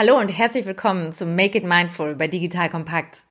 Hallo 0.00 0.16
und 0.16 0.28
herzlich 0.28 0.64
willkommen 0.64 1.12
zum 1.12 1.34
Make 1.34 1.58
It 1.58 1.64
Mindful 1.64 2.14
bei 2.14 2.28
Digital 2.28 2.70
Kompakt. 2.70 3.24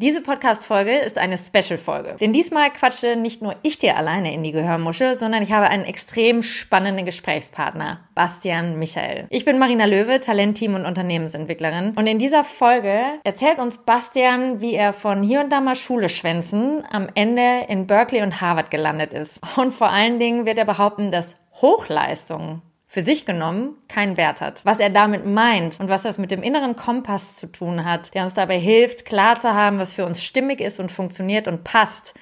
Diese 0.00 0.22
Podcast-Folge 0.22 0.96
ist 0.96 1.18
eine 1.18 1.36
Special-Folge. 1.36 2.16
Denn 2.18 2.32
diesmal 2.32 2.70
quatsche 2.70 3.16
nicht 3.16 3.42
nur 3.42 3.56
ich 3.60 3.76
dir 3.76 3.98
alleine 3.98 4.32
in 4.32 4.42
die 4.42 4.50
Gehörmuschel, 4.50 5.14
sondern 5.14 5.42
ich 5.42 5.52
habe 5.52 5.66
einen 5.66 5.84
extrem 5.84 6.42
spannenden 6.42 7.04
Gesprächspartner, 7.04 8.00
Bastian 8.14 8.78
Michael. 8.78 9.26
Ich 9.28 9.44
bin 9.44 9.58
Marina 9.58 9.84
Löwe, 9.84 10.22
Talentteam 10.22 10.74
und 10.74 10.86
Unternehmensentwicklerin. 10.86 11.92
Und 11.96 12.06
in 12.06 12.18
dieser 12.18 12.44
Folge 12.44 12.98
erzählt 13.24 13.58
uns 13.58 13.76
Bastian, 13.76 14.62
wie 14.62 14.72
er 14.72 14.94
von 14.94 15.22
hier 15.22 15.40
und 15.40 15.52
da 15.52 15.60
mal 15.60 15.74
Schule 15.74 16.08
schwänzen 16.08 16.82
am 16.90 17.10
Ende 17.14 17.66
in 17.68 17.86
Berkeley 17.86 18.22
und 18.22 18.40
Harvard 18.40 18.70
gelandet 18.70 19.12
ist. 19.12 19.38
Und 19.58 19.74
vor 19.74 19.90
allen 19.90 20.18
Dingen 20.18 20.46
wird 20.46 20.56
er 20.56 20.64
behaupten, 20.64 21.12
dass 21.12 21.36
Hochleistung 21.60 22.62
für 22.92 23.02
sich 23.04 23.24
genommen 23.24 23.76
keinen 23.86 24.16
Wert 24.16 24.40
hat. 24.40 24.64
Was 24.64 24.80
er 24.80 24.90
damit 24.90 25.24
meint 25.24 25.78
und 25.78 25.88
was 25.88 26.02
das 26.02 26.18
mit 26.18 26.32
dem 26.32 26.42
inneren 26.42 26.74
Kompass 26.74 27.36
zu 27.36 27.46
tun 27.46 27.84
hat, 27.84 28.12
der 28.14 28.24
uns 28.24 28.34
dabei 28.34 28.58
hilft, 28.58 29.04
klar 29.04 29.38
zu 29.38 29.54
haben, 29.54 29.78
was 29.78 29.92
für 29.92 30.04
uns 30.04 30.20
stimmig 30.20 30.60
ist 30.60 30.80
und 30.80 30.90
funktioniert 30.90 31.46
und 31.46 31.62
passt, 31.62 32.14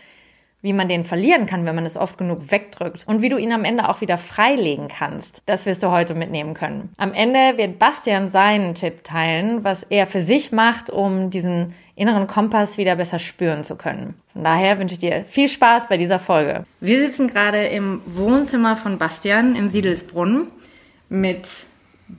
wie 0.60 0.74
man 0.74 0.90
den 0.90 1.04
verlieren 1.04 1.46
kann, 1.46 1.64
wenn 1.64 1.74
man 1.74 1.86
es 1.86 1.96
oft 1.96 2.18
genug 2.18 2.50
wegdrückt 2.50 3.06
und 3.08 3.22
wie 3.22 3.30
du 3.30 3.38
ihn 3.38 3.52
am 3.52 3.64
Ende 3.64 3.88
auch 3.88 4.02
wieder 4.02 4.18
freilegen 4.18 4.88
kannst. 4.88 5.40
Das 5.46 5.64
wirst 5.64 5.82
du 5.82 5.90
heute 5.90 6.14
mitnehmen 6.14 6.52
können. 6.52 6.92
Am 6.98 7.14
Ende 7.14 7.56
wird 7.56 7.78
Bastian 7.78 8.28
seinen 8.28 8.74
Tipp 8.74 9.04
teilen, 9.04 9.64
was 9.64 9.84
er 9.84 10.06
für 10.06 10.20
sich 10.20 10.52
macht, 10.52 10.90
um 10.90 11.30
diesen 11.30 11.74
inneren 11.94 12.26
Kompass 12.26 12.76
wieder 12.76 12.96
besser 12.96 13.18
spüren 13.18 13.64
zu 13.64 13.74
können. 13.74 14.20
Von 14.34 14.44
daher 14.44 14.78
wünsche 14.78 14.94
ich 14.94 15.00
dir 15.00 15.24
viel 15.24 15.48
Spaß 15.48 15.88
bei 15.88 15.96
dieser 15.96 16.18
Folge. 16.18 16.64
Wir 16.80 16.98
sitzen 16.98 17.26
gerade 17.26 17.64
im 17.64 18.02
Wohnzimmer 18.04 18.76
von 18.76 18.98
Bastian 18.98 19.56
in 19.56 19.70
Siedelsbrunn 19.70 20.48
mit 21.08 21.48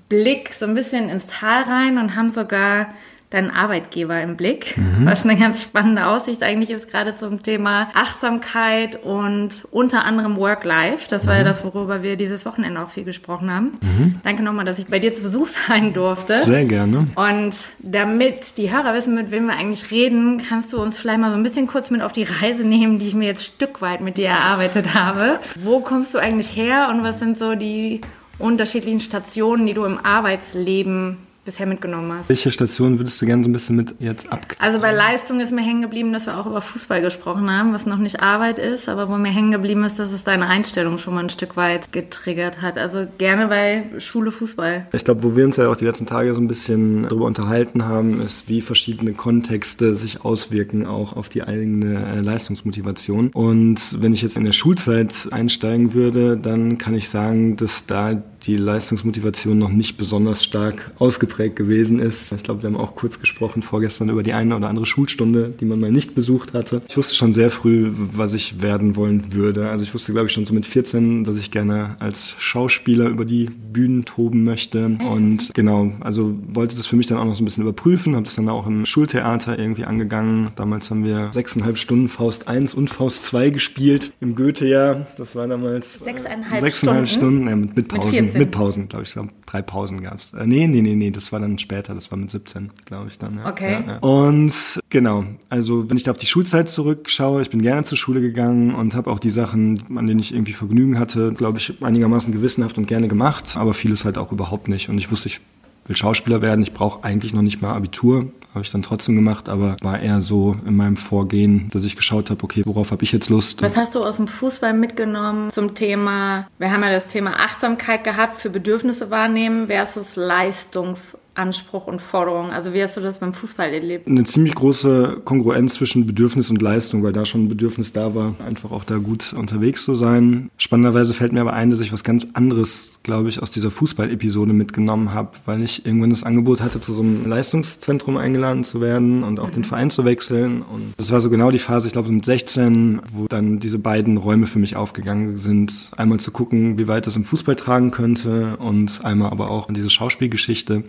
Blick 0.08 0.54
so 0.54 0.66
ein 0.66 0.76
bisschen 0.76 1.10
ins 1.10 1.28
Tal 1.28 1.64
rein 1.64 1.98
und 1.98 2.16
haben 2.16 2.30
sogar 2.30 2.90
deinen 3.30 3.52
Arbeitgeber 3.52 4.20
im 4.22 4.38
Blick, 4.38 4.76
mhm. 4.76 5.06
was 5.06 5.24
eine 5.24 5.38
ganz 5.38 5.62
spannende 5.62 6.08
Aussicht 6.08 6.42
eigentlich 6.42 6.72
ist, 6.72 6.90
gerade 6.90 7.16
zum 7.16 7.44
Thema 7.44 7.90
Achtsamkeit 7.94 9.04
und 9.04 9.66
unter 9.70 10.04
anderem 10.04 10.36
Work-Life. 10.38 11.08
Das 11.10 11.28
war 11.28 11.36
mhm. 11.36 11.40
ja 11.40 11.44
das, 11.44 11.64
worüber 11.64 12.02
wir 12.02 12.16
dieses 12.16 12.44
Wochenende 12.48 12.82
auch 12.82 12.90
viel 12.90 13.04
gesprochen 13.04 13.54
haben. 13.54 13.78
Mhm. 13.82 14.16
Danke 14.24 14.42
nochmal, 14.42 14.66
dass 14.66 14.80
ich 14.80 14.88
bei 14.88 14.98
dir 14.98 15.14
zu 15.14 15.22
Besuch 15.22 15.48
sein 15.68 15.94
durfte. 15.94 16.42
Sehr 16.44 16.66
gerne. 16.66 17.00
Und 17.16 17.54
damit 17.78 18.58
die 18.58 18.72
Hörer 18.76 18.96
wissen, 18.96 19.14
mit 19.14 19.30
wem 19.30 19.46
wir 19.46 19.58
eigentlich 19.58 19.92
reden, 19.92 20.42
kannst 20.50 20.74
du 20.74 20.82
uns 20.82 20.98
vielleicht 20.98 21.20
mal 21.20 21.30
so 21.30 21.38
ein 21.38 21.44
bisschen 21.44 21.68
kurz 21.68 21.92
mit 21.92 22.02
auf 22.02 22.14
die 22.14 22.24
Reise 22.24 22.64
nehmen, 22.64 22.98
die 22.98 23.06
ich 23.06 23.14
mir 23.14 23.28
jetzt 23.28 23.46
Stück 23.46 23.80
weit 23.84 24.02
mit 24.02 24.18
dir 24.18 24.30
erarbeitet 24.30 24.96
habe. 24.96 25.40
Wo 25.54 25.82
kommst 25.82 26.16
du 26.16 26.18
eigentlich 26.18 26.56
her 26.56 26.90
und 26.92 27.04
was 27.04 27.20
sind 27.20 27.38
so 27.38 27.54
die 27.54 28.02
unterschiedlichen 28.40 29.02
Stationen, 29.02 29.66
die 29.66 29.74
du 29.74 29.84
im 29.86 30.04
Arbeitsleben 30.04 31.18
bisher 31.50 31.66
mitgenommen 31.66 32.12
hast. 32.14 32.30
Welche 32.30 32.52
Station 32.52 33.00
würdest 33.00 33.20
du 33.20 33.26
gerne 33.26 33.44
so 33.44 33.50
ein 33.50 33.54
bisschen 33.54 33.76
mit 33.76 33.96
jetzt 33.98 34.32
ab? 34.32 34.46
Also 34.60 34.80
bei 34.80 34.92
Leistung 34.92 35.40
ist 35.40 35.52
mir 35.52 35.62
hängen 35.62 35.82
geblieben, 35.82 36.14
dass 36.14 36.28
wir 36.28 36.38
auch 36.38 36.46
über 36.46 36.62
Fußball 36.62 37.02
gesprochen 37.02 37.50
haben, 37.50 37.74
was 37.74 37.88
noch 37.88 37.98
nicht 37.98 38.22
Arbeit 38.22 38.60
ist, 38.60 38.88
aber 38.88 39.10
wo 39.10 39.18
mir 39.18 39.32
hängen 39.32 39.52
geblieben 39.52 39.84
ist, 39.84 39.98
dass 39.98 40.12
es 40.12 40.24
deine 40.24 40.46
Einstellung 40.46 41.00
schon 41.00 41.16
mal 41.16 41.24
ein 41.24 41.32
Stück 41.32 41.58
weit 41.58 41.92
getriggert 41.92 42.62
hat. 42.62 42.78
Also 42.78 43.08
gerne 43.18 43.48
bei 43.48 43.86
Schule 43.98 44.32
Fußball. 44.32 44.86
Ich 44.94 45.04
glaube, 45.04 45.24
wo 45.24 45.36
wir 45.36 45.44
uns 45.44 45.58
ja 45.58 45.68
auch 45.70 45.76
die 45.76 45.86
letzten 45.86 46.06
Tage 46.06 46.36
so 46.36 46.40
ein 46.40 46.48
bisschen 46.48 47.04
darüber 47.04 47.26
unterhalten 47.26 47.86
haben, 47.86 48.22
ist, 48.22 48.48
wie 48.48 48.62
verschiedene 48.62 49.14
Kontexte 49.14 49.96
sich 49.96 50.24
auswirken 50.24 50.86
auch 50.86 51.14
auf 51.14 51.30
die 51.30 51.42
eigene 51.42 52.18
äh, 52.18 52.20
Leistungsmotivation. 52.20 53.30
Und 53.34 53.80
wenn 54.00 54.14
ich 54.14 54.22
jetzt 54.22 54.38
in 54.38 54.46
der 54.46 54.52
Schulzeit 54.52 55.14
einsteigen 55.32 55.96
würde, 55.96 56.38
dann 56.38 56.78
kann 56.78 56.94
ich 56.94 57.10
sagen, 57.10 57.56
dass 57.56 57.88
da 57.88 58.22
die 58.44 58.58
Leistungsmotivation 58.58 59.58
noch 59.58 59.70
nicht 59.70 59.98
besonders 59.98 60.44
stark 60.44 60.92
ausgeprägt 61.00 61.56
gewesen 61.56 62.00
ist. 62.00 62.32
Ich 62.34 62.44
glaube, 62.44 62.64
wir 62.64 62.68
haben 62.68 62.78
auch 62.78 62.96
kurz 62.96 63.20
gesprochen 63.20 63.62
vorgestern 63.62 64.10
über 64.10 64.24
die 64.24 64.34
eine 64.34 64.56
oder 64.56 64.70
andere 64.70 64.86
Schulstunde, 64.86 65.54
die 65.60 65.66
man 65.66 65.80
mal 65.80 65.92
nicht 65.92 66.16
besucht 66.16 66.54
hatte. 66.54 66.82
Ich 66.88 66.98
wusste 66.98 67.16
schon 67.16 67.34
sehr 67.34 67.52
früh, 67.52 67.92
was 68.14 68.34
ich 68.34 68.62
werden 68.62 68.96
wollen 68.96 69.34
würde. 69.34 69.70
Also 69.70 69.84
ich 69.84 69.94
wusste, 69.94 70.12
glaube 70.12 70.28
ich, 70.28 70.34
schon 70.34 70.46
so 70.46 70.54
mit 70.54 70.66
14, 70.66 71.24
dass 71.24 71.38
ich 71.38 71.52
gerne 71.52 71.96
als 72.00 72.36
Schauspieler 72.38 73.08
über 73.08 73.26
die 73.26 73.46
Bühnen 73.46 74.06
toben 74.06 74.44
möchte. 74.44 74.86
Und 74.86 75.54
genau, 75.54 75.92
also 76.00 76.36
wollte 76.48 76.76
das 76.76 76.88
für 76.88 76.96
mich 76.96 77.08
dann 77.08 77.18
auch 77.18 77.26
noch 77.26 77.36
so 77.36 77.44
ein 77.44 77.46
bisschen 77.46 77.64
überprüfen, 77.64 78.16
habe 78.16 78.26
das 78.26 78.36
dann 78.36 78.50
auch 78.50 78.68
im 78.68 78.86
Schultheater 78.86 79.58
irgendwie 79.58 79.86
angegangen. 79.86 80.50
Damals 80.56 80.90
haben 80.90 81.04
wir 81.04 81.30
sechseinhalb 81.34 81.78
Stunden 81.78 82.10
Faust 82.10 82.48
1 82.48 82.74
und 82.74 82.90
Faust 82.90 83.26
2 83.26 83.50
gespielt 83.52 84.12
im 84.20 84.36
Goethe-Jahr. 84.36 85.08
Das 85.18 85.36
war 85.36 85.48
damals 85.48 86.00
sechseinhalb, 86.00 86.62
sechseinhalb 86.62 87.08
Stunden. 87.08 87.20
Stunden 87.20 87.48
ja, 87.48 87.56
mit, 87.56 87.76
mit 87.76 87.88
Pausen. 87.88 88.26
Mit, 88.26 88.29
mit 88.34 88.52
Pausen, 88.52 88.88
glaube 88.88 89.06
ich. 89.06 89.16
Drei 89.46 89.62
Pausen 89.62 90.02
gab 90.02 90.20
es. 90.20 90.34
Äh, 90.34 90.46
nee, 90.46 90.68
nee, 90.68 90.82
nee, 90.82 90.96
nee, 90.96 91.12
das 91.12 91.32
war 91.32 91.40
dann 91.40 91.58
später. 91.60 91.94
Das 91.94 92.12
war 92.12 92.18
mit 92.18 92.32
17, 92.32 92.72
glaube 92.86 93.10
ich 93.10 93.18
dann. 93.18 93.38
Ja. 93.38 93.50
Okay. 93.50 93.72
Ja, 93.72 93.88
ja. 93.88 93.98
Und 94.00 94.54
genau, 94.90 95.26
also 95.50 95.90
wenn 95.90 95.98
ich 95.98 96.04
da 96.04 96.12
auf 96.12 96.18
die 96.18 96.26
Schulzeit 96.26 96.70
zurückschaue, 96.70 97.42
ich 97.42 97.50
bin 97.50 97.62
gerne 97.62 97.84
zur 97.84 97.98
Schule 97.98 98.22
gegangen 98.22 98.76
und 98.76 98.96
habe 98.96 99.10
auch 99.10 99.20
die 99.20 99.30
Sachen, 99.30 99.82
an 99.98 100.08
denen 100.08 100.20
ich 100.20 100.34
irgendwie 100.34 100.54
Vergnügen 100.54 101.00
hatte, 101.00 101.34
glaube 101.34 101.58
ich, 101.58 101.82
einigermaßen 101.82 102.32
gewissenhaft 102.34 102.78
und 102.78 102.88
gerne 102.88 103.08
gemacht, 103.08 103.56
aber 103.58 103.74
vieles 103.74 104.06
halt 104.06 104.18
auch 104.18 104.32
überhaupt 104.32 104.68
nicht. 104.68 104.90
Und 104.90 104.98
ich 104.98 105.12
wusste, 105.12 105.28
ich 105.28 105.42
will 105.86 105.98
Schauspieler 105.98 106.42
werden. 106.42 106.62
Ich 106.62 106.74
brauche 106.74 107.04
eigentlich 107.04 107.34
noch 107.34 107.42
nicht 107.42 107.62
mal 107.62 107.74
Abitur, 107.74 108.32
habe 108.54 108.64
ich 108.64 108.72
dann 108.72 108.82
trotzdem 108.82 109.16
gemacht, 109.16 109.48
aber 109.50 109.78
war 109.82 110.00
eher 110.00 110.22
so 110.22 110.56
in 110.66 110.76
meinem 110.76 110.98
Vorgehen, 110.98 111.70
dass 111.72 111.86
ich 111.86 111.96
geschaut 111.96 112.30
habe, 112.30 112.44
okay, 112.44 112.64
worauf 112.66 112.92
habe 112.92 113.04
ich 113.04 113.12
jetzt 113.12 113.30
Lust? 113.30 113.62
Was 113.62 113.78
hast 113.78 113.96
du 113.96 114.04
aus 114.04 114.18
dem 114.18 114.28
Fußball 114.28 114.74
mitgenommen 114.74 115.52
zum 115.52 115.76
Thema, 115.76 116.48
wir 116.58 116.72
haben 116.72 116.82
ja 116.82 116.90
das 116.90 117.08
Thema 117.08 117.40
Achtsamkeit 117.40 118.04
gehabt 118.04 118.38
für 118.38 118.50
Bedürfnisse 118.50 119.12
wahrnehmen 119.12 119.68
versus 119.68 120.16
Leistungs 120.16 121.16
Anspruch 121.40 121.88
und 121.88 122.02
Forderung? 122.02 122.52
Also 122.52 122.74
wie 122.74 122.84
hast 122.84 122.98
du 122.98 123.02
das 123.02 123.20
beim 123.20 123.34
Fußball 123.34 123.72
erlebt? 123.72 124.08
Eine 124.08 124.26
ziemlich 124.26 124.54
große 124.56 125.22
Kongruenz 125.24 125.76
zwischen 125.76 126.06
Bedürfnis 126.06 126.50
und 126.50 126.62
Leistung, 126.62 127.02
weil 127.04 127.14
da 127.14 127.26
schon 127.26 127.46
ein 127.46 127.50
Bedürfnis 127.50 127.94
da 127.94 128.14
war, 128.14 128.36
einfach 128.46 128.72
auch 128.72 128.84
da 128.84 128.98
gut 128.98 129.34
unterwegs 129.34 129.84
zu 129.84 129.96
sein. 129.96 130.50
Spannenderweise 130.58 131.14
fällt 131.14 131.32
mir 131.32 131.42
aber 131.42 131.54
ein, 131.54 131.70
dass 131.70 131.80
ich 131.80 131.94
was 131.94 132.04
ganz 132.04 132.28
anderes, 132.34 133.00
glaube 133.04 133.30
ich, 133.30 133.42
aus 133.42 133.52
dieser 133.52 133.72
Fußball-Episode 133.72 134.54
mitgenommen 134.54 135.14
habe, 135.14 135.32
weil 135.46 135.64
ich 135.64 135.86
irgendwann 135.86 136.10
das 136.10 136.24
Angebot 136.24 136.62
hatte, 136.62 136.82
zu 136.82 136.94
so 136.94 137.02
einem 137.02 137.26
Leistungszentrum 137.26 138.18
eingeladen 138.18 138.39
zu 138.64 138.82
werden 138.82 139.24
und 139.24 139.40
auch 139.40 139.48
mhm. 139.48 139.54
den 139.54 139.64
Verein 139.64 139.90
zu 139.90 140.06
wechseln. 140.06 140.62
Und 140.62 140.94
das 140.98 141.12
war 141.12 141.22
so 141.22 141.30
genau 141.30 141.52
die 141.52 141.60
Phase, 141.60 141.88
ich 141.88 141.94
glaube 141.94 142.12
mit 142.12 142.26
16, 142.26 143.02
wo 143.12 143.28
dann 143.28 143.60
diese 143.60 143.80
beiden 143.80 144.18
Räume 144.18 144.48
für 144.48 144.60
mich 144.60 144.76
aufgegangen 144.76 145.38
sind. 145.38 145.92
Einmal 145.96 146.20
zu 146.20 146.32
gucken, 146.32 146.78
wie 146.78 146.88
weit 146.88 147.08
das 147.08 147.16
im 147.16 147.24
Fußball 147.24 147.56
tragen 147.56 147.92
könnte 147.92 148.58
und 148.58 149.04
einmal 149.04 149.32
aber 149.32 149.50
auch 149.50 149.68
in 149.68 149.76
diese 149.76 149.90
Schauspielgeschichte 149.90 150.84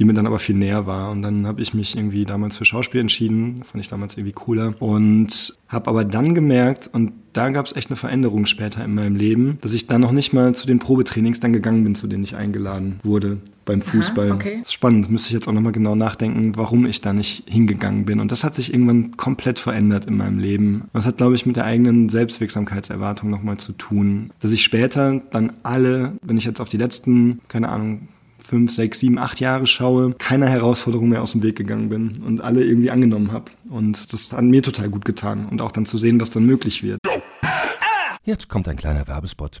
die 0.00 0.06
mir 0.06 0.14
dann 0.14 0.26
aber 0.26 0.38
viel 0.38 0.56
näher 0.56 0.86
war. 0.86 1.10
Und 1.10 1.20
dann 1.20 1.46
habe 1.46 1.60
ich 1.60 1.74
mich 1.74 1.94
irgendwie 1.94 2.24
damals 2.24 2.56
für 2.56 2.64
Schauspiel 2.64 3.02
entschieden, 3.02 3.62
fand 3.64 3.84
ich 3.84 3.90
damals 3.90 4.16
irgendwie 4.16 4.32
cooler. 4.32 4.74
Und 4.80 5.54
habe 5.68 5.88
aber 5.88 6.04
dann 6.06 6.34
gemerkt, 6.34 6.88
und 6.90 7.12
da 7.34 7.50
gab 7.50 7.66
es 7.66 7.76
echt 7.76 7.90
eine 7.90 7.96
Veränderung 7.96 8.46
später 8.46 8.82
in 8.82 8.94
meinem 8.94 9.14
Leben, 9.14 9.58
dass 9.60 9.74
ich 9.74 9.86
dann 9.86 10.00
noch 10.00 10.10
nicht 10.10 10.32
mal 10.32 10.54
zu 10.54 10.66
den 10.66 10.78
Probetrainings 10.78 11.38
dann 11.38 11.52
gegangen 11.52 11.84
bin, 11.84 11.94
zu 11.94 12.06
denen 12.06 12.24
ich 12.24 12.34
eingeladen 12.34 12.98
wurde 13.02 13.38
beim 13.66 13.82
Fußball. 13.82 14.28
Aha, 14.28 14.34
okay. 14.36 14.56
Das 14.60 14.68
ist 14.68 14.72
spannend, 14.72 15.10
müsste 15.10 15.28
ich 15.28 15.34
jetzt 15.34 15.46
auch 15.46 15.52
nochmal 15.52 15.72
genau 15.72 15.94
nachdenken, 15.94 16.56
warum 16.56 16.86
ich 16.86 17.02
da 17.02 17.12
nicht 17.12 17.44
hingegangen 17.46 18.06
bin. 18.06 18.20
Und 18.20 18.32
das 18.32 18.42
hat 18.42 18.54
sich 18.54 18.72
irgendwann 18.72 19.18
komplett 19.18 19.58
verändert 19.58 20.06
in 20.06 20.16
meinem 20.16 20.38
Leben. 20.38 20.84
Das 20.94 21.04
hat, 21.04 21.18
glaube 21.18 21.34
ich, 21.34 21.44
mit 21.44 21.56
der 21.56 21.66
eigenen 21.66 22.08
Selbstwirksamkeitserwartung 22.08 23.28
nochmal 23.28 23.58
zu 23.58 23.72
tun. 23.72 24.30
Dass 24.40 24.50
ich 24.50 24.64
später 24.64 25.20
dann 25.30 25.52
alle, 25.62 26.14
wenn 26.22 26.38
ich 26.38 26.46
jetzt 26.46 26.60
auf 26.62 26.70
die 26.70 26.78
letzten, 26.78 27.40
keine 27.48 27.68
Ahnung, 27.68 28.08
fünf, 28.50 28.72
sechs, 28.72 28.98
sieben, 28.98 29.16
acht 29.16 29.38
Jahre 29.38 29.68
schaue, 29.68 30.12
keiner 30.14 30.48
Herausforderung 30.48 31.08
mehr 31.08 31.22
aus 31.22 31.32
dem 31.32 31.42
Weg 31.44 31.54
gegangen 31.54 31.88
bin 31.88 32.20
und 32.26 32.40
alle 32.40 32.64
irgendwie 32.64 32.90
angenommen 32.90 33.30
habe. 33.30 33.52
Und 33.68 34.12
das 34.12 34.32
hat 34.32 34.42
mir 34.42 34.60
total 34.60 34.90
gut 34.90 35.04
getan. 35.04 35.46
Und 35.46 35.62
auch 35.62 35.70
dann 35.70 35.86
zu 35.86 35.96
sehen, 35.96 36.20
was 36.20 36.30
dann 36.30 36.44
möglich 36.44 36.82
wird. 36.82 36.98
Jetzt 38.24 38.48
kommt 38.48 38.68
ein 38.68 38.76
kleiner 38.76 39.06
Werbespot. 39.06 39.60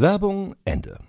Werbung 0.00 0.54
Ende. 0.64 1.07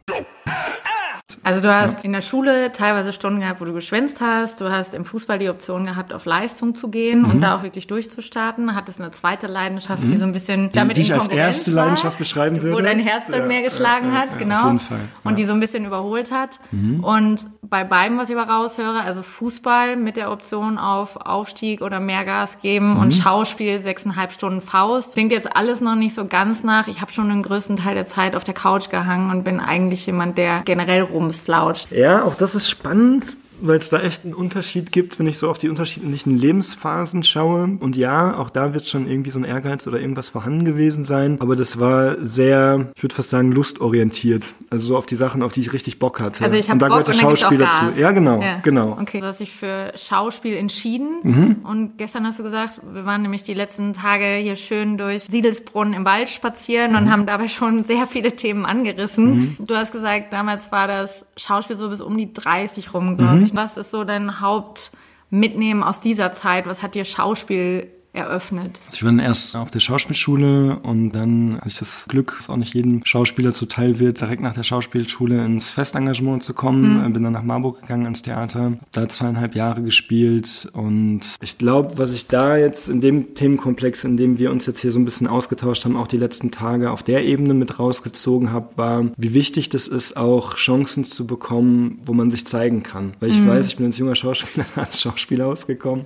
Also 1.44 1.62
du 1.62 1.74
hast 1.74 2.04
in 2.04 2.12
der 2.14 2.22
Schule 2.22 2.72
teilweise 2.74 3.14
Stunden 3.14 3.40
gehabt, 3.40 3.62
wo 3.62 3.66
du 3.66 3.74
geschwänzt 3.74 4.20
hast. 4.20 4.60
Du 4.62 4.70
hast 4.72 4.94
im 4.94 5.06
Fußball 5.06 5.38
die 5.40 5.50
Option 5.50 5.86
gehabt, 5.86 6.12
auf 6.14 6.26
Leistung 6.26 6.74
zu 6.76 6.90
gehen 6.90 7.22
Mhm. 7.24 7.30
und 7.32 7.42
da 7.42 7.56
auch 7.56 7.64
wirklich 7.64 7.88
durchzustarten. 7.88 8.76
Hattest 8.76 9.00
eine 9.00 9.12
zweite 9.12 9.48
Leidenschaft, 9.48 10.08
die 10.08 10.18
so 10.18 10.26
ein 10.26 10.32
bisschen 10.32 10.72
damit 10.72 10.98
die 10.98 11.02
ich 11.02 11.10
in 11.12 11.16
als 11.16 11.28
erste 11.28 11.76
war, 11.76 11.84
Leidenschaft 11.84 12.18
beschreiben 12.18 12.62
würde. 12.62 12.76
Wo 12.78 12.82
dein 12.82 13.00
Herz 13.00 13.26
dann 13.28 13.42
Ja, 13.42 13.46
mehr 13.46 13.62
geschlagen 13.62 14.12
ja, 14.14 14.20
hat, 14.22 14.32
ja, 14.34 14.38
genau. 14.38 14.60
auf 14.62 14.66
jeden 14.68 14.80
Fall, 14.80 15.00
Und 15.24 15.32
ja. 15.32 15.36
die 15.36 15.46
so 15.46 15.54
ein 15.54 15.60
bisschen 15.60 15.86
überholt 15.86 16.32
hat. 16.32 16.60
Und 17.02 17.46
bei 17.62 17.84
beiden, 17.84 18.18
was 18.18 18.30
ich 18.32 18.36
aber 18.38 18.52
raushöre, 18.52 19.02
also 19.02 19.22
Fußball 19.22 19.96
mit 19.96 20.18
der 20.18 20.32
Option 20.32 20.78
auf 20.80 21.16
Aufstieg 21.18 21.82
oder 21.82 22.00
mehr 22.00 22.26
Gas 22.26 22.60
geben 22.62 22.98
und 22.98 23.08
Mhm. 23.08 23.12
Schauspiel 23.22 23.80
sechseinhalb 23.82 24.32
Stunden 24.34 24.62
Faust. 24.62 25.14
Klingt 25.14 25.32
jetzt 25.32 25.56
alles 25.56 25.80
noch 25.82 25.96
nicht 25.96 26.16
so 26.16 26.26
ganz 26.26 26.64
nach. 26.64 26.88
Ich 26.88 27.02
habe 27.02 27.12
schon 27.12 27.30
den 27.30 27.44
größten 27.44 27.78
Teil 27.78 27.94
der 27.96 28.06
Zeit 28.06 28.36
auf 28.36 28.44
der 28.44 28.54
Couch 28.56 28.90
gehangen 28.90 29.30
und 29.30 29.44
bin 29.44 29.60
eigentlich 29.60 30.06
jemand, 30.08 30.38
der 30.38 30.62
generell 30.66 31.04
rumslautscht. 31.20 31.92
Ja, 31.92 32.24
auch 32.24 32.36
das 32.36 32.56
ist 32.56 32.70
spannend, 32.70 33.26
weil 33.62 33.80
es 33.80 33.90
da 33.90 34.00
echt 34.02 34.26
einen 34.26 34.34
Unterschied 34.34 34.92
gibt, 34.92 35.20
wenn 35.20 35.28
ich 35.28 35.38
so 35.38 35.50
auf 35.50 35.58
die 35.58 35.70
unterschiedlichen 35.70 36.38
Lebensphasen 36.38 37.24
schaue. 37.24 37.78
Und 37.80 37.96
ja, 37.96 38.38
auch 38.38 38.50
da 38.50 38.74
wird 38.74 38.86
schon 38.88 39.08
irgendwie 39.10 39.30
so 39.32 39.40
ein 39.40 39.44
Ehrgeiz 39.46 39.88
oder 39.88 40.00
irgendwas 40.00 40.30
vorhanden 40.30 40.66
gewesen 40.66 41.06
sein. 41.06 41.38
Aber 41.40 41.56
das 41.56 41.80
war 41.80 42.16
sehr, 42.24 42.88
ich 42.96 43.04
würde 43.04 43.16
fast 43.16 43.30
sagen, 43.30 43.52
lustorientiert. 43.52 44.54
Also 44.70 44.88
so 44.88 44.98
auf 44.98 45.06
die 45.06 45.16
Sachen, 45.16 45.42
auf 45.44 45.54
die 45.54 45.62
ich 45.62 45.74
richtig 45.74 46.00
Bock 46.00 46.20
hatte. 46.20 46.44
Also 46.44 46.56
ich 46.58 46.70
habe 46.70 46.80
Bock 46.80 46.90
gehört 46.90 47.08
und 47.08 47.16
der 47.16 47.22
dann 47.22 47.30
gibt's 47.30 47.44
auch 47.44 47.48
Schauspieler 47.50 47.66
Gas. 47.66 47.96
zu. 47.96 48.00
Ja, 48.02 48.12
genau, 48.12 48.42
Ja. 48.42 48.60
genau. 48.64 48.98
Okay, 49.02 49.20
du 49.20 49.26
hast 49.28 49.40
dich 49.40 49.52
für 49.52 49.92
Schauspiel 49.96 50.56
entschieden 50.56 51.10
Mhm. 51.24 51.56
und 51.64 51.98
gestern 51.98 52.26
hast 52.26 52.40
du 52.40 52.44
gesagt, 52.44 52.82
wir 52.94 53.06
waren 53.06 53.22
nämlich 53.22 53.44
die 53.44 53.54
letzten 53.54 53.94
Tage 53.94 54.36
hier 54.42 54.56
schön 54.56 54.98
durch 54.98 55.24
Siedelsbrunn 55.24 55.94
im 55.94 56.06
Wald 56.06 56.30
spazieren 56.30 56.92
Mhm. 56.92 56.98
und 56.98 57.12
haben 57.12 57.26
dabei 57.26 57.48
schon 57.48 57.84
sehr 57.84 58.08
viele 58.08 58.36
Themen 58.36 58.66
angerissen. 58.66 59.58
Du 59.60 59.76
hast 59.76 59.92
gesagt, 59.92 60.32
damals 60.34 60.72
war 60.72 60.88
das 60.88 61.26
Schauspiel 61.38 61.76
so 61.76 61.90
bis 61.90 62.02
um 62.02 62.18
die 62.18 62.34
30 62.34 62.94
rum, 62.94 63.18
glaube 63.18 63.38
Mhm. 63.38 63.44
ich. 63.44 63.49
Was 63.56 63.78
ist 63.78 63.92
so 63.92 64.04
dein 64.04 64.40
Hauptmitnehmen 64.40 65.84
aus 65.84 66.02
dieser 66.02 66.34
Zeit? 66.34 66.66
Was 66.66 66.82
hat 66.82 66.96
dir 66.96 67.06
Schauspiel 67.06 67.92
eröffnet? 68.20 68.80
Also 68.86 68.98
ich 68.98 69.04
war 69.04 69.12
dann 69.12 69.20
erst 69.20 69.56
auf 69.56 69.72
der 69.72 69.80
Schauspielschule 69.80 70.80
und 70.84 71.12
dann 71.12 71.58
hatte 71.58 71.70
ich 71.70 71.80
das 71.80 72.06
Glück, 72.08 72.36
dass 72.38 72.50
auch 72.50 72.58
nicht 72.58 72.74
jedem 72.74 73.02
Schauspieler 73.06 73.54
zuteil 73.54 74.00
wird, 74.00 74.22
direkt 74.22 74.42
nach 74.42 74.54
der 74.54 74.64
Schauspielschule 74.64 75.44
ins 75.46 75.70
Festengagement 75.70 76.44
zu 76.44 76.54
kommen. 76.54 77.06
Äh, 77.06 77.10
Bin 77.10 77.24
dann 77.24 77.34
nach 77.34 77.44
Marburg 77.44 77.82
gegangen 77.82 78.06
ins 78.06 78.22
Theater, 78.22 78.74
da 78.92 79.10
zweieinhalb 79.10 79.56
Jahre 79.56 79.82
gespielt 79.82 80.70
und 80.74 81.22
ich 81.42 81.58
glaube, 81.58 81.98
was 81.98 82.12
ich 82.12 82.28
da 82.28 82.58
jetzt 82.58 82.90
in 82.90 83.02
dem 83.02 83.34
Themenkomplex, 83.34 84.04
in 84.04 84.18
dem 84.18 84.38
wir 84.38 84.52
uns 84.52 84.66
jetzt 84.66 84.80
hier 84.80 84.92
so 84.92 85.00
ein 85.00 85.06
bisschen 85.06 85.28
ausgetauscht 85.28 85.86
haben, 85.86 85.98
auch 85.98 86.08
die 86.08 86.18
letzten 86.18 86.52
Tage 86.52 86.92
auf 86.92 87.04
der 87.04 87.26
Ebene 87.26 87.54
mit 87.54 87.80
rausgezogen 87.80 88.52
habe, 88.52 88.70
war, 88.76 89.06
wie 89.18 89.34
wichtig 89.34 89.70
das 89.70 89.88
ist, 89.88 90.18
auch 90.18 90.56
Chancen 90.56 91.04
zu 91.04 91.26
bekommen, 91.26 92.00
wo 92.06 92.14
man 92.14 92.32
sich 92.32 92.46
zeigen 92.46 92.84
kann. 92.84 93.14
Weil 93.20 93.30
ich 93.30 93.46
weiß, 93.46 93.68
ich 93.68 93.78
bin 93.78 93.86
als 93.86 93.98
junger 93.98 94.16
Schauspieler 94.16 94.66
als 94.76 95.02
Schauspieler 95.02 95.48
ausgekommen 95.48 96.06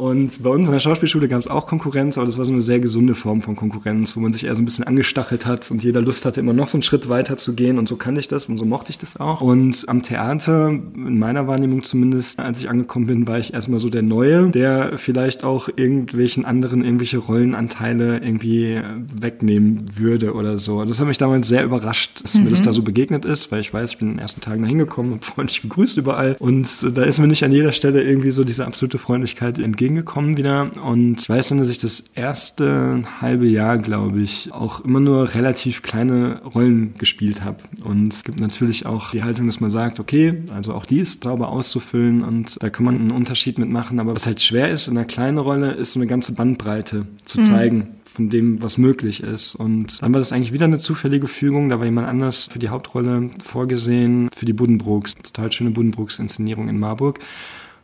und 0.00 0.42
bei 0.42 0.48
uns 0.48 0.64
in 0.64 0.72
der 0.72 0.80
Schauspielschule 0.80 1.28
gab 1.28 1.40
es 1.40 1.46
auch 1.46 1.66
Konkurrenz, 1.66 2.16
aber 2.16 2.24
das 2.24 2.38
war 2.38 2.46
so 2.46 2.52
eine 2.52 2.62
sehr 2.62 2.80
gesunde 2.80 3.14
Form 3.14 3.42
von 3.42 3.54
Konkurrenz, 3.54 4.16
wo 4.16 4.20
man 4.20 4.32
sich 4.32 4.44
eher 4.44 4.54
so 4.54 4.62
ein 4.62 4.64
bisschen 4.64 4.84
angestachelt 4.84 5.44
hat 5.44 5.70
und 5.70 5.84
jeder 5.84 6.00
Lust 6.00 6.24
hatte, 6.24 6.40
immer 6.40 6.54
noch 6.54 6.68
so 6.68 6.78
einen 6.78 6.82
Schritt 6.82 7.10
weiter 7.10 7.36
zu 7.36 7.52
gehen. 7.52 7.78
Und 7.78 7.86
so 7.86 7.96
kannte 7.96 8.18
ich 8.18 8.26
das 8.26 8.48
und 8.48 8.56
so 8.56 8.64
mochte 8.64 8.92
ich 8.92 8.98
das 8.98 9.18
auch. 9.20 9.42
Und 9.42 9.84
am 9.88 10.00
Theater, 10.00 10.70
in 10.70 11.18
meiner 11.18 11.46
Wahrnehmung 11.46 11.82
zumindest, 11.82 12.40
als 12.40 12.60
ich 12.60 12.70
angekommen 12.70 13.08
bin, 13.08 13.26
war 13.26 13.38
ich 13.40 13.52
erstmal 13.52 13.78
so 13.78 13.90
der 13.90 14.00
Neue, 14.00 14.48
der 14.48 14.96
vielleicht 14.96 15.44
auch 15.44 15.68
irgendwelchen 15.76 16.46
anderen 16.46 16.82
irgendwelche 16.82 17.18
Rollenanteile 17.18 18.20
irgendwie 18.24 18.80
wegnehmen 19.14 19.84
würde 19.96 20.32
oder 20.32 20.58
so. 20.58 20.82
Das 20.86 20.98
hat 20.98 21.08
mich 21.08 21.18
damals 21.18 21.46
sehr 21.46 21.62
überrascht, 21.62 22.22
dass 22.22 22.36
mir 22.36 22.48
das 22.48 22.62
da 22.62 22.72
so 22.72 22.82
begegnet 22.82 23.26
ist, 23.26 23.52
weil 23.52 23.60
ich 23.60 23.74
weiß, 23.74 23.90
ich 23.90 23.98
bin 23.98 24.08
in 24.08 24.14
den 24.14 24.20
ersten 24.20 24.40
Tagen 24.40 24.62
da 24.62 24.68
hingekommen, 24.68 25.12
hab 25.12 25.26
freundlich 25.26 25.60
gegrüßt 25.64 25.98
überall. 25.98 26.36
Und 26.38 26.68
da 26.96 27.02
ist 27.02 27.18
mir 27.18 27.26
nicht 27.26 27.44
an 27.44 27.52
jeder 27.52 27.72
Stelle 27.72 28.02
irgendwie 28.02 28.32
so 28.32 28.44
diese 28.44 28.64
absolute 28.64 28.96
Freundlichkeit 28.96 29.58
entgegengekommen 29.90 30.36
wieder. 30.36 30.70
Und 30.82 31.20
ich 31.20 31.28
weiß 31.28 31.48
dann, 31.48 31.58
dass 31.58 31.68
ich 31.68 31.78
das 31.78 32.04
erste 32.14 33.02
halbe 33.20 33.46
Jahr, 33.46 33.78
glaube 33.78 34.20
ich, 34.20 34.52
auch 34.52 34.80
immer 34.80 35.00
nur 35.00 35.34
relativ 35.34 35.82
kleine 35.82 36.42
Rollen 36.42 36.94
gespielt 36.98 37.42
habe. 37.42 37.58
Und 37.84 38.12
es 38.14 38.22
gibt 38.22 38.40
natürlich 38.40 38.86
auch 38.86 39.10
die 39.10 39.22
Haltung, 39.22 39.46
dass 39.46 39.60
man 39.60 39.70
sagt, 39.70 40.00
okay, 40.00 40.42
also 40.54 40.74
auch 40.74 40.86
die 40.86 41.00
ist 41.00 41.24
sauber 41.24 41.48
auszufüllen 41.48 42.22
und 42.22 42.62
da 42.62 42.70
kann 42.70 42.84
man 42.84 42.96
einen 42.96 43.10
Unterschied 43.10 43.58
mitmachen. 43.58 43.98
Aber 43.98 44.14
was 44.14 44.26
halt 44.26 44.40
schwer 44.40 44.70
ist 44.70 44.88
in 44.88 44.96
einer 44.96 45.06
kleinen 45.06 45.38
Rolle, 45.38 45.72
ist 45.72 45.92
so 45.92 45.98
eine 45.98 46.06
ganze 46.06 46.32
Bandbreite 46.32 47.06
zu 47.24 47.42
zeigen 47.42 47.88
von 48.04 48.28
dem, 48.28 48.62
was 48.62 48.78
möglich 48.78 49.22
ist. 49.22 49.54
Und 49.54 50.02
dann 50.02 50.12
war 50.12 50.20
das 50.20 50.32
eigentlich 50.32 50.52
wieder 50.52 50.64
eine 50.64 50.78
zufällige 50.78 51.28
Fügung. 51.28 51.68
Da 51.68 51.78
war 51.78 51.84
jemand 51.84 52.08
anders 52.08 52.48
für 52.50 52.58
die 52.58 52.68
Hauptrolle 52.68 53.30
vorgesehen, 53.44 54.28
für 54.32 54.46
die 54.46 54.52
Buddenbrooks. 54.52 55.14
Total 55.16 55.50
schöne 55.52 55.70
Buddenbrooks-Inszenierung 55.70 56.68
in 56.68 56.78
Marburg. 56.78 57.20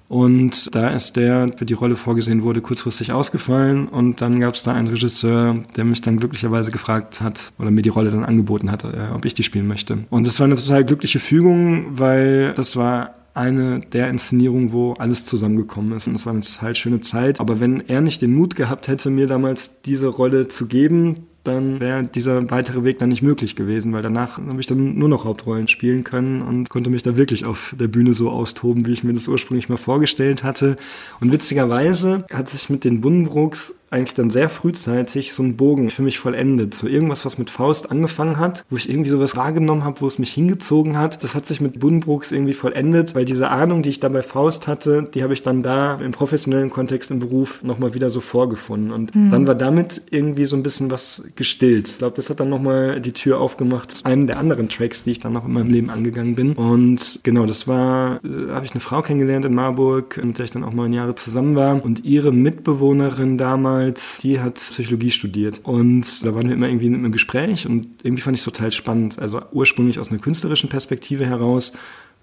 Und 0.09 0.75
da 0.75 0.91
ist 0.91 1.17
der, 1.17 1.51
für 1.57 1.65
die 1.65 1.75
Rolle 1.75 1.97
vorgesehen 1.97 2.43
wurde, 2.43 2.61
kurzfristig 2.61 3.13
ausgefallen. 3.13 3.89
Und 3.89 4.21
dann 4.21 4.41
gab 4.41 4.55
es 4.55 4.63
da 4.63 4.73
einen 4.73 4.89
Regisseur, 4.89 5.57
der 5.77 5.85
mich 5.85 6.01
dann 6.01 6.19
glücklicherweise 6.19 6.71
gefragt 6.71 7.21
hat 7.21 7.53
oder 7.59 7.71
mir 7.71 7.83
die 7.83 7.89
Rolle 7.89 8.11
dann 8.11 8.25
angeboten 8.25 8.71
hat, 8.71 8.85
äh, 8.85 9.09
ob 9.15 9.25
ich 9.25 9.35
die 9.35 9.43
spielen 9.43 9.67
möchte. 9.67 9.99
Und 10.11 10.27
das 10.27 10.39
war 10.39 10.45
eine 10.45 10.57
total 10.57 10.85
glückliche 10.85 11.19
Fügung, 11.19 11.99
weil 11.99 12.53
das 12.55 12.77
war 12.77 13.15
eine 13.35 13.81
der 13.81 14.09
Inszenierungen, 14.09 14.73
wo 14.73 14.95
alles 14.95 15.27
zusammengekommen 15.27 15.93
ist. 15.97 16.07
Und 16.07 16.15
es 16.15 16.25
war 16.25 16.33
eine 16.33 16.43
total 16.43 16.75
schöne 16.75 17.01
Zeit. 17.01 17.39
Aber 17.39 17.61
wenn 17.61 17.81
er 17.87 18.01
nicht 18.01 18.23
den 18.23 18.35
Mut 18.35 18.57
gehabt 18.57 18.89
hätte, 18.89 19.11
mir 19.11 19.27
damals 19.27 19.73
diese 19.85 20.07
Rolle 20.07 20.49
zu 20.49 20.67
geben, 20.67 21.15
dann 21.47 21.81
wäre 21.81 22.05
dieser 22.05 22.51
weitere 22.51 22.85
Weg 22.85 22.99
dann 22.99 23.09
nicht 23.09 23.23
möglich 23.23 23.57
gewesen, 23.57 23.93
weil 23.93 24.03
danach 24.03 24.39
habe 24.39 24.61
ich 24.61 24.67
dann 24.67 24.99
nur 24.99 25.09
noch 25.09 25.25
Hauptrollen 25.25 25.69
spielen 25.69 26.05
können 26.05 26.43
und 26.43 26.69
konnte 26.69 26.91
mich 26.91 27.03
da 27.03 27.17
wirklich 27.17 27.45
auf 27.45 27.75
der 27.79 27.89
Bühne 27.89 28.15
so 28.15 28.31
austoben, 28.31 28.87
wie 28.87 28.93
ich 28.93 29.05
mir 29.05 29.15
das 29.15 29.29
ursprünglich 29.29 29.69
mal 29.69 29.77
vorgestellt 29.77 30.43
hatte. 30.43 30.77
Und 31.21 31.33
witzigerweise 31.33 32.25
hat 32.33 32.49
sich 32.49 32.71
mit 32.71 32.85
den 32.85 33.01
Buddenbrooks 33.01 33.75
eigentlich 33.91 34.15
dann 34.15 34.31
sehr 34.31 34.49
frühzeitig 34.49 35.33
so 35.33 35.43
ein 35.43 35.57
Bogen 35.57 35.91
für 35.91 36.03
mich 36.03 36.19
vollendet. 36.19 36.75
So 36.75 36.87
irgendwas, 36.87 37.25
was 37.25 37.39
mit 37.39 37.51
Faust 37.51 37.91
angefangen 37.91 38.39
hat, 38.39 38.65
wo 38.69 38.77
ich 38.77 38.91
irgendwie 38.91 39.11
sowas 39.11 39.37
wahrgenommen 39.37 39.85
habe, 39.85 40.01
wo 40.01 40.07
es 40.07 40.19
mich 40.19 40.33
hingezogen 40.33 40.99
hat. 40.99 41.23
Das 41.23 41.35
hat 41.35 41.47
sich 41.47 41.61
mit 41.61 41.79
Buddenbrooks 41.79 42.33
irgendwie 42.33 42.55
vollendet, 42.55 43.15
weil 43.15 43.25
diese 43.25 43.49
Ahnung, 43.49 43.83
die 43.83 43.91
ich 43.91 44.01
da 44.01 44.09
bei 44.09 44.23
Faust 44.23 44.67
hatte, 44.67 45.09
die 45.15 45.23
habe 45.23 45.35
ich 45.35 45.43
dann 45.43 45.63
da 45.63 45.95
im 45.97 46.13
professionellen 46.13 46.71
Kontext 46.71 47.11
im 47.11 47.21
Beruf 47.21 47.63
nochmal 47.63 47.95
wieder 47.95 48.11
so 48.11 48.21
vorgefunden. 48.21 48.91
Und 48.91 49.13
dann 49.15 49.47
war 49.47 49.55
damit 49.55 50.03
irgendwie 50.11 50.47
so 50.47 50.57
ein 50.57 50.63
bisschen 50.63 50.91
was 50.91 51.23
gestillt. 51.37 51.89
Ich 51.89 51.99
glaube, 51.99 52.17
das 52.17 52.29
hat 52.29 52.41
dann 52.41 52.51
nochmal 52.51 53.01
die 53.01 53.13
Tür 53.13 53.41
aufgemacht 53.41 53.91
zu 53.91 54.05
einem 54.05 54.27
der 54.27 54.39
anderen 54.39 54.69
Tracks, 54.69 55.05
die 55.05 55.13
ich 55.13 55.21
dann 55.21 55.33
noch 55.33 55.47
in 55.47 55.53
meinem 55.53 55.71
Leben 55.71 55.91
angegangen 55.91 56.35
bin. 56.35 56.53
Und 56.55 57.21
genau, 57.23 57.47
das 57.47 57.69
war, 57.69 58.21
äh, 58.25 58.53
habe 58.53 58.65
ich 58.65 58.73
eine 58.73 58.81
Frau 58.81 59.03
kennengelernt 59.03 59.45
in 59.45 59.55
Marburg, 59.55 60.21
mit 60.23 60.39
der 60.39 60.45
ich 60.45 60.51
dann 60.51 60.65
auch 60.65 60.73
neun 60.73 60.93
Jahre 60.93 61.15
zusammen 61.15 61.55
war. 61.55 61.85
Und 61.85 62.05
ihre 62.05 62.33
Mitbewohnerin 62.33 63.39
damals, 63.39 63.76
die 64.23 64.41
hat 64.41 64.55
Psychologie 64.55 65.11
studiert. 65.11 65.61
Und 65.63 66.05
da 66.25 66.35
waren 66.35 66.49
wir 66.49 66.55
immer 66.55 66.69
irgendwie 66.69 66.87
im 66.87 67.13
Gespräch 67.13 67.67
und 67.67 67.87
irgendwie 68.03 68.23
fand 68.23 68.37
ich 68.37 68.41
es 68.41 68.45
total 68.45 68.73
spannend. 68.73 69.19
Also 69.19 69.41
ursprünglich 69.53 69.99
aus 69.99 70.11
einer 70.11 70.21
künstlerischen 70.21 70.69
Perspektive 70.69 71.27
heraus, 71.27 71.73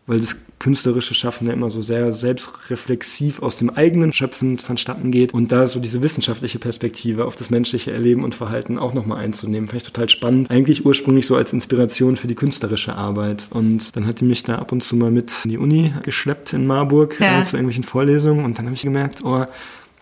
weil 0.06 0.20
das 0.20 0.36
künstlerische 0.60 1.14
Schaffen 1.14 1.48
ja 1.48 1.54
immer 1.54 1.70
so 1.70 1.82
sehr 1.82 2.12
selbstreflexiv 2.12 3.42
aus 3.42 3.58
dem 3.58 3.70
eigenen 3.70 4.12
Schöpfen 4.14 4.58
vonstatten 4.58 5.12
geht 5.12 5.34
und 5.34 5.52
da 5.52 5.66
so 5.66 5.80
diese 5.80 6.02
wissenschaftliche 6.02 6.60
Perspektive 6.60 7.26
auf 7.26 7.36
das 7.36 7.50
menschliche 7.50 7.92
Erleben 7.92 8.24
und 8.24 8.36
Verhalten 8.36 8.78
auch 8.78 8.94
nochmal 8.94 9.20
einzunehmen, 9.24 9.68
fand 9.68 9.82
ich 9.82 9.88
total 9.88 10.10
spannend. 10.10 10.50
Eigentlich 10.52 10.86
ursprünglich 10.86 11.26
so 11.26 11.36
als 11.36 11.54
Inspiration 11.54 12.18
für 12.18 12.28
die 12.28 12.36
künstlerische 12.36 12.96
Arbeit 12.96 13.48
und 13.52 13.96
dann 13.96 14.06
hat 14.06 14.20
die 14.20 14.26
mich 14.26 14.44
da 14.44 14.58
ab 14.58 14.72
und 14.72 14.84
zu 14.84 14.96
mal 14.96 15.12
mit 15.12 15.32
in 15.46 15.52
die 15.52 15.58
Uni 15.58 15.94
geschleppt 16.04 16.54
in 16.54 16.68
Marburg 16.68 17.18
Ja. 17.20 17.42
äh, 17.42 17.46
zu 17.46 17.56
irgendwelchen 17.56 17.84
Vorlesungen 17.84 18.44
und 18.46 18.58
dann 18.58 18.66
habe 18.66 18.76
ich 18.76 18.84
gemerkt, 18.84 19.20
oh, 19.24 19.46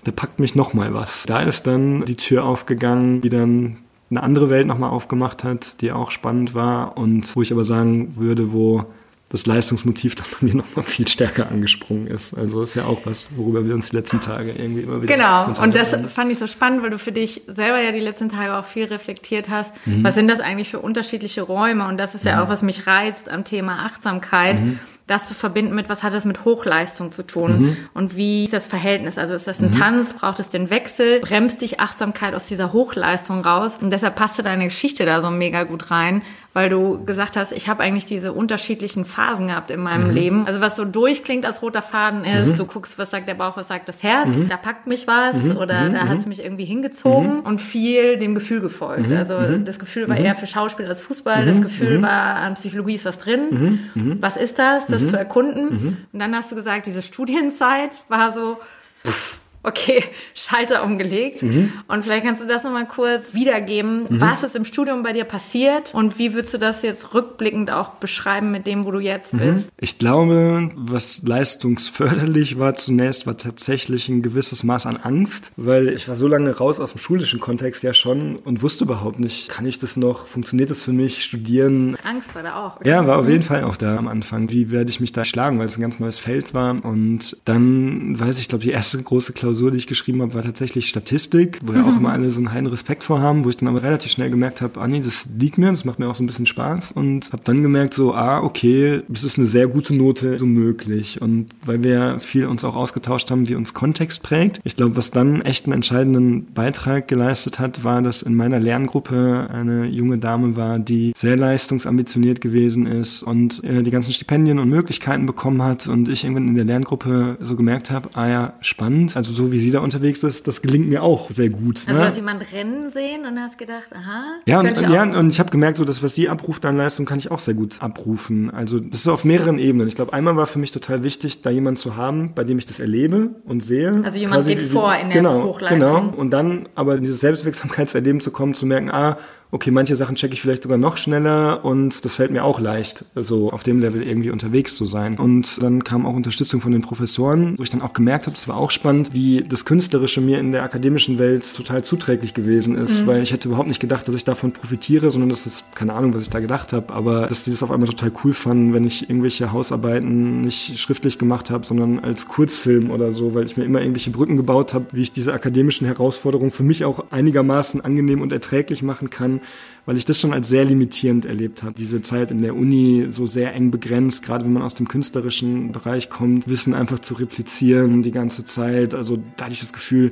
da 0.03 0.12
packt 0.12 0.39
mich 0.39 0.55
nochmal 0.55 0.93
was. 0.93 1.24
Da 1.27 1.41
ist 1.41 1.67
dann 1.67 2.05
die 2.05 2.15
Tür 2.15 2.46
aufgegangen, 2.46 3.22
die 3.22 3.29
dann 3.29 3.77
eine 4.10 4.24
andere 4.24 4.50
Welt 4.50 4.67
nochmal 4.67 4.89
aufgemacht 4.89 5.43
hat, 5.43 5.81
die 5.81 5.91
auch 5.91 6.12
spannend 6.12 6.53
war 6.53 6.98
und 6.98 7.34
wo 7.36 7.41
ich 7.41 7.51
aber 7.51 7.63
sagen 7.63 8.15
würde, 8.17 8.51
wo 8.51 8.86
das 9.29 9.46
Leistungsmotiv 9.46 10.15
dann 10.15 10.25
bei 10.31 10.48
mir 10.48 10.55
nochmal 10.55 10.84
viel 10.84 11.08
stärker 11.08 11.48
angesprungen 11.50 12.08
ist. 12.08 12.34
Also 12.34 12.63
ist 12.63 12.75
ja 12.75 12.84
auch 12.84 13.00
was, 13.05 13.29
worüber 13.38 13.65
wir 13.65 13.74
uns 13.74 13.91
die 13.91 13.96
letzten 13.96 14.20
Tage 14.20 14.51
irgendwie 14.51 14.81
immer 14.81 15.01
wieder. 15.01 15.15
Genau, 15.15 15.46
und 15.46 15.74
das 15.74 15.96
fand 16.12 16.31
ich 16.31 16.39
so 16.39 16.48
spannend, 16.48 16.84
weil 16.84 16.89
du 16.89 17.00
für 17.00 17.13
dich 17.13 17.43
selber 17.48 17.79
ja 17.79 17.93
die 17.93 18.01
letzten 18.01 18.27
Tage 18.27 18.58
auch 18.58 18.65
viel 18.65 18.86
reflektiert 18.86 19.50
hast. 19.50 19.74
Mhm. 19.86 20.03
Was 20.03 20.15
sind 20.15 20.27
das 20.27 20.41
eigentlich 20.41 20.70
für 20.70 20.79
unterschiedliche 20.79 21.43
Räume? 21.43 21.88
Und 21.88 21.98
das 21.98 22.13
ist 22.13 22.25
ja, 22.25 22.31
ja 22.31 22.43
auch, 22.43 22.50
was 22.50 22.62
mich 22.62 22.88
reizt 22.88 23.29
am 23.29 23.46
Thema 23.46 23.86
Achtsamkeit. 23.86 24.60
Mhm 24.60 24.79
das 25.12 25.27
zu 25.27 25.34
verbinden 25.34 25.75
mit, 25.75 25.89
was 25.89 26.03
hat 26.03 26.13
das 26.13 26.25
mit 26.25 26.46
Hochleistung 26.46 27.12
zu 27.12 27.24
tun 27.24 27.62
mhm. 27.62 27.77
und 27.94 28.15
wie 28.15 28.46
ist 28.46 28.53
das 28.53 28.65
Verhältnis? 28.65 29.18
Also 29.18 29.34
ist 29.34 29.48
das 29.48 29.60
ein 29.60 29.68
mhm. 29.68 29.77
Tanz, 29.77 30.13
braucht 30.13 30.39
es 30.39 30.50
den 30.50 30.70
Wechsel, 30.70 31.20
bremst 31.20 31.62
dich 31.62 31.80
Achtsamkeit 31.80 32.34
aus 32.34 32.48
dieser 32.48 32.74
Hochleistung 32.74 33.41
raus 33.41 33.77
und 33.82 33.91
deshalb 33.91 34.15
passte 34.15 34.41
deine 34.41 34.65
Geschichte 34.65 35.06
da 35.06 35.22
so 35.22 35.30
mega 35.30 35.63
gut 35.63 35.91
rein, 35.91 36.22
weil 36.53 36.70
du 36.70 37.05
gesagt 37.05 37.38
hast, 37.38 37.53
ich 37.53 37.70
habe 37.70 37.81
eigentlich 37.81 38.05
diese 38.05 38.34
unterschiedlichen 38.34 39.05
Phasen 39.05 39.48
gehabt 39.48 39.72
in 39.72 39.79
meinem 39.79 40.10
mhm. 40.10 40.13
Leben. 40.13 40.48
Also 40.48 40.60
was 40.60 40.75
so 40.75 40.84
durchklingt 40.84 41.46
als 41.46 41.62
roter 41.62 41.81
Faden 41.81 42.25
ist, 42.25 42.51
mhm. 42.51 42.55
du 42.58 42.65
guckst, 42.65 42.98
was 42.98 43.12
sagt 43.12 43.29
der 43.29 43.36
Bauch, 43.36 43.55
was 43.55 43.70
sagt 43.70 43.88
das 43.88 44.03
Herz, 44.03 44.29
mhm. 44.29 44.50
da 44.50 44.58
packt 44.58 44.86
mich 44.88 45.08
was 45.08 45.36
mhm. 45.36 45.58
oder 45.58 45.89
mhm. 45.89 45.93
da 45.93 46.08
hat 46.08 46.17
es 46.17 46.25
mich 46.25 46.43
irgendwie 46.43 46.65
hingezogen 46.65 47.41
und 47.41 47.62
viel 47.62 48.17
dem 48.17 48.36
Gefühl 48.36 48.60
gefolgt. 48.60 49.12
Also 49.12 49.36
das 49.58 49.79
Gefühl 49.79 50.10
war 50.10 50.17
eher 50.17 50.36
für 50.36 50.48
Schauspiel 50.48 50.88
als 50.88 51.01
Fußball, 51.01 51.46
das 51.46 51.62
Gefühl 51.62 52.01
war 52.01 52.36
an 52.36 52.55
Psychologie 52.55 52.96
ist 52.96 53.05
was 53.05 53.17
drin. 53.17 54.17
Was 54.20 54.38
ist 54.38 54.60
das, 54.60 54.86
das 54.88 55.08
zu 55.10 55.17
erkunden? 55.17 55.98
Und 56.12 56.20
dann 56.20 56.36
hast 56.36 56.51
du 56.51 56.55
gesagt, 56.55 56.86
diese 56.86 57.01
Studienzeit 57.01 57.91
war 58.10 58.34
so, 58.34 58.58
pff, 59.05 59.40
okay, 59.63 60.03
Schalter 60.34 60.84
umgelegt. 60.84 61.44
Mhm. 61.44 61.72
Und 61.88 62.03
vielleicht 62.03 62.25
kannst 62.25 62.41
du 62.41 62.48
das 62.48 62.63
nochmal 62.63 62.88
kurz 62.88 63.34
wiedergeben. 63.34 64.03
Mhm. 64.10 64.22
Was 64.22 64.44
ist 64.44 64.56
im 64.56 64.65
Studium 64.65 65.03
bei 65.03 65.13
dir 65.13 65.25
passiert 65.25 65.94
und 65.94 66.18
wie 66.18 66.34
würdest 66.34 66.53
du 66.53 66.58
das 66.58 66.82
jetzt 66.82 67.13
rückblickend 67.13 67.72
auch 67.72 67.91
beschreiben 67.96 68.51
mit 68.51 68.68
dem, 68.68 68.86
wo 68.86 68.91
du 68.91 69.00
jetzt 69.00 69.34
mhm. 69.34 69.39
bist? 69.39 69.70
Ich 69.80 70.00
glaube, 70.00 70.72
was 70.75 71.22
leistungsförderlich 71.24 72.58
war 72.58 72.75
zunächst, 72.75 73.27
war 73.27 73.38
tatsächlich 73.38 74.10
ein 74.10 74.22
gewisses 74.22 74.63
Maß 74.63 74.86
an 74.86 74.98
Angst, 74.98 75.51
weil 75.58 75.89
ich 75.89 76.08
war 76.08 76.15
so 76.15 76.27
lange 76.27 76.56
raus 76.56 76.80
aus 76.80 76.91
dem 76.91 77.00
schulischen 77.00 77.39
Kontext 77.39 77.84
ja 77.84 77.94
schon 77.94 78.38
und 78.38 78.62
wusste 78.62 78.86
überhaupt 78.86 79.20
nicht, 79.20 79.50
kann 79.50 79.65
ich 79.65 79.80
das 79.80 79.96
noch, 79.96 80.27
funktioniert 80.27 80.70
das 80.72 80.82
für 80.82 80.94
mich, 80.94 81.24
studieren? 81.24 81.98
Angst 82.03 82.34
war 82.36 82.44
da 82.44 82.65
auch. 82.65 82.77
Okay. 82.77 82.89
Ja, 82.89 83.06
war 83.06 83.20
auf 83.20 83.30
jeden 83.30 83.44
Fall 83.44 83.63
auch 83.63 83.75
da 83.75 83.98
am 83.98 84.08
Anfang. 84.08 84.50
Wie 84.50 84.72
werde 84.72 84.89
ich 84.89 85.00
mich 85.00 85.12
da 85.12 85.24
schlagen, 85.24 85.60
weil 85.60 85.68
es 85.68 85.77
ein 85.77 85.82
ganz 85.82 86.00
neues 86.00 86.18
Feld 86.18 86.53
war 86.53 86.84
und 86.84 87.38
dann 87.46 88.20
weiß 88.20 88.39
ich, 88.39 88.50
glaube 88.50 88.63
die 88.63 88.72
erste 88.72 89.01
große 89.01 89.34
Klausur 89.34 89.50
Klausur, 89.51 89.72
die 89.72 89.79
ich 89.79 89.88
geschrieben 89.88 90.22
habe, 90.22 90.34
war 90.34 90.43
tatsächlich 90.43 90.88
Statistik, 90.88 91.60
wo 91.62 91.74
ja 91.74 91.84
auch 91.84 91.98
immer 91.98 92.13
alle 92.13 92.31
so 92.31 92.38
einen 92.38 92.53
heilen 92.53 92.67
Respekt 92.67 93.03
vor 93.03 93.20
haben, 93.20 93.43
wo 93.43 93.50
ich 93.50 93.58
dann 93.58 93.67
aber 93.67 93.84
relativ 93.84 94.10
schnell 94.10 94.29
gemerkt 94.29 94.62
habe, 94.62 94.79
ah 94.79 94.88
nee, 94.88 95.01
das 95.01 95.27
liegt 95.38 95.58
mir, 95.58 95.72
das 95.72 95.84
macht 95.84 96.00
mir 96.00 96.08
auch 96.08 96.15
so 96.15 96.24
ein 96.24 96.27
bisschen 96.27 96.46
Spaß 96.46 96.93
und 96.93 97.34
habe 97.34 97.41
dann 97.43 97.62
gemerkt 97.62 97.93
so, 97.93 98.13
ah 98.13 98.41
okay, 98.41 99.01
es 99.12 99.25
ist 99.25 99.38
eine 99.38 99.48
sehr 99.48 99.67
gute 99.67 99.93
Note 99.93 100.39
so 100.39 100.46
möglich 100.46 101.22
und 101.22 101.48
weil 101.65 101.84
wir 101.84 102.22
viel 102.22 102.46
uns 102.46 102.63
auch 102.63 102.77
ausgetauscht 102.77 103.29
haben, 103.29 103.50
wie 103.50 103.55
uns 103.55 103.74
Kontext 103.74 104.24
prägt. 104.24 104.62
Ich 104.63 104.77
glaube, 104.77 104.96
was 104.96 105.12
dann 105.12 105.41
echt 105.41 105.65
einen 105.65 105.74
entscheidenden 105.74 106.46
Beitrag 106.53 107.10
geleistet 107.10 107.60
hat, 107.60 107.84
war, 107.84 108.01
dass 108.01 108.22
in 108.22 108.34
meiner 108.34 108.62
Lerngruppe 108.62 109.50
eine 109.51 109.86
junge 109.88 110.17
Dame 110.17 110.55
war, 110.55 110.79
die 110.79 111.12
sehr 111.17 111.36
leistungsambitioniert 111.36 112.39
gewesen 112.39 112.86
ist 112.86 113.22
und 113.22 113.62
äh, 113.65 113.84
die 113.84 113.91
ganzen 113.91 114.13
Stipendien 114.13 114.60
und 114.60 114.70
Möglichkeiten 114.70 115.25
bekommen 115.25 115.62
hat 115.62 115.88
und 115.88 116.08
ich 116.08 116.24
irgendwann 116.24 116.48
in 116.48 116.55
der 116.55 116.63
Lerngruppe 116.63 117.38
so 117.41 117.58
gemerkt 117.58 117.91
habe, 117.91 118.08
ah 118.13 118.29
ja, 118.29 118.53
spannend, 118.62 119.17
also 119.17 119.34
so 119.34 119.40
so 119.41 119.51
wie 119.51 119.60
sie 119.60 119.71
da 119.71 119.79
unterwegs 119.79 120.21
ist, 120.24 120.48
das 120.48 120.62
gelingt 120.62 120.88
mir 120.88 121.01
auch 121.01 121.31
sehr 121.31 121.50
gut. 121.50 121.83
Also 121.88 122.00
ne? 122.00 122.07
hast 122.07 122.15
jemand 122.15 122.53
rennen 122.53 122.91
sehen 122.91 123.25
und 123.25 123.39
hast 123.39 123.57
gedacht, 123.57 123.88
aha. 123.91 124.39
Ja, 124.45 124.60
und, 124.60 124.69
ich 124.69 124.81
ja, 124.81 125.03
und 125.03 125.29
ich 125.31 125.39
habe 125.39 125.50
gemerkt, 125.50 125.77
so 125.77 125.86
das, 125.86 126.03
was 126.03 126.13
sie 126.13 126.29
abruft 126.29 126.63
an 126.65 126.77
Leistung, 126.77 127.07
kann 127.07 127.17
ich 127.17 127.31
auch 127.31 127.39
sehr 127.39 127.55
gut 127.55 127.81
abrufen. 127.81 128.51
Also 128.51 128.79
das 128.79 129.01
ist 129.01 129.07
auf 129.07 129.25
mehreren 129.25 129.57
Ebenen. 129.57 129.88
Ich 129.88 129.95
glaube, 129.95 130.13
einmal 130.13 130.36
war 130.36 130.45
für 130.45 130.60
mich 130.60 130.71
total 130.71 131.03
wichtig, 131.03 131.41
da 131.41 131.50
jemanden 131.50 131.77
zu 131.77 131.95
haben, 131.95 132.33
bei 132.36 132.43
dem 132.43 132.60
ich 132.60 132.67
das 132.67 132.79
erlebe 132.79 133.31
und 133.45 133.63
sehe. 133.63 134.01
Also 134.03 134.19
jemand 134.19 134.45
geht 134.45 134.62
vor 134.62 134.95
in 134.95 135.07
der 135.07 135.17
genau, 135.17 135.43
Hochleistung. 135.43 135.79
Genau. 135.79 136.13
Und 136.15 136.31
dann 136.31 136.69
aber 136.75 136.95
in 136.95 137.01
dieses 137.01 137.21
Selbstwirksamkeitserleben 137.21 138.21
zu 138.21 138.29
kommen, 138.29 138.53
zu 138.53 138.67
merken, 138.67 138.91
ah, 138.91 139.17
okay, 139.51 139.70
manche 139.70 139.96
Sachen 139.98 140.15
checke 140.15 140.34
ich 140.34 140.41
vielleicht 140.41 140.63
sogar 140.63 140.77
noch 140.77 140.98
schneller 140.98 141.65
und 141.65 142.05
das 142.05 142.15
fällt 142.15 142.31
mir 142.31 142.46
auch 142.46 142.60
leicht, 142.60 143.05
so 143.15 143.51
auf 143.51 143.63
dem 143.63 143.79
Level 143.79 144.01
irgendwie 144.01 144.29
unterwegs 144.29 144.77
zu 144.77 144.86
sein. 144.86 145.20
Und 145.20 145.62
dann 145.62 145.84
kam 145.84 146.05
auch 146.05 146.13
Unterstützung 146.13 146.62
von 146.62 146.72
den 146.72 146.81
Professoren, 146.81 147.58
wo 147.58 147.63
ich 147.63 147.70
dann 147.70 147.81
auch 147.81 147.91
gemerkt 147.91 148.27
habe, 148.27 148.36
es 148.38 148.48
war 148.48 148.55
auch 148.55 148.72
spannend, 148.72 149.13
wie 149.13 149.43
das 149.43 149.65
Künstlerische 149.65 150.22
mir 150.22 150.39
in 150.39 150.53
der 150.53 150.63
akademischen 150.63 151.20
Welt 151.20 151.53
total 151.53 151.84
zuträglich 151.84 152.34
gewesen 152.34 152.77
ist, 152.77 153.01
mhm. 153.01 153.08
weil 153.08 153.22
ich 153.22 153.34
hätte 153.34 153.50
überhaupt 153.50 153.67
nicht 153.67 153.81
gedacht, 153.81 154.08
dass 154.08 154.15
ich 154.15 154.24
davon 154.24 154.53
profitiere, 154.53 155.12
sondern 155.12 155.29
das 155.29 155.46
ist 155.46 155.65
keine 155.75 155.93
Ahnung, 155.93 156.13
was 156.13 156.22
ich 156.22 156.29
da 156.29 156.39
gedacht 156.39 156.72
habe, 156.72 156.93
aber 156.93 157.27
dass 157.27 157.43
die 157.43 157.51
das 157.51 157.62
auf 157.62 157.72
einmal 157.72 157.89
total 157.89 158.12
cool 158.24 158.34
fanden, 158.34 158.74
wenn 158.74 158.86
ich 158.86 159.10
irgendwelche 159.10 159.51
Hausarbeiten 159.51 160.41
nicht 160.41 160.79
schriftlich 160.79 161.17
gemacht 161.17 161.50
habe, 161.50 161.65
sondern 161.65 162.00
als 162.00 162.27
Kurzfilm 162.27 162.89
oder 162.89 163.12
so, 163.12 163.34
weil 163.34 163.46
ich 163.46 163.58
mir 163.58 163.65
immer 163.65 163.81
irgendwelche 163.81 164.12
Brücken 164.12 164.38
gebaut 164.38 164.74
habe, 164.74 164.86
wie 164.93 165.01
ich 165.01 165.12
diese 165.12 165.34
akademischen 165.34 165.86
Herausforderungen 165.86 166.51
für 166.51 166.63
mich 166.63 166.86
auch 166.86 167.03
einigermaßen 167.12 167.81
angenehm 167.81 168.22
und 168.22 168.31
erträglich 168.31 168.81
machen 168.81 169.10
kann 169.10 169.40
weil 169.86 169.98
ich 169.98 170.05
das 170.05 170.19
schon 170.19 170.33
als 170.33 170.50
sehr 170.50 170.65
limitierend 170.65 171.25
erlebt 171.25 171.63
habe. 171.63 171.74
Diese 171.77 172.01
Zeit 172.01 172.31
in 172.31 172.41
der 172.41 172.55
Uni 172.55 173.07
so 173.10 173.25
sehr 173.25 173.53
eng 173.53 173.71
begrenzt, 173.71 174.24
gerade 174.24 174.45
wenn 174.45 174.53
man 174.53 174.63
aus 174.63 174.75
dem 174.75 174.88
künstlerischen 174.88 175.71
Bereich 175.71 176.10
kommt, 176.10 176.48
Wissen 176.48 176.74
einfach 176.74 177.00
zu 177.00 177.15
replizieren 177.15 178.03
die 178.03 178.12
ganze 178.12 178.45
Zeit. 178.45 178.93
Also 178.93 179.17
da 179.38 179.45
hatte 179.45 179.53
ich 179.53 179.62
das 179.62 179.74
Gefühl, 179.74 180.12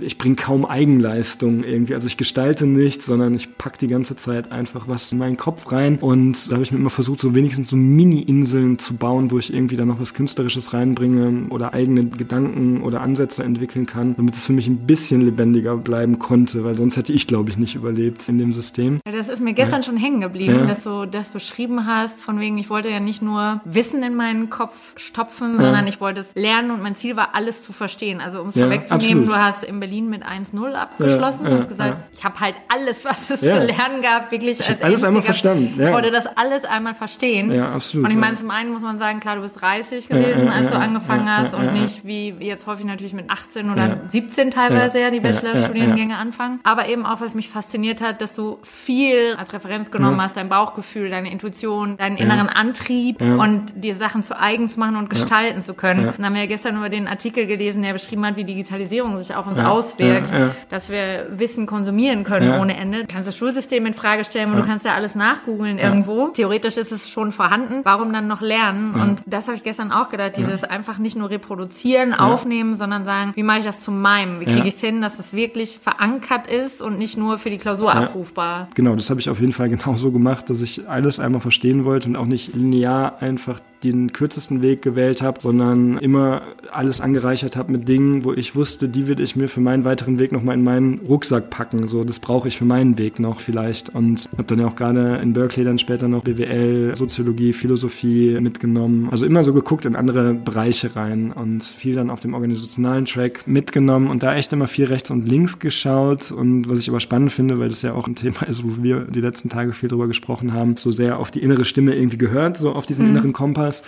ich 0.00 0.18
bringe 0.18 0.36
kaum 0.36 0.64
Eigenleistung 0.64 1.64
irgendwie. 1.64 1.94
Also 1.94 2.06
ich 2.06 2.16
gestalte 2.16 2.66
nichts, 2.66 3.06
sondern 3.06 3.34
ich 3.34 3.56
pack 3.58 3.78
die 3.78 3.88
ganze 3.88 4.16
Zeit 4.16 4.50
einfach 4.50 4.88
was 4.88 5.12
in 5.12 5.18
meinen 5.18 5.36
Kopf 5.36 5.70
rein. 5.72 5.98
Und 5.98 6.48
da 6.48 6.54
habe 6.54 6.62
ich 6.62 6.72
mir 6.72 6.78
immer 6.78 6.90
versucht, 6.90 7.20
so 7.20 7.34
wenigstens 7.34 7.68
so 7.68 7.76
Mini-Inseln 7.76 8.78
zu 8.78 8.94
bauen, 8.94 9.30
wo 9.30 9.38
ich 9.38 9.52
irgendwie 9.52 9.76
da 9.76 9.84
noch 9.84 10.00
was 10.00 10.14
Künstlerisches 10.14 10.72
reinbringe 10.72 11.48
oder 11.50 11.74
eigene 11.74 12.06
Gedanken 12.06 12.82
oder 12.82 13.00
Ansätze 13.00 13.44
entwickeln 13.44 13.86
kann, 13.86 14.16
damit 14.16 14.34
es 14.34 14.46
für 14.46 14.52
mich 14.52 14.66
ein 14.66 14.86
bisschen 14.86 15.20
lebendiger 15.20 15.76
bleiben 15.76 16.18
konnte, 16.18 16.64
weil 16.64 16.76
sonst 16.76 16.96
hätte 16.96 17.12
ich, 17.12 17.26
glaube 17.26 17.50
ich, 17.50 17.58
nicht 17.58 17.74
überlebt 17.74 18.28
in 18.28 18.38
dem 18.38 18.52
System. 18.52 18.98
Das 19.04 19.28
ist 19.28 19.40
mir 19.40 19.52
gestern 19.52 19.80
ja. 19.80 19.86
schon 19.86 19.96
hängen 19.96 20.20
geblieben, 20.20 20.60
ja. 20.60 20.66
dass 20.66 20.84
du 20.84 21.06
das 21.06 21.30
beschrieben 21.30 21.86
hast, 21.86 22.20
von 22.20 22.40
wegen, 22.40 22.58
ich 22.58 22.70
wollte 22.70 22.88
ja 22.88 23.00
nicht 23.00 23.22
nur 23.22 23.60
Wissen 23.64 24.02
in 24.02 24.14
meinen 24.14 24.50
Kopf 24.50 24.98
stopfen, 24.98 25.56
ja. 25.56 25.62
sondern 25.62 25.86
ich 25.86 26.00
wollte 26.00 26.20
es 26.22 26.34
lernen 26.34 26.70
und 26.70 26.82
mein 26.82 26.96
Ziel 26.96 27.16
war, 27.16 27.34
alles 27.34 27.62
zu 27.62 27.72
verstehen. 27.72 28.20
Also 28.20 28.40
um 28.40 28.48
es 28.48 28.58
vorwegzunehmen, 28.58 29.26
du 29.26 29.34
hast 29.34 29.64
im 29.64 29.81
Berlin 29.82 30.08
mit 30.08 30.24
1-0 30.24 30.74
abgeschlossen. 30.74 31.44
Ja, 31.44 31.50
ja, 31.50 31.56
hast 31.58 31.68
gesagt, 31.68 31.90
ja. 31.90 32.04
ich 32.12 32.24
habe 32.24 32.38
halt 32.38 32.54
alles, 32.68 33.04
was 33.04 33.30
es 33.30 33.40
zu 33.40 33.46
lernen 33.46 34.00
gab, 34.00 34.30
wirklich 34.30 34.60
ich 34.60 34.70
als 34.70 34.80
alles 34.80 35.02
einmal 35.02 35.22
verstanden. 35.22 35.74
Ich 35.76 35.92
wollte 35.92 36.12
das 36.12 36.26
alles 36.36 36.64
einmal 36.64 36.94
verstehen. 36.94 37.52
Ja, 37.52 37.72
absolut. 37.72 38.06
Und 38.06 38.12
ich 38.12 38.16
meine, 38.16 38.36
zum 38.36 38.52
einen 38.52 38.72
muss 38.72 38.82
man 38.82 39.00
sagen, 39.00 39.18
klar, 39.18 39.34
du 39.34 39.42
bist 39.42 39.60
30 39.60 40.08
gewesen, 40.08 40.48
als 40.48 40.70
du 40.70 40.76
angefangen 40.76 41.28
hast 41.28 41.52
und 41.52 41.72
nicht 41.72 42.06
wie 42.06 42.28
jetzt 42.38 42.68
häufig 42.68 42.86
natürlich 42.86 43.12
mit 43.12 43.28
18 43.28 43.70
oder 43.72 44.02
17 44.06 44.52
teilweise 44.52 45.00
ja, 45.00 45.10
die 45.10 45.18
Bachelorstudiengänge 45.18 46.16
anfangen. 46.16 46.60
Aber 46.62 46.86
eben 46.86 47.04
auch, 47.04 47.20
was 47.20 47.34
mich 47.34 47.48
fasziniert 47.48 48.00
hat, 48.00 48.20
dass 48.20 48.36
du 48.36 48.58
viel 48.62 49.34
als 49.36 49.52
Referenz 49.52 49.90
genommen 49.90 50.22
hast, 50.22 50.36
dein 50.36 50.48
Bauchgefühl, 50.48 51.10
deine 51.10 51.32
Intuition, 51.32 51.96
deinen 51.96 52.18
inneren 52.18 52.48
Antrieb 52.48 53.20
und 53.20 53.72
dir 53.74 53.96
Sachen 53.96 54.22
zu 54.22 54.38
eigen 54.38 54.68
zu 54.68 54.78
machen 54.78 54.94
und 54.94 55.10
gestalten 55.10 55.60
zu 55.60 55.74
können. 55.74 56.06
Und 56.06 56.18
dann 56.18 56.26
haben 56.26 56.34
wir 56.34 56.42
ja 56.42 56.46
gestern 56.46 56.76
über 56.76 56.88
den 56.88 57.08
Artikel 57.08 57.46
gelesen, 57.46 57.82
der 57.82 57.92
beschrieben 57.92 58.24
hat, 58.24 58.36
wie 58.36 58.44
Digitalisierung 58.44 59.16
sich 59.16 59.34
auf 59.34 59.46
uns 59.48 59.58
auswirkt, 59.72 60.30
ja, 60.30 60.38
ja. 60.38 60.50
dass 60.70 60.88
wir 60.88 61.26
Wissen 61.30 61.66
konsumieren 61.66 62.24
können 62.24 62.50
ja. 62.50 62.60
ohne 62.60 62.76
Ende. 62.76 63.00
Du 63.00 63.06
kannst 63.06 63.28
das 63.28 63.36
Schulsystem 63.36 63.86
in 63.86 63.94
Frage 63.94 64.24
stellen 64.24 64.52
und 64.52 64.58
du 64.58 64.66
kannst 64.66 64.84
ja 64.84 64.94
alles 64.94 65.14
nachgoogeln 65.14 65.78
irgendwo. 65.78 66.28
Theoretisch 66.28 66.76
ist 66.76 66.92
es 66.92 67.08
schon 67.08 67.32
vorhanden. 67.32 67.80
Warum 67.84 68.12
dann 68.12 68.26
noch 68.26 68.40
lernen? 68.40 68.94
Und 68.94 69.22
das 69.26 69.46
habe 69.46 69.56
ich 69.56 69.64
gestern 69.64 69.92
auch 69.92 70.08
gedacht, 70.08 70.36
dieses 70.36 70.64
einfach 70.64 70.98
nicht 70.98 71.16
nur 71.16 71.30
reproduzieren, 71.30 72.14
aufnehmen, 72.14 72.74
sondern 72.74 73.04
sagen, 73.04 73.32
wie 73.34 73.42
mache 73.42 73.60
ich 73.60 73.64
das 73.64 73.82
zu 73.82 73.90
meinem? 73.90 74.40
Wie 74.40 74.44
kriege 74.44 74.68
ich 74.68 74.74
es 74.74 74.80
hin, 74.80 75.02
dass 75.02 75.18
es 75.18 75.32
wirklich 75.32 75.78
verankert 75.82 76.46
ist 76.46 76.82
und 76.82 76.98
nicht 76.98 77.16
nur 77.16 77.38
für 77.38 77.50
die 77.50 77.58
Klausur 77.58 77.94
abrufbar? 77.94 78.68
Genau, 78.74 78.94
das 78.94 79.10
habe 79.10 79.20
ich 79.20 79.28
auf 79.28 79.40
jeden 79.40 79.52
Fall 79.52 79.68
genauso 79.70 80.12
gemacht, 80.12 80.50
dass 80.50 80.60
ich 80.60 80.88
alles 80.88 81.18
einmal 81.18 81.40
verstehen 81.40 81.84
wollte 81.84 82.08
und 82.08 82.16
auch 82.16 82.26
nicht 82.26 82.54
linear 82.54 83.20
einfach 83.20 83.60
den 83.84 84.12
kürzesten 84.12 84.62
Weg 84.62 84.82
gewählt 84.82 85.22
habe, 85.22 85.40
sondern 85.40 85.98
immer 85.98 86.42
alles 86.70 87.00
angereichert 87.00 87.56
habe 87.56 87.72
mit 87.72 87.88
Dingen, 87.88 88.24
wo 88.24 88.32
ich 88.32 88.54
wusste, 88.54 88.88
die 88.88 89.08
würde 89.08 89.22
ich 89.22 89.36
mir 89.36 89.48
für 89.48 89.60
meinen 89.60 89.84
weiteren 89.84 90.18
Weg 90.18 90.32
nochmal 90.32 90.56
in 90.56 90.64
meinen 90.64 91.00
Rucksack 91.00 91.50
packen. 91.50 91.88
So, 91.88 92.04
das 92.04 92.18
brauche 92.18 92.48
ich 92.48 92.58
für 92.58 92.64
meinen 92.64 92.98
Weg 92.98 93.18
noch 93.18 93.40
vielleicht. 93.40 93.94
Und 93.94 94.28
habe 94.32 94.44
dann 94.44 94.60
ja 94.60 94.66
auch 94.66 94.76
gerade 94.76 95.16
in 95.22 95.32
Berkeley 95.32 95.64
dann 95.64 95.78
später 95.78 96.08
noch 96.08 96.24
BWL, 96.24 96.94
Soziologie, 96.96 97.52
Philosophie 97.52 98.38
mitgenommen. 98.40 99.08
Also 99.10 99.26
immer 99.26 99.44
so 99.44 99.52
geguckt 99.52 99.84
in 99.84 99.96
andere 99.96 100.34
Bereiche 100.34 100.94
rein 100.94 101.32
und 101.32 101.64
viel 101.64 101.94
dann 101.94 102.10
auf 102.10 102.20
dem 102.20 102.34
organisationalen 102.34 103.06
Track 103.06 103.46
mitgenommen 103.46 104.08
und 104.08 104.22
da 104.22 104.34
echt 104.34 104.52
immer 104.52 104.68
viel 104.68 104.86
rechts 104.86 105.10
und 105.10 105.28
links 105.28 105.58
geschaut. 105.58 106.30
Und 106.30 106.68
was 106.68 106.78
ich 106.78 106.88
aber 106.88 107.00
spannend 107.00 107.32
finde, 107.32 107.58
weil 107.58 107.68
das 107.68 107.82
ja 107.82 107.94
auch 107.94 108.06
ein 108.06 108.14
Thema 108.14 108.42
ist, 108.48 108.64
wo 108.64 108.82
wir 108.82 109.00
die 109.02 109.20
letzten 109.20 109.48
Tage 109.48 109.72
viel 109.72 109.88
drüber 109.88 110.06
gesprochen 110.06 110.52
haben, 110.52 110.76
so 110.76 110.90
sehr 110.90 111.18
auf 111.18 111.30
die 111.30 111.42
innere 111.42 111.64
Stimme 111.64 111.94
irgendwie 111.94 112.18
gehört, 112.18 112.58
so 112.58 112.72
auf 112.72 112.86
diesen 112.86 113.06
mhm. 113.06 113.10
inneren 113.12 113.32
Kompass 113.32 113.71
Yes. 113.72 113.82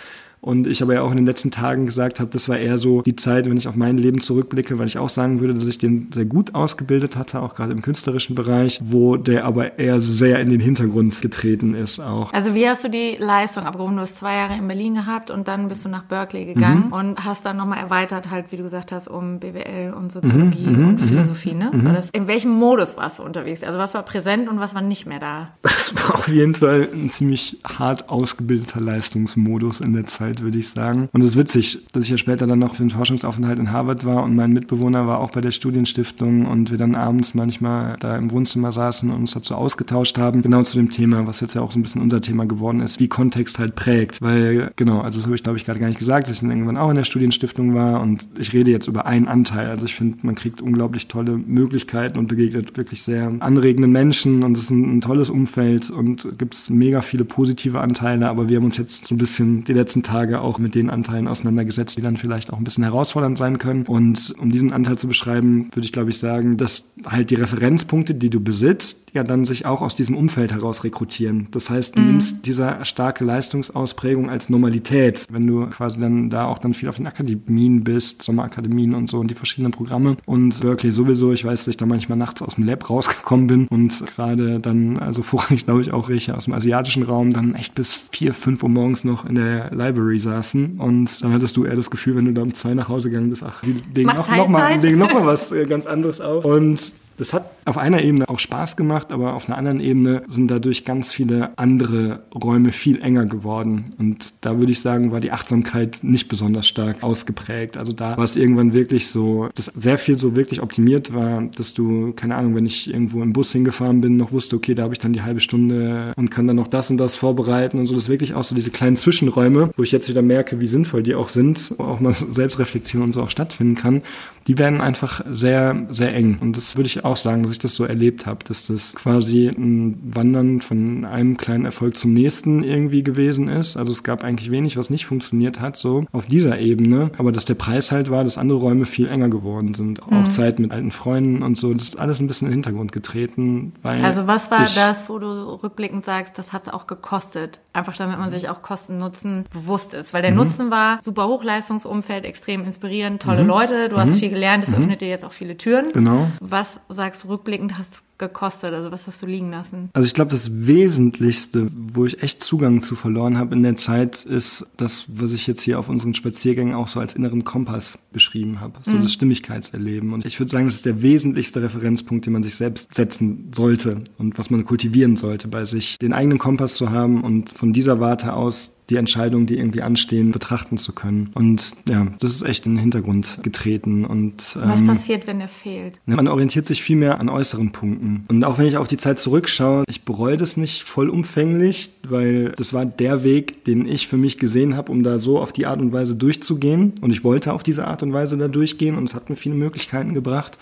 Und 0.44 0.66
ich 0.66 0.82
aber 0.82 0.92
ja 0.92 1.00
auch 1.00 1.10
in 1.10 1.16
den 1.16 1.24
letzten 1.24 1.50
Tagen 1.50 1.86
gesagt 1.86 2.20
habe, 2.20 2.28
das 2.30 2.50
war 2.50 2.58
eher 2.58 2.76
so 2.76 3.00
die 3.00 3.16
Zeit, 3.16 3.48
wenn 3.48 3.56
ich 3.56 3.66
auf 3.66 3.76
mein 3.76 3.96
Leben 3.96 4.20
zurückblicke, 4.20 4.78
weil 4.78 4.86
ich 4.86 4.98
auch 4.98 5.08
sagen 5.08 5.40
würde, 5.40 5.54
dass 5.54 5.66
ich 5.66 5.78
den 5.78 6.10
sehr 6.12 6.26
gut 6.26 6.54
ausgebildet 6.54 7.16
hatte, 7.16 7.40
auch 7.40 7.54
gerade 7.54 7.72
im 7.72 7.80
künstlerischen 7.80 8.34
Bereich, 8.34 8.78
wo 8.84 9.16
der 9.16 9.46
aber 9.46 9.78
eher 9.78 10.02
sehr 10.02 10.40
in 10.40 10.50
den 10.50 10.60
Hintergrund 10.60 11.22
getreten 11.22 11.74
ist 11.74 11.98
auch. 11.98 12.30
Also 12.34 12.54
wie 12.54 12.68
hast 12.68 12.84
du 12.84 12.90
die 12.90 13.16
Leistung 13.18 13.64
abgerufen? 13.64 13.96
Du 13.96 14.02
hast 14.02 14.18
zwei 14.18 14.34
Jahre 14.34 14.58
in 14.58 14.68
Berlin 14.68 14.96
gehabt 14.96 15.30
und 15.30 15.48
dann 15.48 15.68
bist 15.68 15.82
du 15.86 15.88
nach 15.88 16.02
Berkeley 16.02 16.44
gegangen 16.44 16.88
mhm. 16.88 16.92
und 16.92 17.24
hast 17.24 17.46
dann 17.46 17.56
nochmal 17.56 17.78
erweitert, 17.78 18.30
halt, 18.30 18.52
wie 18.52 18.56
du 18.56 18.64
gesagt 18.64 18.92
hast, 18.92 19.08
um 19.08 19.40
BWL 19.40 19.94
und 19.94 20.12
Soziologie 20.12 20.66
mhm. 20.66 20.88
und 20.88 21.00
mhm. 21.00 21.08
Philosophie, 21.08 21.54
ne? 21.54 21.70
Mhm. 21.72 21.94
Das, 21.94 22.10
in 22.10 22.26
welchem 22.26 22.50
Modus 22.50 22.98
warst 22.98 23.18
du 23.18 23.22
unterwegs? 23.22 23.64
Also 23.64 23.78
was 23.78 23.94
war 23.94 24.02
präsent 24.02 24.50
und 24.50 24.60
was 24.60 24.74
war 24.74 24.82
nicht 24.82 25.06
mehr 25.06 25.20
da? 25.20 25.54
Das 25.62 25.94
war 25.96 26.16
auf 26.16 26.28
jeden 26.28 26.54
Fall 26.54 26.88
ein 26.92 27.08
ziemlich 27.10 27.58
hart 27.66 28.10
ausgebildeter 28.10 28.80
Leistungsmodus 28.80 29.80
in 29.80 29.94
der 29.94 30.04
Zeit, 30.04 30.33
würde 30.40 30.58
ich 30.58 30.68
sagen. 30.68 31.08
Und 31.12 31.20
es 31.22 31.30
ist 31.30 31.36
witzig, 31.36 31.86
dass 31.92 32.04
ich 32.04 32.10
ja 32.10 32.18
später 32.18 32.46
dann 32.46 32.58
noch 32.58 32.74
für 32.74 32.82
einen 32.82 32.90
Forschungsaufenthalt 32.90 33.58
in 33.58 33.72
Harvard 33.72 34.04
war 34.04 34.22
und 34.22 34.34
mein 34.34 34.52
Mitbewohner 34.52 35.06
war 35.06 35.20
auch 35.20 35.30
bei 35.30 35.40
der 35.40 35.50
Studienstiftung 35.50 36.46
und 36.46 36.70
wir 36.70 36.78
dann 36.78 36.94
abends 36.94 37.34
manchmal 37.34 37.96
da 38.00 38.16
im 38.16 38.30
Wohnzimmer 38.30 38.72
saßen 38.72 39.10
und 39.10 39.16
uns 39.16 39.32
dazu 39.32 39.54
ausgetauscht 39.54 40.18
haben, 40.18 40.42
genau 40.42 40.62
zu 40.62 40.76
dem 40.76 40.90
Thema, 40.90 41.26
was 41.26 41.40
jetzt 41.40 41.54
ja 41.54 41.60
auch 41.60 41.72
so 41.72 41.78
ein 41.78 41.82
bisschen 41.82 42.02
unser 42.02 42.20
Thema 42.20 42.46
geworden 42.46 42.80
ist, 42.80 43.00
wie 43.00 43.08
Kontext 43.08 43.58
halt 43.58 43.74
prägt. 43.74 44.22
Weil, 44.22 44.72
genau, 44.76 45.00
also 45.00 45.18
das 45.18 45.26
habe 45.26 45.36
ich 45.36 45.42
glaube 45.42 45.58
ich 45.58 45.64
gerade 45.64 45.80
gar 45.80 45.88
nicht 45.88 45.98
gesagt, 45.98 46.26
dass 46.26 46.34
ich 46.34 46.40
dann 46.40 46.50
irgendwann 46.50 46.76
auch 46.76 46.90
in 46.90 46.96
der 46.96 47.04
Studienstiftung 47.04 47.74
war 47.74 48.00
und 48.00 48.28
ich 48.38 48.52
rede 48.52 48.70
jetzt 48.70 48.88
über 48.88 49.06
einen 49.06 49.28
Anteil. 49.28 49.68
Also 49.68 49.86
ich 49.86 49.94
finde, 49.94 50.18
man 50.22 50.34
kriegt 50.34 50.60
unglaublich 50.60 51.08
tolle 51.08 51.36
Möglichkeiten 51.36 52.18
und 52.18 52.28
begegnet 52.28 52.76
wirklich 52.76 53.02
sehr 53.02 53.32
anregenden 53.40 53.92
Menschen 53.92 54.42
und 54.42 54.56
es 54.56 54.64
ist 54.64 54.70
ein, 54.70 54.96
ein 54.96 55.00
tolles 55.00 55.30
Umfeld 55.30 55.90
und 55.90 56.26
gibt 56.38 56.54
es 56.54 56.70
mega 56.70 57.02
viele 57.02 57.24
positive 57.24 57.80
Anteile, 57.80 58.28
aber 58.28 58.48
wir 58.48 58.56
haben 58.56 58.64
uns 58.64 58.76
jetzt 58.76 59.06
so 59.06 59.14
ein 59.14 59.18
bisschen 59.18 59.64
die 59.64 59.72
letzten 59.72 60.02
Tage 60.02 60.23
auch 60.32 60.58
mit 60.58 60.74
den 60.74 60.90
Anteilen 60.90 61.28
auseinandergesetzt, 61.28 61.96
die 61.96 62.02
dann 62.02 62.16
vielleicht 62.16 62.52
auch 62.52 62.58
ein 62.58 62.64
bisschen 62.64 62.84
herausfordernd 62.84 63.38
sein 63.38 63.58
können. 63.58 63.86
Und 63.86 64.34
um 64.38 64.50
diesen 64.50 64.72
Anteil 64.72 64.98
zu 64.98 65.06
beschreiben, 65.06 65.68
würde 65.72 65.84
ich 65.84 65.92
glaube 65.92 66.10
ich 66.10 66.18
sagen, 66.18 66.56
dass 66.56 66.92
halt 67.04 67.30
die 67.30 67.36
Referenzpunkte, 67.36 68.14
die 68.14 68.30
du 68.30 68.40
besitzt, 68.40 69.03
ja 69.14 69.22
dann 69.22 69.44
sich 69.44 69.64
auch 69.64 69.80
aus 69.80 69.94
diesem 69.94 70.16
Umfeld 70.16 70.52
heraus 70.52 70.84
rekrutieren. 70.84 71.46
Das 71.52 71.70
heißt, 71.70 71.96
du 71.96 72.00
mhm. 72.00 72.06
nimmst 72.08 72.46
diese 72.46 72.78
starke 72.82 73.24
Leistungsausprägung 73.24 74.28
als 74.28 74.50
Normalität, 74.50 75.26
wenn 75.30 75.46
du 75.46 75.66
quasi 75.68 76.00
dann 76.00 76.30
da 76.30 76.46
auch 76.46 76.58
dann 76.58 76.74
viel 76.74 76.88
auf 76.88 76.96
den 76.96 77.06
Akademien 77.06 77.84
bist, 77.84 78.22
Sommerakademien 78.22 78.94
und 78.94 79.08
so 79.08 79.18
und 79.18 79.30
die 79.30 79.34
verschiedenen 79.34 79.72
Programme. 79.72 80.16
Und 80.26 80.60
Berkeley 80.60 80.92
sowieso, 80.92 81.32
ich 81.32 81.44
weiß, 81.44 81.60
dass 81.60 81.68
ich 81.68 81.76
da 81.76 81.86
manchmal 81.86 82.18
nachts 82.18 82.42
aus 82.42 82.56
dem 82.56 82.64
Lab 82.64 82.90
rausgekommen 82.90 83.46
bin 83.46 83.68
und 83.68 84.04
gerade 84.14 84.58
dann, 84.58 84.98
also 84.98 85.22
vorrangig 85.22 85.64
glaube 85.64 85.82
ich 85.82 85.92
auch 85.92 86.08
welche 86.08 86.36
aus 86.36 86.46
dem 86.46 86.54
asiatischen 86.54 87.04
Raum, 87.04 87.30
dann 87.30 87.54
echt 87.54 87.76
bis 87.76 87.94
vier, 87.94 88.34
fünf 88.34 88.64
Uhr 88.64 88.68
morgens 88.68 89.04
noch 89.04 89.24
in 89.24 89.36
der 89.36 89.70
Library 89.70 90.18
saßen. 90.18 90.78
Und 90.78 91.22
dann 91.22 91.32
hattest 91.32 91.56
du 91.56 91.64
eher 91.64 91.76
das 91.76 91.88
Gefühl, 91.88 92.16
wenn 92.16 92.24
du 92.24 92.32
da 92.32 92.42
um 92.42 92.52
zwei 92.52 92.74
nach 92.74 92.88
Hause 92.88 93.10
gegangen 93.10 93.30
bist, 93.30 93.44
ach, 93.44 93.62
die 93.62 93.76
legen 93.94 94.08
noch, 94.08 94.28
noch, 94.28 94.48
noch 94.48 95.12
mal 95.12 95.26
was 95.26 95.52
äh, 95.52 95.66
ganz 95.66 95.86
anderes 95.86 96.20
auf. 96.20 96.44
Und 96.44 96.92
das 97.16 97.32
hat 97.32 97.50
auf 97.64 97.78
einer 97.78 98.02
Ebene 98.02 98.28
auch 98.28 98.38
Spaß 98.38 98.76
gemacht, 98.76 99.12
aber 99.12 99.34
auf 99.34 99.48
einer 99.48 99.56
anderen 99.56 99.80
Ebene 99.80 100.22
sind 100.28 100.50
dadurch 100.50 100.84
ganz 100.84 101.12
viele 101.12 101.56
andere 101.56 102.20
Räume 102.34 102.72
viel 102.72 103.00
enger 103.00 103.26
geworden. 103.26 103.94
Und 103.98 104.34
da 104.40 104.58
würde 104.58 104.72
ich 104.72 104.80
sagen, 104.80 105.12
war 105.12 105.20
die 105.20 105.32
Achtsamkeit 105.32 105.98
nicht 106.02 106.28
besonders 106.28 106.66
stark 106.66 107.02
ausgeprägt. 107.02 107.76
Also 107.76 107.92
da 107.92 108.16
war 108.16 108.24
es 108.24 108.36
irgendwann 108.36 108.72
wirklich 108.72 109.08
so, 109.08 109.48
dass 109.54 109.66
sehr 109.74 109.98
viel 109.98 110.18
so 110.18 110.36
wirklich 110.36 110.60
optimiert 110.60 111.14
war, 111.14 111.42
dass 111.56 111.74
du, 111.74 112.12
keine 112.12 112.34
Ahnung, 112.36 112.54
wenn 112.54 112.66
ich 112.66 112.92
irgendwo 112.92 113.22
im 113.22 113.32
Bus 113.32 113.52
hingefahren 113.52 114.00
bin, 114.00 114.16
noch 114.16 114.32
wusste, 114.32 114.56
okay, 114.56 114.74
da 114.74 114.82
habe 114.84 114.94
ich 114.94 115.00
dann 115.00 115.12
die 115.12 115.22
halbe 115.22 115.40
Stunde 115.40 116.12
und 116.16 116.30
kann 116.30 116.46
dann 116.46 116.56
noch 116.56 116.68
das 116.68 116.90
und 116.90 116.98
das 116.98 117.16
vorbereiten 117.16 117.78
und 117.78 117.86
so. 117.86 117.94
Das 117.94 118.04
ist 118.04 118.08
wirklich 118.08 118.34
auch 118.34 118.44
so 118.44 118.54
diese 118.54 118.70
kleinen 118.70 118.96
Zwischenräume, 118.96 119.70
wo 119.76 119.82
ich 119.82 119.92
jetzt 119.92 120.08
wieder 120.08 120.22
merke, 120.22 120.60
wie 120.60 120.66
sinnvoll 120.66 121.02
die 121.02 121.14
auch 121.14 121.28
sind, 121.28 121.74
wo 121.78 121.84
auch 121.84 122.00
mal 122.00 122.14
Selbstreflexion 122.30 123.02
und 123.02 123.12
so 123.12 123.22
auch 123.22 123.30
stattfinden 123.30 123.76
kann. 123.76 124.02
Die 124.46 124.58
werden 124.58 124.80
einfach 124.80 125.24
sehr, 125.30 125.86
sehr 125.90 126.14
eng. 126.14 126.38
Und 126.40 126.56
das 126.56 126.76
würde 126.76 126.86
ich 126.86 127.03
auch 127.04 127.16
sagen, 127.16 127.42
dass 127.42 127.52
ich 127.52 127.58
das 127.58 127.74
so 127.74 127.84
erlebt 127.84 128.26
habe, 128.26 128.44
dass 128.44 128.66
das 128.66 128.94
quasi 128.94 129.48
ein 129.48 130.00
Wandern 130.02 130.60
von 130.60 131.04
einem 131.04 131.36
kleinen 131.36 131.64
Erfolg 131.64 131.96
zum 131.96 132.12
nächsten 132.12 132.64
irgendwie 132.64 133.02
gewesen 133.02 133.48
ist. 133.48 133.76
Also 133.76 133.92
es 133.92 134.02
gab 134.02 134.24
eigentlich 134.24 134.50
wenig, 134.50 134.76
was 134.76 134.90
nicht 134.90 135.06
funktioniert 135.06 135.60
hat, 135.60 135.76
so 135.76 136.06
auf 136.12 136.26
dieser 136.26 136.58
Ebene. 136.58 137.10
Aber 137.18 137.30
dass 137.30 137.44
der 137.44 137.54
Preis 137.54 137.92
halt 137.92 138.10
war, 138.10 138.24
dass 138.24 138.38
andere 138.38 138.58
Räume 138.58 138.86
viel 138.86 139.08
enger 139.08 139.28
geworden 139.28 139.74
sind. 139.74 140.00
Mhm. 140.10 140.16
Auch 140.16 140.28
Zeit 140.28 140.58
mit 140.58 140.72
alten 140.72 140.92
Freunden 140.92 141.42
und 141.42 141.58
so. 141.58 141.72
Das 141.74 141.82
ist 141.82 141.98
alles 141.98 142.20
ein 142.20 142.26
bisschen 142.26 142.46
in 142.46 142.52
den 142.52 142.62
Hintergrund 142.62 142.92
getreten. 142.92 143.74
also 143.82 144.26
was 144.26 144.50
war 144.50 144.66
das, 144.74 145.08
wo 145.08 145.18
du 145.18 145.26
rückblickend 145.62 146.04
sagst, 146.04 146.38
das 146.38 146.52
hat 146.52 146.72
auch 146.72 146.86
gekostet? 146.86 147.60
Einfach 147.74 147.96
damit 147.96 148.18
man 148.18 148.30
sich 148.30 148.48
auch 148.48 148.62
Kosten-Nutzen 148.62 149.44
bewusst 149.52 149.92
ist. 149.92 150.14
Weil 150.14 150.22
der 150.22 150.30
mhm. 150.30 150.38
Nutzen 150.38 150.70
war 150.70 151.00
super 151.02 151.28
Hochleistungsumfeld, 151.28 152.24
extrem 152.24 152.64
inspirierend, 152.64 153.20
tolle 153.20 153.42
mhm. 153.42 153.48
Leute, 153.48 153.88
du 153.90 153.98
hast 153.98 154.10
mhm. 154.10 154.16
viel 154.16 154.30
gelernt, 154.30 154.64
das 154.64 154.70
mhm. 154.70 154.82
öffnet 154.82 155.00
dir 155.02 155.08
jetzt 155.08 155.24
auch 155.24 155.32
viele 155.32 155.56
Türen. 155.56 155.86
Genau. 155.92 156.28
Was 156.40 156.80
sagst 156.94 157.24
du 157.24 157.28
rückblickend, 157.28 157.78
hast 157.78 158.02
gekostet? 158.18 158.72
Also 158.72 158.90
was 158.90 159.06
hast 159.06 159.22
du 159.22 159.26
liegen 159.26 159.50
lassen? 159.50 159.90
Also 159.92 160.06
ich 160.06 160.14
glaube, 160.14 160.30
das 160.30 160.66
Wesentlichste, 160.66 161.68
wo 161.72 162.06
ich 162.06 162.22
echt 162.22 162.42
Zugang 162.42 162.82
zu 162.82 162.94
verloren 162.94 163.38
habe 163.38 163.54
in 163.54 163.62
der 163.62 163.76
Zeit, 163.76 164.24
ist 164.24 164.66
das, 164.76 165.06
was 165.08 165.32
ich 165.32 165.46
jetzt 165.46 165.62
hier 165.62 165.78
auf 165.78 165.88
unseren 165.88 166.14
Spaziergängen 166.14 166.74
auch 166.74 166.88
so 166.88 167.00
als 167.00 167.14
inneren 167.14 167.44
Kompass 167.44 167.98
beschrieben 168.12 168.60
habe. 168.60 168.78
So 168.84 168.92
mhm. 168.92 169.02
das 169.02 169.12
Stimmigkeitserleben. 169.12 170.12
Und 170.12 170.24
ich 170.24 170.38
würde 170.38 170.50
sagen, 170.50 170.66
das 170.66 170.76
ist 170.76 170.86
der 170.86 171.02
wesentlichste 171.02 171.62
Referenzpunkt, 171.62 172.26
den 172.26 172.32
man 172.32 172.42
sich 172.42 172.54
selbst 172.54 172.94
setzen 172.94 173.50
sollte 173.54 174.02
und 174.18 174.38
was 174.38 174.50
man 174.50 174.64
kultivieren 174.64 175.16
sollte 175.16 175.48
bei 175.48 175.64
sich. 175.64 175.98
Den 175.98 176.12
eigenen 176.12 176.38
Kompass 176.38 176.74
zu 176.74 176.90
haben 176.90 177.22
und 177.24 177.50
von 177.50 177.72
dieser 177.72 178.00
Warte 178.00 178.32
aus 178.32 178.73
die 178.90 178.96
Entscheidungen, 178.96 179.46
die 179.46 179.58
irgendwie 179.58 179.82
anstehen, 179.82 180.30
betrachten 180.30 180.76
zu 180.76 180.92
können. 180.92 181.30
Und 181.34 181.72
ja, 181.88 182.06
das 182.20 182.34
ist 182.34 182.42
echt 182.42 182.66
in 182.66 182.74
den 182.74 182.80
Hintergrund 182.80 183.38
getreten. 183.42 184.04
Und, 184.04 184.56
ähm, 184.60 184.68
Was 184.68 184.86
passiert, 184.86 185.26
wenn 185.26 185.40
er 185.40 185.48
fehlt? 185.48 185.98
Ne, 186.06 186.16
man 186.16 186.28
orientiert 186.28 186.66
sich 186.66 186.82
viel 186.82 186.96
mehr 186.96 187.20
an 187.20 187.28
äußeren 187.28 187.72
Punkten. 187.72 188.24
Und 188.28 188.44
auch 188.44 188.58
wenn 188.58 188.66
ich 188.66 188.76
auf 188.76 188.88
die 188.88 188.98
Zeit 188.98 189.18
zurückschaue, 189.18 189.84
ich 189.88 190.04
bereue 190.04 190.36
das 190.36 190.56
nicht 190.56 190.82
vollumfänglich, 190.82 191.90
weil 192.06 192.50
das 192.52 192.72
war 192.72 192.84
der 192.84 193.24
Weg, 193.24 193.64
den 193.64 193.86
ich 193.86 194.06
für 194.06 194.18
mich 194.18 194.38
gesehen 194.38 194.76
habe, 194.76 194.92
um 194.92 195.02
da 195.02 195.18
so 195.18 195.38
auf 195.38 195.52
die 195.52 195.66
Art 195.66 195.80
und 195.80 195.92
Weise 195.92 196.16
durchzugehen. 196.16 196.92
Und 197.00 197.10
ich 197.10 197.24
wollte 197.24 197.52
auf 197.54 197.62
diese 197.62 197.86
Art 197.86 198.02
und 198.02 198.12
Weise 198.12 198.36
da 198.36 198.48
durchgehen 198.48 198.96
und 198.96 199.08
es 199.08 199.14
hat 199.14 199.30
mir 199.30 199.36
viele 199.36 199.54
Möglichkeiten 199.54 200.12
gebracht. 200.12 200.58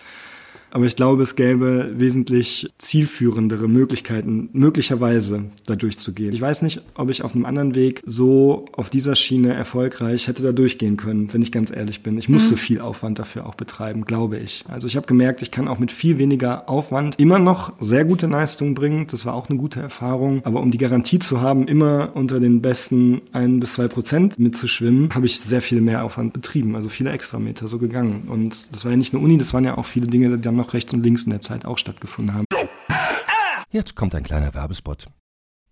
Aber 0.72 0.86
ich 0.86 0.96
glaube, 0.96 1.22
es 1.22 1.36
gäbe 1.36 1.92
wesentlich 1.94 2.70
zielführendere 2.78 3.68
Möglichkeiten, 3.68 4.48
möglicherweise 4.52 5.44
da 5.66 5.76
durchzugehen. 5.76 6.32
Ich 6.32 6.40
weiß 6.40 6.62
nicht, 6.62 6.80
ob 6.94 7.10
ich 7.10 7.22
auf 7.22 7.34
einem 7.34 7.44
anderen 7.44 7.74
Weg 7.74 8.02
so 8.06 8.64
auf 8.72 8.88
dieser 8.88 9.14
Schiene 9.14 9.52
erfolgreich 9.52 10.28
hätte 10.28 10.42
da 10.42 10.52
durchgehen 10.52 10.96
können, 10.96 11.28
wenn 11.32 11.42
ich 11.42 11.52
ganz 11.52 11.70
ehrlich 11.70 12.02
bin. 12.02 12.16
Ich 12.16 12.30
musste 12.30 12.54
mhm. 12.54 12.58
viel 12.58 12.80
Aufwand 12.80 13.18
dafür 13.18 13.46
auch 13.46 13.54
betreiben, 13.54 14.06
glaube 14.06 14.38
ich. 14.38 14.64
Also 14.66 14.86
ich 14.86 14.96
habe 14.96 15.06
gemerkt, 15.06 15.42
ich 15.42 15.50
kann 15.50 15.68
auch 15.68 15.78
mit 15.78 15.92
viel 15.92 16.16
weniger 16.16 16.70
Aufwand 16.70 17.18
immer 17.18 17.38
noch 17.38 17.74
sehr 17.80 18.06
gute 18.06 18.26
Leistungen 18.26 18.74
bringen. 18.74 19.06
Das 19.10 19.26
war 19.26 19.34
auch 19.34 19.50
eine 19.50 19.58
gute 19.58 19.80
Erfahrung. 19.80 20.40
Aber 20.44 20.60
um 20.60 20.70
die 20.70 20.78
Garantie 20.78 21.18
zu 21.18 21.42
haben, 21.42 21.68
immer 21.68 22.12
unter 22.14 22.40
den 22.40 22.62
besten 22.62 23.20
ein 23.32 23.60
bis 23.60 23.74
zwei 23.74 23.88
Prozent 23.88 24.38
mitzuschwimmen, 24.38 25.10
habe 25.14 25.26
ich 25.26 25.38
sehr 25.38 25.60
viel 25.60 25.82
mehr 25.82 26.02
Aufwand 26.02 26.32
betrieben. 26.32 26.76
Also 26.76 26.88
viele 26.88 27.10
Extrameter 27.10 27.68
so 27.68 27.76
gegangen. 27.76 28.22
Und 28.28 28.72
das 28.72 28.86
war 28.86 28.92
ja 28.92 28.96
nicht 28.96 29.12
nur 29.12 29.22
Uni, 29.22 29.36
das 29.36 29.52
waren 29.52 29.64
ja 29.64 29.76
auch 29.76 29.84
viele 29.84 30.06
Dinge, 30.06 30.34
die 30.34 30.40
dann 30.40 30.61
noch 30.62 30.74
rechts 30.74 30.92
und 30.92 31.02
links 31.02 31.24
in 31.24 31.30
der 31.30 31.40
Zeit 31.40 31.64
auch 31.64 31.78
stattgefunden 31.78 32.34
haben. 32.34 32.46
Jetzt 33.70 33.96
kommt 33.96 34.14
ein 34.14 34.22
kleiner 34.22 34.54
Werbespot. 34.54 35.06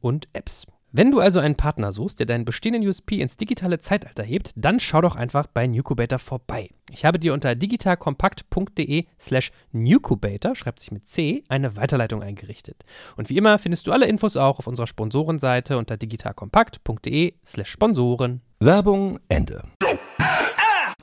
und 0.00 0.28
Apps. 0.32 0.66
Wenn 0.92 1.12
du 1.12 1.20
also 1.20 1.38
einen 1.38 1.54
Partner 1.54 1.92
suchst, 1.92 2.18
der 2.18 2.26
deinen 2.26 2.44
bestehenden 2.44 2.84
USP 2.86 3.20
ins 3.20 3.36
digitale 3.36 3.78
Zeitalter 3.78 4.24
hebt, 4.24 4.50
dann 4.56 4.80
schau 4.80 5.00
doch 5.00 5.14
einfach 5.14 5.46
bei 5.46 5.68
Newcubator 5.68 6.18
vorbei. 6.18 6.70
Ich 6.90 7.04
habe 7.04 7.20
dir 7.20 7.32
unter 7.32 7.54
digitalkompakt.de 7.54 9.04
slash 9.20 9.52
Newcubator, 9.70 10.56
schreibt 10.56 10.80
sich 10.80 10.90
mit 10.90 11.06
C, 11.06 11.44
eine 11.48 11.76
Weiterleitung 11.76 12.24
eingerichtet. 12.24 12.84
Und 13.16 13.30
wie 13.30 13.36
immer 13.36 13.60
findest 13.60 13.86
du 13.86 13.92
alle 13.92 14.06
Infos 14.06 14.36
auch 14.36 14.58
auf 14.58 14.66
unserer 14.66 14.88
Sponsorenseite 14.88 15.78
unter 15.78 15.96
digitalkompakt.de 15.96 17.34
slash 17.46 17.70
Sponsoren. 17.70 18.40
Werbung 18.58 19.20
Ende. 19.28 19.62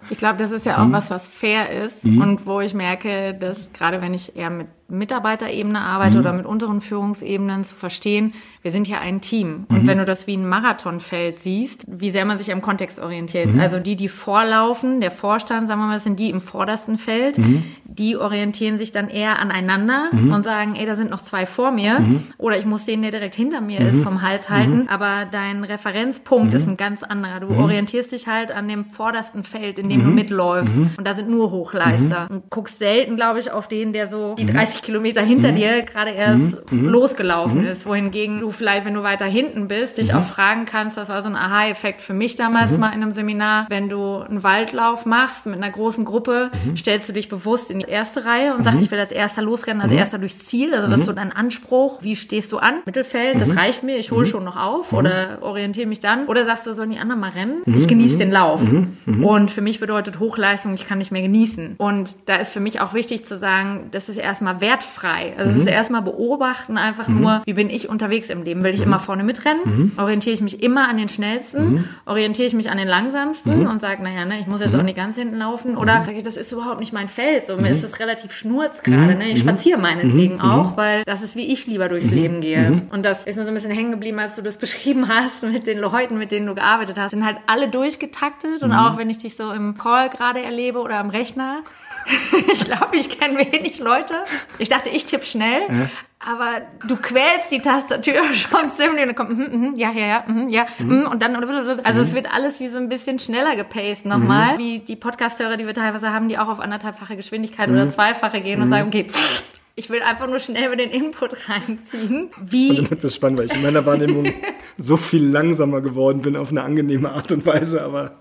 Ich 0.10 0.18
glaube, 0.18 0.38
das 0.38 0.52
ist 0.52 0.66
ja 0.66 0.82
auch 0.82 0.88
mhm. 0.88 0.94
was, 0.94 1.10
was 1.12 1.28
fair 1.30 1.70
ist 1.70 2.04
mhm. 2.04 2.22
und 2.22 2.46
wo 2.46 2.60
ich 2.60 2.74
merke, 2.74 3.34
dass 3.34 3.72
gerade 3.72 4.02
wenn 4.02 4.14
ich 4.14 4.36
eher 4.36 4.50
mit 4.50 4.68
Mitarbeiterebene 4.90 5.80
arbeite 5.80 6.16
mhm. 6.16 6.20
oder 6.22 6.34
mit 6.34 6.46
unteren 6.46 6.82
Führungsebenen 6.82 7.64
zu 7.64 7.76
verstehen, 7.76 8.34
wir 8.62 8.72
sind 8.72 8.88
ja 8.88 9.00
ein 9.00 9.22
Team. 9.22 9.66
Und 9.70 9.84
mhm. 9.84 9.88
wenn 9.88 9.98
du 9.98 10.06
das 10.06 10.28
wie 10.28 10.36
ein 10.36 10.48
Marathonfeld 10.48 11.40
siehst, 11.40 11.86
wie 11.88 12.10
sehr 12.10 12.26
man 12.26 12.38
sich 12.38 12.52
am 12.52 12.62
Kontext 12.62 13.00
orientiert. 13.00 13.54
Mhm. 13.54 13.60
Also 13.60 13.80
die, 13.80 13.96
die 13.96 14.10
vorlaufen, 14.10 15.02
der 15.02 15.12
Vorstand, 15.12 15.68
sagen 15.68 15.80
wir 15.80 15.88
mal, 15.88 15.94
das 15.94 16.04
sind 16.04 16.20
die 16.20 16.30
im 16.30 16.42
vordersten 16.42 16.98
Feld, 16.98 17.38
mhm. 17.38 17.64
die 17.86 18.18
orientieren 18.18 18.78
sich 18.78 18.92
dann 18.92 19.10
eher 19.10 19.40
aneinander 19.40 20.10
mhm. 20.12 20.32
und 20.32 20.44
sagen, 20.44 20.76
ey, 20.76 20.86
da 20.86 20.96
sind 20.96 21.10
noch 21.10 21.22
zwei 21.22 21.46
vor 21.46 21.72
mir. 21.72 22.00
Mhm. 22.00 22.24
Oder 22.38 22.58
ich 22.58 22.66
muss 22.66 22.86
den, 22.86 23.02
der 23.02 23.12
direkt 23.12 23.36
hinter 23.36 23.62
mir 23.62 23.80
ist, 23.82 24.04
vom 24.04 24.22
Hals 24.22 24.50
halten. 24.50 24.88
Aber 24.90 25.26
dein 25.30 25.64
Referenzpunkt 25.64 26.54
ist 26.54 26.68
ein 26.68 26.78
ganz 26.78 27.04
anderer. 27.04 27.40
Du 27.40 27.50
orientierst 27.56 28.12
dich 28.12 28.28
halt 28.28 28.52
an 28.52 28.68
dem 28.68 28.86
vordersten 28.86 29.44
Feld, 29.44 29.80
in 29.80 29.90
dem 29.90 30.04
du 30.04 30.10
mitläufst. 30.10 30.78
Und 30.78 31.06
da 31.06 31.14
sind 31.14 31.30
nur 31.30 31.52
Hochleister. 31.52 32.28
Und 32.30 32.50
guckst 32.50 32.80
selten, 32.80 33.16
glaube 33.16 33.40
ich, 33.40 33.52
auf 33.52 33.68
den, 33.68 33.94
der 33.94 34.08
so 34.08 34.36
die 34.36 34.46
30 34.46 34.77
30 34.78 34.82
Kilometer 34.84 35.22
hinter 35.22 35.52
mhm. 35.52 35.56
dir 35.56 35.82
gerade 35.82 36.12
erst 36.12 36.72
mhm. 36.72 36.82
mhm. 36.82 36.90
losgelaufen 36.90 37.62
mhm. 37.62 37.68
ist. 37.68 37.86
Wohingegen 37.86 38.40
du 38.40 38.52
vielleicht, 38.52 38.86
wenn 38.86 38.94
du 38.94 39.04
weiter 39.04 39.26
hinten 39.26 39.68
bist, 39.68 39.98
dich 39.98 40.12
mhm. 40.12 40.20
auch 40.20 40.24
fragen 40.24 40.66
kannst, 40.66 40.98
das 40.98 41.10
war 41.10 41.22
so 41.22 41.30
ein 41.30 41.36
Aha-Effekt 41.36 42.02
für 42.02 42.14
mich 42.14 42.36
damals 42.36 42.74
mhm. 42.74 42.80
mal 42.80 42.88
in 42.90 43.02
einem 43.02 43.12
Seminar, 43.12 43.66
wenn 43.70 43.90
du 43.90 44.18
einen 44.18 44.44
Waldlauf 44.44 45.06
machst 45.06 45.46
mit 45.46 45.58
einer 45.58 45.72
großen 45.72 46.06
Gruppe, 46.06 46.52
stellst 46.76 47.10
du 47.10 47.14
dich 47.14 47.30
bewusst 47.30 47.72
in 47.72 47.80
die 47.80 47.86
erste 47.86 48.26
Reihe 48.26 48.54
und 48.56 48.64
sagst, 48.64 48.82
ich 48.82 48.92
will 48.92 49.00
als 49.00 49.12
erster 49.12 49.42
losrennen, 49.42 49.82
als 49.82 49.92
erster 49.92 50.18
durchs 50.18 50.46
Ziel. 50.46 50.74
Also 50.74 50.90
das 50.90 51.02
ist 51.02 51.06
so 51.06 51.14
dein 51.14 51.32
Anspruch. 51.32 52.02
Wie 52.02 52.16
stehst 52.16 52.52
du 52.52 52.58
an? 52.58 52.82
Mittelfeld, 52.86 53.42
das 53.42 53.56
reicht 53.56 53.84
mir, 53.84 53.98
ich 53.98 54.12
hole 54.12 54.26
schon 54.26 54.44
noch 54.44 54.58
auf 54.58 54.94
oder 54.94 55.40
orientiere 55.42 55.88
mich 55.88 56.00
dann. 56.00 56.26
Oder 56.28 56.46
sagst 56.46 56.68
du, 56.68 56.74
sollen 56.74 56.92
die 56.92 57.00
anderen 57.00 57.22
mal 57.22 57.32
rennen? 57.32 57.62
Ich 57.66 57.88
genieße 57.88 58.18
den 58.18 58.32
Lauf. 58.32 58.62
Und 59.06 59.52
für 59.52 59.62
mich 59.62 59.80
bedeutet 59.80 60.20
Hochleistung, 60.20 60.74
ich 60.74 60.88
kann 60.88 60.98
nicht 60.98 61.12
mehr 61.12 61.22
genießen. 61.22 61.76
Und 61.78 62.16
da 62.26 62.36
ist 62.38 62.52
für 62.52 62.60
mich 62.60 62.82
auch 62.82 62.94
wichtig 62.94 63.26
zu 63.26 63.38
sagen, 63.38 63.88
das 63.92 64.10
ist 64.10 64.18
erstmal 64.18 64.62
wertfrei. 64.68 65.34
Also 65.38 65.52
mhm. 65.52 65.58
es 65.58 65.66
ist 65.66 65.72
erstmal 65.72 66.02
beobachten, 66.02 66.78
einfach 66.78 67.08
mhm. 67.08 67.22
nur, 67.22 67.42
wie 67.46 67.54
bin 67.54 67.70
ich 67.70 67.88
unterwegs 67.88 68.30
im 68.30 68.44
Leben? 68.44 68.64
Will 68.64 68.74
ich 68.74 68.80
mhm. 68.80 68.88
immer 68.88 69.00
vorne 69.00 69.24
mitrennen? 69.24 69.62
Mhm. 69.64 69.92
Orientiere 69.98 70.34
ich 70.36 70.42
mich 70.42 70.62
immer 70.62 70.90
an 70.90 70.98
den 70.98 71.10
schnellsten? 71.10 71.74
Mhm. 71.74 71.86
Orientiere 72.06 72.48
ich 72.48 72.54
mich 72.54 72.70
an 72.70 72.78
den 72.78 72.88
langsamsten 72.88 73.66
und 73.66 73.82
sage, 73.82 74.04
naja, 74.04 74.26
ne, 74.26 74.40
ich 74.40 74.48
muss 74.48 74.62
jetzt 74.62 74.76
auch 74.76 74.84
nicht 74.84 74.98
ganz 74.98 75.16
hinten 75.16 75.38
laufen? 75.38 75.78
Oder 75.78 76.04
sage 76.06 76.18
ich, 76.18 76.24
das 76.24 76.38
ist 76.38 76.52
überhaupt 76.52 76.80
nicht 76.80 76.92
mein 76.92 77.08
Feld. 77.08 77.48
So, 77.48 77.56
mir 77.56 77.70
ist 77.70 77.84
das 77.84 78.00
relativ 78.00 78.32
schnurz 78.34 78.84
gerade. 78.84 79.16
Ne? 79.16 79.30
Ich 79.30 79.40
spaziere 79.40 79.80
meinetwegen 79.80 80.42
auch, 80.42 80.76
weil 80.76 81.04
das 81.06 81.22
ist, 81.22 81.36
wie 81.36 81.52
ich 81.52 81.66
lieber 81.68 81.88
durchs 81.88 82.12
Leben 82.12 82.42
gehe. 82.42 82.82
Und 82.92 83.06
das 83.06 83.26
ist 83.26 83.38
mir 83.38 83.44
so 83.44 83.52
ein 83.52 83.54
bisschen 83.54 83.72
hängen 83.72 83.92
geblieben, 83.92 84.20
als 84.20 84.36
du 84.36 84.42
das 84.42 84.58
beschrieben 84.68 85.08
hast 85.08 85.44
mit 85.44 85.66
den 85.66 85.80
Leuten, 85.80 86.18
mit 86.18 86.32
denen 86.32 86.48
du 86.48 86.56
gearbeitet 86.56 86.98
hast. 87.00 87.12
Sind 87.12 87.26
halt 87.26 87.38
alle 87.48 87.70
durchgetaktet 87.70 88.64
und 88.64 88.74
auch 88.74 88.98
wenn 88.98 89.10
ich 89.10 89.20
dich 89.20 89.36
so 89.36 89.52
im 89.52 89.78
Call 89.78 90.10
gerade 90.10 90.42
erlebe 90.42 90.80
oder 90.80 91.00
am 91.00 91.10
Rechner, 91.10 91.64
ich 92.52 92.66
glaube, 92.66 92.96
ich 92.96 93.10
kenne 93.10 93.40
wenig 93.40 93.80
Leute. 93.80 94.16
Ich 94.58 94.70
dachte, 94.70 94.90
ich 94.90 95.06
tippe 95.06 95.26
schnell. 95.26 95.62
Ja. 95.70 95.90
Aber 96.20 96.62
du 96.88 96.96
quälst 96.96 97.52
die 97.52 97.62
Tastatur 97.62 98.24
schon 98.34 98.70
ziemlich 98.72 99.02
und 99.02 99.08
dann 99.08 99.16
kommt, 99.16 99.38
mm, 99.38 99.72
mm, 99.72 99.76
ja, 99.76 99.92
ja, 99.92 100.08
ja, 100.08 100.24
mm, 100.28 100.50
ja, 100.50 100.66
mhm. 100.80 101.08
und 101.08 101.22
dann, 101.22 101.36
also 101.84 102.02
es 102.02 102.16
wird 102.16 102.34
alles 102.34 102.60
wie 102.60 102.70
so 102.70 102.78
ein 102.78 102.90
bisschen 102.90 103.20
schneller 103.20 103.56
gepaced 103.56 104.06
nochmal, 104.06 104.56
mhm. 104.56 104.58
wie 104.58 104.80
die 104.80 104.96
Podcast-Hörer, 104.96 105.58
die 105.58 105.68
wir 105.68 105.76
teilweise 105.76 106.12
haben, 106.12 106.28
die 106.28 106.40
auch 106.40 106.48
auf 106.48 106.60
anderthalbfache 106.60 107.16
Geschwindigkeit 107.16 107.70
oder 107.70 107.90
zweifache 107.90 108.42
gehen 108.42 108.62
und 108.62 108.70
sagen, 108.70 108.88
okay, 108.88 109.06
pff, 109.08 109.44
ich 109.78 109.92
will 109.92 110.02
einfach 110.02 110.28
nur 110.28 110.40
schnell 110.40 110.72
mit 110.72 110.80
den 110.80 110.90
Input 110.90 111.48
reinziehen. 111.48 112.32
Wie? 112.44 112.80
Und 112.80 112.92
das 112.92 113.04
ist 113.04 113.16
spannend, 113.16 113.38
weil 113.38 113.46
ich 113.46 113.54
in 113.54 113.62
meiner 113.62 113.86
Wahrnehmung 113.86 114.26
so 114.80 114.98
viel 114.98 115.24
langsamer 115.24 115.82
geworden 115.82 116.24
bin 116.24 116.36
auf 116.36 116.50
eine 116.50 116.64
angenehme 116.64 117.12
Art 117.12 117.32
und 117.32 117.46
Weise, 117.46 117.84
aber 117.84 118.14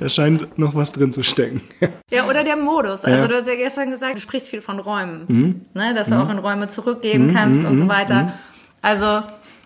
da 0.00 0.08
scheint 0.08 0.58
noch 0.58 0.74
was 0.74 0.90
drin 0.90 1.12
zu 1.12 1.22
stecken. 1.22 1.60
Ja, 2.10 2.26
oder 2.28 2.44
der 2.44 2.56
Modus. 2.56 3.04
Also 3.04 3.10
ja. 3.10 3.28
du 3.28 3.36
hast 3.36 3.46
ja 3.46 3.56
gestern 3.56 3.90
gesagt, 3.90 4.16
du 4.16 4.20
sprichst 4.20 4.48
viel 4.48 4.62
von 4.62 4.80
Räumen, 4.80 5.24
mhm. 5.28 5.60
ne, 5.74 5.94
dass 5.94 6.08
du 6.08 6.14
mhm. 6.14 6.20
auch 6.22 6.30
in 6.30 6.38
Räume 6.38 6.68
zurückgehen 6.68 7.26
mhm. 7.26 7.34
kannst 7.34 7.66
und 7.66 7.76
so 7.76 7.84
mhm. 7.84 7.88
weiter. 7.88 8.22
Mhm. 8.24 8.32
Also 8.80 9.20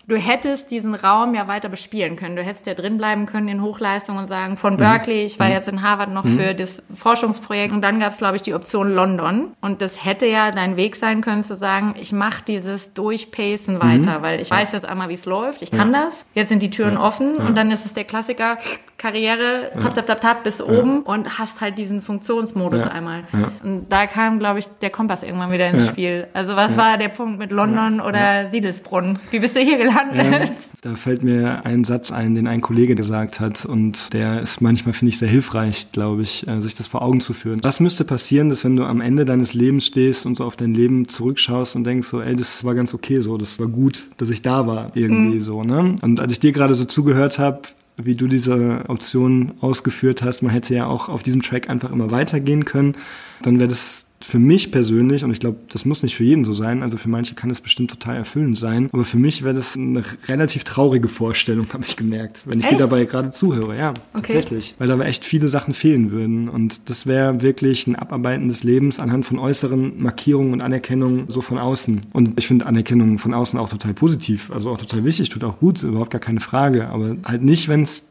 du 0.08 0.16
hättest 0.16 0.70
diesen 0.70 0.94
Raum 0.94 1.34
ja 1.34 1.48
weiter 1.48 1.68
bespielen 1.68 2.16
können. 2.16 2.36
Du 2.36 2.42
hättest 2.42 2.66
ja 2.66 2.74
drin 2.74 2.98
bleiben 2.98 3.26
können 3.26 3.48
in 3.48 3.62
Hochleistung 3.62 4.16
und 4.16 4.28
sagen, 4.28 4.56
von 4.56 4.74
mhm. 4.74 4.78
Berkeley, 4.78 5.24
ich 5.24 5.38
war 5.38 5.46
mhm. 5.46 5.52
jetzt 5.52 5.68
in 5.68 5.82
Harvard 5.82 6.10
noch 6.10 6.24
mhm. 6.24 6.38
für 6.38 6.54
das 6.54 6.82
Forschungsprojekt 6.94 7.72
und 7.72 7.82
dann 7.82 8.00
gab 8.00 8.12
es, 8.12 8.18
glaube 8.18 8.36
ich, 8.36 8.42
die 8.42 8.54
Option 8.54 8.94
London. 8.94 9.52
Und 9.60 9.82
das 9.82 10.04
hätte 10.04 10.26
ja 10.26 10.50
dein 10.50 10.76
Weg 10.76 10.96
sein 10.96 11.20
können 11.20 11.42
zu 11.42 11.56
sagen, 11.56 11.94
ich 12.00 12.12
mache 12.12 12.42
dieses 12.46 12.92
Durchpacen 12.94 13.80
weiter, 13.80 14.22
weil 14.22 14.40
ich 14.40 14.50
weiß 14.50 14.72
jetzt 14.72 14.86
einmal, 14.86 15.08
wie 15.08 15.14
es 15.14 15.24
läuft, 15.24 15.62
ich 15.62 15.70
kann 15.70 15.92
das. 15.92 16.24
Jetzt 16.34 16.48
sind 16.48 16.62
die 16.62 16.70
Türen 16.70 16.96
offen 16.96 17.36
und 17.36 17.56
dann 17.56 17.70
ist 17.70 17.84
es 17.84 17.94
der 17.94 18.04
Klassiker, 18.04 18.58
Karriere, 18.98 19.72
tap, 19.82 19.94
tap, 19.94 20.06
tap, 20.06 20.20
tap, 20.20 20.44
bis 20.44 20.62
oben 20.62 21.02
und 21.02 21.38
hast 21.38 21.60
halt 21.60 21.76
diesen 21.76 22.00
Funktionsmodus 22.00 22.82
einmal. 22.84 23.24
Und 23.62 23.86
da 23.90 24.06
kam, 24.06 24.38
glaube 24.38 24.58
ich, 24.58 24.68
der 24.80 24.90
Kompass 24.90 25.22
irgendwann 25.22 25.52
wieder 25.52 25.68
ins 25.68 25.86
Spiel. 25.86 26.26
Also 26.32 26.56
was 26.56 26.76
war 26.76 26.96
der 26.96 27.08
Punkt 27.08 27.38
mit 27.38 27.50
London 27.50 28.00
oder 28.00 28.50
Siedelsbrunn? 28.50 29.18
Wie 29.30 29.38
bist 29.38 29.54
du 29.54 29.60
hier 29.60 29.76
gelandet? 29.76 30.16
Ja, 30.16 30.48
da 30.80 30.96
fällt 30.96 31.22
mir 31.22 31.64
ein 31.64 31.84
Satz 31.84 32.10
ein, 32.10 32.34
den 32.34 32.46
ein 32.46 32.60
Kollege 32.60 32.94
gesagt 32.94 33.38
hat 33.38 33.66
und 33.66 34.12
der 34.12 34.40
ist 34.40 34.60
manchmal, 34.60 34.94
finde 34.94 35.10
ich, 35.10 35.18
sehr 35.18 35.28
hilfreich, 35.28 35.92
glaube 35.92 36.22
ich, 36.22 36.46
äh, 36.48 36.60
sich 36.60 36.74
das 36.74 36.86
vor 36.86 37.02
Augen 37.02 37.20
zu 37.20 37.34
führen. 37.34 37.62
Was 37.62 37.80
müsste 37.80 38.04
passieren, 38.04 38.48
dass 38.48 38.64
wenn 38.64 38.76
du 38.76 38.84
am 38.84 39.00
Ende 39.00 39.24
deines 39.24 39.52
Lebens 39.52 39.84
stehst 39.84 40.24
und 40.24 40.36
so 40.36 40.44
auf 40.44 40.56
dein 40.56 40.74
Leben 40.74 41.08
zurückschaust 41.08 41.76
und 41.76 41.84
denkst 41.84 42.08
so, 42.08 42.22
ey, 42.22 42.34
das 42.34 42.64
war 42.64 42.74
ganz 42.74 42.94
okay 42.94 43.20
so, 43.20 43.36
das 43.36 43.60
war 43.60 43.66
gut, 43.66 44.04
dass 44.16 44.30
ich 44.30 44.42
da 44.42 44.66
war, 44.66 44.92
irgendwie 44.94 45.36
mhm. 45.36 45.40
so, 45.42 45.64
ne? 45.64 45.96
Und 46.02 46.20
als 46.20 46.32
ich 46.32 46.40
dir 46.40 46.52
gerade 46.52 46.74
so 46.74 46.84
zugehört 46.84 47.38
habe, 47.38 47.60
wie 47.96 48.14
du 48.14 48.26
diese 48.26 48.84
Option 48.88 49.52
ausgeführt 49.60 50.22
hast, 50.22 50.42
man 50.42 50.52
hätte 50.52 50.74
ja 50.74 50.86
auch 50.86 51.08
auf 51.08 51.22
diesem 51.22 51.42
Track 51.42 51.70
einfach 51.70 51.90
immer 51.90 52.10
weitergehen 52.10 52.64
können, 52.64 52.96
dann 53.42 53.58
wäre 53.58 53.68
das 53.68 54.05
für 54.20 54.38
mich 54.38 54.72
persönlich, 54.72 55.24
und 55.24 55.30
ich 55.30 55.40
glaube, 55.40 55.58
das 55.68 55.84
muss 55.84 56.02
nicht 56.02 56.16
für 56.16 56.24
jeden 56.24 56.44
so 56.44 56.52
sein, 56.52 56.82
also 56.82 56.96
für 56.96 57.08
manche 57.08 57.34
kann 57.34 57.50
es 57.50 57.60
bestimmt 57.60 57.90
total 57.90 58.16
erfüllend 58.16 58.56
sein, 58.56 58.88
aber 58.92 59.04
für 59.04 59.18
mich 59.18 59.42
wäre 59.42 59.54
das 59.54 59.76
eine 59.76 60.04
relativ 60.26 60.64
traurige 60.64 61.08
Vorstellung, 61.08 61.66
habe 61.72 61.84
ich 61.86 61.96
gemerkt, 61.96 62.42
wenn 62.44 62.58
ich 62.58 62.66
echt? 62.66 62.74
dir 62.74 62.78
dabei 62.78 63.04
gerade 63.04 63.30
zuhöre. 63.30 63.76
Ja, 63.76 63.94
okay. 64.14 64.34
tatsächlich. 64.34 64.74
Weil 64.78 64.88
da 64.88 64.96
echt 65.06 65.24
viele 65.24 65.48
Sachen 65.48 65.74
fehlen 65.74 66.10
würden. 66.10 66.48
Und 66.48 66.88
das 66.88 67.06
wäre 67.06 67.42
wirklich 67.42 67.86
ein 67.86 67.96
Abarbeiten 67.96 68.48
des 68.48 68.62
Lebens 68.62 68.98
anhand 68.98 69.26
von 69.26 69.38
äußeren 69.38 70.02
Markierungen 70.02 70.52
und 70.52 70.62
Anerkennungen 70.62 71.26
so 71.28 71.40
von 71.40 71.58
außen. 71.58 72.00
Und 72.12 72.38
ich 72.38 72.46
finde 72.46 72.66
Anerkennung 72.66 73.18
von 73.18 73.34
außen 73.34 73.58
auch 73.58 73.68
total 73.68 73.94
positiv, 73.94 74.50
also 74.50 74.70
auch 74.70 74.78
total 74.78 75.04
wichtig, 75.04 75.28
tut 75.28 75.44
auch 75.44 75.58
gut, 75.58 75.82
überhaupt 75.82 76.10
gar 76.10 76.20
keine 76.20 76.40
Frage. 76.40 76.88
Aber 76.88 77.16
halt 77.24 77.42
nicht, 77.42 77.68
wenn 77.68 77.82
es 77.82 78.02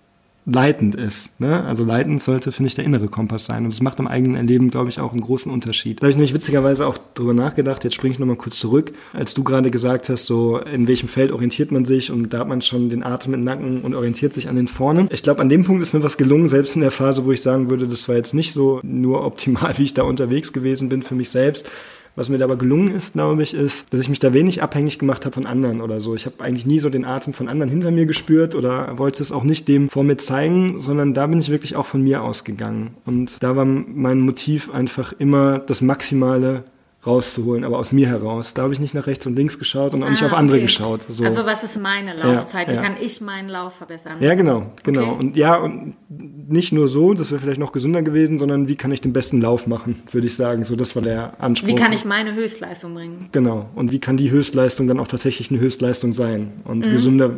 leitend 0.46 0.94
ist. 0.94 1.40
Ne? 1.40 1.64
Also 1.64 1.84
leitend 1.84 2.22
sollte, 2.22 2.52
finde 2.52 2.68
ich, 2.68 2.76
der 2.76 2.86
innere 2.86 3.08
Kompass 3.08 3.46
sein. 3.46 3.66
Und 3.66 3.74
das 3.74 3.82
macht 3.82 4.00
im 4.00 4.08
eigenen 4.08 4.36
Erleben, 4.36 4.70
glaube 4.70 4.90
ich, 4.90 5.00
auch 5.00 5.12
einen 5.12 5.22
großen 5.22 5.52
Unterschied. 5.52 6.00
Da 6.00 6.04
habe 6.04 6.12
ich 6.12 6.18
nämlich 6.18 6.34
witzigerweise 6.34 6.86
auch 6.86 6.98
drüber 7.16 7.34
nachgedacht, 7.34 7.84
jetzt 7.84 7.96
springe 7.96 8.14
ich 8.14 8.20
nochmal 8.20 8.36
kurz 8.36 8.60
zurück, 8.60 8.94
als 9.14 9.34
du 9.34 9.44
gerade 9.44 9.72
gesagt 9.72 10.10
hast, 10.10 10.28
so 10.28 10.60
in 10.60 10.88
welchem 10.88 11.10
Feld 11.10 11.32
orientiert 11.32 11.72
man 11.72 11.86
sich 11.86 12.12
und 12.12 12.34
da 12.34 12.40
hat 12.40 12.48
man 12.48 12.62
schon 12.62 12.90
den 12.90 13.04
Atem 13.04 13.34
im 13.34 13.44
Nacken 13.44 13.82
und 13.82 13.96
orientiert 13.96 14.34
sich 14.34 14.48
an 14.48 14.56
den 14.56 14.68
vorne. 14.68 15.08
Ich 15.10 15.24
glaube, 15.24 15.42
an 15.42 15.50
dem 15.50 15.64
Punkt 15.64 15.82
ist 15.82 15.94
mir 15.94 16.04
was 16.04 16.18
gelungen, 16.18 16.48
selbst 16.48 16.76
in 16.76 16.82
der 16.82 16.92
Phase, 16.92 17.26
wo 17.26 17.32
ich 17.32 17.42
sagen 17.42 17.70
würde, 17.70 17.88
das 17.88 18.08
war 18.08 18.16
jetzt 18.16 18.34
nicht 18.34 18.54
so 18.54 18.80
nur 18.84 19.26
optimal, 19.26 19.74
wie 19.78 19.84
ich 19.84 19.94
da 19.96 20.04
unterwegs 20.04 20.54
gewesen 20.54 20.90
bin 20.90 21.02
für 21.02 21.16
mich 21.16 21.30
selbst, 21.30 21.70
was 22.16 22.30
mir 22.30 22.38
dabei 22.38 22.56
gelungen 22.56 22.94
ist, 22.94 23.14
glaube 23.14 23.44
ich, 23.44 23.54
ist, 23.54 23.92
dass 23.92 24.00
ich 24.00 24.10
mich 24.10 24.20
da 24.20 24.34
wenig 24.34 24.62
abhängig 24.64 25.00
gemacht 25.00 25.26
habe 25.26 25.34
von 25.34 25.46
anderen 25.46 25.82
oder 25.82 26.00
so. 26.00 26.16
Ich 26.16 26.26
habe 26.26 26.44
eigentlich 26.44 26.66
nie 26.66 26.80
so 26.80 26.90
den 26.90 27.06
Atem 27.06 27.34
von 27.34 27.50
anderen 27.50 27.70
hinter 27.70 27.92
mir 27.92 28.06
gespürt 28.06 28.56
oder 28.56 28.98
wollte 28.98 29.22
es 29.22 29.32
auch 29.32 29.44
nicht 29.44 29.68
dem 29.68 29.90
vor 29.90 30.04
mir 30.04 30.18
zeigen, 30.18 30.80
sondern 30.80 31.14
da 31.14 31.28
bin 31.28 31.40
ich 31.40 31.50
wirklich 31.50 31.76
auch 31.76 31.86
von 31.86 32.04
mir 32.04 32.22
ausgegangen. 32.22 32.92
Und 33.06 33.44
da 33.44 33.56
war 33.56 33.66
mein 33.66 34.20
Motiv 34.20 34.74
einfach 34.74 35.14
immer 35.18 35.60
das 35.60 35.82
Maximale 35.82 36.64
rauszuholen, 37.06 37.64
aber 37.64 37.78
aus 37.78 37.92
mir 37.92 38.08
heraus. 38.08 38.54
Da 38.54 38.64
habe 38.64 38.74
ich 38.74 38.80
nicht 38.80 38.94
nach 38.94 39.08
rechts 39.08 39.26
und 39.26 39.36
links 39.36 39.60
geschaut 39.60 39.94
und 39.94 40.04
auch 40.04 40.08
ah, 40.08 40.12
nicht 40.12 40.24
auf 40.24 40.34
andere 40.34 40.58
okay. 40.58 40.66
geschaut. 40.66 41.04
So. 41.04 41.24
Also 41.24 41.46
was 41.46 41.64
ist 41.64 41.80
meine 41.80 42.16
Laufzeit? 42.16 42.68
Ja, 42.68 42.74
Wie 42.74 42.78
ja. 42.78 42.84
kann 42.84 42.96
ich 43.00 43.22
meinen 43.22 43.50
Lauf 43.50 43.76
verbessern? 43.76 44.18
Ja, 44.20 44.36
genau, 44.36 44.68
genau. 44.84 45.02
Okay. 45.02 45.20
Und 45.20 45.38
ja, 45.38 45.58
und 45.58 45.96
nicht 46.10 46.72
nur 46.72 46.88
so, 46.88 47.14
das 47.14 47.32
wäre 47.32 47.42
vielleicht 47.42 47.60
noch 47.60 47.72
gesünder 47.72 48.02
gewesen, 48.02 48.38
sondern 48.38 48.68
wie 48.68 48.76
kann 48.76 48.92
ich 48.92 49.02
den 49.02 49.14
besten 49.14 49.42
Lauf 49.42 49.68
machen, 49.68 50.04
würde 50.12 50.28
ich 50.28 50.36
sagen. 50.36 50.66
So, 50.66 50.76
das 50.76 50.96
war 50.96 51.04
der 51.04 51.42
Anspruch. 51.42 51.70
Wie 51.70 51.76
kann 51.76 51.94
ich 51.94 52.06
meine 52.06 52.34
Höchstleistung 52.34 52.94
bringen? 52.94 53.30
Genau. 53.32 53.70
Und 53.76 53.92
wie 53.92 54.00
kann 54.00 54.18
die 54.18 54.32
Höchstleistung 54.32 54.88
dann 54.88 55.00
auch 55.00 55.08
tatsächlich 55.08 55.52
eine 55.52 55.60
Höchstleistung 55.60 56.14
sein? 56.14 56.54
Und 56.64 56.86
mhm. 56.86 56.92
gesünder 56.92 57.32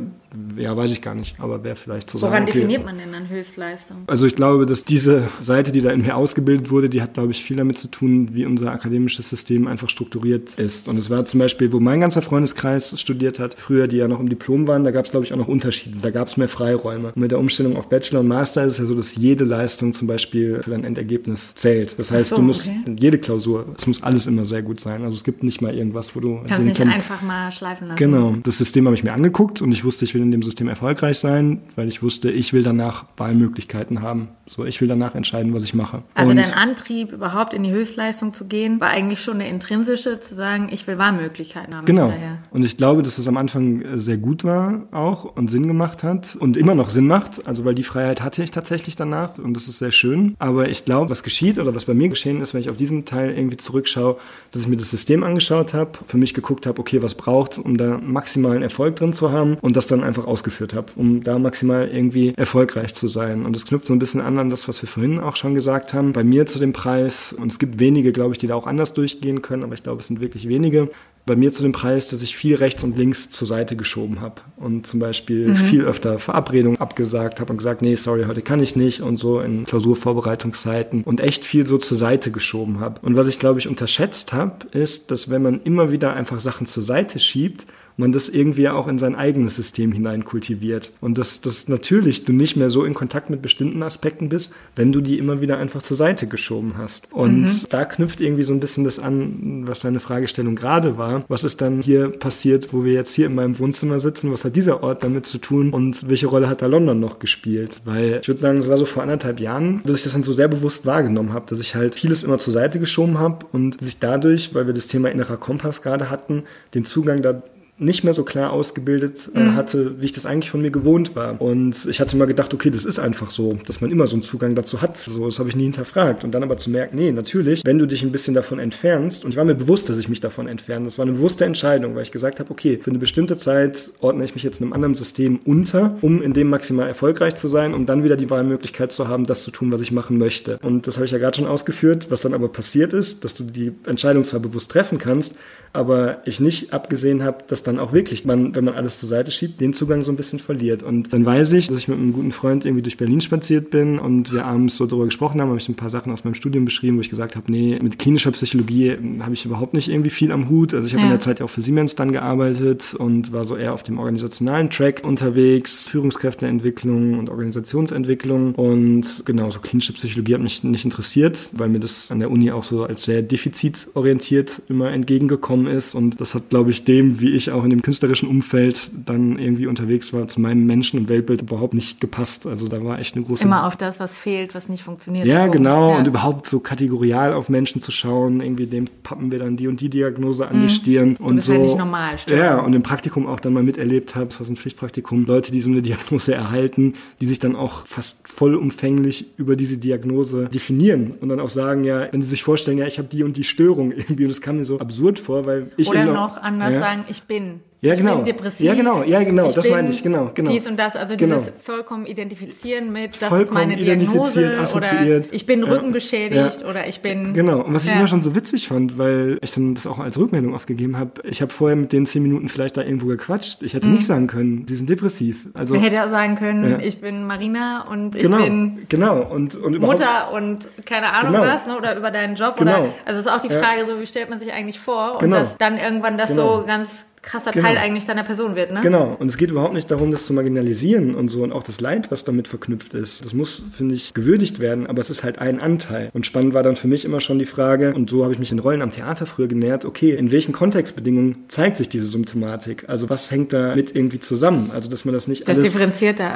Ja, 0.57 0.75
weiß 0.75 0.91
ich 0.91 1.01
gar 1.01 1.15
nicht, 1.15 1.39
aber 1.39 1.63
wäre 1.63 1.75
vielleicht 1.75 2.09
zu 2.09 2.21
Woran 2.21 2.31
sagen. 2.31 2.43
Okay. 2.43 2.53
definiert 2.53 2.85
man 2.85 2.97
denn 2.97 3.11
dann 3.11 3.29
Höchstleistung? 3.29 3.97
Also 4.07 4.27
ich 4.27 4.35
glaube, 4.35 4.65
dass 4.65 4.83
diese 4.83 5.29
Seite, 5.41 5.71
die 5.71 5.81
da 5.81 5.91
in 5.91 6.01
mir 6.01 6.17
ausgebildet 6.17 6.69
wurde, 6.69 6.89
die 6.89 7.01
hat, 7.01 7.13
glaube 7.13 7.31
ich, 7.31 7.43
viel 7.43 7.55
damit 7.55 7.77
zu 7.77 7.87
tun, 7.87 8.29
wie 8.33 8.45
unser 8.45 8.71
akademisches 8.71 9.29
System 9.29 9.67
einfach 9.67 9.89
strukturiert 9.89 10.49
ist. 10.57 10.89
Und 10.89 10.97
es 10.97 11.09
war 11.09 11.23
zum 11.25 11.39
Beispiel, 11.39 11.71
wo 11.71 11.79
mein 11.79 12.01
ganzer 12.01 12.21
Freundeskreis 12.21 12.99
studiert 12.99 13.39
hat, 13.39 13.55
früher, 13.57 13.87
die 13.87 13.97
ja 13.97 14.07
noch 14.07 14.19
im 14.19 14.27
Diplom 14.27 14.67
waren, 14.67 14.83
da 14.83 14.91
gab 14.91 15.05
es, 15.05 15.11
glaube 15.11 15.25
ich, 15.25 15.33
auch 15.33 15.37
noch 15.37 15.47
Unterschiede. 15.47 15.99
Da 16.01 16.11
gab 16.11 16.27
es 16.27 16.35
mehr 16.35 16.49
Freiräume. 16.49 17.13
Und 17.15 17.17
mit 17.17 17.31
der 17.31 17.39
Umstellung 17.39 17.77
auf 17.77 17.87
Bachelor 17.87 18.19
und 18.19 18.27
Master 18.27 18.65
ist 18.65 18.73
es 18.73 18.79
ja 18.79 18.85
so, 18.85 18.95
dass 18.95 19.15
jede 19.15 19.45
Leistung 19.45 19.93
zum 19.93 20.07
Beispiel 20.07 20.61
für 20.61 20.71
dein 20.71 20.83
Endergebnis 20.83 21.55
zählt. 21.55 21.95
Das 21.97 22.11
heißt, 22.11 22.29
so, 22.29 22.35
du 22.35 22.41
musst 22.41 22.67
okay. 22.67 22.95
jede 22.99 23.17
Klausur, 23.17 23.65
es 23.77 23.87
muss 23.87 24.03
alles 24.03 24.27
immer 24.27 24.45
sehr 24.45 24.61
gut 24.61 24.81
sein. 24.81 25.03
Also 25.03 25.13
es 25.13 25.23
gibt 25.23 25.43
nicht 25.43 25.61
mal 25.61 25.73
irgendwas, 25.73 26.15
wo 26.15 26.19
du... 26.19 26.41
Kannst 26.47 26.65
nicht 26.65 26.81
einfach 26.81 27.21
mal 27.21 27.51
schleifen 27.51 27.87
lassen. 27.87 27.97
Genau. 27.97 28.35
Das 28.43 28.57
System 28.57 28.85
habe 28.85 28.95
ich 28.95 29.03
mir 29.03 29.13
angeguckt 29.13 29.61
und 29.61 29.71
ich 29.71 29.85
wusste, 29.85 30.03
ich 30.03 30.16
will 30.17 30.23
in 30.23 30.31
dem 30.31 30.43
System 30.43 30.67
erfolgreich 30.67 31.19
sein, 31.19 31.61
weil 31.75 31.87
ich 31.87 32.01
wusste, 32.01 32.31
ich 32.31 32.53
will 32.53 32.63
danach 32.63 33.05
Wahlmöglichkeiten 33.17 34.01
haben. 34.01 34.29
So, 34.47 34.65
ich 34.65 34.79
will 34.81 34.87
danach 34.87 35.13
entscheiden, 35.13 35.53
was 35.53 35.63
ich 35.63 35.73
mache. 35.73 36.03
Also 36.13 36.31
und 36.31 36.37
dein 36.37 36.53
Antrieb, 36.53 37.11
überhaupt 37.11 37.53
in 37.53 37.63
die 37.63 37.71
Höchstleistung 37.71 38.33
zu 38.33 38.45
gehen, 38.45 38.79
war 38.79 38.89
eigentlich 38.89 39.21
schon 39.21 39.39
der 39.39 39.49
intrinsische, 39.49 40.19
zu 40.21 40.35
sagen, 40.35 40.69
ich 40.71 40.87
will 40.87 40.97
Wahlmöglichkeiten 40.97 41.75
haben. 41.75 41.85
Genau. 41.85 42.05
Hinterher. 42.05 42.37
Und 42.51 42.65
ich 42.65 42.77
glaube, 42.77 43.01
dass 43.01 43.17
es 43.17 43.27
am 43.27 43.37
Anfang 43.37 43.81
äh, 43.81 43.99
sehr 43.99 44.17
gut 44.17 44.43
war 44.43 44.83
auch 44.91 45.35
und 45.35 45.49
Sinn 45.49 45.67
gemacht 45.67 46.03
hat 46.03 46.35
und 46.39 46.57
immer 46.57 46.75
noch 46.75 46.89
Sinn 46.89 47.07
macht. 47.07 47.45
Also, 47.45 47.65
weil 47.65 47.75
die 47.75 47.83
Freiheit 47.83 48.21
hatte 48.21 48.41
ich 48.41 48.51
tatsächlich 48.51 48.95
danach 48.95 49.37
und 49.37 49.53
das 49.53 49.67
ist 49.67 49.79
sehr 49.79 49.91
schön. 49.91 50.35
Aber 50.39 50.69
ich 50.69 50.85
glaube, 50.85 51.09
was 51.09 51.23
geschieht 51.23 51.59
oder 51.59 51.75
was 51.75 51.85
bei 51.85 51.93
mir 51.93 52.09
geschehen 52.09 52.41
ist, 52.41 52.53
wenn 52.53 52.61
ich 52.61 52.69
auf 52.69 52.77
diesen 52.77 53.05
Teil 53.05 53.31
irgendwie 53.37 53.57
zurückschaue, 53.57 54.17
dass 54.51 54.61
ich 54.61 54.67
mir 54.67 54.77
das 54.77 54.89
System 54.89 55.23
angeschaut 55.23 55.73
habe, 55.73 55.91
für 56.05 56.17
mich 56.17 56.33
geguckt 56.33 56.65
habe, 56.65 56.79
okay, 56.79 57.03
was 57.03 57.15
braucht 57.15 57.53
es, 57.53 57.59
um 57.59 57.77
da 57.77 57.97
maximalen 57.97 58.63
Erfolg 58.63 58.95
drin 58.95 59.13
zu 59.13 59.31
haben 59.31 59.57
und 59.61 59.75
das 59.75 59.87
dann 59.87 60.03
einfach 60.07 60.25
ausgeführt 60.25 60.73
habe, 60.73 60.91
um 60.95 61.23
da 61.23 61.37
maximal 61.39 61.87
irgendwie 61.87 62.33
erfolgreich 62.35 62.95
zu 62.95 63.07
sein. 63.07 63.45
Und 63.45 63.55
das 63.55 63.65
knüpft 63.65 63.87
so 63.87 63.93
ein 63.93 63.99
bisschen 63.99 64.21
an 64.21 64.39
an 64.39 64.49
das, 64.49 64.67
was 64.67 64.81
wir 64.81 64.89
vorhin 64.89 65.19
auch 65.19 65.35
schon 65.35 65.53
gesagt 65.53 65.93
haben. 65.93 66.13
Bei 66.13 66.23
mir 66.23 66.45
zu 66.45 66.59
dem 66.59 66.73
Preis, 66.73 67.33
und 67.33 67.51
es 67.51 67.59
gibt 67.59 67.79
wenige, 67.79 68.11
glaube 68.11 68.33
ich, 68.33 68.39
die 68.39 68.47
da 68.47 68.55
auch 68.55 68.67
anders 68.67 68.93
durchgehen 68.93 69.41
können, 69.41 69.63
aber 69.63 69.73
ich 69.73 69.83
glaube, 69.83 70.01
es 70.01 70.07
sind 70.07 70.21
wirklich 70.21 70.47
wenige, 70.47 70.89
bei 71.27 71.35
mir 71.35 71.51
zu 71.51 71.61
dem 71.61 71.73
Preis, 71.73 72.07
dass 72.07 72.23
ich 72.23 72.35
viel 72.35 72.55
rechts 72.55 72.83
und 72.83 72.97
links 72.97 73.29
zur 73.29 73.47
Seite 73.47 73.75
geschoben 73.75 74.21
habe 74.21 74.41
und 74.55 74.87
zum 74.87 74.99
Beispiel 74.99 75.49
mhm. 75.49 75.55
viel 75.55 75.83
öfter 75.83 76.17
Verabredungen 76.17 76.79
abgesagt 76.79 77.39
habe 77.39 77.51
und 77.51 77.57
gesagt, 77.57 77.83
nee, 77.83 77.95
sorry, 77.95 78.23
heute 78.23 78.41
kann 78.41 78.63
ich 78.63 78.75
nicht 78.75 79.01
und 79.01 79.17
so 79.17 79.41
in 79.41 79.65
Klausurvorbereitungszeiten 79.65 81.03
und 81.03 81.19
echt 81.19 81.45
viel 81.45 81.67
so 81.67 81.77
zur 81.77 81.97
Seite 81.97 82.31
geschoben 82.31 82.79
habe. 82.79 83.01
Und 83.05 83.15
was 83.15 83.27
ich, 83.27 83.37
glaube 83.37 83.59
ich, 83.59 83.67
unterschätzt 83.67 84.33
habe, 84.33 84.67
ist, 84.71 85.11
dass 85.11 85.29
wenn 85.29 85.43
man 85.43 85.61
immer 85.63 85.91
wieder 85.91 86.13
einfach 86.13 86.39
Sachen 86.39 86.65
zur 86.65 86.81
Seite 86.81 87.19
schiebt, 87.19 87.67
man 87.97 88.11
das 88.11 88.29
irgendwie 88.29 88.69
auch 88.69 88.87
in 88.87 88.99
sein 88.99 89.15
eigenes 89.15 89.55
System 89.55 89.91
hinein 89.91 90.23
kultiviert. 90.23 90.91
Und 91.01 91.17
dass, 91.17 91.41
dass 91.41 91.67
natürlich 91.67 92.25
du 92.25 92.33
nicht 92.33 92.55
mehr 92.55 92.69
so 92.69 92.85
in 92.85 92.93
Kontakt 92.93 93.29
mit 93.29 93.41
bestimmten 93.41 93.83
Aspekten 93.83 94.29
bist, 94.29 94.53
wenn 94.75 94.91
du 94.91 95.01
die 95.01 95.17
immer 95.17 95.41
wieder 95.41 95.57
einfach 95.57 95.81
zur 95.81 95.97
Seite 95.97 96.27
geschoben 96.27 96.77
hast. 96.77 97.11
Und 97.11 97.41
mhm. 97.41 97.65
da 97.69 97.85
knüpft 97.85 98.21
irgendwie 98.21 98.43
so 98.43 98.53
ein 98.53 98.59
bisschen 98.59 98.83
das 98.83 98.99
an, 98.99 99.63
was 99.67 99.79
deine 99.79 99.99
Fragestellung 99.99 100.55
gerade 100.55 100.97
war. 100.97 101.25
Was 101.27 101.43
ist 101.43 101.61
dann 101.61 101.81
hier 101.81 102.09
passiert, 102.09 102.71
wo 102.73 102.83
wir 102.83 102.93
jetzt 102.93 103.13
hier 103.13 103.25
in 103.25 103.35
meinem 103.35 103.57
Wohnzimmer 103.59 103.99
sitzen? 103.99 104.31
Was 104.31 104.45
hat 104.45 104.55
dieser 104.55 104.83
Ort 104.83 105.03
damit 105.03 105.25
zu 105.25 105.39
tun? 105.39 105.73
Und 105.73 106.07
welche 106.07 106.27
Rolle 106.27 106.49
hat 106.49 106.61
da 106.61 106.67
London 106.67 106.99
noch 106.99 107.19
gespielt? 107.19 107.81
Weil 107.83 108.19
ich 108.21 108.27
würde 108.27 108.41
sagen, 108.41 108.59
es 108.59 108.69
war 108.69 108.77
so 108.77 108.85
vor 108.85 109.03
anderthalb 109.03 109.39
Jahren, 109.39 109.81
dass 109.83 109.97
ich 109.97 110.03
das 110.03 110.13
dann 110.13 110.23
so 110.23 110.33
sehr 110.33 110.47
bewusst 110.47 110.85
wahrgenommen 110.85 111.33
habe, 111.33 111.45
dass 111.49 111.59
ich 111.59 111.75
halt 111.75 111.95
vieles 111.95 112.23
immer 112.23 112.39
zur 112.39 112.53
Seite 112.53 112.79
geschoben 112.79 113.17
habe 113.17 113.45
und 113.51 113.81
sich 113.81 113.99
dadurch, 113.99 114.53
weil 114.53 114.67
wir 114.67 114.73
das 114.73 114.87
Thema 114.87 115.09
innerer 115.09 115.37
Kompass 115.37 115.81
gerade 115.81 116.09
hatten, 116.09 116.43
den 116.73 116.85
Zugang 116.85 117.21
da 117.21 117.41
nicht 117.79 118.03
mehr 118.03 118.13
so 118.13 118.23
klar 118.23 118.51
ausgebildet 118.51 119.29
äh, 119.35 119.39
mhm. 119.39 119.55
hatte, 119.55 120.01
wie 120.01 120.05
ich 120.05 120.13
das 120.13 120.25
eigentlich 120.25 120.49
von 120.49 120.61
mir 120.61 120.71
gewohnt 120.71 121.15
war. 121.15 121.39
Und 121.39 121.85
ich 121.85 121.99
hatte 121.99 122.17
mal 122.17 122.25
gedacht, 122.25 122.53
okay, 122.53 122.71
das 122.71 122.85
ist 122.85 122.97
einfach 122.97 123.29
so, 123.29 123.57
dass 123.65 123.81
man 123.81 123.91
immer 123.91 124.07
so 124.07 124.15
einen 124.15 124.23
Zugang 124.23 124.55
dazu 124.55 124.81
hat. 124.81 124.97
So, 124.97 125.25
das 125.25 125.37
habe 125.37 125.49
ich 125.49 125.55
nie 125.55 125.63
hinterfragt. 125.63 126.23
Und 126.23 126.31
dann 126.31 126.41
aber 126.41 126.57
zu 126.57 126.71
merken, 126.71 126.97
nee, 126.97 127.11
natürlich, 127.11 127.63
wenn 127.65 127.77
du 127.77 127.85
dich 127.85 128.01
ein 128.01 128.11
bisschen 128.11 128.33
davon 128.33 128.57
entfernst, 128.57 129.23
und 129.23 129.31
ich 129.31 129.37
war 129.37 129.45
mir 129.45 129.53
bewusst, 129.53 129.89
dass 129.89 129.97
ich 129.99 130.09
mich 130.09 130.19
davon 130.19 130.47
entferne, 130.47 130.85
das 130.85 130.97
war 130.97 131.05
eine 131.05 131.13
bewusste 131.13 131.45
Entscheidung, 131.45 131.95
weil 131.95 132.03
ich 132.03 132.11
gesagt 132.11 132.39
habe, 132.39 132.49
okay, 132.49 132.79
für 132.81 132.89
eine 132.89 132.99
bestimmte 132.99 133.37
Zeit 133.37 133.91
ordne 133.99 134.25
ich 134.25 134.33
mich 134.33 134.43
jetzt 134.43 134.61
einem 134.61 134.73
anderen 134.73 134.95
System 134.95 135.39
unter, 135.45 135.97
um 136.01 136.23
in 136.23 136.33
dem 136.33 136.49
maximal 136.49 136.87
erfolgreich 136.87 137.35
zu 137.35 137.47
sein, 137.47 137.75
um 137.75 137.85
dann 137.85 138.03
wieder 138.03 138.17
die 138.17 138.29
Wahlmöglichkeit 138.29 138.91
zu 138.91 139.07
haben, 139.07 139.25
das 139.25 139.43
zu 139.43 139.51
tun, 139.51 139.71
was 139.71 139.81
ich 139.81 139.91
machen 139.91 140.17
möchte. 140.17 140.57
Und 140.63 140.87
das 140.87 140.95
habe 140.95 141.05
ich 141.05 141.11
ja 141.11 141.19
gerade 141.19 141.37
schon 141.37 141.47
ausgeführt, 141.47 142.07
was 142.09 142.21
dann 142.21 142.33
aber 142.33 142.47
passiert 142.47 142.93
ist, 142.93 143.23
dass 143.23 143.35
du 143.35 143.43
die 143.43 143.73
Entscheidung 143.85 144.23
zwar 144.23 144.39
bewusst 144.39 144.71
treffen 144.71 144.97
kannst, 144.97 145.35
aber 145.73 146.21
ich 146.25 146.39
nicht 146.39 146.73
abgesehen 146.73 147.23
habe, 147.23 147.39
dass 147.47 147.63
dann 147.63 147.79
auch 147.79 147.93
wirklich 147.93 148.25
man, 148.25 148.55
wenn 148.55 148.65
man 148.65 148.75
alles 148.75 148.99
zur 148.99 149.09
Seite 149.09 149.31
schiebt, 149.31 149.59
den 149.61 149.73
Zugang 149.73 150.03
so 150.03 150.11
ein 150.11 150.15
bisschen 150.15 150.39
verliert. 150.39 150.83
Und 150.83 151.13
dann 151.13 151.25
weiß 151.25 151.53
ich, 151.53 151.67
dass 151.67 151.77
ich 151.77 151.87
mit 151.87 151.97
einem 151.97 152.13
guten 152.13 152.31
Freund 152.31 152.65
irgendwie 152.65 152.81
durch 152.81 152.97
Berlin 152.97 153.21
spaziert 153.21 153.69
bin 153.69 153.99
und 153.99 154.33
wir 154.33 154.45
abends 154.45 154.77
so 154.77 154.85
darüber 154.85 155.05
gesprochen 155.05 155.41
haben, 155.41 155.49
habe 155.49 155.59
ich 155.59 155.69
ein 155.69 155.75
paar 155.75 155.89
Sachen 155.89 156.11
aus 156.11 156.23
meinem 156.23 156.35
Studium 156.35 156.65
beschrieben, 156.65 156.97
wo 156.97 157.01
ich 157.01 157.09
gesagt 157.09 157.35
habe, 157.35 157.51
nee, 157.51 157.77
mit 157.81 157.99
klinischer 157.99 158.31
Psychologie 158.31 158.97
habe 159.19 159.33
ich 159.33 159.45
überhaupt 159.45 159.73
nicht 159.73 159.89
irgendwie 159.89 160.09
viel 160.09 160.31
am 160.31 160.49
Hut. 160.49 160.73
Also 160.73 160.87
ich 160.87 160.93
habe 160.93 161.01
ja. 161.01 161.07
in 161.07 161.11
der 161.11 161.21
Zeit 161.21 161.39
ja 161.39 161.45
auch 161.45 161.49
für 161.49 161.61
Siemens 161.61 161.95
dann 161.95 162.11
gearbeitet 162.11 162.93
und 162.93 163.31
war 163.31 163.45
so 163.45 163.55
eher 163.55 163.73
auf 163.73 163.83
dem 163.83 163.99
organisationalen 163.99 164.69
Track 164.69 165.01
unterwegs, 165.03 165.87
Führungskräfteentwicklung 165.89 167.19
und 167.19 167.29
Organisationsentwicklung 167.29 168.55
und 168.55 169.23
genau, 169.25 169.49
so 169.49 169.59
klinische 169.59 169.93
Psychologie 169.93 170.35
hat 170.35 170.41
mich 170.41 170.63
nicht 170.63 170.85
interessiert, 170.85 171.49
weil 171.53 171.69
mir 171.69 171.79
das 171.79 172.11
an 172.11 172.19
der 172.19 172.31
Uni 172.31 172.51
auch 172.51 172.63
so 172.63 172.83
als 172.83 173.03
sehr 173.03 173.21
defizitorientiert 173.21 174.61
immer 174.69 174.91
entgegengekommen 174.91 175.56
ist. 175.65 175.95
Und 175.95 176.21
das 176.21 176.35
hat, 176.35 176.49
glaube 176.49 176.69
ich, 176.69 176.83
dem, 176.83 177.19
wie 177.19 177.31
ich 177.31 177.49
auch 177.49 177.63
in 177.63 177.71
dem 177.71 177.81
künstlerischen 177.81 178.29
Umfeld 178.29 178.91
dann 179.05 179.39
irgendwie 179.39 179.65
unterwegs 179.65 180.13
war, 180.13 180.27
zu 180.27 180.39
meinem 180.41 180.65
Menschen- 180.65 180.99
und 180.99 181.09
Weltbild 181.09 181.41
überhaupt 181.41 181.73
nicht 181.73 181.99
gepasst. 181.99 182.45
Also 182.45 182.67
da 182.67 182.83
war 182.83 182.99
echt 182.99 183.15
eine 183.15 183.25
große... 183.25 183.43
Immer 183.43 183.65
auf 183.65 183.75
das, 183.75 183.99
was 183.99 184.15
fehlt, 184.15 184.53
was 184.53 184.69
nicht 184.69 184.83
funktioniert. 184.83 185.25
Ja, 185.25 185.47
genau. 185.47 185.91
Ja. 185.91 185.97
Und 185.97 186.07
überhaupt 186.07 186.47
so 186.47 186.59
kategorial 186.59 187.33
auf 187.33 187.49
Menschen 187.49 187.81
zu 187.81 187.91
schauen. 187.91 188.41
Irgendwie 188.41 188.67
dem 188.67 188.85
pappen 189.01 189.31
wir 189.31 189.39
dann 189.39 189.57
die 189.57 189.67
und 189.67 189.81
die 189.81 189.89
Diagnose 189.89 190.47
an 190.47 190.59
mhm. 190.59 190.67
die 190.67 190.73
Stirn. 190.73 191.15
Und 191.17 191.41
so. 191.41 191.53
Halt 191.53 191.63
nicht 191.63 191.77
normal, 191.77 192.17
stimmt. 192.19 192.39
Ja, 192.39 192.59
und 192.59 192.73
im 192.73 192.83
Praktikum 192.83 193.25
auch 193.25 193.39
dann 193.39 193.53
mal 193.53 193.63
miterlebt 193.63 194.15
habe, 194.15 194.27
das 194.27 194.39
war 194.39 194.45
so 194.45 194.53
ein 194.53 194.57
Pflichtpraktikum, 194.57 195.25
Leute, 195.25 195.51
die 195.51 195.61
so 195.61 195.69
eine 195.69 195.81
Diagnose 195.81 196.33
erhalten, 196.33 196.93
die 197.21 197.25
sich 197.25 197.39
dann 197.39 197.55
auch 197.55 197.87
fast 197.87 198.17
vollumfänglich 198.23 199.25
über 199.37 199.55
diese 199.55 199.77
Diagnose 199.77 200.49
definieren 200.53 201.15
und 201.21 201.29
dann 201.29 201.39
auch 201.39 201.49
sagen, 201.49 201.83
ja, 201.83 202.07
wenn 202.11 202.21
sie 202.21 202.29
sich 202.29 202.43
vorstellen, 202.43 202.77
ja, 202.77 202.85
ich 202.85 202.99
habe 202.99 203.07
die 203.07 203.23
und 203.23 203.37
die 203.37 203.43
Störung 203.43 203.91
irgendwie, 203.95 204.23
und 204.23 204.29
das 204.29 204.41
kam 204.41 204.57
mir 204.57 204.65
so 204.65 204.79
absurd 204.79 205.19
vor, 205.19 205.46
weil 205.47 205.71
ich 205.77 205.89
Oder 205.89 206.05
noch 206.05 206.37
anders 206.41 206.73
ja. 206.73 206.79
sagen, 206.79 207.05
ich 207.07 207.23
bin. 207.23 207.61
Ja, 207.79 207.93
ich 207.93 207.99
genau. 207.99 208.15
bin 208.15 208.25
depressiv. 208.25 208.65
Ja, 208.65 208.73
genau, 208.73 209.03
ja, 209.03 209.23
genau, 209.23 209.51
das 209.51 209.69
meine 209.69 209.89
ich, 209.89 210.01
genau, 210.01 210.31
genau. 210.33 210.49
Dies 210.49 210.65
und 210.65 210.77
das, 210.77 210.95
also 210.95 211.15
genau. 211.15 211.37
dieses 211.37 211.53
vollkommen 211.61 212.07
identifizieren 212.07 212.91
mit, 212.91 213.11
das 213.21 213.29
vollkommen 213.29 213.41
ist 213.43 213.51
meine 213.51 213.75
Diagnose 213.75 214.57
oder 214.73 215.31
ich 215.31 215.45
bin 215.45 215.63
rückengeschädigt 215.63 216.61
ja. 216.61 216.67
oder 216.67 216.87
ich 216.87 217.01
bin. 217.01 217.35
Genau, 217.35 217.61
und 217.61 217.75
was 217.75 217.85
ich 217.85 217.91
immer 217.91 218.07
schon 218.07 218.23
so 218.23 218.33
witzig 218.35 218.67
fand, 218.67 218.97
weil 218.97 219.37
ich 219.43 219.53
dann 219.53 219.75
das 219.75 219.85
auch 219.85 219.99
als 219.99 220.17
Rückmeldung 220.17 220.55
aufgegeben 220.55 220.97
habe, 220.97 221.21
ich 221.23 221.41
habe 221.43 221.53
vorher 221.53 221.75
mit 221.75 221.93
den 221.93 222.07
zehn 222.07 222.23
Minuten 222.23 222.49
vielleicht 222.49 222.77
da 222.77 222.81
irgendwo 222.81 223.05
gequatscht. 223.05 223.61
Ich 223.61 223.75
hätte 223.75 223.85
mhm. 223.85 223.95
nicht 223.95 224.07
sagen 224.07 224.25
können, 224.25 224.65
sie 224.67 224.75
sind 224.75 224.89
depressiv. 224.89 225.47
Also, 225.53 225.75
Man 225.75 225.83
hätte 225.83 226.03
auch 226.03 226.09
sagen 226.09 226.35
können, 226.35 226.71
ja. 226.71 226.79
ich 226.79 226.99
bin 226.99 227.25
Marina 227.27 227.85
und 227.91 228.15
ich 228.15 228.23
genau, 228.23 228.37
bin 228.37 228.87
genau. 228.89 229.21
und, 229.21 229.55
und 229.55 229.79
Mutter 229.79 230.31
und 230.33 230.67
keine 230.85 231.13
Ahnung 231.13 231.33
genau. 231.33 231.45
was, 231.45 231.67
ne? 231.67 231.77
oder 231.77 231.95
über 231.95 232.09
deinen 232.09 232.35
Job. 232.35 232.57
Genau. 232.57 232.79
Oder, 232.79 232.89
also 233.05 233.19
ist 233.19 233.27
auch 233.27 233.41
die 233.41 233.49
Frage, 233.49 233.85
so 233.87 234.01
wie 234.01 234.07
stellt 234.07 234.31
man 234.31 234.39
sich 234.39 234.51
eigentlich 234.51 234.79
vor? 234.79 235.13
Und 235.13 235.19
genau. 235.19 235.37
dass 235.37 235.57
dann 235.57 235.77
irgendwann 235.77 236.17
das 236.17 236.31
genau. 236.31 236.61
so 236.61 236.65
ganz 236.65 237.05
krasser 237.27 237.51
genau. 237.51 237.67
Teil 237.67 237.77
eigentlich 237.77 238.05
deiner 238.05 238.23
Person 238.23 238.55
wird, 238.55 238.71
ne? 238.71 238.79
Genau. 238.81 239.15
Und 239.19 239.27
es 239.27 239.37
geht 239.37 239.51
überhaupt 239.51 239.73
nicht 239.73 239.91
darum, 239.91 240.11
das 240.11 240.25
zu 240.25 240.33
marginalisieren 240.33 241.13
und 241.13 241.27
so 241.27 241.43
und 241.43 241.51
auch 241.51 241.63
das 241.63 241.81
Leid, 241.81 242.09
was 242.09 242.23
damit 242.23 242.47
verknüpft 242.47 242.93
ist. 242.93 243.23
Das 243.23 243.33
muss, 243.33 243.61
finde 243.71 243.95
ich, 243.95 244.13
gewürdigt 244.13 244.59
werden, 244.59 244.87
aber 244.87 245.01
es 245.01 245.09
ist 245.09 245.23
halt 245.23 245.39
ein 245.39 245.59
Anteil. 245.59 246.09
Und 246.13 246.25
spannend 246.25 246.53
war 246.53 246.63
dann 246.63 246.75
für 246.75 246.87
mich 246.87 247.05
immer 247.05 247.21
schon 247.21 247.37
die 247.39 247.45
Frage, 247.45 247.93
und 247.93 248.09
so 248.09 248.23
habe 248.23 248.33
ich 248.33 248.39
mich 248.39 248.51
in 248.51 248.59
Rollen 248.59 248.81
am 248.81 248.91
Theater 248.91 249.25
früher 249.25 249.47
genährt, 249.47 249.85
okay, 249.85 250.15
in 250.15 250.31
welchen 250.31 250.53
Kontextbedingungen 250.53 251.45
zeigt 251.49 251.77
sich 251.77 251.89
diese 251.89 252.07
Symptomatik? 252.07 252.85
Also 252.87 253.09
was 253.09 253.29
hängt 253.29 253.53
da 253.53 253.75
mit 253.75 253.95
irgendwie 253.95 254.19
zusammen? 254.19 254.71
Also 254.73 254.89
dass 254.89 255.05
man 255.05 255.13
das 255.13 255.27
nicht 255.27 255.47
das 255.47 255.57
alles 255.57 255.75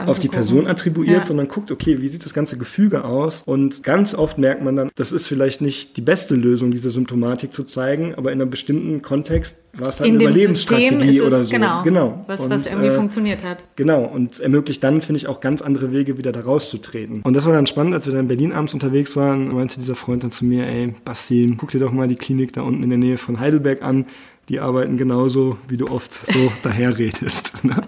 auf 0.08 0.20
die 0.20 0.28
Person 0.28 0.68
attribuiert, 0.68 1.22
ja. 1.22 1.26
sondern 1.26 1.48
guckt, 1.48 1.72
okay, 1.72 2.02
wie 2.02 2.08
sieht 2.08 2.26
das 2.26 2.34
ganze 2.34 2.58
Gefüge 2.58 3.06
aus? 3.06 3.44
Und 3.46 3.84
ganz 3.84 4.14
oft 4.14 4.38
merkt 4.38 4.62
man 4.64 4.76
dann, 4.76 4.90
das 4.96 5.12
ist 5.12 5.28
vielleicht 5.28 5.62
nicht 5.62 5.98
die 5.98 6.02
beste 6.02 6.36
Lösung, 6.36 6.72
diese 6.72 6.90
Symptomatik 6.90 7.54
zu 7.54 7.64
zeigen, 7.64 8.14
aber 8.16 8.32
in 8.32 8.42
einem 8.42 8.50
bestimmten 8.50 9.02
Kontext 9.02 9.58
war 9.74 9.90
es 9.90 10.00
halt 10.00 10.10
in 10.10 10.16
eine 10.16 10.24
Überlebensstrategie 10.26 11.22
oder 11.22 11.44
so. 11.44 11.52
Genau, 11.52 11.84
genau. 11.84 12.22
Was, 12.28 12.40
und, 12.40 12.50
was 12.50 12.66
irgendwie 12.66 12.88
äh, 12.88 12.92
funktioniert 12.92 13.44
hat. 13.44 13.64
Genau, 13.76 14.04
und 14.04 14.40
ermöglicht 14.40 14.84
dann, 14.84 15.02
finde 15.02 15.18
ich, 15.18 15.28
auch 15.28 15.40
ganz 15.40 15.62
andere 15.62 15.92
Wege, 15.92 16.18
wieder 16.18 16.32
da 16.32 16.42
rauszutreten. 16.42 17.22
Und 17.22 17.36
das 17.36 17.46
war 17.46 17.54
dann 17.54 17.68
spannend, 17.68 17.94
als 17.94 18.06
wir 18.06 18.14
dann 18.14 18.24
in 18.24 18.28
Berlin 18.28 18.52
abends 18.52 18.74
unterwegs 18.74 19.16
waren, 19.16 19.50
meinte 19.50 19.80
dieser 19.80 19.96
Freund 19.96 20.24
dann 20.24 20.32
zu 20.32 20.46
mir, 20.46 20.66
ey, 20.68 20.94
Basti, 21.06 21.54
guck 21.58 21.72
dir 21.72 21.80
doch 21.80 21.92
mal 21.92 22.08
die 22.08 22.16
Klinik 22.16 22.54
da 22.54 22.62
unten 22.62 22.84
in 22.84 22.90
der 22.90 23.00
Nähe 23.00 23.18
von 23.18 23.40
Heidelberg 23.40 23.82
an. 23.82 24.06
Die 24.50 24.60
arbeiten 24.60 24.98
genauso, 24.98 25.58
wie 25.68 25.78
du 25.78 25.88
oft 25.88 26.12
so 26.34 26.52
daherredest. 26.64 27.64
Ne? 27.64 27.84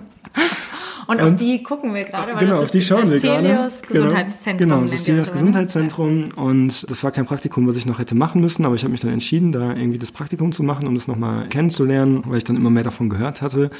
Und, 1.07 1.21
und, 1.21 1.33
auf 1.33 1.35
die 1.35 1.63
gucken 1.63 1.93
wir 1.93 2.03
gerade, 2.03 2.33
weil 2.33 2.39
genau, 2.41 2.55
das 2.55 2.63
auf 2.65 2.71
die 2.71 2.81
schauen 2.81 3.09
wir 3.09 3.19
gerade. 3.19 3.47
Genau, 3.47 3.69
Gesundheitszentrum. 3.87 4.69
Genau, 4.69 4.81
das 4.81 5.01
Stelios 5.01 5.31
Gesundheitszentrum. 5.31 6.29
Und 6.35 6.89
das 6.89 7.03
war 7.03 7.11
kein 7.11 7.25
Praktikum, 7.25 7.67
was 7.67 7.75
ich 7.75 7.85
noch 7.85 7.99
hätte 7.99 8.15
machen 8.15 8.41
müssen, 8.41 8.65
aber 8.65 8.75
ich 8.75 8.83
habe 8.83 8.91
mich 8.91 9.01
dann 9.01 9.11
entschieden, 9.11 9.51
da 9.51 9.75
irgendwie 9.75 9.97
das 9.99 10.11
Praktikum 10.11 10.51
zu 10.51 10.63
machen, 10.63 10.87
um 10.87 10.95
das 10.95 11.07
nochmal 11.07 11.47
kennenzulernen, 11.49 12.23
weil 12.25 12.37
ich 12.37 12.43
dann 12.43 12.55
immer 12.55 12.69
mehr 12.69 12.83
davon 12.83 13.09
gehört 13.09 13.41
hatte. 13.41 13.71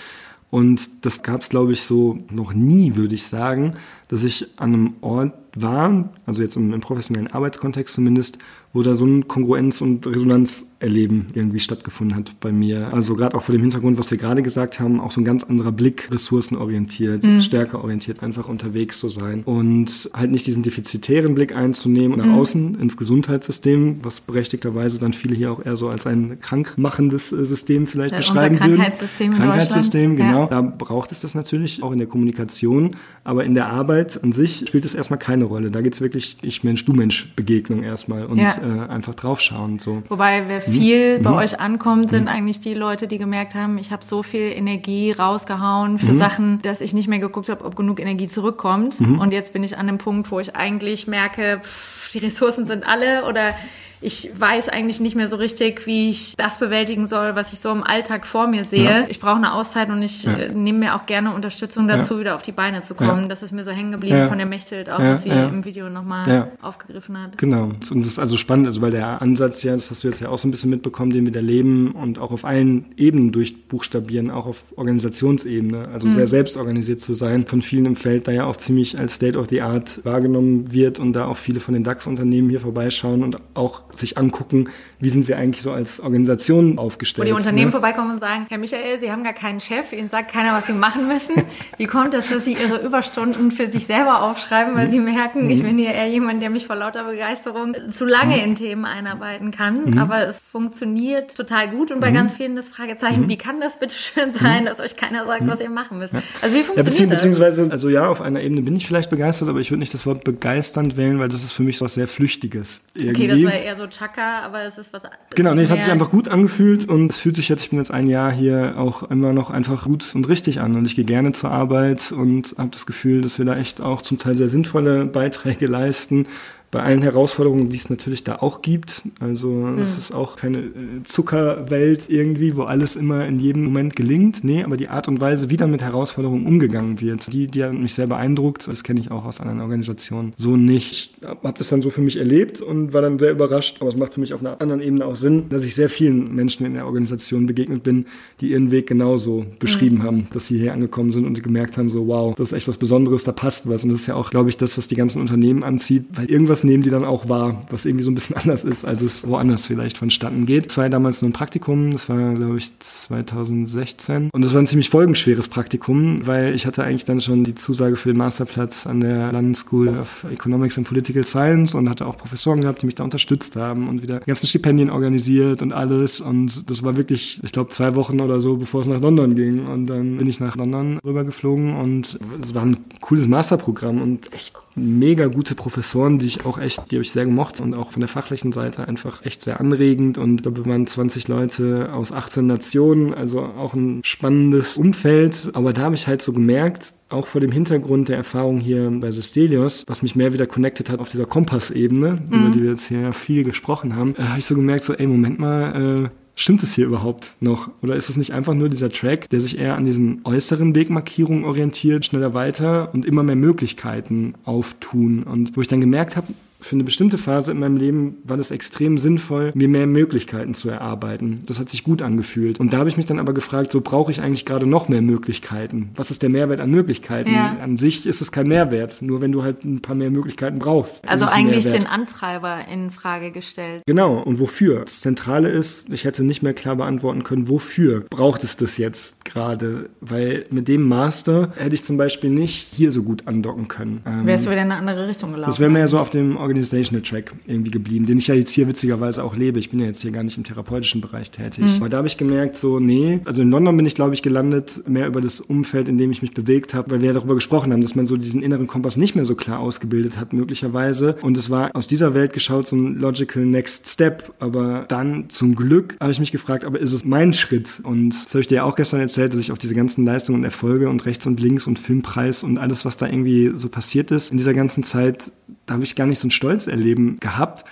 Und 0.54 1.04
das 1.04 1.24
gab 1.24 1.42
es, 1.42 1.50
glaube 1.50 1.74
ich, 1.74 1.82
so 1.82 2.20
noch 2.30 2.54
nie, 2.54 2.96
würde 2.96 3.16
ich 3.16 3.26
sagen, 3.26 3.74
dass 4.08 4.24
ich 4.24 4.48
an 4.58 4.74
einem 4.74 4.94
Ort 5.02 5.34
war, 5.56 6.10
also 6.28 6.44
jetzt 6.44 6.56
im, 6.56 6.72
im 6.74 6.80
professionellen 6.80 7.32
Arbeitskontext 7.32 7.96
zumindest, 7.96 8.38
wo 8.74 8.82
da 8.82 8.96
so 8.96 9.06
ein 9.06 9.28
Kongruenz- 9.28 9.82
und 9.82 10.08
Resonanzerleben 10.08 11.28
irgendwie 11.36 11.60
stattgefunden 11.60 12.18
hat 12.18 12.40
bei 12.40 12.52
mir. 12.52 12.92
Also 12.92 13.16
gerade 13.16 13.38
auch 13.38 13.44
vor 13.44 13.54
dem 13.54 13.62
Hintergrund, 13.62 14.00
was 14.00 14.10
wir 14.10 14.18
gerade 14.18 14.42
gesagt 14.42 14.80
haben, 14.80 15.00
auch 15.00 15.12
so 15.12 15.22
ein 15.22 15.26
ganz 15.26 15.44
anderer 15.44 15.72
Blick, 15.72 16.10
ressourcenorientiert, 16.12 17.24
mhm. 17.24 17.42
stärker 17.42 17.84
orientiert, 17.84 18.24
einfach 18.24 18.50
unterwegs 18.50 19.00
zu 19.00 19.10
sein 19.10 19.44
und 19.44 20.10
halt 20.14 20.32
nicht 20.32 20.48
diesen 20.48 20.64
defizitären 20.64 21.36
Blick 21.36 21.56
einzunehmen 21.56 22.18
nach 22.18 22.26
mhm. 22.26 22.34
außen 22.34 22.80
ins 22.80 22.98
Gesundheitssystem, 22.98 24.00
was 24.02 24.20
berechtigterweise 24.20 24.98
dann 24.98 25.14
viele 25.14 25.36
hier 25.36 25.52
auch 25.52 25.64
eher 25.64 25.78
so 25.78 25.90
als 25.90 26.08
ein 26.08 26.40
krankmachendes 26.40 27.32
äh, 27.32 27.46
System 27.46 27.86
vielleicht 27.86 28.14
ja, 28.14 28.18
beschreiben 28.18 28.56
unser 28.56 28.66
Krankheitssystem 28.66 29.32
würden. 29.34 29.40
Krankheitssystem, 29.40 30.16
genau. 30.16 30.42
Ja. 30.42 30.48
Da 30.48 30.62
braucht 30.62 31.12
es 31.12 31.20
das 31.20 31.36
natürlich 31.36 31.84
auch 31.84 31.92
in 31.92 32.00
der 32.00 32.08
Kommunikation, 32.08 32.92
aber 33.24 33.44
in 33.46 33.54
der 33.54 33.68
Arbeit 33.68 34.24
an 34.24 34.32
sich 34.32 34.66
spielt 34.68 34.84
es 34.84 34.96
erstmal 34.96 35.20
keine 35.20 35.44
Rolle. 35.44 35.70
Da 35.70 35.82
geht 35.82 35.94
es 35.94 36.02
wirklich 36.02 36.38
ich 36.42 36.64
Mensch, 36.64 36.84
du 36.86 36.94
Mensch 36.94 37.32
Begegnung 37.36 37.84
erstmal 37.84 38.26
und 38.26 38.40
ja 38.40 38.63
äh, 38.64 38.90
einfach 38.90 39.14
draufschauen. 39.14 39.80
So. 39.80 40.04
Wobei, 40.08 40.44
wer 40.48 40.68
mhm. 40.68 40.72
viel 40.72 41.20
mhm. 41.20 41.24
bei 41.24 41.32
euch 41.44 41.60
ankommt, 41.60 42.10
sind 42.10 42.24
mhm. 42.24 42.30
eigentlich 42.30 42.60
die 42.62 42.74
Leute, 42.74 43.08
die 43.08 43.18
gemerkt 43.18 43.56
haben, 43.56 43.78
ich 43.78 43.92
habe 43.92 44.06
so 44.06 44.24
viel 44.24 44.52
Energie 44.52 45.12
rausgehauen 45.12 46.00
für 46.00 46.14
mhm. 46.14 46.20
Sachen, 46.20 46.62
dass 46.62 46.82
ich 46.82 46.94
nicht 46.94 47.08
mehr 47.08 47.20
geguckt 47.20 47.50
habe, 47.50 47.66
ob 47.66 47.76
genug 47.76 48.00
Energie 48.00 48.28
zurückkommt. 48.28 49.00
Mhm. 49.00 49.20
Und 49.20 49.34
jetzt 49.34 49.54
bin 49.54 49.64
ich 49.64 49.78
an 49.78 49.88
dem 49.88 49.98
Punkt, 49.98 50.32
wo 50.32 50.40
ich 50.40 50.56
eigentlich 50.56 51.08
merke, 51.08 51.60
pff, 51.62 52.10
die 52.12 52.20
Ressourcen 52.20 52.66
sind 52.66 52.88
alle 52.88 53.26
oder 53.26 53.54
ich 54.04 54.30
weiß 54.38 54.70
eigentlich 54.70 55.00
nicht 55.00 55.16
mehr 55.16 55.28
so 55.28 55.36
richtig, 55.36 55.86
wie 55.88 56.10
ich 56.10 56.36
das 56.38 56.60
bewältigen 56.60 57.08
soll, 57.08 57.36
was 57.36 57.54
ich 57.54 57.60
so 57.60 57.72
im 57.72 57.84
Alltag 57.84 58.26
vor 58.26 58.48
mir 58.48 58.66
sehe. 58.66 58.84
Ja. 58.84 59.06
Ich 59.08 59.20
brauche 59.20 59.38
eine 59.38 59.54
Auszeit 59.54 59.90
und 59.90 60.02
ich 60.02 60.24
ja. 60.24 60.34
äh, 60.34 60.50
nehme 60.50 60.80
mir 60.80 60.96
auch 60.96 61.06
gerne 61.06 61.34
Unterstützung 61.34 61.88
dazu, 61.88 62.16
ja. 62.16 62.20
wieder 62.20 62.36
auf 62.36 62.42
die 62.42 62.52
Beine 62.52 62.82
zu 62.82 62.96
kommen. 62.96 63.30
Das 63.30 63.44
ist 63.44 63.52
mir 63.52 63.64
so 63.64 63.72
hängen 63.72 63.92
geblieben 63.92 64.28
von 64.28 64.38
der 64.38 64.48
Mechthild, 64.48 64.90
auch 64.90 65.00
was 65.00 65.24
sie 65.24 65.30
im 65.30 65.66
Video 65.66 65.90
nochmal 65.90 66.52
aufgegriffen 66.62 67.22
hat. 67.22 67.38
Genau. 67.38 67.64
Und 67.64 68.00
das 68.02 68.08
ist 68.08 68.20
also 68.20 68.38
spannend, 68.38 68.68
also 68.68 68.82
weil 68.82 68.92
der 68.92 69.22
Ansatz 69.22 69.64
ja, 69.64 69.74
das 69.74 69.90
hast 69.90 70.04
du 70.04 70.08
jetzt 70.08 70.22
ja 70.22 70.30
auch 70.30 70.38
so 70.38 70.48
ein 70.48 70.52
bisschen 70.52 70.70
mitbekommen, 70.70 71.12
den 71.12 71.26
wir 71.26 71.32
da 71.32 71.40
leben 71.40 71.92
und 71.92 72.20
auch 72.20 72.32
auf 72.32 72.46
allen 72.46 72.86
Ebenen 72.98 73.32
durchbuchstabieren, 73.32 74.30
auch 74.30 74.46
auf 74.46 74.64
Organisationsebene, 74.76 75.90
also 75.90 76.08
mhm. 76.08 76.12
sehr 76.12 76.28
selbstorganisiert 76.28 77.02
zu 77.02 77.14
sein, 77.14 77.46
von 77.46 77.62
vielen 77.62 77.86
im 77.86 77.96
Feld 77.96 78.28
da 78.28 78.32
ja 78.32 78.46
auch 78.46 78.58
ziemlich 78.58 78.98
als 78.98 79.16
State 79.16 79.38
of 79.38 79.48
the 79.50 79.62
Art 79.62 80.04
wahrgenommen 80.04 80.72
wird 80.74 81.00
und 81.00 81.14
da 81.14 81.28
auch 81.28 81.38
viele 81.38 81.60
von 81.60 81.74
den 81.74 81.84
DAX-Unternehmen 81.84 82.50
hier 82.50 82.60
vorbeischauen 82.60 83.24
und 83.24 83.38
auch 83.54 83.84
sich 83.98 84.18
angucken, 84.18 84.70
wie 85.04 85.10
sind 85.10 85.28
wir 85.28 85.38
eigentlich 85.38 85.62
so 85.62 85.72
als 85.72 86.00
Organisation 86.00 86.80
aufgestellt. 86.80 87.28
Wo 87.28 87.30
die 87.30 87.36
Unternehmen 87.36 87.68
ne? 87.68 87.72
vorbeikommen 87.72 88.12
und 88.12 88.20
sagen, 88.20 88.46
Herr 88.50 88.58
Michael, 88.58 89.00
Sie 89.00 89.12
haben 89.12 89.24
gar 89.24 89.34
keinen 89.34 89.60
Chef, 89.60 89.92
Ihnen 89.92 90.10
sagt 90.10 90.32
keiner, 90.32 90.54
was 90.54 90.68
Sie 90.68 90.74
machen 90.74 91.08
müssen. 91.08 91.34
Wie 91.78 91.86
kommt 91.86 92.14
es, 92.14 92.30
dass 92.30 92.46
Sie 92.46 92.54
Ihre 92.54 92.82
Überstunden 92.82 93.52
für 93.52 93.68
sich 93.70 93.86
selber 93.86 94.24
aufschreiben, 94.24 94.76
weil 94.76 94.88
mhm. 94.88 94.92
Sie 94.92 95.00
merken, 95.00 95.50
ich 95.50 95.60
mhm. 95.60 95.64
bin 95.64 95.78
hier 95.78 95.92
eher 95.92 96.08
jemand, 96.08 96.42
der 96.42 96.50
mich 96.50 96.66
vor 96.66 96.78
lauter 96.78 97.04
Begeisterung 97.04 97.76
zu 97.92 98.06
lange 98.06 98.38
mhm. 98.38 98.44
in 98.44 98.56
Themen 98.56 98.86
einarbeiten 98.86 99.52
kann. 99.52 99.92
Mhm. 99.92 99.98
Aber 99.98 100.28
es 100.28 100.40
funktioniert 100.40 101.36
total 101.36 101.70
gut 101.70 101.92
und 101.92 102.00
bei 102.00 102.12
mhm. 102.12 102.16
ganz 102.16 102.34
vielen 102.34 102.56
das 102.56 102.70
Fragezeichen, 102.70 103.24
mhm. 103.24 103.30
wie 103.30 103.38
kann 103.38 103.60
das 103.60 103.80
bitte 103.80 103.96
schön 103.96 104.34
sein, 104.34 104.66
dass 104.66 104.80
euch 104.80 104.96
keiner 104.96 105.26
sagt, 105.26 105.46
was 105.48 105.60
ihr 105.60 105.70
machen 105.70 105.98
müsst? 105.98 106.14
Also 106.14 106.56
wie 106.56 106.64
funktioniert 106.64 106.78
ja, 106.78 106.84
bezieh 106.84 107.08
das? 107.08 107.16
Beziehungsweise, 107.18 107.68
also 107.70 107.90
ja, 107.90 108.08
auf 108.08 108.22
einer 108.22 108.42
Ebene 108.42 108.62
bin 108.62 108.76
ich 108.76 108.88
vielleicht 108.88 109.10
begeistert, 109.10 109.50
aber 109.50 109.60
ich 109.60 109.70
würde 109.70 109.80
nicht 109.80 109.94
das 109.94 110.06
Wort 110.06 110.24
begeisternd 110.24 110.96
wählen, 110.96 111.20
weil 111.20 111.28
das 111.28 111.44
ist 111.44 111.52
für 111.52 111.64
mich 111.64 111.78
so 111.78 111.86
was 111.86 111.96
sehr 111.96 112.08
Flüchtiges. 112.08 112.80
Irgendwie. 112.96 113.24
Okay, 113.24 113.28
das 113.28 113.44
war 113.44 113.60
eher 113.60 113.76
so 113.76 113.88
Chaka, 113.88 114.42
aber 114.42 114.64
es 114.64 114.78
ist 114.78 114.93
was. 114.94 115.04
Genau, 115.36 115.54
nee, 115.54 115.64
es 115.64 115.72
hat 115.72 115.82
sich 115.82 115.92
einfach 115.92 116.12
gut 116.12 116.28
angefühlt 116.28 116.88
und 116.88 117.12
es 117.12 117.20
fühlt 117.20 117.36
sich 117.36 117.50
jetzt, 117.50 117.64
ich 117.64 117.70
bin 117.72 117.80
jetzt 117.80 117.92
ein 117.92 118.08
Jahr 118.08 118.32
hier 118.32 118.76
auch 118.78 119.04
immer 119.04 119.34
noch 119.34 119.50
einfach 119.50 119.86
gut 119.86 120.14
und 120.14 120.28
richtig 120.30 120.62
an 120.62 120.76
und 120.76 120.86
ich 120.86 120.96
gehe 120.96 121.06
gerne 121.06 121.34
zur 121.34 121.52
Arbeit 121.52 122.12
und 122.12 122.56
habe 122.58 122.70
das 122.70 122.86
Gefühl, 122.86 123.22
dass 123.22 123.38
wir 123.38 123.46
da 123.46 123.58
echt 123.58 123.82
auch 123.82 124.02
zum 124.02 124.20
Teil 124.20 124.38
sehr 124.38 124.50
sinnvolle 124.50 125.06
Beiträge 125.06 125.68
leisten 125.68 126.28
bei 126.74 126.82
allen 126.82 127.04
Herausforderungen, 127.04 127.70
die 127.70 127.78
es 127.78 127.92
natürlich 127.92 128.24
da 128.24 128.38
auch 128.38 128.64
gibt. 128.64 129.04
Also 129.20 129.50
mhm. 129.50 129.78
es 129.78 129.96
ist 129.96 130.12
auch 130.14 130.36
keine 130.36 130.58
äh, 130.58 131.04
Zuckerwelt 131.04 132.06
irgendwie, 132.08 132.56
wo 132.56 132.64
alles 132.64 132.96
immer 132.96 133.28
in 133.28 133.38
jedem 133.38 133.64
Moment 133.64 133.96
gelingt. 133.96 134.44
Nee, 134.44 134.64
aber 134.64 134.76
die 134.76 134.90
Art 134.90 135.08
und 135.08 135.22
Weise, 135.22 135.52
wie 135.52 135.58
dann 135.58 135.70
mit 135.70 135.84
Herausforderungen 135.84 136.48
umgegangen 136.48 137.00
wird, 137.00 137.32
die, 137.32 137.46
die 137.46 137.64
hat 137.64 137.74
mich 137.74 137.94
sehr 137.94 138.08
beeindruckt. 138.08 138.68
Das 138.68 138.84
kenne 138.84 139.00
ich 139.00 139.12
auch 139.12 139.24
aus 139.24 139.40
anderen 139.40 139.62
Organisationen. 139.62 140.34
So 140.36 140.58
nicht. 140.58 141.12
Ich 141.22 141.28
habe 141.28 141.54
das 141.56 141.70
dann 141.70 141.84
so 141.84 141.92
für 141.92 142.02
mich 142.02 142.18
erlebt 142.18 142.60
und 142.60 142.92
war 142.92 143.04
dann 143.04 143.20
sehr 143.20 143.32
überrascht. 143.32 143.78
Aber 143.80 143.90
es 143.92 143.96
macht 143.96 144.16
für 144.16 144.20
mich 144.20 144.34
auf 144.34 144.40
einer 144.40 144.60
anderen 144.60 144.82
Ebene 144.82 145.06
auch 145.06 145.16
Sinn, 145.16 145.50
dass 145.50 145.64
ich 145.66 145.76
sehr 145.76 145.90
vielen 145.90 146.34
Menschen 146.34 146.66
in 146.66 146.74
der 146.74 146.88
Organisation 146.88 147.46
begegnet 147.46 147.84
bin, 147.84 148.08
die 148.42 148.50
ihren 148.50 148.72
Weg 148.72 148.88
genauso 148.88 149.46
beschrieben 149.60 149.98
mhm. 149.98 150.04
haben, 150.04 150.28
dass 150.34 150.48
sie 150.48 150.58
hier 150.58 150.74
angekommen 150.74 151.12
sind 151.12 151.28
und 151.28 151.44
gemerkt 151.44 151.78
haben, 151.78 151.92
so 151.92 152.08
wow, 152.08 152.34
das 152.34 152.48
ist 152.48 152.54
echt 152.58 152.68
was 152.68 152.80
Besonderes, 152.80 153.24
da 153.26 153.32
passt 153.32 153.70
was. 153.70 153.84
Und 153.84 153.92
das 153.92 154.02
ist 154.02 154.08
ja 154.08 154.16
auch, 154.16 154.32
glaube 154.32 154.50
ich, 154.50 154.58
das, 154.58 154.76
was 154.76 154.88
die 154.88 154.96
ganzen 154.96 155.22
Unternehmen 155.22 155.64
anzieht, 155.64 156.06
weil 156.16 156.32
irgendwas 156.32 156.63
nehmen 156.64 156.84
die 156.84 156.90
dann 156.90 157.06
auch 157.06 157.30
wahr, 157.30 157.62
was 157.70 157.86
irgendwie 157.86 158.04
so 158.04 158.12
ein 158.12 158.16
bisschen 158.16 158.36
anders 158.42 158.64
ist, 158.64 158.86
als 158.86 159.02
es 159.02 159.28
woanders 159.28 159.66
vielleicht 159.66 159.98
vonstatten 159.98 160.46
geht. 160.46 160.68
Das 160.68 160.78
war 160.78 160.86
ja 160.86 160.90
damals 160.90 161.22
nur 161.22 161.30
ein 161.30 161.34
Praktikum, 161.34 161.92
das 161.92 162.10
war, 162.10 162.34
glaube 162.34 162.58
ich, 162.58 162.72
2016. 162.80 164.30
Und 164.32 164.42
das 164.42 164.54
war 164.54 164.62
ein 164.62 164.68
ziemlich 164.68 164.90
folgenschweres 164.90 165.48
Praktikum, 165.48 166.26
weil 166.26 166.54
ich 166.56 166.66
hatte 166.66 166.84
eigentlich 166.84 167.06
dann 167.06 167.22
schon 167.22 167.44
die 167.44 167.56
Zusage 167.56 167.96
für 167.96 168.10
den 168.10 168.18
Masterplatz 168.18 168.88
an 168.88 169.02
der 169.02 169.32
London 169.32 169.56
School 169.56 169.90
of 169.90 170.26
Economics 170.32 170.78
and 170.78 170.88
Political 170.88 171.24
Science 171.24 171.74
und 171.74 171.90
hatte 171.90 172.06
auch 172.06 172.18
Professoren 172.18 172.62
gehabt, 172.62 172.82
die 172.82 172.86
mich 172.86 172.96
da 172.96 173.04
unterstützt 173.04 173.56
haben 173.56 173.88
und 173.88 174.02
wieder 174.02 174.20
ganzen 174.22 174.48
Stipendien 174.48 174.90
organisiert 174.90 175.62
und 175.62 175.74
alles. 175.74 176.22
Und 176.22 176.70
das 176.70 176.84
war 176.84 176.96
wirklich, 176.98 177.40
ich 177.44 177.52
glaube, 177.52 177.70
zwei 177.72 177.96
Wochen 177.96 178.22
oder 178.22 178.40
so, 178.40 178.58
bevor 178.58 178.82
es 178.82 178.88
nach 178.88 179.02
London 179.02 179.36
ging. 179.36 179.66
Und 179.68 179.88
dann 179.88 180.18
bin 180.18 180.28
ich 180.28 180.40
nach 180.40 180.56
London 180.56 181.00
rübergeflogen 181.06 181.76
und 181.76 182.20
es 182.44 182.56
war 182.56 182.64
ein 182.64 182.78
cooles 183.02 183.28
Masterprogramm 183.28 184.02
und 184.02 184.34
echt 184.34 184.54
mega 184.76 185.28
gute 185.28 185.56
Professoren, 185.56 186.20
die 186.20 186.26
ich 186.26 186.46
auch 186.46 186.53
echt, 186.58 186.92
die 186.92 186.96
habe 186.96 187.04
ich 187.04 187.12
sehr 187.12 187.26
gemocht 187.26 187.60
und 187.60 187.74
auch 187.74 187.92
von 187.92 188.00
der 188.00 188.10
fachlichen 188.10 188.52
Seite 188.52 188.88
einfach 188.88 189.26
echt 189.26 189.44
sehr 189.44 189.60
anregend 189.60 190.18
und 190.18 190.36
ich 190.36 190.42
glaube, 190.44 190.66
wir 190.66 190.72
waren 190.72 190.88
20 190.88 191.28
Leute 191.28 191.94
aus 191.94 192.12
18 192.12 192.46
Nationen, 192.46 193.14
also 193.14 193.42
auch 193.42 193.74
ein 193.74 194.02
spannendes 194.04 194.78
Umfeld, 194.78 195.52
aber 195.54 195.74
da 195.74 195.84
habe 195.84 195.96
ich 195.96 196.08
halt 196.08 196.22
so 196.22 196.34
gemerkt, 196.34 196.94
auch 197.10 197.28
vor 197.28 197.42
dem 197.42 197.52
Hintergrund 197.52 198.10
der 198.10 198.18
Erfahrung 198.18 198.60
hier 198.60 198.90
bei 198.92 199.12
Sistelios, 199.12 199.86
was 199.88 200.02
mich 200.02 200.16
mehr 200.16 200.34
wieder 200.34 200.48
connected 200.48 200.90
hat 200.90 201.00
auf 201.00 201.10
dieser 201.10 201.26
Kompassebene, 201.26 202.14
mhm. 202.14 202.28
über 202.28 202.50
die 202.54 202.62
wir 202.62 202.72
jetzt 202.72 202.88
hier 202.88 203.14
viel 203.14 203.44
gesprochen 203.44 203.96
haben, 203.96 204.16
äh, 204.16 204.24
habe 204.24 204.40
ich 204.40 204.46
so 204.46 204.56
gemerkt, 204.56 204.86
so, 204.86 204.94
ey, 204.94 205.08
Moment 205.08 205.40
mal, 205.40 206.06
äh, 206.06 206.10
Stimmt 206.36 206.64
es 206.64 206.74
hier 206.74 206.88
überhaupt 206.88 207.36
noch? 207.42 207.70
Oder 207.84 207.96
ist 207.96 208.10
es 208.10 208.18
nicht 208.18 208.32
einfach 208.32 208.56
nur 208.56 208.68
dieser 208.68 208.90
Track, 208.90 209.30
der 209.30 209.40
sich 209.40 209.60
eher 209.60 209.76
an 209.76 209.86
diesen 209.86 210.22
äußeren 210.24 210.74
Wegmarkierungen 210.74 211.46
orientiert, 211.46 212.06
schneller 212.06 212.34
weiter 212.34 212.90
und 212.94 213.06
immer 213.06 213.22
mehr 213.22 213.36
Möglichkeiten 213.36 214.34
auftun? 214.44 215.24
Und 215.24 215.56
wo 215.56 215.62
ich 215.62 215.68
dann 215.68 215.82
gemerkt 215.82 216.16
habe, 216.16 216.28
für 216.64 216.76
eine 216.76 216.84
bestimmte 216.84 217.18
Phase 217.18 217.52
in 217.52 217.60
meinem 217.60 217.78
Leben 217.78 218.18
war 218.24 218.38
das 218.38 218.52
extrem 218.52 218.98
sinnvoll, 218.98 219.52
mir 219.54 219.68
mehr 219.68 219.88
Möglichkeiten 219.88 220.54
zu 220.54 220.70
erarbeiten. 220.70 221.40
Das 221.46 221.60
hat 221.60 221.70
sich 221.70 221.84
gut 221.84 222.02
angefühlt. 222.02 222.60
Und 222.60 222.74
da 222.74 222.78
habe 222.80 222.90
ich 222.90 222.98
mich 222.98 223.06
dann 223.06 223.20
aber 223.20 223.34
gefragt, 223.34 223.72
so 223.72 223.82
brauche 223.82 224.12
ich 224.12 224.22
eigentlich 224.22 224.46
gerade 224.46 224.66
noch 224.66 224.88
mehr 224.88 225.02
Möglichkeiten? 225.02 225.92
Was 225.96 226.12
ist 226.12 226.22
der 226.22 226.30
Mehrwert 226.30 226.60
an 226.60 226.72
Möglichkeiten? 226.72 227.32
Ja. 227.34 227.58
An 227.62 227.78
sich 227.78 228.06
ist 228.06 228.22
es 228.22 228.32
kein 228.32 228.48
Mehrwert, 228.48 229.02
nur 229.02 229.22
wenn 229.22 229.32
du 229.32 229.44
halt 229.44 229.64
ein 229.64 229.82
paar 229.82 229.96
mehr 229.96 230.10
Möglichkeiten 230.10 230.60
brauchst. 230.60 231.08
Also 231.08 231.26
eigentlich 231.26 231.66
den 231.66 231.88
Antreiber 231.88 232.60
in 232.72 232.92
Frage 232.92 233.32
gestellt. 233.32 233.84
Genau. 233.86 234.20
Und 234.20 234.40
wofür? 234.40 234.82
Das 234.82 235.02
Zentrale 235.02 235.50
ist, 235.50 235.90
ich 235.90 236.06
hätte 236.06 236.24
nicht 236.24 236.44
mehr 236.44 236.54
klar 236.54 236.76
beantworten 236.76 237.24
können, 237.24 237.50
wofür 237.50 238.06
braucht 238.10 238.44
es 238.44 238.56
das 238.58 238.78
jetzt 238.78 239.23
gerade? 239.24 239.90
Weil 240.02 240.46
mit 240.52 240.68
dem 240.68 240.88
Master 240.88 241.54
hätte 241.56 241.76
ich 241.76 241.84
zum 241.84 241.98
Beispiel 241.98 242.30
nicht 242.30 242.68
hier 242.72 242.92
so 242.92 243.04
gut 243.04 243.28
andocken 243.28 243.68
können. 243.68 244.02
Wärst 244.24 244.46
du 244.46 244.52
wieder 244.52 244.62
in 244.62 244.72
eine 244.72 244.80
andere 244.80 245.08
Richtung 245.08 245.32
gelaufen? 245.32 245.50
Das 245.50 245.60
wäre 245.60 245.70
mehr 245.70 245.88
so 245.88 245.98
auf 245.98 246.10
dem 246.10 246.38
Organizational 246.38 247.02
Track 247.02 247.34
irgendwie 247.48 247.72
geblieben, 247.72 248.06
den 248.06 248.18
ich 248.18 248.28
ja 248.28 248.36
jetzt 248.36 248.52
hier 248.52 248.68
witzigerweise 248.68 249.24
auch 249.24 249.36
lebe. 249.36 249.60
Ich 249.60 249.70
bin 249.70 249.80
ja 249.80 249.86
jetzt 249.86 250.02
hier 250.02 250.12
gar 250.12 250.24
nicht 250.24 250.38
im 250.38 250.44
therapeutischen 250.44 251.02
Bereich 251.02 251.32
tätig. 251.32 251.64
Mhm. 251.64 251.78
Aber 251.78 251.90
da 251.90 251.98
habe 251.98 252.08
ich 252.08 252.18
gemerkt, 252.18 252.58
so, 252.58 252.80
nee, 252.80 253.22
also 253.26 253.42
in 253.42 253.50
London 253.50 253.76
bin 253.78 253.86
ich, 253.86 253.96
glaube 253.96 254.14
ich, 254.14 254.22
gelandet, 254.22 254.88
mehr 254.88 255.08
über 255.08 255.22
das 255.22 255.40
Umfeld, 255.40 255.88
in 255.88 255.98
dem 255.98 256.12
ich 256.12 256.22
mich 256.22 256.34
bewegt 256.34 256.74
habe, 256.74 256.92
weil 256.92 257.02
wir 257.02 257.08
ja 257.08 257.14
darüber 257.14 257.36
gesprochen 257.36 257.72
haben, 257.72 257.82
dass 257.82 257.96
man 257.96 258.08
so 258.08 258.18
diesen 258.18 258.42
inneren 258.42 258.68
Kompass 258.68 258.98
nicht 258.98 259.16
mehr 259.16 259.26
so 259.26 259.36
klar 259.36 259.60
ausgebildet 259.60 260.20
hat, 260.20 260.34
möglicherweise. 260.34 261.16
Und 261.22 261.38
es 261.38 261.50
war 261.50 261.72
aus 261.74 261.88
dieser 261.88 262.14
Welt 262.14 262.34
geschaut 262.34 262.68
so 262.68 262.76
ein 262.76 263.00
logical 263.00 263.46
next 263.46 263.88
step. 263.88 264.34
Aber 264.40 264.86
dann 264.88 265.30
zum 265.30 265.56
Glück 265.56 265.96
habe 266.00 266.12
ich 266.12 266.20
mich 266.20 266.32
gefragt, 266.32 266.66
aber 266.66 266.80
ist 266.80 266.92
es 266.92 267.06
mein 267.06 267.34
Schritt? 267.34 267.70
Und 267.84 268.10
das 268.10 268.30
habe 268.30 268.42
ich 268.42 268.48
dir 268.48 268.56
ja 268.56 268.64
auch 268.64 268.76
gestern 268.76 269.00
erzählt, 269.00 269.13
dass 269.16 269.40
ich 269.40 269.52
auf 269.52 269.58
diese 269.58 269.76
ganzen 269.76 270.06
Leistungen 270.06 270.40
und 270.40 270.46
Erfolge 270.46 270.90
und 270.90 271.06
rechts 271.06 271.26
und 271.26 271.40
links 271.40 271.68
und 271.68 271.80
Filmpreis 271.80 272.44
und 272.44 272.58
alles, 272.58 272.86
was 272.86 272.98
da 272.98 273.08
irgendwie 273.08 273.52
so 273.56 273.70
passiert 273.70 274.12
ist, 274.12 274.32
in 274.32 274.38
dieser 274.38 274.54
ganzen 274.54 274.84
Zeit, 274.84 275.32
da 275.66 275.76
habe 275.76 275.84
ich 275.84 275.96
gar 275.96 276.08
nicht 276.08 276.20
so 276.20 276.28
ein 276.28 276.32
Stolz 276.32 276.68
erleben 276.68 277.20
gehabt. 277.20 277.66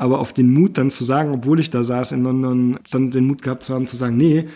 Aber 0.00 0.20
auf 0.20 0.32
den 0.32 0.52
Mut 0.52 0.78
dann 0.78 0.92
zu 0.92 1.02
sagen, 1.02 1.32
obwohl 1.32 1.58
ich 1.58 1.70
da 1.70 1.82
saß 1.82 2.12
in 2.12 2.22
London, 2.22 2.78
dann 2.92 3.10
den 3.10 3.26
Mut 3.26 3.42
gehabt 3.42 3.64
zu 3.64 3.74
haben, 3.74 3.88
zu 3.88 3.96
sagen, 3.96 4.16
nee, 4.16 4.46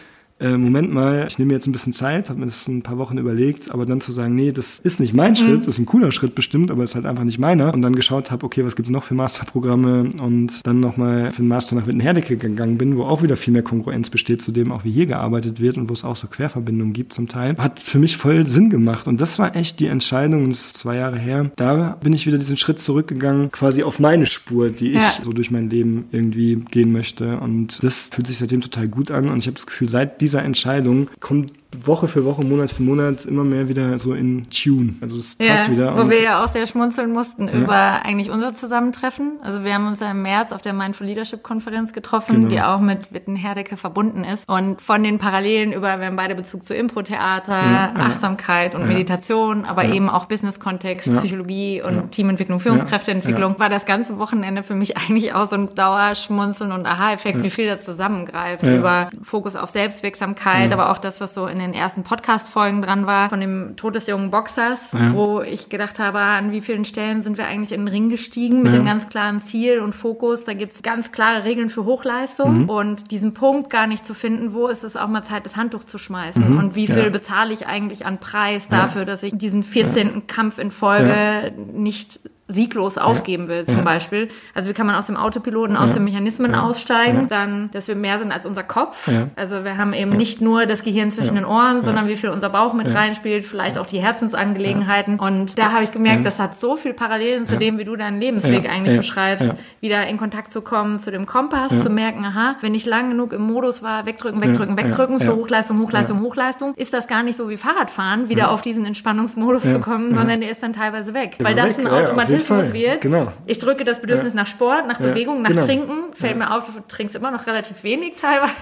äh, 0.42 0.58
Moment 0.58 0.92
mal, 0.92 1.26
ich 1.28 1.38
nehme 1.38 1.52
jetzt 1.52 1.66
ein 1.66 1.72
bisschen 1.72 1.92
Zeit, 1.92 2.28
habe 2.28 2.40
mir 2.40 2.46
das 2.46 2.66
ein 2.66 2.82
paar 2.82 2.98
Wochen 2.98 3.16
überlegt, 3.16 3.70
aber 3.70 3.86
dann 3.86 4.00
zu 4.00 4.12
sagen, 4.12 4.34
nee, 4.34 4.52
das 4.52 4.80
ist 4.80 5.00
nicht 5.00 5.14
mein 5.14 5.32
mhm. 5.32 5.36
Schritt, 5.36 5.60
das 5.60 5.74
ist 5.74 5.78
ein 5.78 5.86
cooler 5.86 6.12
Schritt 6.12 6.34
bestimmt, 6.34 6.70
aber 6.70 6.84
ist 6.84 6.94
halt 6.94 7.06
einfach 7.06 7.24
nicht 7.24 7.38
meiner. 7.38 7.72
Und 7.72 7.82
dann 7.82 7.94
geschaut 7.94 8.30
habe, 8.30 8.44
okay, 8.44 8.64
was 8.64 8.76
gibt 8.76 8.88
es 8.88 8.92
noch 8.92 9.04
für 9.04 9.14
Masterprogramme 9.14 10.10
und 10.20 10.66
dann 10.66 10.80
nochmal 10.80 11.30
für 11.30 11.42
den 11.42 11.48
Master 11.48 11.76
nach 11.76 11.86
Wittenherdecke 11.86 12.36
gegangen 12.36 12.78
bin, 12.78 12.96
wo 12.96 13.04
auch 13.04 13.22
wieder 13.22 13.36
viel 13.36 13.52
mehr 13.52 13.62
Kongruenz 13.62 14.10
besteht 14.10 14.42
zu 14.42 14.52
dem, 14.52 14.72
auch 14.72 14.84
wie 14.84 14.90
hier 14.90 15.06
gearbeitet 15.06 15.60
wird 15.60 15.78
und 15.78 15.88
wo 15.88 15.92
es 15.92 16.04
auch 16.04 16.16
so 16.16 16.26
Querverbindungen 16.26 16.92
gibt 16.92 17.12
zum 17.12 17.28
Teil, 17.28 17.56
hat 17.58 17.80
für 17.80 17.98
mich 17.98 18.16
voll 18.16 18.46
Sinn 18.46 18.68
gemacht. 18.68 19.06
Und 19.06 19.20
das 19.20 19.38
war 19.38 19.54
echt 19.54 19.80
die 19.80 19.86
Entscheidung, 19.86 20.50
das 20.50 20.60
ist 20.60 20.76
zwei 20.78 20.96
Jahre 20.96 21.18
her, 21.18 21.50
da 21.56 21.96
bin 22.02 22.12
ich 22.12 22.26
wieder 22.26 22.38
diesen 22.38 22.56
Schritt 22.56 22.80
zurückgegangen, 22.80 23.50
quasi 23.52 23.82
auf 23.82 24.00
meine 24.00 24.26
Spur, 24.26 24.70
die 24.70 24.92
ja. 24.92 25.00
ich 25.00 25.24
so 25.24 25.32
durch 25.32 25.50
mein 25.50 25.70
Leben 25.70 26.06
irgendwie 26.10 26.56
gehen 26.70 26.92
möchte. 26.92 27.38
Und 27.38 27.82
das 27.82 28.10
fühlt 28.12 28.26
sich 28.26 28.38
seitdem 28.38 28.60
total 28.60 28.88
gut 28.88 29.10
an 29.10 29.28
und 29.28 29.38
ich 29.38 29.46
habe 29.46 29.54
das 29.54 29.66
Gefühl, 29.66 29.88
seit 29.88 30.20
dieser 30.32 30.44
Entscheidung 30.44 31.10
kommt 31.20 31.52
Woche 31.74 32.08
für 32.08 32.24
Woche, 32.24 32.44
Monat 32.44 32.70
für 32.70 32.82
Monat 32.82 33.24
immer 33.24 33.44
mehr 33.44 33.68
wieder 33.68 33.98
so 33.98 34.12
in 34.12 34.48
Tune. 34.50 34.94
Also 35.00 35.18
es 35.18 35.34
passt 35.36 35.68
ja, 35.68 35.72
wieder. 35.72 35.96
Wo 35.96 36.10
wir 36.10 36.22
ja 36.22 36.44
auch 36.44 36.48
sehr 36.48 36.66
schmunzeln 36.66 37.12
mussten 37.12 37.48
ja. 37.48 37.54
über 37.54 38.04
eigentlich 38.04 38.30
unser 38.30 38.54
Zusammentreffen. 38.54 39.38
Also 39.42 39.64
wir 39.64 39.74
haben 39.74 39.86
uns 39.86 40.00
ja 40.00 40.10
im 40.10 40.22
März 40.22 40.52
auf 40.52 40.60
der 40.60 40.74
Mindful 40.74 41.06
Leadership 41.06 41.42
Konferenz 41.42 41.92
getroffen, 41.92 42.34
genau. 42.34 42.48
die 42.48 42.60
auch 42.60 42.80
mit 42.80 43.12
Witten 43.12 43.36
Herdecke 43.36 43.76
verbunden 43.76 44.24
ist. 44.24 44.48
Und 44.48 44.82
von 44.82 45.02
den 45.02 45.18
Parallelen 45.18 45.72
über, 45.72 45.98
wir 45.98 46.06
haben 46.06 46.16
beide 46.16 46.34
Bezug 46.34 46.64
zu 46.64 46.74
Impro-Theater, 46.74 47.52
ja, 47.52 47.92
Achtsamkeit 47.96 48.74
und 48.74 48.86
Meditation, 48.86 49.64
aber 49.64 49.84
eben 49.86 50.10
auch 50.10 50.26
Business-Kontext, 50.26 51.08
Psychologie 51.16 51.82
und 51.82 52.10
Teamentwicklung, 52.12 52.60
Führungskräfteentwicklung, 52.60 53.58
war 53.58 53.68
das 53.68 53.86
ganze 53.86 54.18
Wochenende 54.18 54.62
für 54.62 54.74
mich 54.74 54.96
eigentlich 54.96 55.32
auch 55.32 55.48
so 55.48 55.56
ein 55.56 55.74
Dauerschmunzeln 55.74 56.72
und 56.72 56.86
Aha-Effekt, 56.86 57.42
wie 57.42 57.50
viel 57.50 57.66
das 57.66 57.84
zusammengreift 57.84 58.62
über 58.62 59.10
Fokus 59.22 59.56
auf 59.56 59.70
Selbstwirksamkeit, 59.70 60.72
aber 60.72 60.90
auch 60.90 60.98
das, 60.98 61.20
was 61.20 61.34
so 61.34 61.46
in 61.46 61.61
den 61.62 61.74
ersten 61.74 62.02
Podcast-Folgen 62.02 62.82
dran 62.82 63.06
war, 63.06 63.30
von 63.30 63.40
dem 63.40 63.76
Tod 63.76 63.94
des 63.94 64.06
jungen 64.06 64.30
Boxers, 64.30 64.92
ja. 64.92 65.12
wo 65.14 65.40
ich 65.40 65.68
gedacht 65.68 65.98
habe, 65.98 66.18
an 66.18 66.52
wie 66.52 66.60
vielen 66.60 66.84
Stellen 66.84 67.22
sind 67.22 67.38
wir 67.38 67.46
eigentlich 67.46 67.72
in 67.72 67.86
den 67.86 67.88
Ring 67.88 68.08
gestiegen 68.08 68.62
mit 68.62 68.72
ja. 68.72 68.78
dem 68.78 68.84
ganz 68.84 69.08
klaren 69.08 69.40
Ziel 69.40 69.80
und 69.80 69.94
Fokus. 69.94 70.44
Da 70.44 70.54
gibt 70.54 70.72
es 70.72 70.82
ganz 70.82 71.12
klare 71.12 71.44
Regeln 71.44 71.68
für 71.68 71.84
Hochleistung 71.84 72.62
mhm. 72.62 72.68
und 72.68 73.10
diesen 73.10 73.34
Punkt 73.34 73.70
gar 73.70 73.86
nicht 73.86 74.04
zu 74.04 74.14
finden, 74.14 74.52
wo 74.52 74.68
ist 74.68 74.84
es 74.84 74.96
auch 74.96 75.08
mal 75.08 75.22
Zeit, 75.22 75.46
das 75.46 75.56
Handtuch 75.56 75.84
zu 75.84 75.98
schmeißen 75.98 76.52
mhm. 76.52 76.58
und 76.58 76.74
wie 76.74 76.86
viel 76.86 77.04
ja. 77.04 77.10
bezahle 77.10 77.52
ich 77.52 77.66
eigentlich 77.66 78.06
an 78.06 78.18
Preis 78.18 78.68
dafür, 78.68 79.04
dass 79.04 79.22
ich 79.22 79.32
diesen 79.36 79.62
14. 79.62 80.26
Kampf 80.26 80.58
in 80.58 80.70
Folge 80.70 81.52
nicht 81.72 82.20
sieglos 82.48 82.98
aufgeben 82.98 83.48
will, 83.48 83.64
zum 83.64 83.78
ja. 83.78 83.82
Beispiel. 83.82 84.28
Also 84.54 84.68
wie 84.68 84.74
kann 84.74 84.86
man 84.86 84.96
aus 84.96 85.06
dem 85.06 85.16
Autopiloten, 85.16 85.76
aus 85.76 85.92
den 85.92 86.04
Mechanismen 86.04 86.54
aussteigen, 86.54 87.28
dann, 87.28 87.70
dass 87.72 87.88
wir 87.88 87.94
mehr 87.94 88.18
sind 88.18 88.32
als 88.32 88.44
unser 88.44 88.62
Kopf. 88.62 89.10
Also 89.36 89.64
wir 89.64 89.78
haben 89.78 89.92
eben 89.94 90.12
nicht 90.16 90.40
nur 90.40 90.66
das 90.66 90.82
Gehirn 90.82 91.10
zwischen 91.10 91.34
den 91.34 91.44
Ohren, 91.44 91.82
sondern 91.82 92.08
wie 92.08 92.16
viel 92.16 92.30
unser 92.30 92.50
Bauch 92.50 92.74
mit 92.74 92.92
reinspielt, 92.94 93.44
vielleicht 93.44 93.78
auch 93.78 93.86
die 93.86 94.00
Herzensangelegenheiten. 94.00 95.18
Und 95.18 95.58
da 95.58 95.72
habe 95.72 95.84
ich 95.84 95.92
gemerkt, 95.92 96.26
das 96.26 96.38
hat 96.38 96.56
so 96.56 96.76
viel 96.76 96.92
Parallelen 96.92 97.46
zu 97.46 97.56
dem, 97.56 97.78
wie 97.78 97.84
du 97.84 97.96
deinen 97.96 98.20
Lebensweg 98.20 98.68
eigentlich 98.68 98.98
beschreibst, 98.98 99.54
wieder 99.80 100.06
in 100.06 100.18
Kontakt 100.18 100.52
zu 100.52 100.60
kommen 100.60 100.98
zu 100.98 101.10
dem 101.10 101.26
Kompass, 101.26 101.80
zu 101.80 101.90
merken, 101.90 102.24
aha, 102.24 102.56
wenn 102.60 102.74
ich 102.74 102.84
lang 102.86 103.10
genug 103.10 103.32
im 103.32 103.42
Modus 103.42 103.82
war, 103.82 104.04
wegdrücken, 104.04 104.42
wegdrücken, 104.42 104.76
wegdrücken 104.76 105.20
für 105.20 105.34
Hochleistung, 105.34 105.80
Hochleistung, 105.80 106.20
Hochleistung, 106.20 106.74
ist 106.74 106.92
das 106.92 107.06
gar 107.06 107.22
nicht 107.22 107.38
so 107.38 107.48
wie 107.48 107.56
Fahrradfahren, 107.56 108.28
wieder 108.28 108.50
auf 108.50 108.62
diesen 108.62 108.84
Entspannungsmodus 108.84 109.62
zu 109.62 109.80
kommen, 109.80 110.14
sondern 110.14 110.40
der 110.40 110.50
ist 110.50 110.62
dann 110.62 110.72
teilweise 110.72 111.14
weg. 111.14 111.36
Weil 111.40 111.54
das 111.54 111.78
ein 111.78 111.86
Automatismus 111.86 112.41
Mechanismus 112.50 112.72
wird. 112.72 113.00
Genau. 113.00 113.32
Ich 113.46 113.58
drücke 113.58 113.84
das 113.84 114.00
Bedürfnis 114.00 114.32
ja. 114.32 114.40
nach 114.40 114.46
Sport, 114.46 114.86
nach 114.86 114.98
Bewegung, 114.98 115.42
nach 115.42 115.50
genau. 115.50 115.64
Trinken. 115.64 116.12
Fällt 116.14 116.36
mir 116.36 116.54
auf, 116.54 116.64
du 116.66 116.80
trinkst 116.88 117.14
immer 117.14 117.30
noch 117.30 117.46
relativ 117.46 117.82
wenig 117.84 118.14
teilweise. 118.16 118.52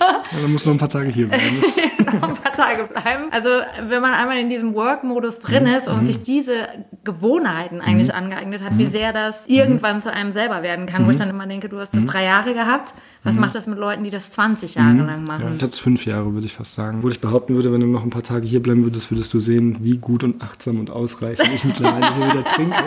Ja, 0.00 0.22
dann 0.40 0.52
musst 0.52 0.66
du 0.66 0.70
noch 0.70 0.76
ein 0.76 0.78
paar 0.78 0.88
Tage 0.88 1.08
hier 1.08 1.28
bleiben. 1.28 1.62
noch 1.98 2.28
ein 2.28 2.34
paar 2.34 2.54
Tage 2.54 2.84
bleiben. 2.84 3.24
Also 3.30 3.48
wenn 3.88 4.02
man 4.02 4.14
einmal 4.14 4.38
in 4.38 4.48
diesem 4.48 4.74
Work-Modus 4.74 5.38
drin 5.38 5.64
mhm. 5.64 5.74
ist 5.74 5.88
und 5.88 6.02
mhm. 6.02 6.06
sich 6.06 6.22
diese 6.22 6.68
Gewohnheiten 7.04 7.80
eigentlich 7.80 8.08
mhm. 8.08 8.14
angeeignet 8.14 8.62
hat, 8.62 8.78
wie 8.78 8.84
mhm. 8.84 8.90
sehr 8.90 9.12
das 9.12 9.46
irgendwann 9.46 10.00
zu 10.00 10.12
einem 10.12 10.32
selber 10.32 10.62
werden 10.62 10.86
kann, 10.86 11.06
wo 11.06 11.10
ich 11.10 11.16
mhm. 11.16 11.20
dann 11.20 11.30
immer 11.30 11.46
denke, 11.46 11.68
du 11.68 11.78
hast 11.78 11.94
das 11.94 12.04
drei 12.04 12.24
Jahre 12.24 12.54
gehabt. 12.54 12.94
Was 13.24 13.36
macht 13.36 13.54
das 13.54 13.66
mit 13.66 13.78
Leuten, 13.78 14.04
die 14.04 14.10
das 14.10 14.30
20 14.32 14.74
Jahre 14.74 14.98
lang 14.98 15.24
machen? 15.24 15.42
Ja, 15.44 15.48
ich 15.48 15.62
hatte 15.62 15.66
es 15.66 15.78
fünf 15.78 16.04
Jahre, 16.04 16.34
würde 16.34 16.46
ich 16.46 16.52
fast 16.52 16.74
sagen. 16.74 17.02
Wo 17.02 17.08
ich 17.08 17.20
behaupten 17.20 17.54
würde, 17.54 17.72
wenn 17.72 17.80
du 17.80 17.86
noch 17.86 18.04
ein 18.04 18.10
paar 18.10 18.22
Tage 18.22 18.46
hier 18.46 18.62
bleiben 18.62 18.84
würdest, 18.84 19.10
würdest 19.10 19.32
du 19.32 19.40
sehen, 19.40 19.78
wie 19.80 19.96
gut 19.96 20.22
und 20.22 20.42
achtsam 20.42 20.78
und 20.78 20.90
ausreichend 20.90 21.48
ich 21.54 21.64
mittlerweile 21.64 22.14
hier 22.14 22.26
wieder 22.26 22.44
trinke. 22.44 22.84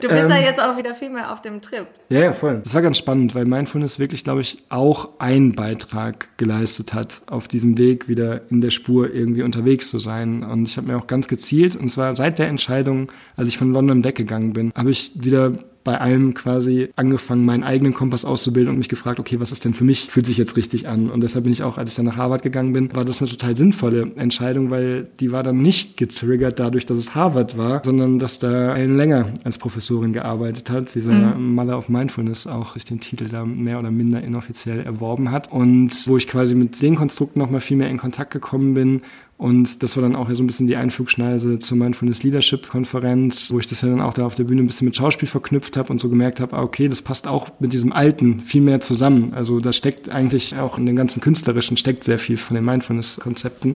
Du 0.00 0.08
bist 0.08 0.22
ähm, 0.22 0.30
ja 0.30 0.38
jetzt 0.38 0.60
auch 0.60 0.78
wieder 0.78 0.94
viel 0.94 1.10
mehr 1.10 1.32
auf 1.32 1.42
dem 1.42 1.60
Trip. 1.60 1.86
Ja, 2.08 2.20
ja, 2.20 2.32
voll. 2.32 2.60
Das 2.64 2.72
war 2.74 2.80
ganz 2.80 2.96
spannend, 2.96 3.34
weil 3.34 3.44
Mindfulness 3.44 3.98
wirklich, 3.98 4.24
glaube 4.24 4.40
ich, 4.40 4.58
auch 4.70 5.10
einen 5.18 5.54
Beitrag 5.54 6.28
geleistet 6.38 6.94
hat, 6.94 7.20
auf 7.26 7.48
diesem 7.48 7.76
Weg 7.76 8.08
wieder 8.08 8.50
in 8.50 8.60
der 8.60 8.70
Spur 8.70 9.12
irgendwie 9.12 9.42
unterwegs 9.42 9.90
zu 9.90 9.98
sein. 9.98 10.42
Und 10.42 10.68
ich 10.68 10.76
habe 10.76 10.86
mir 10.86 10.96
auch 10.96 11.06
ganz 11.06 11.28
gezielt, 11.28 11.76
und 11.76 11.90
zwar 11.90 12.16
seit 12.16 12.38
der 12.38 12.48
Entscheidung, 12.48 13.12
als 13.36 13.48
ich 13.48 13.58
von 13.58 13.72
London 13.72 14.02
weggegangen 14.04 14.52
bin, 14.52 14.72
habe 14.74 14.90
ich 14.90 15.12
wieder 15.14 15.52
bei 15.82 15.98
allem 15.98 16.34
quasi 16.34 16.90
angefangen, 16.96 17.44
meinen 17.44 17.62
eigenen 17.62 17.94
Kompass 17.94 18.24
auszubilden 18.24 18.70
und 18.70 18.78
mich 18.78 18.88
gefragt, 18.88 19.18
okay, 19.18 19.40
was 19.40 19.52
ist 19.52 19.64
denn 19.64 19.74
für 19.74 19.84
mich, 19.84 20.10
fühlt 20.10 20.26
sich 20.26 20.36
jetzt 20.36 20.56
richtig 20.56 20.88
an? 20.88 21.10
Und 21.10 21.22
deshalb 21.22 21.44
bin 21.44 21.52
ich 21.52 21.62
auch, 21.62 21.78
als 21.78 21.90
ich 21.90 21.96
dann 21.96 22.04
nach 22.04 22.16
Harvard 22.16 22.42
gegangen 22.42 22.72
bin, 22.72 22.94
war 22.94 23.04
das 23.04 23.22
eine 23.22 23.30
total 23.30 23.56
sinnvolle 23.56 24.12
Entscheidung, 24.16 24.70
weil 24.70 25.08
die 25.20 25.32
war 25.32 25.42
dann 25.42 25.62
nicht 25.62 25.96
getriggert 25.96 26.58
dadurch, 26.58 26.84
dass 26.84 26.98
es 26.98 27.14
Harvard 27.14 27.56
war, 27.56 27.82
sondern 27.84 28.18
dass 28.18 28.38
da 28.38 28.76
Ellen 28.76 28.96
Länger 28.96 29.26
als 29.44 29.58
Professorin 29.58 30.12
gearbeitet 30.12 30.68
hat, 30.70 30.94
dieser 30.94 31.12
mhm. 31.12 31.54
Mother 31.54 31.78
of 31.78 31.88
Mindfulness 31.88 32.46
auch 32.46 32.74
sich 32.74 32.84
den 32.84 33.00
Titel 33.00 33.28
da 33.28 33.44
mehr 33.44 33.78
oder 33.78 33.90
minder 33.90 34.22
inoffiziell 34.22 34.80
erworben 34.80 35.30
hat 35.30 35.50
und 35.50 35.90
wo 36.06 36.16
ich 36.16 36.28
quasi 36.28 36.54
mit 36.54 36.80
den 36.82 36.94
Konstrukten 36.94 37.38
nochmal 37.38 37.60
viel 37.60 37.76
mehr 37.76 37.88
in 37.88 37.96
Kontakt 37.96 38.32
gekommen 38.32 38.74
bin 38.74 39.02
und 39.40 39.82
das 39.82 39.96
war 39.96 40.02
dann 40.02 40.16
auch 40.16 40.28
so 40.30 40.44
ein 40.44 40.46
bisschen 40.46 40.66
die 40.66 40.76
Einflugschneise 40.76 41.58
zur 41.60 41.78
Mindfulness 41.78 42.22
Leadership 42.22 42.68
Konferenz, 42.68 43.50
wo 43.50 43.58
ich 43.58 43.66
das 43.66 43.80
ja 43.80 43.88
dann 43.88 44.02
auch 44.02 44.12
da 44.12 44.26
auf 44.26 44.34
der 44.34 44.44
Bühne 44.44 44.60
ein 44.60 44.66
bisschen 44.66 44.84
mit 44.84 44.94
Schauspiel 44.94 45.28
verknüpft 45.28 45.78
habe 45.78 45.90
und 45.90 45.98
so 45.98 46.10
gemerkt 46.10 46.40
habe, 46.40 46.54
ah, 46.54 46.62
okay, 46.62 46.88
das 46.88 47.00
passt 47.00 47.26
auch 47.26 47.48
mit 47.58 47.72
diesem 47.72 47.90
Alten 47.90 48.40
viel 48.40 48.60
mehr 48.60 48.82
zusammen. 48.82 49.32
Also 49.32 49.58
da 49.60 49.72
steckt 49.72 50.10
eigentlich 50.10 50.56
auch 50.56 50.76
in 50.76 50.84
dem 50.84 50.94
ganzen 50.94 51.22
Künstlerischen 51.22 51.78
steckt 51.78 52.04
sehr 52.04 52.18
viel 52.18 52.36
von 52.36 52.54
den 52.54 52.66
Mindfulness 52.66 53.18
Konzepten. 53.18 53.72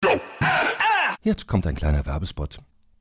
Jetzt 1.22 1.47
kommt 1.47 1.66
ein 1.66 1.76
kleiner 1.76 2.05
Werbespot. 2.05 2.59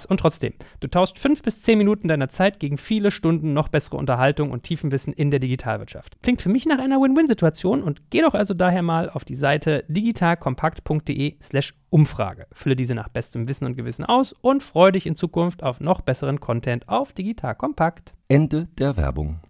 Spaß 0.00 0.06
und 0.06 0.20
trotzdem, 0.20 0.52
du 0.80 0.88
tauschst 0.88 1.18
fünf 1.18 1.42
bis 1.42 1.62
zehn 1.62 1.78
Minuten 1.78 2.08
deiner 2.08 2.28
Zeit 2.28 2.60
gegen 2.60 2.78
viele 2.78 3.10
Stunden 3.10 3.52
noch 3.52 3.68
bessere 3.68 3.96
Unterhaltung 3.96 4.50
und 4.50 4.62
tiefen 4.62 4.92
Wissen 4.92 5.12
in 5.12 5.30
der 5.30 5.40
Digitalwirtschaft. 5.40 6.16
Klingt 6.22 6.42
für 6.42 6.48
mich 6.48 6.66
nach 6.66 6.78
einer 6.78 7.00
Win-Win-Situation 7.00 7.82
und 7.82 8.10
geh 8.10 8.22
doch 8.22 8.34
also 8.34 8.54
daher 8.54 8.82
mal 8.82 9.10
auf 9.10 9.24
die 9.24 9.36
Seite 9.36 9.84
digitalkompakt.de/slash 9.88 11.74
Umfrage. 11.90 12.46
Fülle 12.52 12.76
diese 12.76 12.94
nach 12.94 13.08
bestem 13.08 13.48
Wissen 13.48 13.66
und 13.66 13.76
Gewissen 13.76 14.04
aus 14.04 14.32
und 14.32 14.62
freue 14.62 14.92
dich 14.92 15.06
in 15.06 15.16
Zukunft 15.16 15.64
auf 15.64 15.80
noch 15.80 16.02
besseren 16.02 16.38
Content 16.38 16.88
auf 16.88 17.12
Digital 17.12 17.56
Kompakt. 17.56 18.14
Ende 18.28 18.68
der 18.78 18.96
Werbung. 18.96 19.40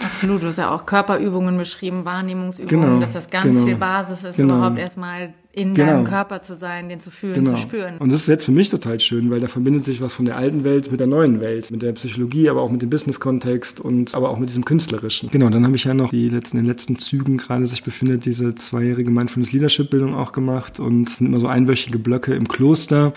Absolut, 0.00 0.42
du 0.42 0.46
hast 0.46 0.58
ja 0.58 0.72
auch 0.72 0.86
Körperübungen 0.86 1.58
beschrieben, 1.58 2.04
Wahrnehmungsübungen, 2.04 2.84
genau, 2.84 3.00
dass 3.00 3.12
das 3.12 3.30
ganz 3.30 3.46
genau, 3.46 3.64
viel 3.64 3.76
Basis 3.76 4.22
ist, 4.22 4.36
genau. 4.36 4.56
überhaupt 4.56 4.78
erstmal 4.78 5.34
in 5.54 5.74
genau. 5.74 5.92
deinem 5.92 6.04
Körper 6.04 6.40
zu 6.40 6.54
sein, 6.56 6.88
den 6.88 7.00
zu 7.00 7.10
fühlen, 7.10 7.34
genau. 7.34 7.50
zu 7.50 7.56
spüren. 7.58 7.98
Und 7.98 8.10
das 8.10 8.22
ist 8.22 8.28
jetzt 8.28 8.44
für 8.44 8.52
mich 8.52 8.70
total 8.70 8.98
schön, 9.00 9.30
weil 9.30 9.40
da 9.40 9.48
verbindet 9.48 9.84
sich 9.84 10.00
was 10.00 10.14
von 10.14 10.24
der 10.24 10.36
alten 10.36 10.64
Welt 10.64 10.90
mit 10.90 10.98
der 10.98 11.06
neuen 11.06 11.40
Welt, 11.40 11.70
mit 11.70 11.82
der 11.82 11.92
Psychologie, 11.92 12.48
aber 12.48 12.62
auch 12.62 12.70
mit 12.70 12.80
dem 12.80 12.88
Business-Kontext 12.88 13.78
und 13.78 14.14
aber 14.14 14.30
auch 14.30 14.38
mit 14.38 14.48
diesem 14.48 14.64
Künstlerischen. 14.64 15.30
Genau, 15.30 15.50
dann 15.50 15.64
habe 15.66 15.76
ich 15.76 15.84
ja 15.84 15.92
noch 15.92 16.10
die 16.10 16.30
letzten, 16.30 16.56
in 16.56 16.64
den 16.64 16.70
letzten 16.70 16.98
Zügen 16.98 17.36
gerade 17.36 17.66
sich 17.66 17.82
befindet, 17.82 18.24
diese 18.24 18.54
zweijährige 18.54 19.10
Mindfulness 19.10 19.52
Leadership 19.52 19.90
Bildung 19.90 20.14
auch 20.14 20.32
gemacht 20.32 20.80
und 20.80 21.08
es 21.08 21.18
sind 21.18 21.26
immer 21.26 21.40
so 21.40 21.48
einwöchige 21.48 21.98
Blöcke 21.98 22.34
im 22.34 22.48
Kloster. 22.48 23.12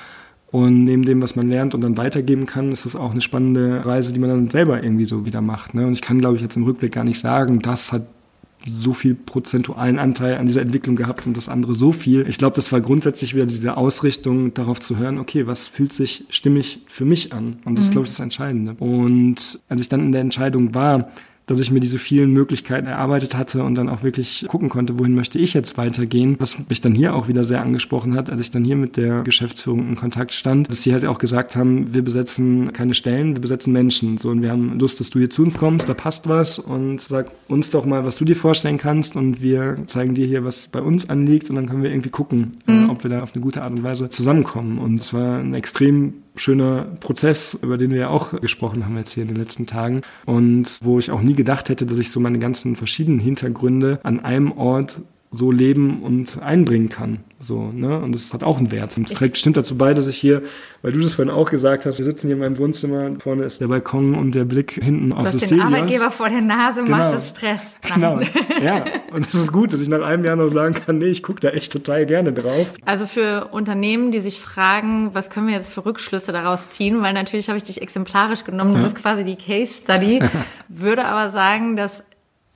Und 0.52 0.86
neben 0.86 1.04
dem, 1.04 1.22
was 1.22 1.36
man 1.36 1.50
lernt 1.50 1.76
und 1.76 1.82
dann 1.82 1.98
weitergeben 1.98 2.46
kann, 2.46 2.72
ist 2.72 2.86
es 2.86 2.96
auch 2.96 3.12
eine 3.12 3.20
spannende 3.20 3.86
Reise, 3.86 4.14
die 4.14 4.20
man 4.20 4.30
dann 4.30 4.50
selber 4.50 4.82
irgendwie 4.82 5.04
so 5.04 5.26
wieder 5.26 5.42
macht. 5.42 5.74
Ne? 5.74 5.86
Und 5.86 5.94
ich 5.94 6.02
kann, 6.02 6.20
glaube 6.20 6.38
ich, 6.38 6.42
jetzt 6.42 6.56
im 6.56 6.64
Rückblick 6.64 6.94
gar 6.94 7.04
nicht 7.04 7.20
sagen, 7.20 7.60
das 7.60 7.92
hat 7.92 8.04
so 8.66 8.94
viel 8.94 9.16
prozentualen 9.16 10.00
Anteil 10.00 10.38
an 10.38 10.46
dieser 10.46 10.62
Entwicklung 10.62 10.96
gehabt 10.96 11.28
und 11.28 11.38
das 11.38 11.50
andere 11.50 11.76
so 11.76 11.92
viel. 11.92 12.26
Ich 12.28 12.38
glaube, 12.38 12.56
das 12.56 12.72
war 12.72 12.82
grundsätzlich 12.82 13.36
wieder 13.36 13.46
diese 13.46 13.78
Ausrichtung, 13.78 14.54
darauf 14.54 14.80
zu 14.80 14.98
hören, 14.98 15.20
okay, 15.20 15.48
was 15.48 15.68
fühlt 15.68 15.94
sich 15.94 16.26
stimmig 16.30 16.80
für 16.88 17.06
mich 17.06 17.34
an? 17.34 17.58
Und 17.66 17.76
das 17.78 17.86
mhm. 17.86 17.88
ist, 17.88 17.92
glaube 17.92 18.06
ich, 18.06 18.12
das 18.12 18.20
Entscheidende. 18.20 18.76
Und 18.80 19.60
als 19.70 19.82
ich 19.82 19.90
dann 19.90 20.02
in 20.02 20.12
der 20.12 20.22
Entscheidung 20.22 20.74
war, 20.74 21.10
dass 21.46 21.60
ich 21.60 21.72
mir 21.72 21.80
diese 21.80 22.00
vielen 22.00 22.32
Möglichkeiten 22.32 22.88
erarbeitet 22.88 23.36
hatte 23.36 23.64
und 23.64 23.76
dann 23.76 23.90
auch 23.90 24.04
wirklich 24.04 24.46
gucken 24.48 24.70
konnte, 24.70 24.98
wohin 25.00 25.14
möchte 25.14 25.38
ich 25.40 25.54
jetzt 25.54 25.78
weitergehen. 25.78 26.36
Was 26.40 26.58
mich 26.70 26.82
dann 26.82 26.96
hier 26.96 27.16
auch 27.16 27.28
wieder 27.28 27.44
sehr 27.44 27.62
angesprochen 27.62 28.16
hat, 28.16 28.30
als 28.30 28.40
ich 28.40 28.52
dann 28.52 28.64
hier 28.64 28.76
mit 28.76 28.98
der 28.98 29.22
Geschäftsführung 29.24 29.88
in 29.88 29.96
Kontakt 29.96 30.34
stand, 30.34 30.70
dass 30.70 30.82
sie 30.82 30.94
halt 30.94 31.06
auch 31.06 31.20
gesagt 31.20 31.56
haben, 31.56 31.94
wir 31.94 32.04
besetzen 32.04 32.74
keine 32.74 32.94
Stellen, 32.94 33.36
wir 33.36 33.42
besetzen 33.42 33.74
Menschen. 33.74 34.18
So, 34.18 34.30
und 34.30 34.42
wir 34.42 34.52
haben 34.52 34.80
Lust, 34.80 35.00
dass 35.00 35.10
du 35.10 35.20
hier 35.20 35.30
zu 35.30 35.44
uns 35.44 35.58
kommst, 35.58 35.88
da 35.88 35.94
passt 35.94 36.28
was 36.28 36.60
und 36.60 37.02
sag 37.02 37.32
uns 37.48 37.70
doch 37.70 37.86
mal, 37.86 38.06
was 38.06 38.18
du 38.18 38.26
dir 38.26 38.36
vorstellen 38.36 38.78
kannst 38.78 39.16
und 39.16 39.42
wir 39.42 39.78
zeigen 39.88 40.16
dir 40.16 40.26
hier, 40.26 40.44
was 40.44 40.68
bei 40.68 40.82
uns 40.82 41.10
anliegt 41.10 41.50
und 41.50 41.56
dann 41.56 41.68
können 41.68 41.84
wir 41.84 41.92
irgendwie 41.92 42.10
gucken, 42.10 42.54
mhm. 42.66 42.86
äh, 42.86 42.90
ob 42.90 43.04
wir 43.04 43.10
da 43.10 43.24
auf 43.24 43.34
eine 43.36 43.44
gute 43.44 43.62
Art 43.62 43.72
und 43.72 43.84
Weise 43.84 44.10
zusammenkommen. 44.10 44.80
Und 44.80 45.00
es 45.00 45.14
war 45.14 45.40
ein 45.40 45.54
extrem 45.54 46.25
schöner 46.36 46.84
Prozess, 47.00 47.58
über 47.62 47.78
den 47.78 47.92
wir 47.92 47.98
ja 47.98 48.10
auch 48.10 48.40
gesprochen 48.40 48.86
haben 48.86 48.98
jetzt 48.98 49.14
hier 49.14 49.24
in 49.24 49.30
den 49.30 49.38
letzten 49.38 49.66
Tagen. 49.66 50.02
Und 50.26 50.80
wo 50.82 51.00
ich 51.00 51.12
auch 51.12 51.22
nie 51.22 51.36
gedacht 51.36 51.70
hätte, 51.70 51.86
dass 51.86 51.98
ich 51.98 52.12
so 52.12 52.20
meine 52.20 52.40
ganzen 52.40 52.76
verschiedenen 52.76 53.20
Hintergründe 53.20 54.00
an 54.04 54.20
einem 54.20 54.52
Ort 54.52 55.02
so 55.32 55.52
leben 55.52 56.02
und 56.02 56.42
einbringen 56.42 56.90
kann. 56.90 57.20
So, 57.40 57.70
ne? 57.72 58.00
Und 58.00 58.16
das 58.16 58.34
hat 58.34 58.44
auch 58.44 58.58
einen 58.58 58.72
Wert. 58.72 58.98
Und 58.98 59.10
es 59.10 59.18
trägt 59.18 59.34
bestimmt 59.34 59.58
dazu 59.58 59.78
bei, 59.78 59.94
dass 59.94 60.08
ich 60.08 60.18
hier, 60.18 60.42
weil 60.82 60.94
du 60.94 61.00
das 61.00 61.16
vorhin 61.16 61.34
auch 61.34 61.52
gesagt 61.52 61.86
hast, 61.86 61.98
wir 61.98 62.06
sitzen 62.06 62.28
hier 62.28 62.36
in 62.36 62.42
meinem 62.42 62.58
Wohnzimmer, 62.58 63.12
vorne 63.20 63.44
ist 63.44 63.60
der 63.60 63.68
Balkon 63.68 64.16
und 64.16 64.34
der 64.34 64.46
Blick 64.46 64.72
hinten 64.72 65.12
auf 65.12 65.32
das 65.32 65.50
den 65.50 65.60
Arbeitgeber 65.60 66.10
vor 66.12 66.30
der 66.30 66.42
Nase 66.42 66.84
genau. 66.84 66.98
macht 66.98 67.14
das 67.14 67.30
Stress. 67.30 67.76
Genau. 67.94 68.22
ja, 68.64 68.86
und 69.14 69.28
es 69.28 69.34
ist 69.34 69.52
gut, 69.52 69.74
dass 69.74 69.82
ich 69.82 69.90
nach 69.90 70.02
einem 70.02 70.24
Jahr 70.24 70.38
noch 70.38 70.50
sagen 70.50 70.74
kann, 70.74 70.98
nee, 70.98 71.08
ich 71.08 71.22
gucke 71.22 71.42
da 71.42 71.50
echt 71.50 71.74
total 71.74 72.06
gerne 72.06 72.32
drauf. 72.32 72.74
Also 72.86 73.06
für 73.06 73.50
Unternehmen, 73.52 74.12
die 74.12 74.22
sich 74.22 74.40
fragen, 74.40 75.10
was 75.14 75.30
können 75.30 75.48
wir 75.48 75.54
jetzt 75.54 75.72
für 75.72 75.86
Rückschlüsse 75.86 76.32
daraus 76.32 76.70
ziehen, 76.72 77.02
weil 77.02 77.14
natürlich 77.14 77.50
habe 77.50 77.58
ich 77.58 77.64
dich 77.64 77.82
exemplarisch 77.82 78.46
genommen, 78.46 78.72
du 78.72 78.78
ja. 78.78 78.84
bist 78.84 78.96
quasi 78.96 79.26
die 79.26 79.36
Case 79.36 79.74
Study, 79.84 80.22
würde 80.70 81.06
aber 81.06 81.30
sagen, 81.30 81.76
dass 81.76 82.04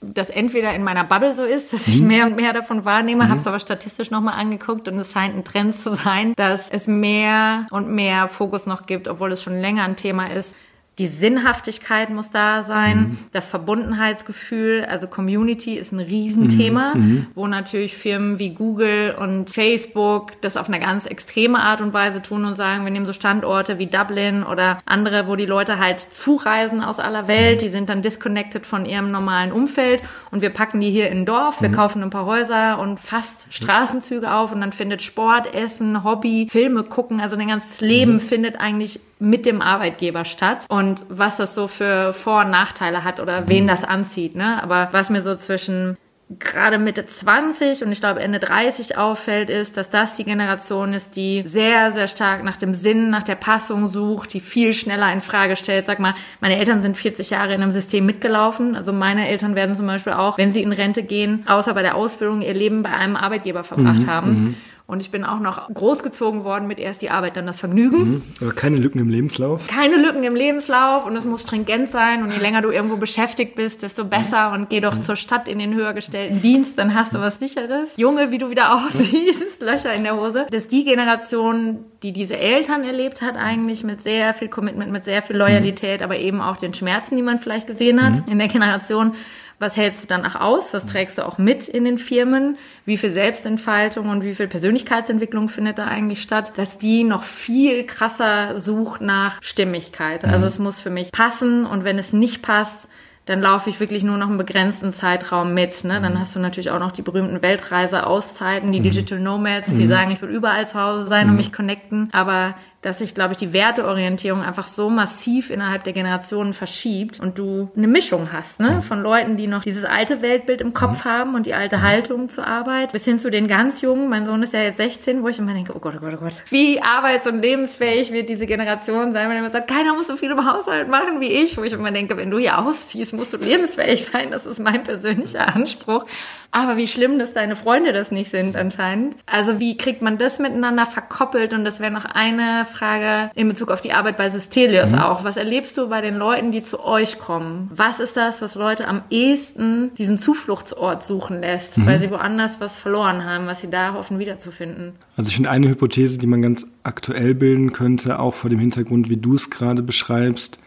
das 0.01 0.29
entweder 0.29 0.73
in 0.73 0.83
meiner 0.83 1.03
Bubble 1.03 1.35
so 1.35 1.43
ist, 1.43 1.73
dass 1.73 1.87
ich 1.87 1.99
mhm. 1.99 2.07
mehr 2.07 2.25
und 2.25 2.35
mehr 2.35 2.53
davon 2.53 2.85
wahrnehme, 2.85 3.25
mhm. 3.25 3.29
habe 3.29 3.39
es 3.39 3.47
aber 3.47 3.59
statistisch 3.59 4.11
nochmal 4.11 4.35
angeguckt 4.35 4.87
und 4.87 4.97
es 4.97 5.11
scheint 5.11 5.35
ein 5.35 5.43
Trend 5.43 5.75
zu 5.75 5.93
sein, 5.95 6.33
dass 6.35 6.69
es 6.69 6.87
mehr 6.87 7.67
und 7.71 7.89
mehr 7.89 8.27
Fokus 8.27 8.65
noch 8.65 8.85
gibt, 8.85 9.07
obwohl 9.07 9.31
es 9.33 9.43
schon 9.43 9.59
länger 9.59 9.83
ein 9.83 9.97
Thema 9.97 10.27
ist, 10.31 10.55
die 10.99 11.07
Sinnhaftigkeit 11.07 12.09
muss 12.09 12.29
da 12.29 12.63
sein, 12.63 12.97
mhm. 12.97 13.17
das 13.31 13.49
Verbundenheitsgefühl, 13.49 14.85
also 14.87 15.07
Community 15.07 15.75
ist 15.75 15.93
ein 15.93 15.99
Riesenthema, 15.99 16.93
mhm. 16.93 17.01
mhm. 17.01 17.27
wo 17.35 17.47
natürlich 17.47 17.95
Firmen 17.95 18.37
wie 18.37 18.49
Google 18.49 19.15
und 19.17 19.49
Facebook 19.49 20.39
das 20.41 20.57
auf 20.57 20.67
eine 20.67 20.81
ganz 20.81 21.05
extreme 21.05 21.59
Art 21.59 21.79
und 21.79 21.93
Weise 21.93 22.21
tun 22.21 22.43
und 22.43 22.57
sagen, 22.57 22.83
wir 22.83 22.91
nehmen 22.91 23.05
so 23.05 23.13
Standorte 23.13 23.79
wie 23.79 23.87
Dublin 23.87 24.43
oder 24.43 24.81
andere, 24.85 25.29
wo 25.29 25.37
die 25.37 25.45
Leute 25.45 25.79
halt 25.79 26.01
zureisen 26.01 26.81
aus 26.81 26.99
aller 26.99 27.29
Welt, 27.29 27.61
die 27.61 27.69
sind 27.69 27.87
dann 27.87 28.01
disconnected 28.01 28.65
von 28.65 28.85
ihrem 28.85 29.09
normalen 29.09 29.53
Umfeld 29.53 30.01
und 30.31 30.41
wir 30.41 30.49
packen 30.49 30.81
die 30.81 30.91
hier 30.91 31.09
in 31.09 31.19
ein 31.19 31.25
Dorf, 31.25 31.61
wir 31.61 31.69
mhm. 31.69 31.75
kaufen 31.75 32.03
ein 32.03 32.09
paar 32.09 32.25
Häuser 32.25 32.77
und 32.77 32.99
fast 32.99 33.47
Straßenzüge 33.51 34.31
auf 34.31 34.51
und 34.51 34.59
dann 34.59 34.73
findet 34.73 35.01
Sport, 35.01 35.53
Essen, 35.53 36.03
Hobby, 36.03 36.47
Filme 36.49 36.83
gucken, 36.83 37.21
also 37.21 37.37
ein 37.37 37.47
ganzes 37.47 37.79
Leben 37.79 38.13
mhm. 38.13 38.19
findet 38.19 38.59
eigentlich 38.59 38.99
mit 39.19 39.45
dem 39.45 39.61
Arbeitgeber 39.61 40.23
statt 40.25 40.65
und 40.69 40.88
was 41.09 41.37
das 41.37 41.55
so 41.55 41.67
für 41.67 42.13
Vor- 42.13 42.41
und 42.41 42.51
Nachteile 42.51 43.03
hat 43.03 43.19
oder 43.19 43.47
wen 43.47 43.67
das 43.67 43.83
anzieht. 43.83 44.35
Ne? 44.35 44.61
Aber 44.61 44.89
was 44.91 45.09
mir 45.09 45.21
so 45.21 45.35
zwischen 45.35 45.97
gerade 46.37 46.77
Mitte 46.77 47.07
20 47.07 47.83
und 47.83 47.91
ich 47.91 48.01
glaube 48.01 48.19
Ende 48.19 48.39
30 48.39 48.97
auffällt, 48.97 49.49
ist, 49.49 49.77
dass 49.77 49.89
das 49.89 50.15
die 50.15 50.23
Generation 50.23 50.93
ist, 50.93 51.15
die 51.15 51.41
sehr, 51.43 51.91
sehr 51.91 52.07
stark 52.07 52.43
nach 52.43 52.57
dem 52.57 52.75
Sinn, 52.75 53.09
nach 53.09 53.23
der 53.23 53.35
Passung 53.35 53.87
sucht, 53.87 54.33
die 54.33 54.39
viel 54.39 54.75
schneller 54.75 55.11
in 55.11 55.21
Frage 55.21 55.55
stellt. 55.55 55.87
Sag 55.87 55.99
mal, 55.99 56.13
meine 56.39 56.57
Eltern 56.57 56.81
sind 56.81 56.97
40 56.97 57.31
Jahre 57.31 57.55
in 57.55 57.63
einem 57.63 57.71
System 57.71 58.05
mitgelaufen. 58.05 58.75
Also 58.75 58.93
meine 58.93 59.27
Eltern 59.27 59.55
werden 59.55 59.75
zum 59.75 59.87
Beispiel 59.87 60.13
auch, 60.13 60.37
wenn 60.37 60.53
sie 60.53 60.61
in 60.61 60.71
Rente 60.71 61.01
gehen, 61.01 61.45
außer 61.47 61.73
bei 61.73 61.81
der 61.81 61.95
Ausbildung 61.95 62.43
ihr 62.43 62.53
Leben 62.53 62.83
bei 62.83 62.91
einem 62.91 63.15
Arbeitgeber 63.15 63.63
verbracht 63.63 64.03
mhm, 64.03 64.07
haben. 64.07 64.57
Mhm. 64.89 64.93
Und 64.93 65.01
ich 65.01 65.11
bin 65.11 65.23
auch 65.23 65.39
noch 65.39 65.71
großgezogen 65.73 66.43
worden 66.43 66.67
mit 66.67 66.79
erst 66.79 67.01
die 67.01 67.09
Arbeit, 67.09 67.37
dann 67.37 67.45
das 67.45 67.59
Vergnügen. 67.59 68.09
Mhm. 68.09 68.23
Aber 68.41 68.53
keine 68.53 68.77
Lücken 68.77 68.99
im 68.99 69.09
Lebenslauf? 69.09 69.67
Keine 69.67 69.97
Lücken 69.97 70.23
im 70.23 70.35
Lebenslauf 70.35 71.05
und 71.05 71.15
es 71.15 71.25
muss 71.25 71.43
stringent 71.43 71.89
sein. 71.89 72.23
Und 72.23 72.31
je 72.31 72.39
länger 72.39 72.61
du 72.61 72.71
irgendwo 72.71 72.97
beschäftigt 72.97 73.55
bist, 73.55 73.83
desto 73.83 74.05
besser. 74.05 74.51
Und 74.51 74.69
geh 74.69 74.79
doch 74.79 74.95
mhm. 74.95 75.01
zur 75.01 75.15
Stadt 75.15 75.47
in 75.47 75.59
den 75.59 75.73
höher 75.75 75.93
gestellten 75.93 76.41
Dienst, 76.41 76.77
dann 76.77 76.93
hast 76.93 77.13
du 77.13 77.19
was 77.19 77.39
Sicheres. 77.39 77.89
Junge, 77.97 78.31
wie 78.31 78.37
du 78.37 78.49
wieder 78.49 78.73
aussiehst, 78.85 79.61
Löcher 79.61 79.93
in 79.93 80.03
der 80.03 80.15
Hose. 80.15 80.47
Das 80.51 80.63
ist 80.63 80.71
die 80.71 80.83
Generation, 80.83 81.85
die 82.03 82.11
diese 82.11 82.37
Eltern 82.37 82.83
erlebt 82.83 83.21
hat, 83.21 83.35
eigentlich 83.35 83.83
mit 83.83 84.01
sehr 84.01 84.33
viel 84.33 84.47
Commitment, 84.47 84.91
mit 84.91 85.05
sehr 85.05 85.21
viel 85.21 85.37
Loyalität, 85.37 85.99
mhm. 85.99 86.05
aber 86.05 86.17
eben 86.17 86.41
auch 86.41 86.57
den 86.57 86.73
Schmerzen, 86.73 87.15
die 87.15 87.23
man 87.23 87.39
vielleicht 87.39 87.67
gesehen 87.67 88.01
hat 88.03 88.25
mhm. 88.25 88.31
in 88.31 88.39
der 88.39 88.47
Generation 88.47 89.13
was 89.59 89.75
hältst 89.75 90.03
du 90.03 90.07
danach 90.07 90.39
aus? 90.39 90.73
Was 90.73 90.85
trägst 90.85 91.17
du 91.17 91.25
auch 91.25 91.37
mit 91.37 91.67
in 91.67 91.83
den 91.83 91.97
Firmen? 91.97 92.57
Wie 92.85 92.97
viel 92.97 93.11
Selbstentfaltung 93.11 94.09
und 94.09 94.23
wie 94.23 94.33
viel 94.33 94.47
Persönlichkeitsentwicklung 94.47 95.49
findet 95.49 95.77
da 95.77 95.85
eigentlich 95.85 96.21
statt? 96.21 96.53
Dass 96.55 96.77
die 96.77 97.03
noch 97.03 97.23
viel 97.23 97.83
krasser 97.85 98.57
sucht 98.57 99.01
nach 99.01 99.39
Stimmigkeit. 99.41 100.23
Also 100.23 100.39
mhm. 100.39 100.45
es 100.45 100.59
muss 100.59 100.79
für 100.79 100.89
mich 100.89 101.11
passen 101.11 101.65
und 101.65 101.83
wenn 101.83 101.97
es 101.97 102.13
nicht 102.13 102.41
passt, 102.41 102.87
dann 103.29 103.41
laufe 103.41 103.69
ich 103.69 103.79
wirklich 103.79 104.01
nur 104.01 104.17
noch 104.17 104.27
einen 104.27 104.39
begrenzten 104.39 104.91
Zeitraum 104.91 105.53
mit. 105.53 105.83
Ne? 105.83 106.01
Dann 106.01 106.15
mhm. 106.15 106.19
hast 106.19 106.35
du 106.35 106.39
natürlich 106.39 106.71
auch 106.71 106.79
noch 106.79 106.91
die 106.91 107.03
berühmten 107.03 107.43
Weltreise-Auszeiten, 107.43 108.71
die 108.71 108.79
mhm. 108.79 108.83
Digital 108.83 109.19
Nomads, 109.19 109.67
die 109.67 109.83
mhm. 109.83 109.89
sagen, 109.89 110.11
ich 110.11 110.19
will 110.23 110.29
überall 110.29 110.67
zu 110.67 110.79
Hause 110.79 111.03
sein 111.03 111.25
und 111.25 111.33
mhm. 111.33 111.37
mich 111.37 111.53
connecten. 111.53 112.09
Aber 112.11 112.55
dass 112.81 112.99
sich, 112.99 113.13
glaube 113.13 113.33
ich, 113.33 113.37
die 113.37 113.51
Werteorientierung 113.51 114.41
einfach 114.41 114.67
so 114.67 114.89
massiv 114.89 115.49
innerhalb 115.49 115.83
der 115.83 115.91
Generationen 115.91 116.53
verschiebt 116.53 117.19
und 117.19 117.37
du 117.37 117.69
eine 117.75 117.87
Mischung 117.87 118.29
hast, 118.31 118.59
ne? 118.59 118.81
Von 118.81 119.01
Leuten, 119.01 119.35
die 119.35 119.47
noch 119.47 119.63
dieses 119.63 119.83
alte 119.83 120.21
Weltbild 120.21 120.61
im 120.61 120.73
Kopf 120.73 121.03
mhm. 121.03 121.09
haben 121.09 121.35
und 121.35 121.45
die 121.45 121.53
alte 121.53 121.81
Haltung 121.81 122.29
zur 122.29 122.47
Arbeit, 122.47 122.93
bis 122.93 123.03
hin 123.03 123.19
zu 123.19 123.29
den 123.29 123.47
ganz 123.47 123.81
Jungen. 123.81 124.09
Mein 124.09 124.25
Sohn 124.25 124.41
ist 124.43 124.53
ja 124.53 124.61
jetzt 124.61 124.77
16, 124.77 125.23
wo 125.23 125.27
ich 125.27 125.39
immer 125.39 125.53
denke, 125.53 125.73
oh 125.75 125.79
Gott, 125.79 125.95
oh 125.97 125.99
Gott, 125.99 126.13
oh 126.15 126.23
Gott. 126.23 126.41
Wie 126.49 126.81
arbeits- 126.81 127.27
und 127.27 127.41
lebensfähig 127.41 128.13
wird 128.13 128.29
diese 128.29 128.45
Generation 128.45 129.11
sein, 129.11 129.27
wenn 129.27 129.35
er 129.35 129.39
immer 129.39 129.49
sagt, 129.49 129.69
keiner 129.69 129.93
muss 129.93 130.07
so 130.07 130.15
viel 130.15 130.31
im 130.31 130.49
Haushalt 130.49 130.87
machen 130.87 131.19
wie 131.19 131.31
ich, 131.33 131.57
wo 131.57 131.63
ich 131.63 131.73
immer 131.73 131.91
denke, 131.91 132.15
wenn 132.15 132.31
du 132.31 132.39
hier 132.39 132.59
ausziehst, 132.59 133.13
musst 133.13 133.33
du 133.33 133.37
lebensfähig 133.37 134.05
sein. 134.05 134.31
Das 134.31 134.45
ist 134.45 134.59
mein 134.59 134.83
persönlicher 134.83 135.53
Anspruch. 135.53 136.05
Aber 136.51 136.77
wie 136.77 136.87
schlimm, 136.87 137.19
dass 137.19 137.33
deine 137.33 137.55
Freunde 137.55 137.93
das 137.93 138.11
nicht 138.11 138.31
sind 138.31 138.55
anscheinend. 138.55 139.15
Also 139.25 139.59
wie 139.59 139.77
kriegt 139.77 140.01
man 140.01 140.17
das 140.17 140.39
miteinander 140.39 140.85
verkoppelt? 140.85 141.53
Und 141.53 141.63
das 141.65 141.79
wäre 141.79 141.91
noch 141.91 142.05
eine 142.05 142.65
Frage 142.69 143.31
in 143.35 143.49
Bezug 143.49 143.71
auf 143.71 143.81
die 143.81 143.91
Arbeit 143.91 144.15
bei 144.15 144.29
Systelius 144.29 144.91
mhm. 144.91 144.99
auch. 144.99 145.23
Was 145.23 145.35
erlebst 145.35 145.77
du 145.77 145.89
bei 145.89 146.01
den 146.01 146.15
Leuten, 146.15 146.51
die 146.51 146.63
zu 146.63 146.83
euch 146.83 147.19
kommen? 147.19 147.69
Was 147.75 147.99
ist 147.99 148.15
das, 148.15 148.41
was 148.41 148.55
Leute 148.55 148.87
am 148.87 149.01
ehesten 149.09 149.91
diesen 149.97 150.17
Zufluchtsort 150.17 151.03
suchen 151.03 151.41
lässt, 151.41 151.77
mhm. 151.77 151.85
weil 151.85 151.99
sie 151.99 152.09
woanders 152.09 152.59
was 152.59 152.77
verloren 152.77 153.25
haben, 153.25 153.47
was 153.47 153.61
sie 153.61 153.69
da 153.69 153.93
hoffen 153.93 154.19
wiederzufinden? 154.19 154.93
Also 155.17 155.29
ich 155.29 155.35
finde 155.35 155.49
eine 155.49 155.67
Hypothese, 155.67 156.17
die 156.17 156.27
man 156.27 156.41
ganz 156.41 156.65
aktuell 156.83 157.35
bilden 157.35 157.73
könnte, 157.73 158.19
auch 158.19 158.35
vor 158.35 158.49
dem 158.49 158.59
Hintergrund, 158.59 159.09
wie 159.09 159.17
du 159.17 159.35
es 159.35 159.49
gerade 159.49 159.83
beschreibst, 159.83 160.59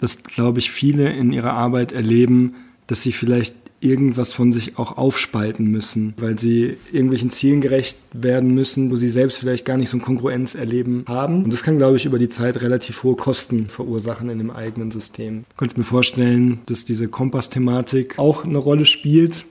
dass, 0.00 0.22
glaube 0.22 0.58
ich, 0.58 0.70
viele 0.70 1.10
in 1.10 1.32
ihrer 1.32 1.54
Arbeit 1.54 1.92
erleben, 1.92 2.54
dass 2.86 3.02
sie 3.02 3.12
vielleicht 3.12 3.54
irgendwas 3.80 4.32
von 4.32 4.52
sich 4.52 4.78
auch 4.78 4.96
aufspalten 4.96 5.70
müssen, 5.70 6.14
weil 6.18 6.38
sie 6.38 6.76
irgendwelchen 6.92 7.30
Zielen 7.30 7.60
gerecht 7.60 7.98
werden 8.12 8.54
müssen, 8.54 8.90
wo 8.90 8.96
sie 8.96 9.10
selbst 9.10 9.38
vielleicht 9.38 9.64
gar 9.64 9.76
nicht 9.76 9.90
so 9.90 9.98
ein 9.98 10.02
Kongruenz 10.02 10.54
erleben 10.54 11.04
haben. 11.06 11.44
Und 11.44 11.52
das 11.52 11.62
kann, 11.62 11.76
glaube 11.76 11.96
ich, 11.96 12.06
über 12.06 12.18
die 12.18 12.28
Zeit 12.28 12.60
relativ 12.62 13.02
hohe 13.02 13.16
Kosten 13.16 13.68
verursachen 13.68 14.30
in 14.30 14.38
dem 14.38 14.50
eigenen 14.50 14.90
System. 14.90 15.44
Ich 15.50 15.56
könnte 15.56 15.78
mir 15.78 15.84
vorstellen, 15.84 16.60
dass 16.66 16.84
diese 16.84 17.08
Kompass-Thematik 17.08 18.18
auch 18.18 18.44
eine 18.44 18.58
Rolle 18.58 18.86
spielt. 18.86 19.46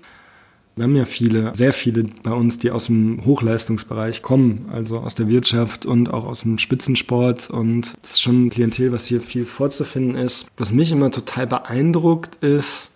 Wir 0.75 0.83
haben 0.83 0.95
ja 0.97 1.05
viele, 1.05 1.53
sehr 1.55 1.71
viele 1.71 2.03
bei 2.23 2.33
uns, 2.33 2.57
die 2.57 2.69
aus 2.69 2.87
dem 2.87 3.23
Hochleistungsbereich 3.23 4.21
kommen, 4.21 4.65
also 4.69 4.97
aus 4.97 5.15
der 5.15 5.29
Wirtschaft 5.29 5.85
und 5.85 6.13
auch 6.13 6.25
aus 6.25 6.41
dem 6.41 6.57
Spitzensport. 6.57 7.49
Und 7.49 7.93
das 8.01 8.13
ist 8.13 8.21
schon 8.21 8.47
ein 8.47 8.49
Klientel, 8.49 8.91
was 8.91 9.05
hier 9.05 9.21
viel 9.21 9.45
vorzufinden 9.45 10.15
ist. 10.15 10.47
Was 10.57 10.73
mich 10.73 10.91
immer 10.91 11.11
total 11.11 11.47
beeindruckt 11.47 12.43
ist, 12.43 12.89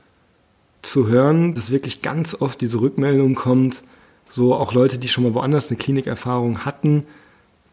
zu 0.82 1.08
hören, 1.08 1.54
dass 1.54 1.72
wirklich 1.72 2.02
ganz 2.02 2.36
oft 2.40 2.62
diese 2.62 2.82
Rückmeldung 2.82 3.36
kommt, 3.36 3.84
so 4.30 4.54
auch 4.54 4.74
Leute, 4.74 4.98
die 4.98 5.08
schon 5.08 5.24
mal 5.24 5.34
woanders 5.34 5.70
eine 5.70 5.78
Klinikerfahrung 5.78 6.66
hatten, 6.66 7.06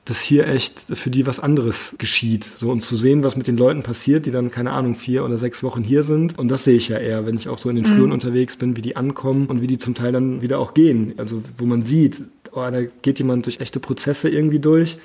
dass 0.06 0.20
hier 0.20 0.46
echt 0.46 0.78
für 0.80 1.10
die 1.10 1.26
was 1.26 1.40
anderes 1.40 1.94
geschieht. 1.98 2.44
So 2.44 2.70
und 2.70 2.80
zu 2.80 2.96
sehen, 2.96 3.24
was 3.24 3.36
mit 3.36 3.48
den 3.48 3.56
Leuten 3.56 3.82
passiert, 3.82 4.24
die 4.24 4.30
dann, 4.30 4.52
keine 4.52 4.70
Ahnung, 4.70 4.94
vier 4.94 5.24
oder 5.24 5.36
sechs 5.36 5.64
Wochen 5.64 5.82
hier 5.82 6.04
sind. 6.04 6.38
Und 6.38 6.48
das 6.48 6.64
sehe 6.64 6.76
ich 6.76 6.88
ja 6.88 6.98
eher, 6.98 7.26
wenn 7.26 7.36
ich 7.36 7.48
auch 7.48 7.58
so 7.58 7.68
in 7.68 7.76
den 7.76 7.84
Fluren 7.84 8.06
mhm. 8.06 8.12
unterwegs 8.12 8.56
bin, 8.56 8.76
wie 8.76 8.82
die 8.82 8.94
ankommen 8.94 9.46
und 9.46 9.60
wie 9.60 9.66
die 9.66 9.78
zum 9.78 9.94
Teil 9.94 10.12
dann 10.12 10.42
wieder 10.42 10.60
auch 10.60 10.74
gehen. 10.74 11.14
Also 11.16 11.42
wo 11.58 11.66
man 11.66 11.82
sieht, 11.82 12.22
oh, 12.52 12.60
da 12.60 12.82
geht 13.02 13.18
jemand 13.18 13.46
durch 13.46 13.60
echte 13.60 13.80
Prozesse 13.80 14.28
irgendwie 14.28 14.60
durch 14.60 14.96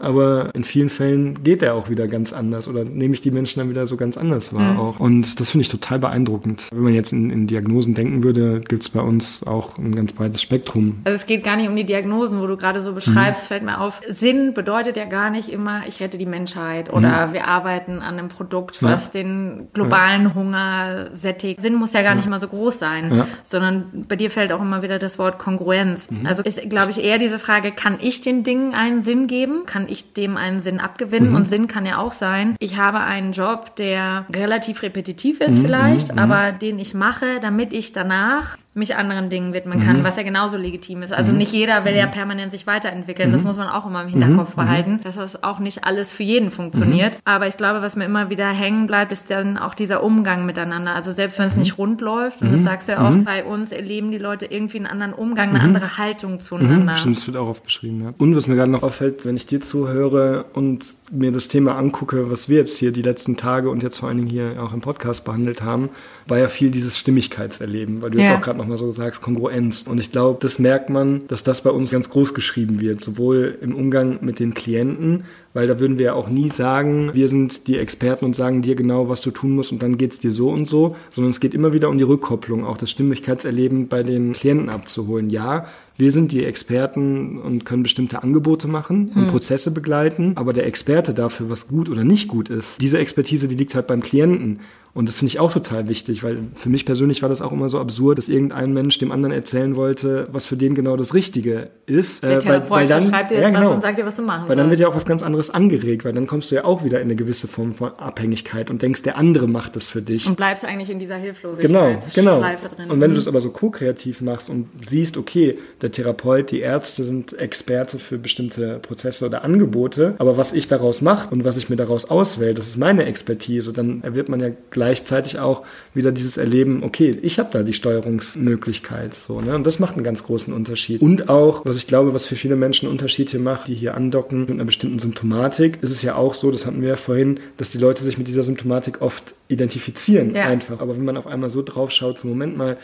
aber 0.00 0.54
in 0.54 0.64
vielen 0.64 0.88
Fällen 0.88 1.42
geht 1.42 1.62
er 1.62 1.74
auch 1.74 1.90
wieder 1.90 2.08
ganz 2.08 2.32
anders 2.32 2.68
oder 2.68 2.84
nehme 2.84 3.14
ich 3.14 3.20
die 3.20 3.30
Menschen 3.30 3.60
dann 3.60 3.70
wieder 3.70 3.86
so 3.86 3.96
ganz 3.96 4.16
anders 4.16 4.54
wahr 4.54 4.72
mhm. 4.72 4.80
auch. 4.80 5.00
Und 5.00 5.40
das 5.40 5.50
finde 5.50 5.62
ich 5.62 5.68
total 5.68 5.98
beeindruckend. 5.98 6.68
Wenn 6.72 6.82
man 6.82 6.94
jetzt 6.94 7.12
in, 7.12 7.30
in 7.30 7.46
Diagnosen 7.46 7.94
denken 7.94 8.22
würde, 8.22 8.60
gibt 8.60 8.82
es 8.82 8.88
bei 8.88 9.00
uns 9.00 9.46
auch 9.46 9.78
ein 9.78 9.94
ganz 9.94 10.12
breites 10.12 10.40
Spektrum. 10.40 11.00
Also 11.04 11.16
es 11.16 11.26
geht 11.26 11.44
gar 11.44 11.56
nicht 11.56 11.68
um 11.68 11.76
die 11.76 11.84
Diagnosen, 11.84 12.40
wo 12.40 12.46
du 12.46 12.56
gerade 12.56 12.82
so 12.82 12.92
beschreibst, 12.92 13.44
mhm. 13.44 13.46
fällt 13.48 13.62
mir 13.62 13.80
auf. 13.80 14.00
Sinn 14.08 14.54
bedeutet 14.54 14.96
ja 14.96 15.04
gar 15.04 15.30
nicht 15.30 15.50
immer, 15.50 15.82
ich 15.86 16.00
rette 16.00 16.18
die 16.18 16.26
Menschheit 16.26 16.92
oder 16.92 17.28
mhm. 17.28 17.32
wir 17.32 17.46
arbeiten 17.46 18.00
an 18.00 18.18
einem 18.18 18.28
Produkt, 18.28 18.82
was 18.82 19.06
ja. 19.06 19.22
den 19.22 19.68
globalen 19.72 20.24
ja. 20.24 20.34
Hunger 20.34 21.10
sättigt. 21.12 21.60
Sinn 21.60 21.74
muss 21.74 21.92
ja 21.92 22.02
gar 22.02 22.14
nicht 22.14 22.26
immer 22.26 22.40
so 22.40 22.48
groß 22.48 22.78
sein, 22.78 23.14
ja. 23.14 23.26
sondern 23.42 24.06
bei 24.08 24.16
dir 24.16 24.30
fällt 24.30 24.52
auch 24.52 24.60
immer 24.60 24.82
wieder 24.82 24.98
das 24.98 25.18
Wort 25.18 25.38
Kongruenz. 25.38 26.10
Mhm. 26.10 26.26
Also 26.26 26.42
ist, 26.42 26.60
glaube 26.70 26.90
ich, 26.90 27.02
eher 27.02 27.18
diese 27.18 27.38
Frage, 27.38 27.72
kann 27.72 27.98
ich 28.00 28.20
den 28.22 28.44
Dingen 28.44 28.74
einen 28.74 29.02
Sinn 29.02 29.26
geben? 29.26 29.66
Kann 29.66 29.88
ich 29.90 30.12
dem 30.12 30.36
einen 30.36 30.60
Sinn 30.60 30.80
abgewinnen? 30.80 31.30
Mhm. 31.30 31.36
Und 31.36 31.48
Sinn 31.48 31.66
kann 31.66 31.86
ja 31.86 31.98
auch 31.98 32.12
sein, 32.12 32.56
ich 32.58 32.76
habe 32.76 33.00
einen 33.00 33.32
Job, 33.32 33.76
der 33.76 34.26
relativ 34.34 34.82
repetitiv 34.82 35.40
ist 35.40 35.58
mhm. 35.58 35.62
vielleicht, 35.62 36.12
mhm. 36.12 36.18
aber 36.18 36.52
den 36.52 36.78
ich 36.78 36.94
mache, 36.94 37.40
damit 37.40 37.72
ich 37.72 37.92
danach 37.92 38.56
mich 38.72 38.94
anderen 38.94 39.30
Dingen 39.30 39.52
widmen 39.52 39.80
kann, 39.80 39.98
mhm. 39.98 40.04
was 40.04 40.16
ja 40.16 40.22
genauso 40.22 40.56
legitim 40.56 41.02
ist. 41.02 41.12
Also 41.12 41.32
mhm. 41.32 41.38
nicht 41.38 41.52
jeder 41.52 41.84
will 41.84 41.96
ja 41.96 42.06
mhm. 42.06 42.12
permanent 42.12 42.52
sich 42.52 42.68
weiterentwickeln. 42.68 43.30
Mhm. 43.30 43.32
Das 43.32 43.42
muss 43.42 43.56
man 43.56 43.68
auch 43.68 43.84
immer 43.84 44.02
im 44.02 44.08
Hinterkopf 44.08 44.56
mhm. 44.56 44.60
behalten, 44.60 45.00
dass 45.02 45.16
das 45.16 45.42
auch 45.42 45.58
nicht 45.58 45.82
alles 45.82 46.12
für 46.12 46.22
jeden 46.22 46.52
funktioniert. 46.52 47.14
Mhm. 47.14 47.20
Aber 47.24 47.48
ich 47.48 47.56
glaube, 47.56 47.82
was 47.82 47.96
mir 47.96 48.04
immer 48.04 48.30
wieder 48.30 48.48
hängen 48.48 48.86
bleibt, 48.86 49.10
ist 49.10 49.28
dann 49.28 49.58
auch 49.58 49.74
dieser 49.74 50.04
Umgang 50.04 50.46
miteinander. 50.46 50.94
Also 50.94 51.10
selbst 51.10 51.40
wenn 51.40 51.46
es 51.46 51.56
nicht 51.56 51.78
rund 51.78 52.00
läuft, 52.00 52.42
und 52.42 52.52
das 52.52 52.62
sagst 52.62 52.88
du 52.88 52.92
ja 52.92 53.08
auch, 53.08 53.14
bei 53.24 53.44
uns 53.44 53.72
erleben 53.72 54.12
die 54.12 54.18
Leute 54.18 54.46
irgendwie 54.46 54.76
einen 54.76 54.86
anderen 54.86 55.14
Umgang, 55.14 55.48
eine 55.48 55.60
andere 55.60 55.98
Haltung 55.98 56.38
zueinander. 56.38 56.94
Stimmt, 56.96 57.16
das 57.16 57.26
wird 57.26 57.36
auch 57.36 57.48
oft 57.48 57.64
beschrieben. 57.64 58.02
Ja. 58.04 58.14
Und 58.18 58.36
was 58.36 58.46
mir 58.46 58.54
gerade 58.54 58.70
noch 58.70 58.84
auffällt, 58.84 59.24
wenn 59.24 59.34
ich 59.34 59.46
dir 59.46 59.60
zuhöre 59.60 60.44
und 60.52 60.84
mir 61.10 61.32
das 61.32 61.48
Thema 61.48 61.76
angucke, 61.76 62.30
was 62.30 62.48
wir 62.48 62.58
jetzt 62.58 62.78
hier 62.78 62.92
die 62.92 63.02
letzten 63.02 63.36
Tage 63.36 63.68
und 63.68 63.82
jetzt 63.82 63.98
vor 63.98 64.08
allen 64.08 64.18
Dingen 64.18 64.30
hier 64.30 64.62
auch 64.62 64.72
im 64.72 64.80
Podcast 64.80 65.24
behandelt 65.24 65.62
haben, 65.62 65.88
war 66.30 66.38
ja 66.38 66.48
viel 66.48 66.70
dieses 66.70 66.96
Stimmigkeitserleben, 66.96 68.02
weil 68.02 68.10
du 68.10 68.18
ja. 68.18 68.24
jetzt 68.24 68.36
auch 68.36 68.40
gerade 68.40 68.58
nochmal 68.58 68.78
so 68.78 68.90
sagst, 68.92 69.20
Kongruenz. 69.20 69.82
Und 69.82 69.98
ich 69.98 70.12
glaube, 70.12 70.38
das 70.40 70.58
merkt 70.58 70.88
man, 70.88 71.26
dass 71.28 71.42
das 71.42 71.62
bei 71.62 71.70
uns 71.70 71.90
ganz 71.90 72.08
groß 72.08 72.34
geschrieben 72.34 72.80
wird, 72.80 73.00
sowohl 73.00 73.58
im 73.60 73.74
Umgang 73.74 74.18
mit 74.22 74.38
den 74.38 74.54
Klienten, 74.54 75.24
weil 75.52 75.66
da 75.66 75.80
würden 75.80 75.98
wir 75.98 76.06
ja 76.06 76.12
auch 76.14 76.28
nie 76.28 76.50
sagen, 76.50 77.10
wir 77.12 77.28
sind 77.28 77.66
die 77.66 77.78
Experten 77.78 78.24
und 78.24 78.36
sagen 78.36 78.62
dir 78.62 78.76
genau, 78.76 79.08
was 79.08 79.20
du 79.20 79.32
tun 79.32 79.56
musst 79.56 79.72
und 79.72 79.82
dann 79.82 79.98
geht 79.98 80.12
es 80.12 80.20
dir 80.20 80.30
so 80.30 80.50
und 80.50 80.66
so, 80.66 80.96
sondern 81.08 81.30
es 81.30 81.40
geht 81.40 81.54
immer 81.54 81.72
wieder 81.72 81.88
um 81.88 81.98
die 81.98 82.04
Rückkopplung, 82.04 82.64
auch 82.64 82.78
das 82.78 82.90
Stimmigkeitserleben 82.90 83.88
bei 83.88 84.02
den 84.02 84.32
Klienten 84.32 84.68
abzuholen. 84.68 85.28
Ja, 85.28 85.66
wir 85.96 86.12
sind 86.12 86.32
die 86.32 86.44
Experten 86.44 87.38
und 87.38 87.66
können 87.66 87.82
bestimmte 87.82 88.22
Angebote 88.22 88.68
machen 88.68 89.10
und 89.14 89.24
hm. 89.24 89.28
Prozesse 89.28 89.70
begleiten, 89.70 90.32
aber 90.36 90.52
der 90.52 90.66
Experte 90.66 91.12
dafür, 91.12 91.50
was 91.50 91.68
gut 91.68 91.90
oder 91.90 92.04
nicht 92.04 92.28
gut 92.28 92.48
ist, 92.48 92.80
diese 92.80 92.98
Expertise, 92.98 93.48
die 93.48 93.56
liegt 93.56 93.74
halt 93.74 93.86
beim 93.86 94.00
Klienten. 94.00 94.60
Und 94.92 95.08
das 95.08 95.16
finde 95.16 95.28
ich 95.28 95.38
auch 95.38 95.52
total 95.52 95.88
wichtig, 95.88 96.24
weil 96.24 96.38
für 96.56 96.68
mich 96.68 96.84
persönlich 96.84 97.22
war 97.22 97.28
das 97.28 97.42
auch 97.42 97.52
immer 97.52 97.68
so 97.68 97.78
absurd, 97.78 98.18
dass 98.18 98.28
irgendein 98.28 98.72
Mensch 98.72 98.98
dem 98.98 99.12
anderen 99.12 99.32
erzählen 99.32 99.76
wollte, 99.76 100.24
was 100.32 100.46
für 100.46 100.56
den 100.56 100.74
genau 100.74 100.96
das 100.96 101.14
Richtige 101.14 101.70
ist. 101.86 102.22
Der 102.22 102.38
äh, 102.38 102.38
Therapeut 102.40 102.70
weil, 102.70 102.80
weil 102.80 102.88
dann, 102.88 103.02
schreibt 103.04 103.30
dir 103.30 103.34
jetzt 103.34 103.42
ja, 103.42 103.50
genau, 103.50 103.60
was 103.68 103.74
und 103.76 103.82
sagt 103.82 103.98
dir, 103.98 104.06
was 104.06 104.16
du 104.16 104.22
machen 104.22 104.48
Weil 104.48 104.56
dann 104.56 104.68
wird 104.70 104.80
ja 104.80 104.88
auch 104.88 104.96
was 104.96 105.04
ganz 105.04 105.22
anderes 105.22 105.50
angeregt, 105.50 106.04
weil 106.04 106.12
dann 106.12 106.26
kommst 106.26 106.50
du 106.50 106.56
ja 106.56 106.64
auch 106.64 106.82
wieder 106.84 106.98
in 106.98 107.04
eine 107.04 107.16
gewisse 107.16 107.46
Form 107.46 107.74
von 107.74 107.92
Abhängigkeit 107.98 108.70
und 108.70 108.82
denkst, 108.82 109.02
der 109.02 109.16
andere 109.16 109.46
macht 109.46 109.76
das 109.76 109.90
für 109.90 110.02
dich. 110.02 110.26
Und 110.26 110.36
bleibst 110.36 110.64
eigentlich 110.64 110.90
in 110.90 110.98
dieser 110.98 111.16
Hilflosigkeit. 111.16 111.66
Genau, 111.70 112.00
genau. 112.14 112.40
Drin. 112.40 112.90
Und 112.90 113.00
wenn 113.00 113.10
du 113.10 113.16
das 113.16 113.28
aber 113.28 113.40
so 113.40 113.50
ko-kreativ 113.50 114.20
machst 114.22 114.50
und 114.50 114.68
siehst, 114.86 115.16
okay, 115.16 115.58
der 115.82 115.92
Therapeut, 115.92 116.50
die 116.50 116.60
Ärzte 116.60 117.04
sind 117.04 117.38
Experte 117.38 117.98
für 117.98 118.18
bestimmte 118.18 118.80
Prozesse 118.80 119.26
oder 119.26 119.44
Angebote, 119.44 120.14
aber 120.18 120.36
was 120.36 120.52
ich 120.52 120.68
daraus 120.68 121.00
mache 121.00 121.30
und 121.30 121.44
was 121.44 121.56
ich 121.56 121.70
mir 121.70 121.76
daraus 121.76 122.10
auswähle, 122.10 122.54
das 122.54 122.66
ist 122.66 122.76
meine 122.76 123.04
Expertise, 123.04 123.72
dann 123.72 124.02
wird 124.14 124.28
man 124.28 124.40
ja 124.40 124.50
gleichzeitig 124.80 125.38
auch 125.38 125.62
wieder 125.92 126.10
dieses 126.10 126.38
Erleben, 126.38 126.82
okay, 126.82 127.14
ich 127.20 127.38
habe 127.38 127.50
da 127.52 127.62
die 127.62 127.74
Steuerungsmöglichkeit. 127.74 129.12
So, 129.12 129.42
ne? 129.42 129.54
Und 129.54 129.66
das 129.66 129.78
macht 129.78 129.94
einen 129.94 130.04
ganz 130.04 130.22
großen 130.22 130.54
Unterschied. 130.54 131.02
Und 131.02 131.28
auch, 131.28 131.66
was 131.66 131.76
ich 131.76 131.86
glaube, 131.86 132.14
was 132.14 132.24
für 132.24 132.34
viele 132.34 132.56
Menschen 132.56 132.86
einen 132.86 132.92
Unterschied 132.92 133.28
hier 133.28 133.40
macht, 133.40 133.68
die 133.68 133.74
hier 133.74 133.94
andocken 133.94 134.40
mit 134.40 134.52
einer 134.52 134.64
bestimmten 134.64 134.98
Symptomatik, 134.98 135.82
ist 135.82 135.90
es 135.90 136.00
ja 136.00 136.14
auch 136.14 136.34
so, 136.34 136.50
das 136.50 136.64
hatten 136.64 136.80
wir 136.80 136.88
ja 136.88 136.96
vorhin, 136.96 137.40
dass 137.58 137.70
die 137.70 137.76
Leute 137.76 138.02
sich 138.02 138.16
mit 138.16 138.26
dieser 138.26 138.42
Symptomatik 138.42 139.02
oft 139.02 139.34
identifizieren 139.48 140.34
ja. 140.34 140.46
einfach. 140.46 140.80
Aber 140.80 140.96
wenn 140.96 141.04
man 141.04 141.18
auf 141.18 141.26
einmal 141.26 141.50
so 141.50 141.60
drauf 141.60 141.90
schaut, 141.90 142.18
so 142.18 142.26
Moment 142.26 142.56
mal, 142.56 142.78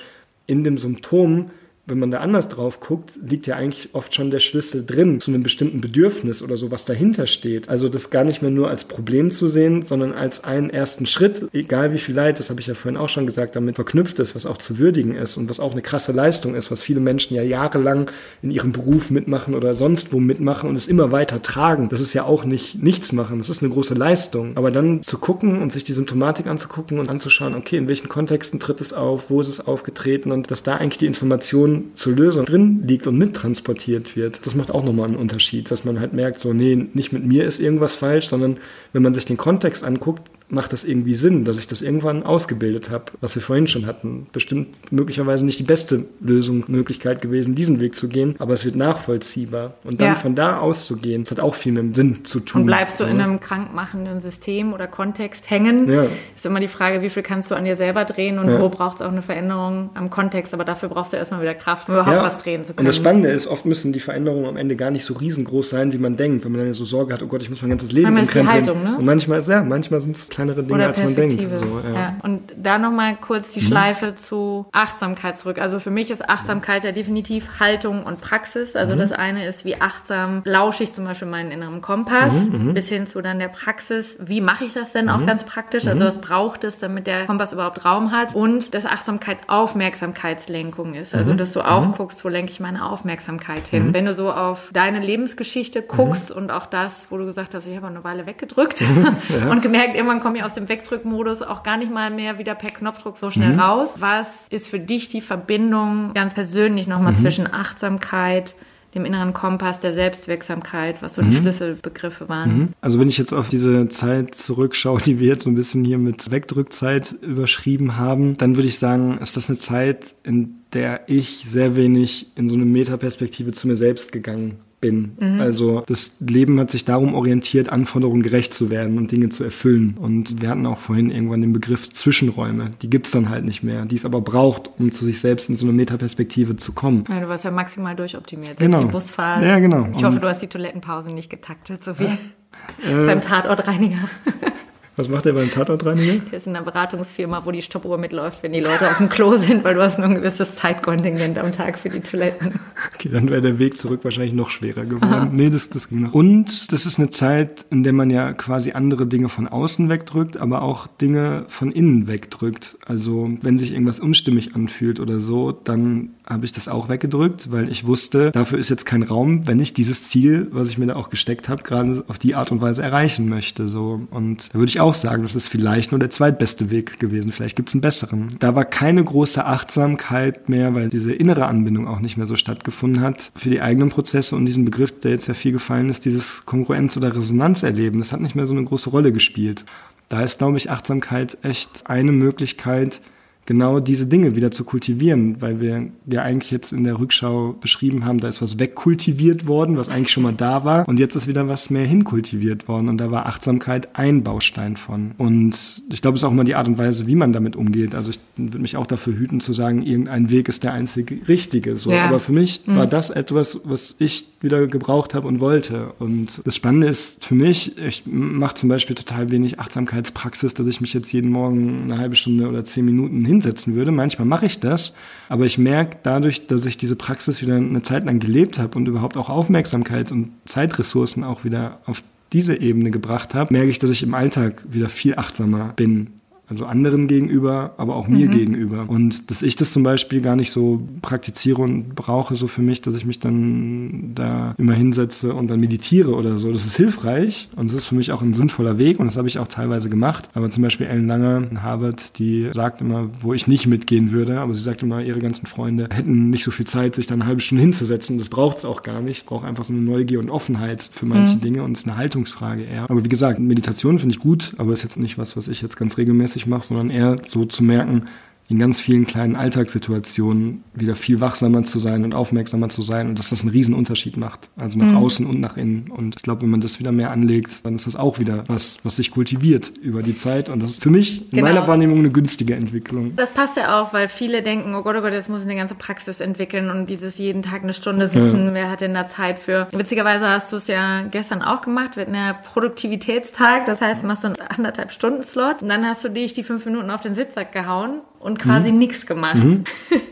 in 0.46 0.64
dem 0.64 0.76
Symptom 0.76 1.50
wenn 1.86 2.00
man 2.00 2.10
da 2.10 2.18
anders 2.18 2.48
drauf 2.48 2.80
guckt, 2.80 3.12
liegt 3.22 3.46
ja 3.46 3.54
eigentlich 3.54 3.90
oft 3.92 4.12
schon 4.12 4.32
der 4.32 4.40
Schlüssel 4.40 4.84
drin 4.84 5.20
zu 5.20 5.30
einem 5.30 5.44
bestimmten 5.44 5.80
Bedürfnis 5.80 6.42
oder 6.42 6.56
so, 6.56 6.72
was 6.72 6.84
dahinter 6.84 7.28
steht. 7.28 7.68
Also 7.68 7.88
das 7.88 8.10
gar 8.10 8.24
nicht 8.24 8.42
mehr 8.42 8.50
nur 8.50 8.68
als 8.68 8.84
Problem 8.84 9.30
zu 9.30 9.46
sehen, 9.46 9.82
sondern 9.82 10.12
als 10.12 10.42
einen 10.42 10.68
ersten 10.68 11.06
Schritt, 11.06 11.48
egal 11.52 11.92
wie 11.92 11.98
viel 11.98 12.16
Leid, 12.16 12.40
das 12.40 12.50
habe 12.50 12.60
ich 12.60 12.66
ja 12.66 12.74
vorhin 12.74 12.96
auch 12.96 13.08
schon 13.08 13.24
gesagt, 13.24 13.54
damit 13.54 13.76
verknüpft 13.76 14.18
ist, 14.18 14.34
was 14.34 14.46
auch 14.46 14.56
zu 14.56 14.78
würdigen 14.78 15.14
ist 15.14 15.36
und 15.36 15.48
was 15.48 15.60
auch 15.60 15.72
eine 15.72 15.82
krasse 15.82 16.10
Leistung 16.10 16.56
ist, 16.56 16.72
was 16.72 16.82
viele 16.82 16.98
Menschen 16.98 17.36
ja 17.36 17.44
jahrelang 17.44 18.10
in 18.42 18.50
ihrem 18.50 18.72
Beruf 18.72 19.10
mitmachen 19.10 19.54
oder 19.54 19.74
sonst 19.74 20.12
wo 20.12 20.18
mitmachen 20.18 20.68
und 20.68 20.74
es 20.74 20.88
immer 20.88 21.12
weiter 21.12 21.40
tragen. 21.40 21.88
Das 21.88 22.00
ist 22.00 22.14
ja 22.14 22.24
auch 22.24 22.44
nicht 22.44 22.82
nichts 22.82 23.12
machen, 23.12 23.38
das 23.38 23.48
ist 23.48 23.62
eine 23.62 23.72
große 23.72 23.94
Leistung. 23.94 24.56
Aber 24.56 24.72
dann 24.72 25.02
zu 25.02 25.18
gucken 25.18 25.62
und 25.62 25.72
sich 25.72 25.84
die 25.84 25.92
Symptomatik 25.92 26.48
anzugucken 26.48 26.98
und 26.98 27.08
anzuschauen, 27.08 27.54
okay, 27.54 27.76
in 27.76 27.86
welchen 27.86 28.08
Kontexten 28.08 28.58
tritt 28.58 28.80
es 28.80 28.92
auf, 28.92 29.30
wo 29.30 29.40
ist 29.40 29.48
es 29.48 29.64
aufgetreten 29.64 30.32
und 30.32 30.50
dass 30.50 30.64
da 30.64 30.76
eigentlich 30.76 30.98
die 30.98 31.06
Informationen 31.06 31.75
zur 31.94 32.14
Lösung 32.14 32.44
drin 32.44 32.84
liegt 32.86 33.06
und 33.06 33.16
mittransportiert 33.18 34.16
wird, 34.16 34.46
das 34.46 34.54
macht 34.54 34.70
auch 34.70 34.84
nochmal 34.84 35.06
einen 35.06 35.16
Unterschied, 35.16 35.70
dass 35.70 35.84
man 35.84 36.00
halt 36.00 36.12
merkt, 36.12 36.40
so, 36.40 36.52
nee, 36.52 36.88
nicht 36.94 37.12
mit 37.12 37.24
mir 37.24 37.44
ist 37.44 37.60
irgendwas 37.60 37.94
falsch, 37.94 38.26
sondern 38.28 38.58
wenn 38.92 39.02
man 39.02 39.14
sich 39.14 39.24
den 39.24 39.36
Kontext 39.36 39.84
anguckt, 39.84 40.30
macht 40.48 40.72
das 40.72 40.84
irgendwie 40.84 41.14
Sinn, 41.14 41.44
dass 41.44 41.58
ich 41.58 41.66
das 41.66 41.82
irgendwann 41.82 42.22
ausgebildet 42.22 42.90
habe, 42.90 43.06
was 43.20 43.34
wir 43.34 43.42
vorhin 43.42 43.66
schon 43.66 43.86
hatten. 43.86 44.26
Bestimmt 44.32 44.68
möglicherweise 44.92 45.44
nicht 45.44 45.58
die 45.58 45.64
beste 45.64 46.04
Lösung, 46.20 46.64
Möglichkeit 46.68 47.20
gewesen, 47.20 47.54
diesen 47.54 47.80
Weg 47.80 47.96
zu 47.96 48.08
gehen, 48.08 48.36
aber 48.38 48.54
es 48.54 48.64
wird 48.64 48.76
nachvollziehbar. 48.76 49.74
Und 49.84 50.00
dann 50.00 50.08
ja. 50.08 50.14
von 50.14 50.34
da 50.34 50.58
auszugehen, 50.58 51.24
das 51.24 51.32
hat 51.32 51.40
auch 51.40 51.54
viel 51.54 51.72
mit 51.72 51.82
dem 51.82 51.94
Sinn 51.94 52.24
zu 52.24 52.40
tun. 52.40 52.62
Und 52.62 52.66
bleibst 52.66 53.00
du 53.00 53.04
in 53.04 53.20
einem 53.20 53.40
krankmachenden 53.40 54.20
System 54.20 54.72
oder 54.72 54.86
Kontext 54.86 55.50
hängen, 55.50 55.88
ja. 55.88 56.06
ist 56.34 56.46
immer 56.46 56.60
die 56.60 56.68
Frage, 56.68 57.02
wie 57.02 57.10
viel 57.10 57.22
kannst 57.22 57.50
du 57.50 57.54
an 57.54 57.64
dir 57.64 57.76
selber 57.76 58.04
drehen 58.04 58.38
und 58.38 58.48
ja. 58.48 58.60
wo 58.60 58.68
braucht 58.68 58.96
es 58.96 59.02
auch 59.02 59.10
eine 59.10 59.22
Veränderung 59.22 59.90
am 59.94 60.10
Kontext. 60.10 60.54
Aber 60.54 60.64
dafür 60.64 60.88
brauchst 60.88 61.12
du 61.12 61.16
erstmal 61.16 61.40
wieder 61.42 61.54
Kraft, 61.54 61.88
um 61.88 61.94
überhaupt 61.94 62.22
was 62.22 62.38
drehen 62.38 62.64
zu 62.64 62.72
können. 62.72 62.80
Und 62.80 62.86
das 62.86 62.96
Spannende 62.96 63.28
ist, 63.30 63.46
oft 63.46 63.66
müssen 63.66 63.92
die 63.92 64.00
Veränderungen 64.00 64.46
am 64.46 64.56
Ende 64.56 64.76
gar 64.76 64.90
nicht 64.90 65.04
so 65.04 65.14
riesengroß 65.14 65.70
sein, 65.70 65.92
wie 65.92 65.98
man 65.98 66.16
denkt. 66.16 66.44
Wenn 66.44 66.52
man 66.52 66.60
dann 66.62 66.74
so 66.74 66.84
Sorge 66.84 67.12
hat, 67.14 67.22
oh 67.22 67.26
Gott, 67.26 67.42
ich 67.42 67.50
muss 67.50 67.62
mein 67.62 67.70
ganzes 67.70 67.92
Leben 67.92 68.12
Manchmal 68.12 68.44
ist 68.44 68.48
die 68.48 68.52
Haltung, 68.52 68.82
ne? 68.84 68.96
Und 68.98 69.04
manchmal 69.04 69.40
ist, 69.40 69.48
ja, 69.48 69.62
manchmal 69.62 70.00
sind 70.00 70.16
es 70.16 70.28
kleinere 70.36 70.62
Dinge, 70.62 70.74
Oder 70.74 70.86
als 70.88 71.02
man 71.02 71.14
denkt. 71.14 71.40
So, 71.58 71.80
ja. 71.82 71.92
Ja. 71.94 72.16
Und 72.22 72.52
da 72.56 72.78
nochmal 72.78 73.16
kurz 73.16 73.52
die 73.52 73.60
mhm. 73.60 73.64
Schleife 73.64 74.14
zu 74.14 74.66
Achtsamkeit 74.70 75.38
zurück. 75.38 75.58
Also 75.58 75.80
für 75.80 75.90
mich 75.90 76.10
ist 76.10 76.28
Achtsamkeit 76.28 76.84
ja 76.84 76.92
definitiv 76.92 77.58
Haltung 77.58 78.04
und 78.04 78.20
Praxis. 78.20 78.76
Also 78.76 78.94
mhm. 78.94 78.98
das 78.98 79.12
eine 79.12 79.46
ist, 79.46 79.64
wie 79.64 79.80
achtsam 79.80 80.42
lausche 80.44 80.84
ich 80.84 80.92
zum 80.92 81.04
Beispiel 81.04 81.28
meinen 81.28 81.50
inneren 81.50 81.80
Kompass, 81.80 82.34
mhm. 82.34 82.68
mhm. 82.68 82.74
bis 82.74 82.88
hin 82.88 83.06
zu 83.06 83.22
dann 83.22 83.38
der 83.38 83.48
Praxis. 83.48 84.18
Wie 84.20 84.42
mache 84.42 84.64
ich 84.64 84.74
das 84.74 84.92
denn 84.92 85.08
auch 85.08 85.20
mhm. 85.20 85.26
ganz 85.26 85.44
praktisch? 85.44 85.86
Also 85.86 86.04
mhm. 86.04 86.08
was 86.08 86.20
braucht 86.20 86.64
es, 86.64 86.78
damit 86.78 87.06
der 87.06 87.24
Kompass 87.24 87.54
überhaupt 87.54 87.84
Raum 87.86 88.12
hat? 88.12 88.34
Und 88.34 88.74
dass 88.74 88.84
Achtsamkeit 88.84 89.38
Aufmerksamkeitslenkung 89.46 90.94
ist. 90.94 91.14
Also 91.14 91.32
dass 91.32 91.52
du 91.52 91.62
auch 91.62 91.96
guckst, 91.96 92.24
wo 92.24 92.28
lenke 92.28 92.52
ich 92.52 92.60
meine 92.60 92.84
Aufmerksamkeit 92.84 93.68
hin. 93.68 93.94
Wenn 93.94 94.04
du 94.04 94.12
so 94.12 94.30
auf 94.32 94.70
deine 94.72 95.00
Lebensgeschichte 95.00 95.80
guckst 95.80 96.30
und 96.30 96.50
auch 96.50 96.66
das, 96.66 97.06
wo 97.08 97.16
du 97.16 97.24
gesagt 97.24 97.54
hast, 97.54 97.66
ich 97.66 97.76
habe 97.76 97.86
eine 97.86 98.04
Weile 98.04 98.26
weggedrückt 98.26 98.80
ja. 99.28 99.50
und 99.50 99.62
gemerkt, 99.62 99.94
irgendwann 99.94 100.20
komme 100.26 100.38
ich 100.38 100.44
aus 100.44 100.54
dem 100.54 100.68
Wegdrückmodus 100.68 101.42
auch 101.42 101.62
gar 101.62 101.76
nicht 101.76 101.92
mal 101.92 102.10
mehr 102.10 102.36
wieder 102.36 102.56
per 102.56 102.70
Knopfdruck 102.70 103.16
so 103.16 103.30
schnell 103.30 103.52
mhm. 103.52 103.60
raus. 103.60 103.94
Was 104.00 104.48
ist 104.50 104.66
für 104.66 104.80
dich 104.80 105.06
die 105.06 105.20
Verbindung 105.20 106.14
ganz 106.14 106.34
persönlich 106.34 106.88
nochmal 106.88 107.12
mhm. 107.12 107.18
zwischen 107.18 107.52
Achtsamkeit, 107.52 108.56
dem 108.96 109.04
inneren 109.04 109.34
Kompass 109.34 109.78
der 109.78 109.92
Selbstwirksamkeit, 109.92 111.00
was 111.00 111.14
so 111.14 111.22
die 111.22 111.28
mhm. 111.28 111.34
Schlüsselbegriffe 111.42 112.28
waren. 112.28 112.58
Mhm. 112.58 112.68
Also 112.80 112.98
wenn 112.98 113.06
ich 113.06 113.18
jetzt 113.18 113.32
auf 113.32 113.48
diese 113.48 113.88
Zeit 113.88 114.34
zurückschaue, 114.34 115.00
die 115.00 115.20
wir 115.20 115.28
jetzt 115.28 115.44
so 115.44 115.50
ein 115.50 115.54
bisschen 115.54 115.84
hier 115.84 115.98
mit 115.98 116.28
Wegdrückzeit 116.28 117.12
überschrieben 117.22 117.96
haben, 117.96 118.34
dann 118.34 118.56
würde 118.56 118.66
ich 118.66 118.80
sagen, 118.80 119.18
ist 119.18 119.36
das 119.36 119.48
eine 119.48 119.58
Zeit, 119.58 120.16
in 120.24 120.56
der 120.72 121.02
ich 121.06 121.44
sehr 121.46 121.76
wenig 121.76 122.32
in 122.34 122.48
so 122.48 122.56
eine 122.56 122.64
Metaperspektive 122.64 123.52
zu 123.52 123.68
mir 123.68 123.76
selbst 123.76 124.10
gegangen 124.10 124.58
bin. 124.86 125.16
Mhm. 125.18 125.40
Also 125.40 125.82
das 125.86 126.12
Leben 126.20 126.60
hat 126.60 126.70
sich 126.70 126.84
darum 126.84 127.14
orientiert, 127.14 127.68
Anforderungen 127.68 128.22
gerecht 128.22 128.54
zu 128.54 128.70
werden 128.70 128.98
und 128.98 129.10
Dinge 129.10 129.30
zu 129.30 129.42
erfüllen. 129.44 129.96
Und 129.98 130.40
wir 130.40 130.48
hatten 130.48 130.66
auch 130.66 130.78
vorhin 130.78 131.10
irgendwann 131.10 131.40
den 131.40 131.52
Begriff 131.52 131.90
Zwischenräume. 131.90 132.72
Die 132.82 132.90
gibt 132.90 133.06
es 133.06 133.12
dann 133.12 133.28
halt 133.28 133.44
nicht 133.44 133.62
mehr, 133.62 133.84
die 133.84 133.96
es 133.96 134.04
aber 134.04 134.20
braucht, 134.20 134.70
um 134.78 134.92
zu 134.92 135.04
sich 135.04 135.20
selbst 135.20 135.48
in 135.48 135.56
so 135.56 135.66
eine 135.66 135.72
Metaperspektive 135.72 136.56
zu 136.56 136.72
kommen. 136.72 137.04
Ja, 137.08 137.20
du 137.20 137.28
warst 137.28 137.44
ja 137.44 137.50
maximal 137.50 137.96
durchoptimiert. 137.96 138.58
Selbst 138.58 138.60
genau. 138.60 138.80
die 138.80 138.92
Busfahrt. 138.92 139.42
Ja, 139.42 139.58
genau. 139.58 139.88
Ich 139.96 140.04
hoffe, 140.04 140.20
du 140.20 140.28
hast 140.28 140.42
die 140.42 140.48
Toilettenpause 140.48 141.12
nicht 141.12 141.30
getaktet, 141.30 141.82
so 141.82 141.98
wie 141.98 142.04
äh, 142.04 143.06
beim 143.06 143.20
Tatortreiniger. 143.20 144.08
Was 144.98 145.10
macht 145.10 145.26
der 145.26 145.34
beim 145.34 145.50
Tatortreiniger? 145.50 146.20
Der 146.30 146.38
ist 146.38 146.46
in 146.46 146.56
einer 146.56 146.64
Beratungsfirma, 146.64 147.44
wo 147.44 147.50
die 147.50 147.60
Stoppuhr 147.60 147.98
mitläuft, 147.98 148.42
wenn 148.42 148.54
die 148.54 148.60
Leute 148.60 148.90
auf 148.90 148.96
dem 148.96 149.10
Klo 149.10 149.36
sind, 149.36 149.62
weil 149.62 149.74
du 149.74 149.82
hast 149.82 149.98
nur 149.98 150.08
ein 150.08 150.14
gewisses 150.14 150.54
Zeitkontingent 150.54 151.36
am 151.38 151.52
Tag 151.52 151.78
für 151.78 151.90
die 151.90 152.00
Toiletten. 152.00 152.58
Okay, 152.94 153.10
dann 153.12 153.28
wäre 153.28 153.42
der 153.42 153.58
Weg 153.58 153.76
zurück 153.76 154.00
wahrscheinlich 154.04 154.32
noch 154.32 154.48
schwerer 154.48 154.86
geworden. 154.86 155.12
Aha. 155.12 155.28
Nee, 155.30 155.50
das, 155.50 155.68
das 155.68 155.90
ging 155.90 156.00
noch. 156.00 156.14
Und 156.14 156.72
das 156.72 156.86
ist 156.86 156.98
eine 156.98 157.10
Zeit, 157.10 157.66
in 157.70 157.82
der 157.82 157.92
man 157.92 158.08
ja 158.08 158.32
quasi 158.32 158.72
andere 158.72 159.06
Dinge 159.06 159.28
von 159.28 159.46
außen 159.46 159.90
wegdrückt, 159.90 160.38
aber 160.38 160.62
auch 160.62 160.86
Dinge 160.86 161.44
von 161.48 161.72
innen 161.72 162.08
wegdrückt. 162.08 162.78
Also 162.86 163.28
wenn 163.42 163.58
sich 163.58 163.72
irgendwas 163.72 164.00
unstimmig 164.00 164.54
anfühlt 164.54 164.98
oder 164.98 165.20
so, 165.20 165.52
dann 165.52 166.14
habe 166.28 166.44
ich 166.44 166.52
das 166.52 166.68
auch 166.68 166.88
weggedrückt, 166.88 167.52
weil 167.52 167.70
ich 167.70 167.86
wusste, 167.86 168.32
dafür 168.32 168.58
ist 168.58 168.68
jetzt 168.68 168.84
kein 168.84 169.02
Raum, 169.02 169.46
wenn 169.46 169.60
ich 169.60 169.74
dieses 169.74 170.08
Ziel, 170.08 170.48
was 170.50 170.68
ich 170.68 170.78
mir 170.78 170.86
da 170.86 170.96
auch 170.96 171.08
gesteckt 171.08 171.48
habe, 171.48 171.62
gerade 171.62 172.04
auf 172.08 172.18
die 172.18 172.34
Art 172.34 172.50
und 172.50 172.60
Weise 172.60 172.82
erreichen 172.82 173.28
möchte. 173.28 173.68
So. 173.68 174.06
Und 174.10 174.52
da 174.52 174.58
würde 174.58 174.68
ich 174.68 174.80
auch 174.80 174.94
sagen, 174.94 175.22
das 175.22 175.36
ist 175.36 175.48
vielleicht 175.48 175.92
nur 175.92 176.00
der 176.00 176.10
zweitbeste 176.10 176.70
Weg 176.70 176.98
gewesen. 176.98 177.30
Vielleicht 177.30 177.56
gibt 177.56 177.68
es 177.68 177.74
einen 177.74 177.80
besseren. 177.80 178.28
Da 178.40 178.54
war 178.54 178.64
keine 178.64 179.04
große 179.04 179.44
Achtsamkeit 179.44 180.48
mehr, 180.48 180.74
weil 180.74 180.88
diese 180.88 181.12
innere 181.12 181.46
Anbindung 181.46 181.86
auch 181.86 182.00
nicht 182.00 182.16
mehr 182.16 182.26
so 182.26 182.36
stattgefunden 182.36 183.02
hat 183.02 183.30
für 183.36 183.50
die 183.50 183.60
eigenen 183.60 183.90
Prozesse 183.90 184.34
und 184.34 184.46
diesen 184.46 184.64
Begriff, 184.64 184.98
der 185.00 185.12
jetzt 185.12 185.28
ja 185.28 185.34
viel 185.34 185.52
gefallen 185.52 185.90
ist, 185.90 186.04
dieses 186.04 186.42
Kongruenz- 186.44 186.96
oder 186.96 187.16
Resonanzerleben, 187.16 188.00
das 188.00 188.12
hat 188.12 188.20
nicht 188.20 188.34
mehr 188.34 188.46
so 188.46 188.54
eine 188.54 188.64
große 188.64 188.90
Rolle 188.90 189.12
gespielt. 189.12 189.64
Da 190.08 190.22
ist, 190.22 190.38
glaube 190.38 190.56
ich, 190.56 190.70
Achtsamkeit 190.70 191.38
echt 191.42 191.88
eine 191.88 192.12
Möglichkeit, 192.12 193.00
genau 193.46 193.80
diese 193.80 194.06
Dinge 194.06 194.36
wieder 194.36 194.50
zu 194.50 194.64
kultivieren, 194.64 195.40
weil 195.40 195.60
wir 195.60 195.88
ja 196.06 196.22
eigentlich 196.22 196.50
jetzt 196.50 196.72
in 196.72 196.84
der 196.84 196.98
Rückschau 196.98 197.54
beschrieben 197.60 198.04
haben, 198.04 198.20
da 198.20 198.28
ist 198.28 198.42
was 198.42 198.58
wegkultiviert 198.58 199.46
worden, 199.46 199.76
was 199.76 199.88
eigentlich 199.88 200.12
schon 200.12 200.24
mal 200.24 200.34
da 200.34 200.64
war 200.64 200.86
und 200.88 200.98
jetzt 200.98 201.14
ist 201.14 201.26
wieder 201.26 201.48
was 201.48 201.70
mehr 201.70 201.86
hinkultiviert 201.86 202.68
worden 202.68 202.88
und 202.88 202.98
da 202.98 203.10
war 203.10 203.26
Achtsamkeit 203.26 203.88
ein 203.94 204.22
Baustein 204.22 204.76
von. 204.76 205.12
Und 205.16 205.82
ich 205.90 206.02
glaube, 206.02 206.16
es 206.16 206.22
ist 206.22 206.24
auch 206.24 206.32
mal 206.32 206.44
die 206.44 206.56
Art 206.56 206.66
und 206.66 206.78
Weise, 206.78 207.06
wie 207.06 207.14
man 207.14 207.32
damit 207.32 207.56
umgeht. 207.56 207.94
Also 207.94 208.10
ich 208.10 208.20
würde 208.36 208.58
mich 208.58 208.76
auch 208.76 208.86
dafür 208.86 209.14
hüten 209.14 209.40
zu 209.40 209.52
sagen, 209.52 209.82
irgendein 209.82 210.30
Weg 210.30 210.48
ist 210.48 210.64
der 210.64 210.72
einzige 210.72 211.26
richtige. 211.28 211.76
So. 211.76 211.92
Ja. 211.92 212.06
Aber 212.06 212.20
für 212.20 212.32
mich 212.32 212.66
mhm. 212.66 212.76
war 212.76 212.86
das 212.86 213.10
etwas, 213.10 213.60
was 213.64 213.94
ich 213.98 214.26
wieder 214.40 214.66
gebraucht 214.66 215.14
habe 215.14 215.28
und 215.28 215.40
wollte. 215.40 215.94
Und 215.98 216.42
das 216.44 216.56
Spannende 216.56 216.88
ist 216.88 217.24
für 217.24 217.34
mich, 217.34 217.78
ich 217.78 218.04
mache 218.06 218.54
zum 218.54 218.68
Beispiel 218.68 218.96
total 218.96 219.30
wenig 219.30 219.58
Achtsamkeitspraxis, 219.60 220.54
dass 220.54 220.66
ich 220.66 220.80
mich 220.80 220.92
jetzt 220.94 221.12
jeden 221.12 221.30
Morgen 221.30 221.84
eine 221.84 221.98
halbe 221.98 222.16
Stunde 222.16 222.48
oder 222.48 222.64
zehn 222.64 222.84
Minuten 222.84 223.24
hin 223.24 223.35
hinsetzen 223.36 223.74
würde. 223.74 223.92
Manchmal 223.92 224.26
mache 224.26 224.46
ich 224.46 224.60
das, 224.60 224.94
aber 225.28 225.44
ich 225.44 225.58
merke 225.58 225.98
dadurch, 226.02 226.46
dass 226.46 226.66
ich 226.66 226.76
diese 226.76 226.96
Praxis 226.96 227.42
wieder 227.42 227.56
eine 227.56 227.82
Zeit 227.82 228.04
lang 228.04 228.18
gelebt 228.18 228.58
habe 228.58 228.76
und 228.76 228.88
überhaupt 228.88 229.16
auch 229.16 229.28
Aufmerksamkeit 229.28 230.12
und 230.12 230.32
Zeitressourcen 230.46 231.24
auch 231.24 231.44
wieder 231.44 231.80
auf 231.86 232.02
diese 232.32 232.60
Ebene 232.60 232.90
gebracht 232.90 233.34
habe, 233.34 233.52
merke 233.52 233.70
ich, 233.70 233.78
dass 233.78 233.90
ich 233.90 234.02
im 234.02 234.14
Alltag 234.14 234.62
wieder 234.68 234.88
viel 234.88 235.16
achtsamer 235.16 235.72
bin 235.76 236.15
also 236.48 236.64
anderen 236.64 237.08
gegenüber, 237.08 237.74
aber 237.76 237.96
auch 237.96 238.08
mir 238.08 238.26
mhm. 238.26 238.32
gegenüber. 238.32 238.84
Und 238.88 239.30
dass 239.30 239.42
ich 239.42 239.56
das 239.56 239.72
zum 239.72 239.82
Beispiel 239.82 240.20
gar 240.20 240.36
nicht 240.36 240.52
so 240.52 240.82
praktiziere 241.02 241.62
und 241.62 241.94
brauche 241.94 242.36
so 242.36 242.46
für 242.46 242.62
mich, 242.62 242.80
dass 242.80 242.94
ich 242.94 243.04
mich 243.04 243.18
dann 243.18 244.12
da 244.14 244.54
immer 244.58 244.74
hinsetze 244.74 245.34
und 245.34 245.48
dann 245.48 245.60
meditiere 245.60 246.14
oder 246.14 246.38
so. 246.38 246.52
Das 246.52 246.64
ist 246.64 246.76
hilfreich 246.76 247.48
und 247.56 247.70
das 247.70 247.78
ist 247.78 247.86
für 247.86 247.96
mich 247.96 248.12
auch 248.12 248.22
ein 248.22 248.34
sinnvoller 248.34 248.78
Weg 248.78 249.00
und 249.00 249.06
das 249.06 249.16
habe 249.16 249.28
ich 249.28 249.38
auch 249.38 249.48
teilweise 249.48 249.88
gemacht. 249.88 250.28
Aber 250.34 250.48
zum 250.50 250.62
Beispiel 250.62 250.86
Ellen 250.86 251.08
Lange 251.08 251.48
in 251.50 251.62
Harvard, 251.62 252.18
die 252.18 252.50
sagt 252.52 252.80
immer, 252.80 253.10
wo 253.20 253.34
ich 253.34 253.48
nicht 253.48 253.66
mitgehen 253.66 254.12
würde, 254.12 254.40
aber 254.40 254.54
sie 254.54 254.62
sagt 254.62 254.82
immer, 254.82 255.02
ihre 255.02 255.18
ganzen 255.18 255.46
Freunde 255.46 255.88
hätten 255.90 256.30
nicht 256.30 256.44
so 256.44 256.52
viel 256.52 256.66
Zeit, 256.66 256.94
sich 256.94 257.08
dann 257.08 257.22
eine 257.22 257.28
halbe 257.28 257.40
Stunde 257.40 257.62
hinzusetzen. 257.62 258.18
Das 258.18 258.28
braucht 258.28 258.58
es 258.58 258.64
auch 258.64 258.82
gar 258.82 259.00
nicht. 259.00 259.18
Es 259.18 259.24
braucht 259.24 259.44
einfach 259.44 259.64
so 259.64 259.72
eine 259.72 259.82
Neugier 259.82 260.20
und 260.20 260.30
Offenheit 260.30 260.88
für 260.92 261.06
manche 261.06 261.36
mhm. 261.36 261.40
Dinge 261.40 261.62
und 261.64 261.72
es 261.72 261.80
ist 261.80 261.88
eine 261.88 261.96
Haltungsfrage 261.96 262.62
eher. 262.62 262.88
Aber 262.88 263.04
wie 263.04 263.08
gesagt, 263.08 263.40
Meditation 263.40 263.98
finde 263.98 264.14
ich 264.14 264.20
gut, 264.20 264.54
aber 264.58 264.72
ist 264.72 264.82
jetzt 264.82 264.98
nicht 264.98 265.18
was, 265.18 265.36
was 265.36 265.48
ich 265.48 265.62
jetzt 265.62 265.76
ganz 265.76 265.96
regelmäßig 265.98 266.35
regelmäßig 266.36 266.46
mache, 266.46 266.66
sondern 266.66 266.90
eher 266.90 267.16
so 267.26 267.44
zu 267.44 267.64
merken, 267.64 268.08
in 268.48 268.58
ganz 268.58 268.80
vielen 268.80 269.06
kleinen 269.06 269.34
Alltagssituationen 269.34 270.62
wieder 270.74 270.94
viel 270.94 271.20
wachsamer 271.20 271.64
zu 271.64 271.78
sein 271.78 272.04
und 272.04 272.14
aufmerksamer 272.14 272.68
zu 272.68 272.82
sein 272.82 273.08
und 273.08 273.18
dass 273.18 273.30
das 273.30 273.42
einen 273.42 273.50
riesen 273.50 273.74
Unterschied 273.74 274.16
macht. 274.16 274.50
Also 274.56 274.78
nach 274.78 274.86
mhm. 274.86 274.96
außen 274.96 275.26
und 275.26 275.40
nach 275.40 275.56
innen. 275.56 275.90
Und 275.90 276.16
ich 276.16 276.22
glaube, 276.22 276.42
wenn 276.42 276.50
man 276.50 276.60
das 276.60 276.78
wieder 276.78 276.92
mehr 276.92 277.10
anlegt, 277.10 277.64
dann 277.66 277.74
ist 277.74 277.86
das 277.86 277.96
auch 277.96 278.18
wieder 278.18 278.44
was, 278.46 278.78
was 278.84 278.96
sich 278.96 279.10
kultiviert 279.10 279.72
über 279.80 280.02
die 280.02 280.16
Zeit. 280.16 280.48
Und 280.48 280.62
das 280.62 280.72
ist 280.72 280.82
für 280.82 280.90
mich 280.90 281.22
in 281.32 281.38
genau. 281.38 281.48
meiner 281.48 281.66
Wahrnehmung 281.66 281.98
eine 281.98 282.10
günstige 282.10 282.54
Entwicklung. 282.54 283.16
Das 283.16 283.30
passt 283.30 283.56
ja 283.56 283.80
auch, 283.80 283.92
weil 283.92 284.08
viele 284.08 284.42
denken, 284.42 284.74
oh 284.74 284.82
Gott, 284.82 284.96
oh 284.96 285.00
Gott, 285.00 285.12
jetzt 285.12 285.28
muss 285.28 285.40
ich 285.40 285.46
eine 285.46 285.56
ganze 285.56 285.74
Praxis 285.74 286.20
entwickeln 286.20 286.70
und 286.70 286.88
dieses 286.88 287.18
jeden 287.18 287.42
Tag 287.42 287.64
eine 287.64 287.72
Stunde 287.72 288.06
sitzen, 288.06 288.46
ja. 288.46 288.54
wer 288.54 288.70
hat 288.70 288.80
denn 288.80 288.94
da 288.94 289.08
Zeit 289.08 289.40
für? 289.40 289.68
Witzigerweise 289.72 290.28
hast 290.28 290.52
du 290.52 290.56
es 290.56 290.68
ja 290.68 291.02
gestern 291.02 291.42
auch 291.42 291.62
gemacht, 291.62 291.96
wir 291.96 292.02
hatten 292.02 292.14
ja 292.14 292.32
Produktivitätstag, 292.32 293.66
das 293.66 293.80
heißt, 293.80 294.04
machst 294.04 294.24
du 294.24 294.28
einen 294.28 294.36
anderthalb 294.36 294.92
Stunden 294.92 295.22
Slot 295.22 295.62
und 295.62 295.68
dann 295.68 295.84
hast 295.84 296.04
du 296.04 296.08
dich 296.08 296.32
die 296.32 296.44
fünf 296.44 296.64
Minuten 296.66 296.90
auf 296.90 297.00
den 297.00 297.14
Sitzsack 297.14 297.52
gehauen 297.52 298.00
und 298.20 298.35
quasi 298.38 298.72
mhm. 298.72 298.78
nichts 298.78 299.06
gemacht. 299.06 299.42
Mhm. 299.42 299.64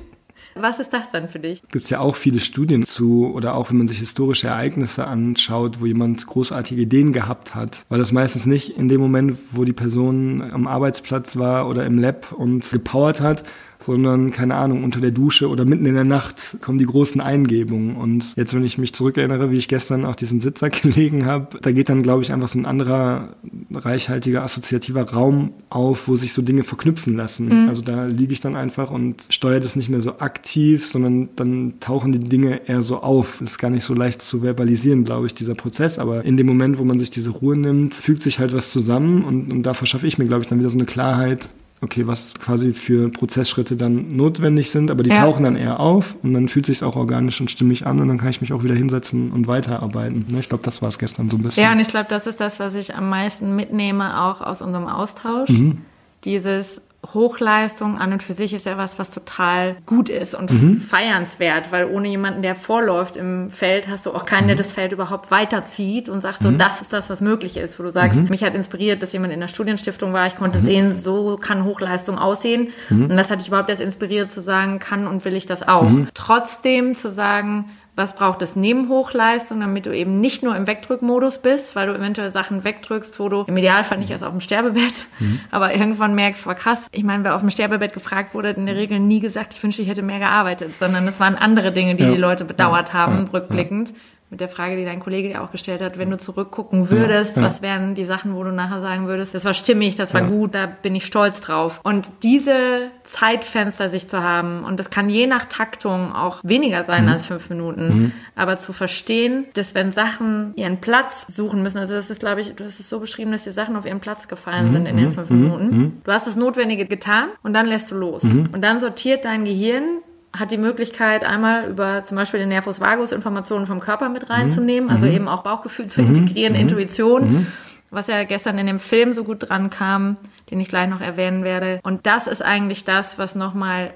Was 0.56 0.78
ist 0.78 0.92
das 0.92 1.10
dann 1.10 1.28
für 1.28 1.40
dich? 1.40 1.62
Gibt 1.72 1.84
es 1.84 1.90
ja 1.90 1.98
auch 1.98 2.14
viele 2.14 2.38
Studien 2.38 2.84
zu 2.84 3.32
oder 3.32 3.56
auch 3.56 3.70
wenn 3.70 3.78
man 3.78 3.88
sich 3.88 3.98
historische 3.98 4.46
Ereignisse 4.46 5.04
anschaut, 5.04 5.80
wo 5.80 5.86
jemand 5.86 6.24
großartige 6.26 6.82
Ideen 6.82 7.12
gehabt 7.12 7.56
hat, 7.56 7.84
weil 7.88 7.98
das 7.98 8.12
meistens 8.12 8.46
nicht 8.46 8.78
in 8.78 8.88
dem 8.88 9.00
Moment, 9.00 9.36
wo 9.50 9.64
die 9.64 9.72
Person 9.72 10.42
am 10.42 10.68
Arbeitsplatz 10.68 11.36
war 11.36 11.68
oder 11.68 11.84
im 11.84 11.98
Lab 11.98 12.30
und 12.30 12.70
gepowert 12.70 13.20
hat, 13.20 13.42
sondern 13.86 14.30
keine 14.30 14.54
Ahnung, 14.54 14.84
unter 14.84 15.00
der 15.00 15.10
Dusche 15.10 15.48
oder 15.48 15.64
mitten 15.64 15.86
in 15.86 15.94
der 15.94 16.04
Nacht 16.04 16.56
kommen 16.60 16.78
die 16.78 16.86
großen 16.86 17.20
Eingebungen. 17.20 17.96
Und 17.96 18.34
jetzt, 18.36 18.54
wenn 18.54 18.64
ich 18.64 18.78
mich 18.78 18.94
zurückerinnere, 18.94 19.50
wie 19.50 19.56
ich 19.56 19.68
gestern 19.68 20.04
auf 20.04 20.16
diesem 20.16 20.40
Sitzsack 20.40 20.82
gelegen 20.82 21.26
habe, 21.26 21.58
da 21.60 21.72
geht 21.72 21.88
dann, 21.88 22.02
glaube 22.02 22.22
ich, 22.22 22.32
einfach 22.32 22.48
so 22.48 22.58
ein 22.58 22.66
anderer 22.66 23.36
reichhaltiger, 23.72 24.42
assoziativer 24.42 25.02
Raum 25.10 25.52
auf, 25.70 26.08
wo 26.08 26.16
sich 26.16 26.32
so 26.32 26.42
Dinge 26.42 26.64
verknüpfen 26.64 27.16
lassen. 27.16 27.46
Mhm. 27.46 27.68
Also 27.68 27.82
da 27.82 28.06
liege 28.06 28.32
ich 28.32 28.40
dann 28.40 28.56
einfach 28.56 28.90
und 28.90 29.22
steuere 29.30 29.60
das 29.60 29.76
nicht 29.76 29.88
mehr 29.88 30.02
so 30.02 30.18
aktiv, 30.18 30.86
sondern 30.86 31.28
dann 31.36 31.74
tauchen 31.80 32.12
die 32.12 32.20
Dinge 32.20 32.68
eher 32.68 32.82
so 32.82 33.00
auf. 33.00 33.38
Das 33.40 33.52
ist 33.52 33.58
gar 33.58 33.70
nicht 33.70 33.84
so 33.84 33.94
leicht 33.94 34.22
zu 34.22 34.42
verbalisieren, 34.42 35.04
glaube 35.04 35.26
ich, 35.26 35.34
dieser 35.34 35.54
Prozess. 35.54 35.98
Aber 35.98 36.24
in 36.24 36.36
dem 36.36 36.46
Moment, 36.46 36.78
wo 36.78 36.84
man 36.84 36.98
sich 36.98 37.10
diese 37.10 37.30
Ruhe 37.30 37.56
nimmt, 37.56 37.94
fügt 37.94 38.22
sich 38.22 38.38
halt 38.38 38.52
was 38.52 38.70
zusammen 38.70 39.24
und, 39.24 39.52
und 39.52 39.62
da 39.62 39.74
verschaffe 39.74 40.06
ich 40.06 40.18
mir, 40.18 40.26
glaube 40.26 40.42
ich, 40.42 40.46
dann 40.46 40.58
wieder 40.58 40.70
so 40.70 40.78
eine 40.78 40.86
Klarheit, 40.86 41.48
okay, 41.84 42.06
was 42.06 42.34
quasi 42.34 42.72
für 42.72 43.10
Prozessschritte 43.10 43.76
dann 43.76 44.16
notwendig 44.16 44.70
sind, 44.70 44.90
aber 44.90 45.02
die 45.02 45.10
ja. 45.10 45.22
tauchen 45.22 45.44
dann 45.44 45.54
eher 45.54 45.78
auf 45.78 46.16
und 46.22 46.34
dann 46.34 46.48
fühlt 46.48 46.66
sich 46.66 46.82
auch 46.82 46.96
organisch 46.96 47.40
und 47.40 47.50
stimmig 47.50 47.86
an 47.86 48.00
und 48.00 48.08
dann 48.08 48.18
kann 48.18 48.30
ich 48.30 48.40
mich 48.40 48.52
auch 48.52 48.64
wieder 48.64 48.74
hinsetzen 48.74 49.30
und 49.30 49.46
weiterarbeiten. 49.46 50.26
Ne? 50.30 50.40
Ich 50.40 50.48
glaube, 50.48 50.64
das 50.64 50.82
war 50.82 50.88
es 50.88 50.98
gestern 50.98 51.30
so 51.30 51.36
ein 51.36 51.42
bisschen. 51.42 51.62
Ja, 51.62 51.72
und 51.72 51.80
ich 51.80 51.88
glaube, 51.88 52.06
das 52.08 52.26
ist 52.26 52.40
das, 52.40 52.58
was 52.58 52.74
ich 52.74 52.94
am 52.94 53.08
meisten 53.08 53.54
mitnehme, 53.54 54.22
auch 54.22 54.40
aus 54.40 54.62
unserem 54.62 54.88
Austausch. 54.88 55.50
Mhm. 55.50 55.82
Dieses, 56.24 56.80
Hochleistung 57.12 57.98
an 57.98 58.12
und 58.12 58.22
für 58.22 58.32
sich 58.32 58.54
ist 58.54 58.66
ja 58.66 58.78
was, 58.78 58.98
was 58.98 59.10
total 59.10 59.76
gut 59.86 60.08
ist 60.08 60.34
und 60.34 60.50
mhm. 60.50 60.80
feiernswert, 60.80 61.72
weil 61.72 61.86
ohne 61.86 62.08
jemanden, 62.08 62.42
der 62.42 62.54
vorläuft 62.54 63.16
im 63.16 63.50
Feld, 63.50 63.88
hast 63.88 64.06
du 64.06 64.12
auch 64.12 64.24
keinen, 64.24 64.46
der 64.46 64.56
mhm. 64.56 64.58
das 64.58 64.72
Feld 64.72 64.92
überhaupt 64.92 65.30
weiterzieht 65.30 66.08
und 66.08 66.20
sagt 66.20 66.42
so, 66.42 66.50
mhm. 66.50 66.58
das 66.58 66.80
ist 66.80 66.92
das, 66.92 67.10
was 67.10 67.20
möglich 67.20 67.56
ist. 67.56 67.78
Wo 67.78 67.82
du 67.82 67.90
sagst, 67.90 68.18
mhm. 68.18 68.28
mich 68.30 68.44
hat 68.44 68.54
inspiriert, 68.54 69.02
dass 69.02 69.12
jemand 69.12 69.32
in 69.32 69.40
der 69.40 69.48
Studienstiftung 69.48 70.12
war. 70.12 70.26
Ich 70.26 70.36
konnte 70.36 70.60
mhm. 70.60 70.64
sehen, 70.64 70.96
so 70.96 71.36
kann 71.36 71.64
Hochleistung 71.64 72.18
aussehen. 72.18 72.68
Mhm. 72.88 73.10
Und 73.10 73.16
das 73.16 73.30
hat 73.30 73.40
dich 73.40 73.48
überhaupt 73.48 73.68
erst 73.68 73.82
inspiriert 73.82 74.30
zu 74.30 74.40
sagen, 74.40 74.78
kann 74.78 75.06
und 75.06 75.24
will 75.24 75.34
ich 75.34 75.46
das 75.46 75.66
auch. 75.66 75.90
Trotzdem 76.14 76.94
zu 76.94 77.10
sagen, 77.10 77.66
was 77.96 78.16
braucht 78.16 78.42
es 78.42 78.56
neben 78.56 78.88
Hochleistung, 78.88 79.60
damit 79.60 79.86
du 79.86 79.94
eben 79.94 80.20
nicht 80.20 80.42
nur 80.42 80.56
im 80.56 80.66
Wegdrückmodus 80.66 81.38
bist, 81.38 81.76
weil 81.76 81.86
du 81.86 81.94
eventuell 81.94 82.30
Sachen 82.30 82.64
wegdrückst, 82.64 83.18
wo 83.20 83.28
du 83.28 83.44
im 83.46 83.56
Idealfall 83.56 83.98
nicht 83.98 84.10
erst 84.10 84.24
auf 84.24 84.32
dem 84.32 84.40
Sterbebett, 84.40 85.06
mhm. 85.20 85.40
aber 85.50 85.74
irgendwann 85.74 86.14
merkst, 86.14 86.44
war 86.44 86.56
krass. 86.56 86.86
Ich 86.90 87.04
meine, 87.04 87.22
wer 87.22 87.34
auf 87.34 87.40
dem 87.40 87.50
Sterbebett 87.50 87.92
gefragt 87.92 88.34
wurde, 88.34 88.48
hat 88.48 88.56
in 88.56 88.66
der 88.66 88.76
Regel 88.76 88.98
nie 88.98 89.20
gesagt, 89.20 89.54
ich 89.54 89.62
wünschte, 89.62 89.82
ich 89.82 89.88
hätte 89.88 90.02
mehr 90.02 90.18
gearbeitet, 90.18 90.76
sondern 90.78 91.06
es 91.06 91.20
waren 91.20 91.36
andere 91.36 91.70
Dinge, 91.70 91.94
die 91.94 92.02
ja. 92.02 92.10
die 92.10 92.18
Leute 92.18 92.44
bedauert 92.44 92.92
haben, 92.92 93.26
ja. 93.26 93.30
rückblickend 93.32 93.94
mit 94.34 94.40
der 94.40 94.48
Frage, 94.48 94.74
die 94.74 94.84
dein 94.84 94.98
Kollege 94.98 95.28
dir 95.28 95.42
auch 95.44 95.52
gestellt 95.52 95.80
hat, 95.80 95.96
wenn 95.96 96.10
du 96.10 96.18
zurückgucken 96.18 96.90
würdest, 96.90 97.36
ja, 97.36 97.42
ja. 97.42 97.46
was 97.46 97.62
wären 97.62 97.94
die 97.94 98.04
Sachen, 98.04 98.34
wo 98.34 98.42
du 98.42 98.50
nachher 98.50 98.80
sagen 98.80 99.06
würdest, 99.06 99.32
das 99.32 99.44
war 99.44 99.54
stimmig, 99.54 99.94
das 99.94 100.12
war 100.12 100.22
ja. 100.22 100.26
gut, 100.26 100.56
da 100.56 100.66
bin 100.66 100.96
ich 100.96 101.06
stolz 101.06 101.40
drauf. 101.40 101.80
Und 101.84 102.10
diese 102.24 102.90
Zeitfenster 103.04 103.88
sich 103.88 104.08
zu 104.08 104.24
haben, 104.24 104.64
und 104.64 104.80
das 104.80 104.90
kann 104.90 105.08
je 105.08 105.28
nach 105.28 105.44
Taktung 105.44 106.12
auch 106.12 106.40
weniger 106.42 106.82
sein 106.82 107.04
mhm. 107.04 107.10
als 107.10 107.26
fünf 107.26 107.48
Minuten, 107.48 107.86
mhm. 107.86 108.12
aber 108.34 108.56
zu 108.56 108.72
verstehen, 108.72 109.44
dass 109.54 109.76
wenn 109.76 109.92
Sachen 109.92 110.52
ihren 110.56 110.80
Platz 110.80 111.26
suchen 111.28 111.62
müssen, 111.62 111.78
also 111.78 111.94
das 111.94 112.10
ist, 112.10 112.18
glaube 112.18 112.40
ich, 112.40 112.56
du 112.56 112.64
hast 112.64 112.80
es 112.80 112.88
so 112.88 112.98
beschrieben, 112.98 113.30
dass 113.30 113.44
die 113.44 113.52
Sachen 113.52 113.76
auf 113.76 113.86
ihren 113.86 114.00
Platz 114.00 114.26
gefallen 114.26 114.70
mhm. 114.70 114.72
sind 114.72 114.86
in 114.86 114.96
den 114.96 115.06
mhm. 115.06 115.12
fünf 115.12 115.30
Minuten. 115.30 115.66
Mhm. 115.66 115.92
Du 116.02 116.10
hast 116.10 116.26
das 116.26 116.34
Notwendige 116.34 116.86
getan 116.86 117.28
und 117.44 117.54
dann 117.54 117.66
lässt 117.66 117.92
du 117.92 117.94
los. 117.94 118.24
Mhm. 118.24 118.48
Und 118.52 118.62
dann 118.62 118.80
sortiert 118.80 119.26
dein 119.26 119.44
Gehirn 119.44 120.00
hat 120.36 120.50
die 120.50 120.58
Möglichkeit, 120.58 121.24
einmal 121.24 121.68
über 121.70 122.02
zum 122.02 122.16
Beispiel 122.16 122.40
den 122.40 122.48
Nervus 122.48 122.80
vagus 122.80 123.12
Informationen 123.12 123.66
vom 123.66 123.80
Körper 123.80 124.08
mit 124.08 124.28
reinzunehmen, 124.30 124.90
also 124.90 125.06
mhm. 125.06 125.12
eben 125.12 125.28
auch 125.28 125.42
Bauchgefühl 125.42 125.86
zu 125.86 126.02
mhm. 126.02 126.08
integrieren, 126.08 126.54
mhm. 126.54 126.60
Intuition, 126.60 127.46
was 127.90 128.08
ja 128.08 128.24
gestern 128.24 128.58
in 128.58 128.66
dem 128.66 128.80
Film 128.80 129.12
so 129.12 129.22
gut 129.24 129.48
dran 129.48 129.70
kam, 129.70 130.16
den 130.50 130.60
ich 130.60 130.68
gleich 130.68 130.88
noch 130.88 131.00
erwähnen 131.00 131.44
werde. 131.44 131.80
Und 131.82 132.06
das 132.06 132.26
ist 132.26 132.42
eigentlich 132.42 132.84
das, 132.84 133.18
was 133.18 133.34
nochmal 133.34 133.94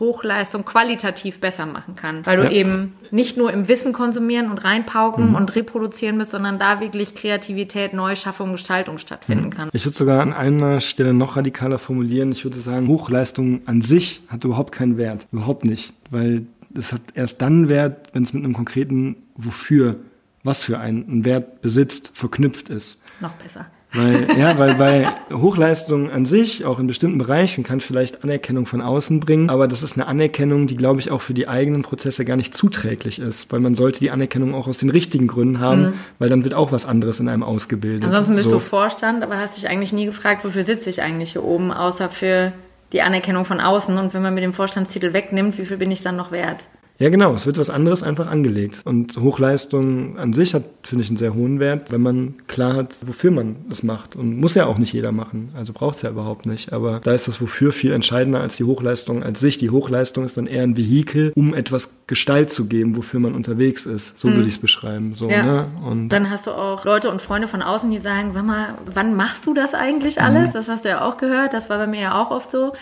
Hochleistung 0.00 0.64
qualitativ 0.64 1.40
besser 1.40 1.66
machen 1.66 1.96
kann. 1.96 2.24
Weil 2.26 2.36
du 2.36 2.44
ja. 2.44 2.50
eben 2.50 2.94
nicht 3.10 3.36
nur 3.36 3.52
im 3.52 3.68
Wissen 3.68 3.92
konsumieren 3.92 4.50
und 4.50 4.58
reinpauken 4.58 5.30
mhm. 5.30 5.34
und 5.34 5.54
reproduzieren 5.54 6.18
bist, 6.18 6.32
sondern 6.32 6.58
da 6.58 6.80
wirklich 6.80 7.14
Kreativität, 7.14 7.94
Neuschaffung, 7.94 8.52
Gestaltung 8.52 8.98
stattfinden 8.98 9.46
mhm. 9.46 9.50
kann. 9.50 9.70
Ich 9.72 9.84
würde 9.84 9.96
sogar 9.96 10.20
an 10.20 10.32
einer 10.32 10.80
Stelle 10.80 11.12
noch 11.14 11.36
radikaler 11.36 11.78
formulieren. 11.78 12.32
Ich 12.32 12.44
würde 12.44 12.58
sagen, 12.58 12.88
Hochleistung 12.88 13.62
an 13.66 13.82
sich 13.82 14.22
hat 14.28 14.44
überhaupt 14.44 14.72
keinen 14.72 14.96
Wert. 14.96 15.26
Überhaupt 15.32 15.64
nicht. 15.64 15.94
Weil 16.10 16.46
es 16.74 16.92
hat 16.92 17.02
erst 17.14 17.42
dann 17.42 17.68
Wert, 17.68 18.08
wenn 18.12 18.22
es 18.22 18.32
mit 18.32 18.44
einem 18.44 18.54
konkreten 18.54 19.16
Wofür, 19.34 19.96
was 20.44 20.62
für 20.62 20.78
einen 20.78 21.24
Wert 21.24 21.62
besitzt, 21.62 22.12
verknüpft 22.14 22.68
ist. 22.68 22.98
Noch 23.20 23.32
besser. 23.32 23.66
Weil, 23.94 24.38
ja, 24.38 24.58
weil 24.58 24.74
bei 24.76 25.12
Hochleistung 25.32 26.10
an 26.10 26.24
sich, 26.24 26.64
auch 26.64 26.78
in 26.78 26.86
bestimmten 26.86 27.18
Bereichen, 27.18 27.62
kann 27.62 27.80
vielleicht 27.80 28.24
Anerkennung 28.24 28.64
von 28.64 28.80
außen 28.80 29.20
bringen, 29.20 29.50
aber 29.50 29.68
das 29.68 29.82
ist 29.82 29.94
eine 29.94 30.06
Anerkennung, 30.06 30.66
die, 30.66 30.76
glaube 30.76 31.00
ich, 31.00 31.10
auch 31.10 31.20
für 31.20 31.34
die 31.34 31.46
eigenen 31.46 31.82
Prozesse 31.82 32.24
gar 32.24 32.36
nicht 32.36 32.56
zuträglich 32.56 33.18
ist, 33.18 33.52
weil 33.52 33.60
man 33.60 33.74
sollte 33.74 33.98
die 34.00 34.10
Anerkennung 34.10 34.54
auch 34.54 34.66
aus 34.66 34.78
den 34.78 34.88
richtigen 34.88 35.26
Gründen 35.26 35.60
haben, 35.60 35.82
mhm. 35.82 35.92
weil 36.18 36.30
dann 36.30 36.42
wird 36.44 36.54
auch 36.54 36.72
was 36.72 36.86
anderes 36.86 37.20
in 37.20 37.28
einem 37.28 37.42
ausgebildet. 37.42 38.04
Ansonsten 38.04 38.34
bist 38.34 38.44
so. 38.44 38.56
du 38.56 38.58
Vorstand, 38.60 39.22
aber 39.22 39.36
hast 39.36 39.56
dich 39.56 39.68
eigentlich 39.68 39.92
nie 39.92 40.06
gefragt, 40.06 40.44
wofür 40.44 40.64
sitze 40.64 40.88
ich 40.88 41.02
eigentlich 41.02 41.32
hier 41.32 41.44
oben, 41.44 41.70
außer 41.70 42.08
für 42.08 42.52
die 42.92 43.02
Anerkennung 43.02 43.44
von 43.44 43.60
außen 43.60 43.96
und 43.98 44.14
wenn 44.14 44.22
man 44.22 44.34
mir 44.34 44.40
den 44.40 44.52
Vorstandstitel 44.52 45.12
wegnimmt, 45.12 45.58
wie 45.58 45.66
viel 45.66 45.76
bin 45.76 45.90
ich 45.90 46.00
dann 46.00 46.16
noch 46.16 46.30
wert? 46.30 46.66
Ja, 47.02 47.08
genau. 47.08 47.34
Es 47.34 47.46
wird 47.46 47.58
was 47.58 47.68
anderes 47.68 48.04
einfach 48.04 48.28
angelegt. 48.28 48.82
Und 48.84 49.16
Hochleistung 49.16 50.16
an 50.18 50.32
sich 50.32 50.54
hat, 50.54 50.62
finde 50.84 51.02
ich, 51.02 51.10
einen 51.10 51.16
sehr 51.16 51.34
hohen 51.34 51.58
Wert, 51.58 51.90
wenn 51.90 52.00
man 52.00 52.34
klar 52.46 52.74
hat, 52.74 52.94
wofür 53.04 53.32
man 53.32 53.56
es 53.68 53.82
macht. 53.82 54.14
Und 54.14 54.38
muss 54.38 54.54
ja 54.54 54.66
auch 54.66 54.78
nicht 54.78 54.92
jeder 54.92 55.10
machen. 55.10 55.48
Also 55.56 55.72
braucht 55.72 55.96
es 55.96 56.02
ja 56.02 56.10
überhaupt 56.10 56.46
nicht. 56.46 56.72
Aber 56.72 57.00
da 57.02 57.12
ist 57.12 57.26
das 57.26 57.40
Wofür 57.40 57.72
viel 57.72 57.90
entscheidender 57.90 58.40
als 58.40 58.54
die 58.54 58.62
Hochleistung 58.62 59.24
als 59.24 59.40
sich. 59.40 59.58
Die 59.58 59.70
Hochleistung 59.70 60.24
ist 60.24 60.36
dann 60.36 60.46
eher 60.46 60.62
ein 60.62 60.76
Vehikel, 60.76 61.32
um 61.34 61.54
etwas 61.54 61.90
Gestalt 62.06 62.52
zu 62.52 62.66
geben, 62.66 62.94
wofür 62.94 63.18
man 63.18 63.34
unterwegs 63.34 63.84
ist. 63.84 64.16
So 64.16 64.28
mhm. 64.28 64.36
würde 64.36 64.48
ich 64.48 64.54
es 64.54 64.60
beschreiben. 64.60 65.16
So, 65.16 65.28
ja. 65.28 65.42
ne? 65.42 65.66
Und 65.84 66.10
dann 66.10 66.30
hast 66.30 66.46
du 66.46 66.52
auch 66.52 66.84
Leute 66.84 67.10
und 67.10 67.20
Freunde 67.20 67.48
von 67.48 67.62
außen, 67.62 67.90
die 67.90 67.98
sagen, 67.98 68.30
sag 68.32 68.44
mal, 68.44 68.78
wann 68.86 69.16
machst 69.16 69.44
du 69.46 69.54
das 69.54 69.74
eigentlich 69.74 70.22
alles? 70.22 70.50
Mhm. 70.50 70.52
Das 70.52 70.68
hast 70.68 70.84
du 70.84 70.90
ja 70.90 71.04
auch 71.04 71.16
gehört. 71.16 71.52
Das 71.52 71.68
war 71.68 71.78
bei 71.78 71.88
mir 71.88 72.00
ja 72.00 72.22
auch 72.22 72.30
oft 72.30 72.52
so 72.52 72.74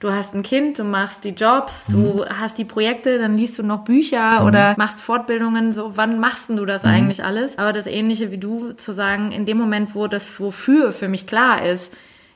du 0.00 0.12
hast 0.12 0.34
ein 0.34 0.42
Kind, 0.42 0.78
du 0.78 0.84
machst 0.84 1.24
die 1.24 1.30
Jobs, 1.30 1.88
mhm. 1.88 1.92
du 1.92 2.24
hast 2.26 2.58
die 2.58 2.64
Projekte, 2.64 3.18
dann 3.18 3.36
liest 3.36 3.58
du 3.58 3.62
noch 3.62 3.84
Bücher 3.84 4.40
mhm. 4.40 4.46
oder 4.46 4.74
machst 4.76 5.00
Fortbildungen. 5.00 5.72
So, 5.72 5.96
wann 5.96 6.20
machst 6.20 6.48
du 6.48 6.64
das 6.64 6.82
mhm. 6.82 6.90
eigentlich 6.90 7.24
alles? 7.24 7.58
Aber 7.58 7.72
das 7.72 7.86
Ähnliche 7.86 8.30
wie 8.30 8.38
du 8.38 8.72
zu 8.72 8.92
sagen, 8.92 9.32
in 9.32 9.46
dem 9.46 9.58
Moment, 9.58 9.94
wo 9.94 10.06
das 10.06 10.38
Wofür 10.40 10.92
für 10.92 11.08
mich 11.08 11.26
klar 11.26 11.64
ist, 11.64 11.92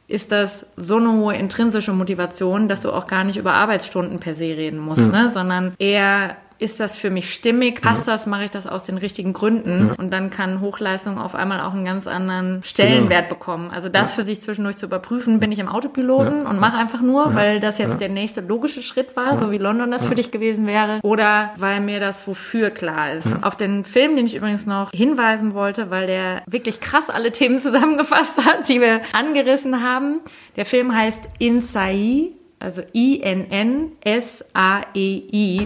ist 0.08 0.32
das 0.32 0.66
so 0.76 0.96
eine 0.96 1.12
hohe 1.12 1.36
intrinsische 1.36 1.92
Motivation, 1.92 2.68
dass 2.68 2.82
du 2.82 2.92
auch 2.92 3.06
gar 3.06 3.24
nicht 3.24 3.38
über 3.38 3.54
Arbeitsstunden 3.54 4.18
per 4.18 4.34
se 4.34 4.44
reden 4.44 4.78
musst, 4.78 5.00
ja. 5.00 5.08
ne? 5.08 5.30
sondern 5.30 5.74
eher 5.78 6.36
ist 6.62 6.80
das 6.80 6.96
für 6.96 7.10
mich 7.10 7.34
stimmig, 7.34 7.82
passt 7.82 8.06
ja. 8.06 8.12
das, 8.14 8.26
mache 8.26 8.44
ich 8.44 8.50
das 8.50 8.66
aus 8.66 8.84
den 8.84 8.96
richtigen 8.96 9.32
Gründen 9.32 9.88
ja. 9.88 9.94
und 9.98 10.12
dann 10.12 10.30
kann 10.30 10.60
Hochleistung 10.60 11.18
auf 11.18 11.34
einmal 11.34 11.60
auch 11.60 11.72
einen 11.72 11.84
ganz 11.84 12.06
anderen 12.06 12.62
Stellenwert 12.64 13.28
genau. 13.28 13.38
bekommen. 13.38 13.70
Also 13.70 13.88
das 13.88 14.10
ja. 14.10 14.22
für 14.22 14.26
sich 14.26 14.40
zwischendurch 14.40 14.76
zu 14.76 14.86
überprüfen, 14.86 15.40
bin 15.40 15.52
ich 15.52 15.58
im 15.58 15.68
Autopiloten 15.68 16.46
und 16.46 16.58
mache 16.58 16.76
einfach 16.76 17.00
nur, 17.00 17.34
weil 17.34 17.60
das 17.60 17.78
jetzt 17.78 18.00
der 18.00 18.08
nächste 18.08 18.40
logische 18.40 18.82
Schritt 18.82 19.16
war, 19.16 19.38
so 19.38 19.50
wie 19.50 19.58
London 19.58 19.90
das 19.90 20.06
für 20.06 20.14
dich 20.14 20.30
gewesen 20.30 20.66
wäre, 20.66 21.00
oder 21.02 21.50
weil 21.56 21.80
mir 21.80 22.00
das 22.00 22.26
wofür 22.26 22.70
klar 22.70 23.12
ist. 23.12 23.26
Auf 23.42 23.56
den 23.56 23.84
Film, 23.84 24.16
den 24.16 24.26
ich 24.26 24.36
übrigens 24.36 24.66
noch 24.66 24.90
hinweisen 24.92 25.54
wollte, 25.54 25.90
weil 25.90 26.06
der 26.06 26.42
wirklich 26.46 26.80
krass 26.80 27.10
alle 27.10 27.32
Themen 27.32 27.58
zusammengefasst 27.60 28.44
hat, 28.46 28.68
die 28.68 28.80
wir 28.80 29.00
angerissen 29.12 29.82
haben. 29.82 30.20
Der 30.56 30.64
Film 30.64 30.94
heißt 30.94 31.28
Insai 31.38 32.32
also 32.62 32.82
I-N-N-S-A-E-I, 32.94 33.96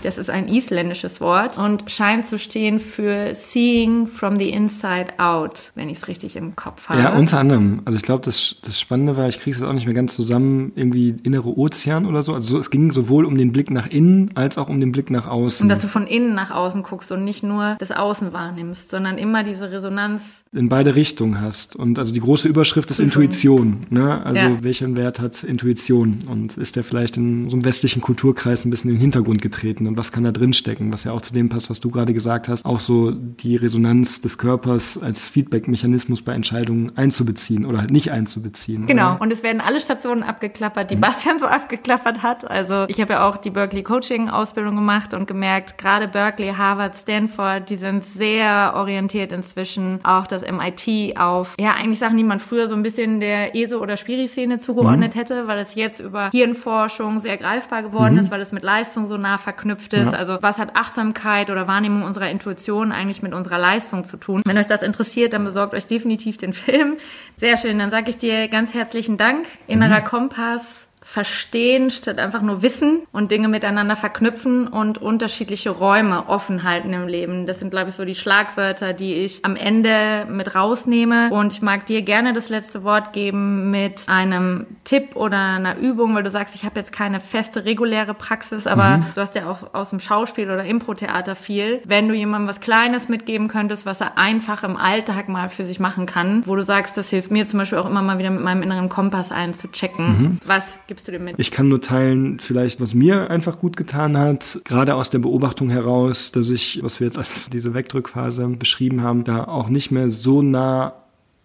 das 0.03 0.19
ist 0.19 0.31
ein 0.31 0.49
isländisches 0.49 1.21
Wort 1.21 1.59
und 1.59 1.91
scheint 1.91 2.25
zu 2.27 2.39
stehen 2.39 2.81
für 2.81 3.35
Seeing 3.35 4.07
from 4.07 4.37
the 4.37 4.49
Inside 4.49 5.19
Out, 5.19 5.73
wenn 5.75 5.91
ich 5.91 5.99
es 5.99 6.09
richtig 6.09 6.37
im 6.37 6.57
Kopf 6.57 6.89
habe. 6.89 7.03
Ja, 7.03 7.15
unter 7.15 7.39
anderem. 7.39 7.83
Also 7.85 7.97
ich 7.99 8.03
glaube, 8.03 8.25
das, 8.25 8.57
das 8.63 8.81
Spannende 8.81 9.17
war, 9.17 9.29
ich 9.29 9.39
kriege 9.41 9.57
es 9.57 9.63
auch 9.63 9.73
nicht 9.73 9.85
mehr 9.85 9.95
ganz 9.95 10.15
zusammen, 10.15 10.73
irgendwie 10.75 11.15
innere 11.23 11.57
Ozean 11.59 12.07
oder 12.07 12.23
so. 12.23 12.33
Also 12.33 12.59
es 12.59 12.71
ging 12.71 12.91
sowohl 12.93 13.27
um 13.27 13.37
den 13.37 13.53
Blick 13.53 13.71
nach 13.71 13.89
innen 13.89 14.31
als 14.35 14.57
auch 14.57 14.69
um 14.69 14.81
den 14.81 14.93
Blick 14.93 15.11
nach 15.11 15.27
außen. 15.27 15.65
Und 15.65 15.69
dass 15.69 15.83
du 15.83 15.89
von 15.89 16.07
innen 16.07 16.35
nach 16.35 16.51
außen 16.51 16.83
guckst 16.83 17.13
und 17.13 17.25
nicht 17.25 17.43
nur 17.43 17.77
das 17.79 17.93
Außen 17.93 18.33
wahrnimmst, 18.33 18.89
sondern 18.89 19.19
immer 19.19 19.45
diese 19.45 19.71
Resonanz. 19.71 20.43
In 20.53 20.71
beide 20.71 20.95
Richtungen 20.95 21.41
hast. 21.41 21.77
Und 21.77 21.99
also 21.99 22.15
die 22.15 22.21
große 22.21 22.49
Überschrift 22.49 22.91
ist 22.91 23.01
Intuition. 23.01 23.87
Ne? 23.91 24.25
Also 24.25 24.43
ja. 24.43 24.63
welchen 24.63 24.97
Wert 24.97 25.21
hat 25.21 25.45
Intuition? 25.45 26.19
Und 26.31 26.57
ist 26.57 26.77
der 26.77 26.86
vielleicht 26.87 27.17
in 27.17 27.51
so 27.51 27.57
einem 27.57 27.65
westlichen 27.65 28.01
Kulturkreis 28.01 28.65
ein 28.65 28.71
bisschen 28.71 28.91
in 28.91 28.97
den 28.97 29.01
Hintergrund 29.01 29.43
getreten 29.43 29.87
und 29.87 29.97
was 29.97 30.13
kann 30.13 30.25
da 30.25 30.33
drin 30.33 30.53
stecken, 30.53 30.93
was 30.93 31.05
ja 31.05 31.13
auch 31.13 31.21
zu 31.21 31.33
dem 31.33 31.49
passt, 31.49 31.71
was 31.71 31.81
du 31.81 31.91
gerade 31.91 32.15
gesagt 32.15 32.49
hast, 32.49 32.65
auch 32.65 32.81
so 32.81 33.11
die 33.11 33.57
Resonanz 33.57 34.21
des 34.21 34.39
Körpers 34.39 34.99
als 34.99 35.29
Feedback-Mechanismus 35.29 36.23
bei 36.23 36.33
Entscheidungen 36.33 36.97
einzubeziehen 36.97 37.67
oder 37.67 37.81
halt 37.81 37.91
nicht 37.91 38.13
einzubeziehen. 38.13 38.87
Genau, 38.87 39.13
oder? 39.13 39.21
und 39.21 39.33
es 39.33 39.43
werden 39.43 39.61
alle 39.61 39.81
Stationen 39.81 40.23
abgeklappert, 40.23 40.91
die 40.91 40.97
mhm. 40.97 41.01
Bastian 41.01 41.39
so 41.39 41.47
abgeklappert 41.47 42.23
hat. 42.23 42.49
Also 42.49 42.85
ich 42.89 43.01
habe 43.01 43.15
ja 43.15 43.29
auch 43.29 43.37
die 43.37 43.51
Berkeley 43.51 43.83
Coaching-Ausbildung 43.83 44.77
gemacht 44.77 45.13
und 45.13 45.27
gemerkt, 45.27 45.79
gerade 45.79 46.09
Berkeley, 46.09 46.55
Harvard, 46.55 46.97
Stanford, 46.97 47.69
die 47.69 47.77
sind 47.77 48.05
sehr 48.05 48.73
orientiert 48.77 49.33
inzwischen, 49.33 50.01
auch 50.05 50.27
das 50.27 50.43
MIT 50.43 51.17
auf, 51.19 51.55
ja, 51.59 51.75
eigentlich 51.75 51.99
Sachen, 51.99 52.17
die 52.17 52.25
man 52.25 52.41
früher 52.41 52.69
so 52.69 52.75
ein 52.75 52.83
bisschen 52.83 53.21
der 53.21 53.55
ESO- 53.57 53.81
oder 53.81 53.97
Spiri-Szene 53.97 54.59
zugeordnet 54.59 55.15
mhm. 55.15 55.19
hätte, 55.19 55.47
weil 55.47 55.59
es 55.59 55.75
jetzt 55.75 56.01
über 56.01 56.31
Hirnforschung 56.31 56.76
Hirnforschung 56.77 57.21
sehr 57.21 57.37
greifbar 57.37 57.83
geworden 57.83 58.15
mhm. 58.15 58.21
ist, 58.21 58.31
weil 58.31 58.41
es 58.41 58.53
mit 58.53 58.63
Leistung 58.63 59.09
so 59.09 59.17
nah 59.17 59.39
verknüpft 59.39 59.93
ist. 59.95 60.13
Ja. 60.13 60.19
Also 60.19 60.39
was 60.41 60.59
hat 60.59 60.77
Achtsamkeit 60.77 61.51
oder 61.51 61.67
Wahrnehmung 61.67 62.03
unserer 62.03 62.31
Intuition 62.31 62.93
eigentlich 62.93 63.23
mit 63.23 63.33
unserer 63.33 63.59
Leistung 63.59 64.05
zu 64.05 64.17
tun? 64.17 64.43
Wenn 64.45 64.59
euch 64.59 64.67
das 64.67 64.83
interessiert, 64.83 65.33
dann 65.33 65.45
besorgt 65.45 65.75
euch 65.75 65.87
definitiv 65.87 66.37
den 66.37 66.53
Film. 66.53 66.97
Sehr 67.39 67.57
schön, 67.57 67.79
dann 67.79 67.91
sage 67.91 68.11
ich 68.11 68.19
dir 68.19 68.49
ganz 68.49 68.75
herzlichen 68.75 69.17
Dank. 69.17 69.47
Innerer 69.67 70.01
mhm. 70.01 70.05
Kompass 70.05 70.86
verstehen 71.07 71.93
statt 71.93 72.19
einfach 72.19 72.43
nur 72.43 72.63
wissen 72.63 73.07
und 73.13 73.31
Dinge 73.31 73.47
miteinander 73.47 73.95
verknüpfen 73.95 74.67
und 74.67 74.99
unterschiedliche 74.99 75.71
Räume 75.71 76.29
offen 76.29 76.65
halten 76.65 76.93
im 76.93 77.07
Leben. 77.07 77.47
Das 77.47 77.61
sind, 77.61 77.71
glaube 77.71 77.91
ich, 77.91 77.95
so 77.95 78.05
die 78.05 78.17
Schlagwörter, 78.17 78.93
die 78.93 79.15
ich 79.15 79.45
am 79.45 79.55
Ende 79.55 80.27
mit 80.29 80.57
rausnehme. 80.57 81.31
Und 81.31 81.53
ich 81.53 81.63
mag 81.63 81.87
dir 81.87 82.03
gerne 82.03 82.33
das 82.33 82.49
letzte 82.49 82.83
Wort 82.83 83.13
geben 83.13 83.71
mit 83.71 84.03
einem 84.09 84.67
Tipp 84.83 85.15
oder 85.15 85.39
einer 85.39 85.77
Übung, 85.77 86.13
weil 86.17 86.25
du 86.25 86.29
sagst, 86.29 86.57
ich 86.57 86.65
habe 86.65 86.81
jetzt 86.81 86.93
keine 86.93 87.21
feste, 87.21 87.65
reguläre 87.65 88.13
Praxis, 88.13 88.67
aber 88.67 88.97
mhm. 88.97 89.07
du 89.15 89.21
hast 89.21 89.37
ja 89.37 89.49
auch 89.49 89.75
aus 89.75 89.91
dem 89.91 90.01
Schauspiel 90.01 90.51
oder 90.51 90.65
Impro-Theater 90.65 91.37
viel. 91.37 91.83
Wenn 91.85 92.09
du 92.09 92.15
jemandem 92.15 92.49
was 92.49 92.61
Kleines 92.61 93.09
mitgeben 93.09 93.47
könntest, 93.47 93.87
was 93.87 94.01
er 94.01 94.19
einfach 94.19 94.65
im 94.65 94.77
Alltag 94.77 95.29
mal 95.29 95.51
für 95.51 95.67
sich 95.67 95.79
machen 95.79 96.07
kann, 96.07 96.43
wo 96.47 96.57
du 96.57 96.63
sagst, 96.63 96.97
das 96.97 97.11
hilft 97.11 97.31
mir 97.31 97.47
zum 97.47 97.61
Beispiel 97.61 97.79
auch 97.79 97.87
immer 97.87 98.03
mal 98.03 98.19
wieder 98.19 98.31
mit 98.31 98.43
meinem 98.43 98.63
inneren 98.63 98.89
Kompass 98.89 99.31
einzuchecken. 99.31 100.07
Mhm. 100.07 100.39
Was 100.45 100.81
gibt 100.89 100.96
gibst 100.97 101.09
du 101.09 101.13
dem 101.13 101.25
mit? 101.25 101.39
Ich 101.39 101.51
kann 101.51 101.69
nur 101.69 101.81
teilen, 101.81 102.41
vielleicht, 102.41 102.81
was 102.81 102.95
mir 102.95 103.31
einfach 103.31 103.59
gut 103.59 103.77
getan 103.77 104.17
hat, 104.17 104.61
gerade 104.65 104.95
aus 104.95 105.11
der 105.11 105.19
Beobachtung 105.19 105.69
heraus, 105.69 106.33
dass 106.33 106.51
ich, 106.51 106.83
was 106.83 107.01
wir 107.01 107.07
jetzt 107.07 107.19
als 107.19 107.51
diese 107.51 107.75
Wegdrückphase 107.75 108.49
beschrieben 108.49 109.03
haben, 109.03 109.25
da 109.25 109.45
auch 109.45 109.69
nicht 109.69 109.91
mehr 109.91 110.11
so 110.11 110.41
nah 110.43 110.95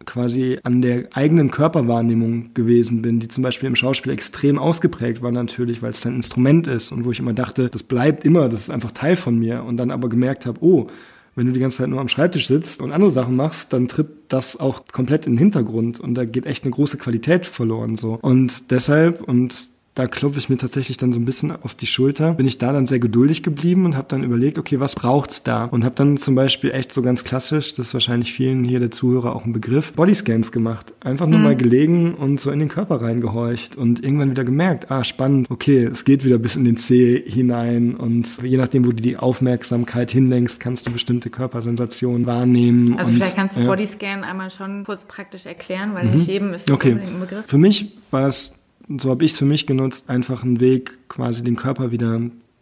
quasi 0.05 0.57
an 0.63 0.81
der 0.81 1.09
eigenen 1.11 1.51
Körperwahrnehmung 1.51 2.53
gewesen 2.53 3.01
bin, 3.01 3.19
die 3.19 3.27
zum 3.27 3.43
Beispiel 3.43 3.67
im 3.67 3.75
Schauspiel 3.75 4.13
extrem 4.13 4.57
ausgeprägt 4.57 5.21
war 5.21 5.31
natürlich, 5.31 5.81
weil 5.81 5.91
es 5.91 6.05
ein 6.05 6.15
Instrument 6.15 6.65
ist 6.65 6.91
und 6.91 7.05
wo 7.05 7.11
ich 7.11 7.19
immer 7.19 7.33
dachte, 7.33 7.69
das 7.69 7.83
bleibt 7.83 8.25
immer, 8.25 8.49
das 8.49 8.61
ist 8.61 8.69
einfach 8.71 8.91
Teil 8.91 9.15
von 9.15 9.37
mir 9.37 9.63
und 9.63 9.77
dann 9.77 9.91
aber 9.91 10.09
gemerkt 10.09 10.45
habe, 10.45 10.63
oh, 10.63 10.87
wenn 11.35 11.47
du 11.47 11.53
die 11.53 11.59
ganze 11.59 11.77
Zeit 11.77 11.89
nur 11.89 11.99
am 11.99 12.09
Schreibtisch 12.09 12.47
sitzt 12.47 12.81
und 12.81 12.91
andere 12.91 13.11
Sachen 13.11 13.35
machst, 13.35 13.71
dann 13.73 13.87
tritt 13.87 14.09
das 14.27 14.59
auch 14.59 14.85
komplett 14.91 15.25
in 15.25 15.33
den 15.33 15.39
Hintergrund 15.39 15.99
und 15.99 16.15
da 16.15 16.25
geht 16.25 16.45
echt 16.45 16.63
eine 16.63 16.71
große 16.71 16.97
Qualität 16.97 17.45
verloren 17.45 17.97
so. 17.97 18.19
Und 18.21 18.71
deshalb 18.71 19.21
und 19.21 19.69
da 19.93 20.07
klopfe 20.07 20.39
ich 20.39 20.47
mir 20.47 20.55
tatsächlich 20.55 20.95
dann 20.95 21.11
so 21.11 21.19
ein 21.19 21.25
bisschen 21.25 21.51
auf 21.51 21.75
die 21.75 21.85
Schulter. 21.85 22.33
Bin 22.33 22.47
ich 22.47 22.57
da 22.57 22.71
dann 22.71 22.87
sehr 22.87 22.99
geduldig 22.99 23.43
geblieben 23.43 23.83
und 23.85 23.97
habe 23.97 24.07
dann 24.07 24.23
überlegt, 24.23 24.57
okay, 24.57 24.79
was 24.79 24.95
braucht's 24.95 25.43
da? 25.43 25.65
Und 25.65 25.83
habe 25.83 25.95
dann 25.95 26.15
zum 26.15 26.33
Beispiel 26.33 26.71
echt 26.71 26.93
so 26.93 27.01
ganz 27.01 27.25
klassisch, 27.25 27.75
das 27.75 27.87
ist 27.87 27.93
wahrscheinlich 27.93 28.31
vielen 28.31 28.63
hier 28.63 28.79
der 28.79 28.91
Zuhörer 28.91 29.35
auch 29.35 29.43
ein 29.43 29.51
Begriff, 29.51 29.91
Bodyscans 29.91 30.53
gemacht. 30.53 30.93
Einfach 31.01 31.27
nur 31.27 31.39
mhm. 31.39 31.43
mal 31.43 31.55
gelegen 31.57 32.13
und 32.13 32.39
so 32.39 32.51
in 32.51 32.59
den 32.59 32.69
Körper 32.69 33.01
reingehorcht 33.01 33.75
und 33.75 34.01
irgendwann 34.01 34.31
wieder 34.31 34.45
gemerkt, 34.45 34.89
ah, 34.91 35.03
spannend, 35.03 35.51
okay, 35.51 35.83
es 35.83 36.05
geht 36.05 36.23
wieder 36.23 36.37
bis 36.37 36.55
in 36.55 36.63
den 36.63 36.77
Zeh 36.77 37.21
hinein 37.25 37.95
und 37.95 38.27
je 38.41 38.55
nachdem, 38.55 38.85
wo 38.85 38.91
du 38.91 39.01
die 39.01 39.17
Aufmerksamkeit 39.17 40.09
hinlenkst, 40.09 40.61
kannst 40.61 40.87
du 40.87 40.91
bestimmte 40.91 41.29
Körpersensationen 41.29 42.25
wahrnehmen. 42.25 42.97
Also 42.97 43.11
und, 43.11 43.17
vielleicht 43.17 43.35
kannst 43.35 43.57
du 43.57 43.61
ja. 43.61 43.67
Bodyscan 43.67 44.23
einmal 44.23 44.51
schon 44.51 44.85
kurz 44.85 45.03
praktisch 45.03 45.45
erklären, 45.45 45.93
weil 45.95 46.05
mhm. 46.05 46.13
nicht 46.13 46.27
jedem 46.27 46.53
ist 46.53 46.69
das 46.69 46.75
okay. 46.75 46.93
ein 46.93 47.19
Begriff. 47.19 47.45
Für 47.45 47.57
mich 47.57 47.91
war 48.09 48.27
es 48.27 48.53
so 48.99 49.09
habe 49.09 49.25
ich 49.25 49.31
es 49.33 49.37
für 49.37 49.45
mich 49.45 49.67
genutzt, 49.67 50.09
einfach 50.09 50.43
einen 50.43 50.59
Weg, 50.59 50.97
quasi 51.07 51.43
den 51.43 51.55
Körper 51.55 51.91
wieder 51.91 52.21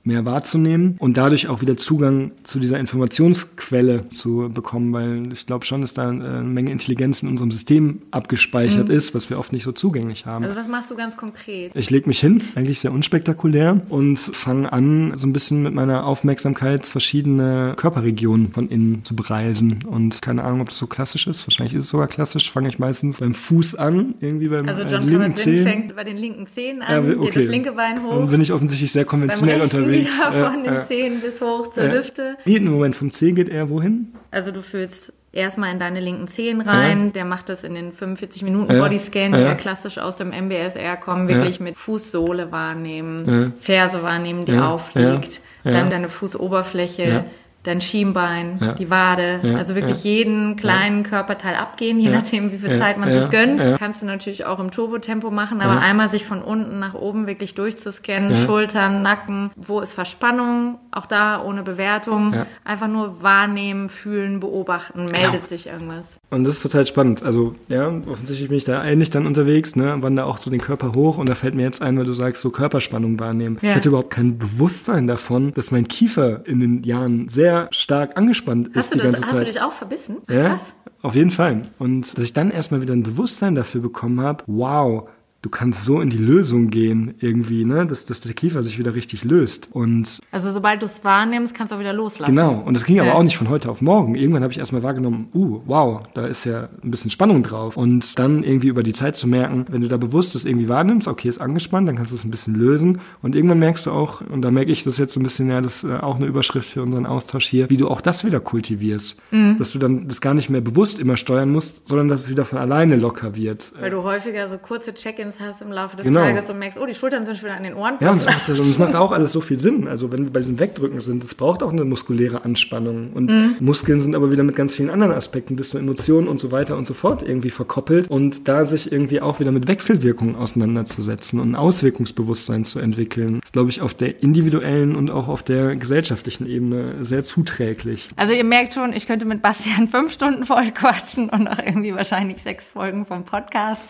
mehr 0.10 0.26
wahrzunehmen 0.26 0.96
und 1.00 1.18
dadurch 1.18 1.48
auch 1.48 1.62
wieder 1.62 1.78
Zugang 1.78 2.32
zu 2.44 2.60
dieser 2.60 2.80
Informationsquelle 2.80 4.10
zu 4.10 4.50
bekommen, 4.54 4.92
weil 4.92 5.32
ich 5.32 5.46
glaube 5.46 5.66
schon, 5.66 5.82
dass 5.82 5.94
da 5.94 6.10
eine 6.10 6.44
Menge 6.44 6.72
Intelligenz 6.72 7.22
in 7.22 7.30
unserem 7.30 7.52
System 7.52 8.02
abgespeichert 8.12 8.90
mhm. 8.90 8.94
ist, 8.96 9.14
was 9.14 9.30
wir 9.30 9.40
oft 9.40 9.54
nicht 9.54 9.64
so 9.64 9.72
zugänglich 9.72 10.26
haben. 10.26 10.44
Also 10.44 10.56
was 10.56 10.68
machst 10.68 10.90
du 10.92 10.96
ganz 10.96 11.16
konkret? 11.16 11.72
Ich 11.76 11.90
lege 11.90 12.08
mich 12.08 12.20
hin, 12.20 12.42
eigentlich 12.56 12.80
sehr 12.80 12.92
unspektakulär 12.92 13.82
und 13.90 14.18
fange 14.18 14.74
an, 14.74 15.14
so 15.16 15.28
ein 15.28 15.34
bisschen 15.34 15.62
mit 15.64 15.74
meiner 15.74 16.06
Aufmerksamkeit 16.06 16.86
verschiedene 16.86 17.74
Körperregionen 17.78 18.52
von 18.52 18.68
innen 18.68 19.04
zu 19.04 19.16
bereisen 19.16 19.80
und 19.88 20.22
keine 20.22 20.44
Ahnung, 20.44 20.62
ob 20.62 20.70
das 20.70 20.80
so 20.80 20.88
klassisch 20.88 21.28
ist. 21.28 21.48
Wahrscheinlich 21.48 21.76
ist 21.76 21.84
es 21.86 21.90
sogar 21.90 22.08
klassisch. 22.08 22.52
Fange 22.52 22.70
ich 22.70 22.80
meistens 22.80 23.20
beim 23.20 23.36
Fuß 23.36 23.76
an, 23.76 24.16
irgendwie 24.22 24.48
beim 24.48 24.68
Also 24.68 24.84
John 24.84 25.04
äh, 25.04 25.12
linken 25.12 25.36
Zehen. 25.36 25.68
fängt 25.68 25.96
bei 25.96 26.04
den 26.04 26.18
linken 26.18 26.48
Zehen 26.48 26.82
an, 26.82 27.06
ja, 27.06 27.16
okay. 27.16 27.26
geht 27.26 27.36
das 27.36 27.50
linke 27.50 27.72
Bein 27.74 28.04
hoch. 28.04 28.18
Dann 28.18 28.30
bin 28.30 28.42
ich 28.42 28.52
offensichtlich 28.52 28.92
sehr 28.92 29.06
konventionell 29.06 29.60
beim 29.60 29.90
unterwegs. 30.08 30.36
Wieder 30.36 30.52
von 30.52 30.64
den 30.64 30.84
Zehen 30.86 31.22
bis 31.22 31.42
hoch 31.42 31.72
zur 31.72 31.92
Hüfte. 31.92 32.38
Nee, 32.46 32.58
im 32.58 32.72
Moment 32.72 32.96
vom 32.96 33.12
Zeh 33.12 33.32
geht 33.32 33.50
er 33.50 33.70
wohin? 33.70 34.14
Also 34.32 34.52
du 34.52 34.62
fühlst 34.62 35.14
erstmal 35.32 35.72
in 35.72 35.80
deine 35.80 36.00
linken 36.00 36.28
Zehen 36.28 36.62
rein. 36.62 37.08
Ja. 37.08 37.12
Der 37.12 37.26
macht 37.26 37.50
das 37.50 37.64
in 37.64 37.76
den 37.76 37.92
45 37.92 38.44
Minuten 38.44 38.74
ja. 38.74 38.82
Bodyscan, 38.82 39.34
die 39.34 39.40
ja. 39.40 39.56
klassisch 39.56 39.98
aus 39.98 40.18
dem 40.18 40.30
MBSR 40.30 40.98
kommen, 40.98 41.28
wirklich 41.28 41.60
mit 41.60 41.78
Fußsohle 41.78 42.52
wahrnehmen, 42.52 43.54
Ferse 43.60 44.04
wahrnehmen, 44.04 44.46
die 44.46 44.58
aufliegt, 44.58 45.42
dann 45.64 45.90
deine 45.90 46.10
Fußoberfläche 46.10 47.26
dein 47.64 47.82
Schienbein, 47.82 48.58
ja. 48.62 48.74
die 48.74 48.90
Wade, 48.90 49.42
ja. 49.44 49.56
also 49.58 49.76
wirklich 49.76 50.04
ja. 50.04 50.12
jeden 50.12 50.56
kleinen 50.56 51.04
Körperteil 51.04 51.56
abgehen, 51.56 52.00
je 52.00 52.10
nachdem, 52.10 52.52
wie 52.52 52.58
viel 52.58 52.78
Zeit 52.78 52.98
man 52.98 53.12
sich 53.12 53.30
gönnt. 53.30 53.64
Kannst 53.78 54.02
du 54.02 54.06
natürlich 54.06 54.46
auch 54.46 54.60
im 54.60 54.72
Turbotempo 54.72 55.30
machen, 55.30 55.62
aber 55.62 55.80
einmal 55.82 56.10
sich 56.10 56.26
von 56.26 56.42
unten 56.42 56.80
nach 56.80 56.94
oben 56.94 57.28
wirklich 57.28 57.56
durchzuscannen, 57.56 58.36
Schultern, 58.36 59.02
Nacken, 59.02 59.52
wo 59.56 59.82
ist 59.82 59.94
Verspannung, 59.94 60.80
auch 60.92 61.06
da 61.06 61.44
ohne 61.44 61.64
Bewertung, 61.64 62.46
einfach 62.64 62.88
nur 62.88 63.22
wahrnehmen, 63.22 63.90
fühlen, 63.90 64.40
beobachten, 64.40 65.06
meldet 65.06 65.48
sich 65.48 65.68
irgendwas. 65.68 66.19
Und 66.32 66.44
das 66.44 66.58
ist 66.58 66.64
total 66.64 66.86
spannend. 66.86 67.24
Also, 67.24 67.56
ja, 67.70 67.92
offensichtlich 68.08 68.50
bin 68.50 68.58
ich 68.58 68.64
da 68.64 68.84
ähnlich 68.86 69.10
dann 69.10 69.26
unterwegs, 69.26 69.76
ne, 69.76 69.96
wandere 70.02 70.28
auch 70.28 70.38
so 70.38 70.52
den 70.52 70.62
Körper 70.62 70.92
hoch 70.94 71.18
und 71.18 71.28
da 71.28 71.34
fällt 71.34 71.56
mir 71.56 71.64
jetzt 71.64 71.82
ein, 71.82 71.98
weil 71.98 72.06
du 72.06 72.14
sagst, 72.14 72.42
so 72.42 72.52
Körperspannung 72.52 73.20
wahrnehmen. 73.20 73.58
Ich 73.62 73.74
hatte 73.74 73.90
überhaupt 73.90 74.12
kein 74.12 74.38
Bewusstsein 74.38 75.08
davon, 75.08 75.54
dass 75.56 75.72
mein 75.72 75.88
Kiefer 75.88 76.46
in 76.46 76.60
den 76.60 76.84
Jahren 76.84 77.30
sehr 77.30 77.68
stark 77.72 78.16
angespannt 78.16 78.70
hast 78.76 78.86
ist 78.86 78.94
die 78.94 78.98
das, 79.00 79.06
ganze 79.14 79.22
Zeit. 79.22 79.32
Hast 79.32 79.40
du 79.40 79.46
dich 79.46 79.62
auch 79.62 79.72
verbissen? 79.72 80.18
Ja, 80.30 80.50
Krass. 80.50 80.62
auf 81.02 81.16
jeden 81.16 81.32
Fall. 81.32 81.64
Und 81.80 82.16
dass 82.16 82.24
ich 82.24 82.34
dann 82.34 82.52
erstmal 82.52 82.82
wieder 82.82 82.94
ein 82.94 83.04
Bewusstsein 83.04 83.56
dafür 83.56 83.82
bekommen 83.82 84.22
habe, 84.22 84.44
wow, 84.46 85.10
du 85.42 85.50
kannst 85.50 85.86
so 85.86 86.02
in 86.02 86.10
die 86.10 86.18
Lösung 86.18 86.70
gehen 86.70 87.14
irgendwie, 87.20 87.64
ne, 87.64 87.86
dass, 87.86 88.06
dass 88.06 88.20
der 88.22 88.34
Kiefer 88.34 88.62
sich 88.62 88.78
wieder 88.78 88.94
richtig 88.94 89.24
löst. 89.24 89.70
Und 89.72 90.20
also 90.32 90.52
sobald 90.52 90.82
du 90.82 90.86
es 90.86 91.04
wahrnimmst, 91.04 91.54
kannst 91.54 91.72
du 91.72 91.76
auch 91.76 91.80
wieder 91.80 91.94
loslassen. 91.94 92.36
Genau. 92.36 92.62
Und 92.66 92.74
das 92.74 92.86
ging 92.86 92.98
ja. 92.98 93.04
aber 93.04 93.16
auch 93.16 93.24
nicht 93.24 93.38
von 93.38 93.50
heute 93.50 93.70
auf 93.70 93.82
morgen. 93.82 94.16
Irgendwann 94.16 94.44
habe 94.44 94.52
ich 94.52 94.60
erstmal 94.60 94.84
wahrgenommen, 94.84 95.30
uh, 95.34 95.62
wow, 95.66 96.02
da 96.14 96.26
ist 96.26 96.46
ja 96.46 96.70
ein 96.84 96.92
bisschen 96.92 97.10
Spannung 97.10 97.44
drauf. 97.44 97.78
Und 97.78 98.20
dann 98.20 98.44
irgendwie 98.44 98.68
über 98.68 98.84
die 98.84 98.94
Zeit 98.94 99.16
zu 99.16 99.28
merken, 99.28 99.66
wenn 99.70 99.82
du 99.82 99.88
da 99.88 99.98
bewusst 99.98 100.36
das 100.36 100.44
irgendwie 100.44 100.68
wahrnimmst, 100.68 101.08
okay, 101.08 101.30
ist 101.30 101.40
angespannt, 101.40 101.88
dann 101.88 101.96
kannst 101.96 102.12
du 102.12 102.16
es 102.16 102.26
ein 102.26 102.32
bisschen 102.32 102.56
lösen. 102.56 103.00
Und 103.22 103.36
irgendwann 103.36 103.60
merkst 103.60 103.86
du 103.86 103.92
auch, 103.92 104.22
und 104.22 104.42
da 104.42 104.52
merke 104.52 104.72
ich 104.72 104.84
das 104.84 104.98
jetzt 104.98 105.14
so 105.14 105.20
ein 105.20 105.24
bisschen, 105.24 105.50
ja, 105.50 105.62
das 105.62 105.84
ist 105.84 105.90
äh, 105.90 105.98
auch 105.98 106.18
eine 106.18 106.26
Überschrift 106.26 106.70
für 106.70 106.82
unseren 106.82 107.06
Austausch 107.06 107.46
hier, 107.46 107.70
wie 107.70 107.78
du 107.78 107.88
auch 107.88 108.02
das 108.02 108.26
wieder 108.26 108.42
kultivierst. 108.42 109.22
Mhm. 109.32 109.58
Dass 109.58 109.72
du 109.72 109.80
dann 109.80 110.08
das 110.10 110.20
gar 110.20 110.34
nicht 110.34 110.50
mehr 110.50 110.62
bewusst 110.62 111.00
immer 111.00 111.16
steuern 111.16 111.50
musst, 111.50 111.88
sondern 111.88 112.10
dass 112.10 112.22
es 112.22 112.30
wieder 112.30 112.44
von 112.44 112.60
alleine 112.60 112.98
locker 112.98 113.36
wird. 113.36 113.72
Weil 113.80 113.92
du 113.92 114.04
häufiger 114.04 114.50
so 114.50 114.58
kurze 114.58 114.94
Check-ins 114.94 115.29
Check-ins 115.30 115.40
hast 115.40 115.62
im 115.62 115.72
Laufe 115.72 115.98
des 115.98 116.06
genau. 116.06 116.22
Tages 116.22 116.50
und 116.50 116.60
merkst, 116.60 116.80
oh, 116.80 116.86
die 116.86 116.96
Schultern 116.96 117.26
sind 117.26 117.38
schon 117.38 117.46
wieder 117.46 117.58
an 117.58 117.64
den 117.64 117.74
Ohren. 117.74 117.96
Ja, 118.00 118.12
und 118.12 118.20
es 118.20 118.78
macht, 118.78 118.96
auch 118.96 119.12
alles 119.12 119.32
so 119.32 119.42
viel 119.42 119.60
Sinn. 119.60 119.88
Also 119.88 120.12
wenn 120.12 120.26
wir 120.26 120.34
bei 120.34 120.40
diesem 120.40 120.60
Wegdrücken 120.60 121.00
sind, 121.00 121.24
es 121.24 121.36
braucht 121.36 121.64
auch 121.64 121.72
eine 121.72 121.86
muskuläre 121.86 122.44
Anspannung. 122.44 123.12
Und 123.14 123.32
mhm. 123.32 123.56
Muskeln 123.60 124.02
sind 124.02 124.16
aber 124.16 124.32
wieder 124.32 124.44
mit 124.44 124.56
ganz 124.56 124.76
vielen 124.76 124.90
anderen 124.90 125.14
Aspekten, 125.14 125.56
bis 125.56 125.70
zu 125.70 125.78
Emotionen 125.78 126.28
und 126.28 126.40
so 126.40 126.52
weiter 126.52 126.78
und 126.78 126.88
so 126.88 126.94
fort 126.94 127.24
irgendwie 127.24 127.52
verkoppelt. 127.52 128.10
Und 128.10 128.48
da 128.48 128.66
sich 128.66 128.92
irgendwie 128.92 129.22
auch 129.22 129.40
wieder 129.40 129.52
mit 129.52 129.68
Wechselwirkungen 129.68 130.36
auseinanderzusetzen 130.36 131.40
und 131.40 131.52
ein 131.52 131.56
Auswirkungsbewusstsein 131.56 132.66
zu 132.66 132.80
entwickeln, 132.80 133.42
ist, 133.44 133.54
glaube 133.54 133.70
ich, 133.70 133.82
auf 133.82 133.94
der 133.94 134.22
individuellen 134.24 134.96
und 134.96 135.12
auch 135.12 135.28
auf 135.28 135.44
der 135.44 135.76
gesellschaftlichen 135.76 136.48
Ebene 136.48 136.96
sehr 137.02 137.24
zuträglich. 137.24 138.10
Also 138.16 138.34
ihr 138.34 138.44
merkt 138.44 138.74
schon, 138.74 138.94
ich 138.94 139.08
könnte 139.08 139.26
mit 139.26 139.42
Bastian 139.42 139.88
fünf 139.88 140.14
Stunden 140.14 140.46
voll 140.46 140.72
quatschen 140.72 141.30
und 141.30 141.48
auch 141.48 141.60
irgendwie 141.60 141.94
wahrscheinlich 141.94 142.42
sechs 142.42 142.70
Folgen 142.70 143.06
vom 143.06 143.24
Podcast. 143.24 143.84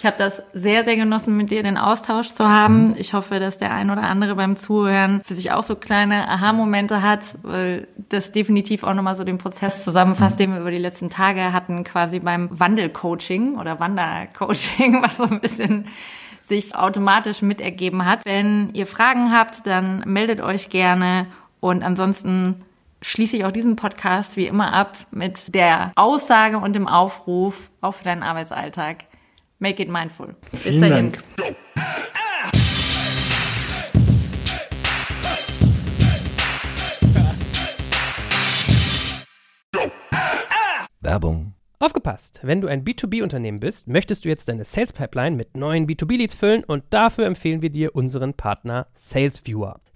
Ich 0.00 0.06
habe 0.06 0.16
das 0.16 0.42
sehr, 0.54 0.84
sehr 0.84 0.96
genossen, 0.96 1.36
mit 1.36 1.50
dir 1.50 1.62
den 1.62 1.76
Austausch 1.76 2.28
zu 2.28 2.48
haben. 2.48 2.84
Mhm. 2.84 2.94
Ich 2.96 3.12
hoffe, 3.12 3.38
dass 3.38 3.58
der 3.58 3.74
ein 3.74 3.90
oder 3.90 4.04
andere 4.04 4.34
beim 4.34 4.56
Zuhören 4.56 5.20
für 5.26 5.34
sich 5.34 5.52
auch 5.52 5.62
so 5.62 5.76
kleine 5.76 6.26
Aha-Momente 6.26 7.02
hat, 7.02 7.34
weil 7.42 7.86
das 8.08 8.32
definitiv 8.32 8.82
auch 8.82 8.94
nochmal 8.94 9.14
so 9.14 9.24
den 9.24 9.36
Prozess 9.36 9.84
zusammenfasst, 9.84 10.40
den 10.40 10.54
wir 10.54 10.60
über 10.60 10.70
die 10.70 10.78
letzten 10.78 11.10
Tage 11.10 11.52
hatten, 11.52 11.84
quasi 11.84 12.18
beim 12.18 12.48
Wandelcoaching 12.50 13.58
oder 13.58 13.78
Wandercoaching, 13.78 15.02
was 15.02 15.18
so 15.18 15.24
ein 15.24 15.38
bisschen 15.42 15.84
sich 16.40 16.74
automatisch 16.74 17.42
mitergeben 17.42 18.06
hat. 18.06 18.24
Wenn 18.24 18.70
ihr 18.72 18.86
Fragen 18.86 19.32
habt, 19.32 19.66
dann 19.66 20.02
meldet 20.06 20.40
euch 20.40 20.70
gerne 20.70 21.26
und 21.60 21.82
ansonsten 21.82 22.64
schließe 23.02 23.36
ich 23.36 23.44
auch 23.44 23.52
diesen 23.52 23.76
Podcast 23.76 24.38
wie 24.38 24.46
immer 24.46 24.72
ab 24.72 24.96
mit 25.10 25.54
der 25.54 25.92
Aussage 25.94 26.56
und 26.56 26.74
dem 26.74 26.88
Aufruf 26.88 27.70
auf 27.82 28.02
deinen 28.02 28.22
Arbeitsalltag. 28.22 29.09
Make 29.62 29.82
it 29.82 29.90
mindful. 29.90 30.34
Bis 30.50 30.62
Vielen 30.62 30.80
dahin. 30.80 31.12
Dank. 31.12 31.56
Werbung. 41.02 41.54
Aufgepasst! 41.78 42.40
Wenn 42.42 42.60
du 42.60 42.68
ein 42.68 42.84
B2B-Unternehmen 42.84 43.60
bist, 43.60 43.88
möchtest 43.88 44.24
du 44.24 44.28
jetzt 44.28 44.48
deine 44.48 44.64
Sales 44.64 44.92
Pipeline 44.92 45.36
mit 45.36 45.56
neuen 45.56 45.86
B2B-Leads 45.86 46.34
füllen 46.34 46.64
und 46.64 46.84
dafür 46.90 47.26
empfehlen 47.26 47.62
wir 47.62 47.70
dir 47.70 47.94
unseren 47.94 48.34
Partner 48.34 48.86
SalesViewer. 48.94 49.80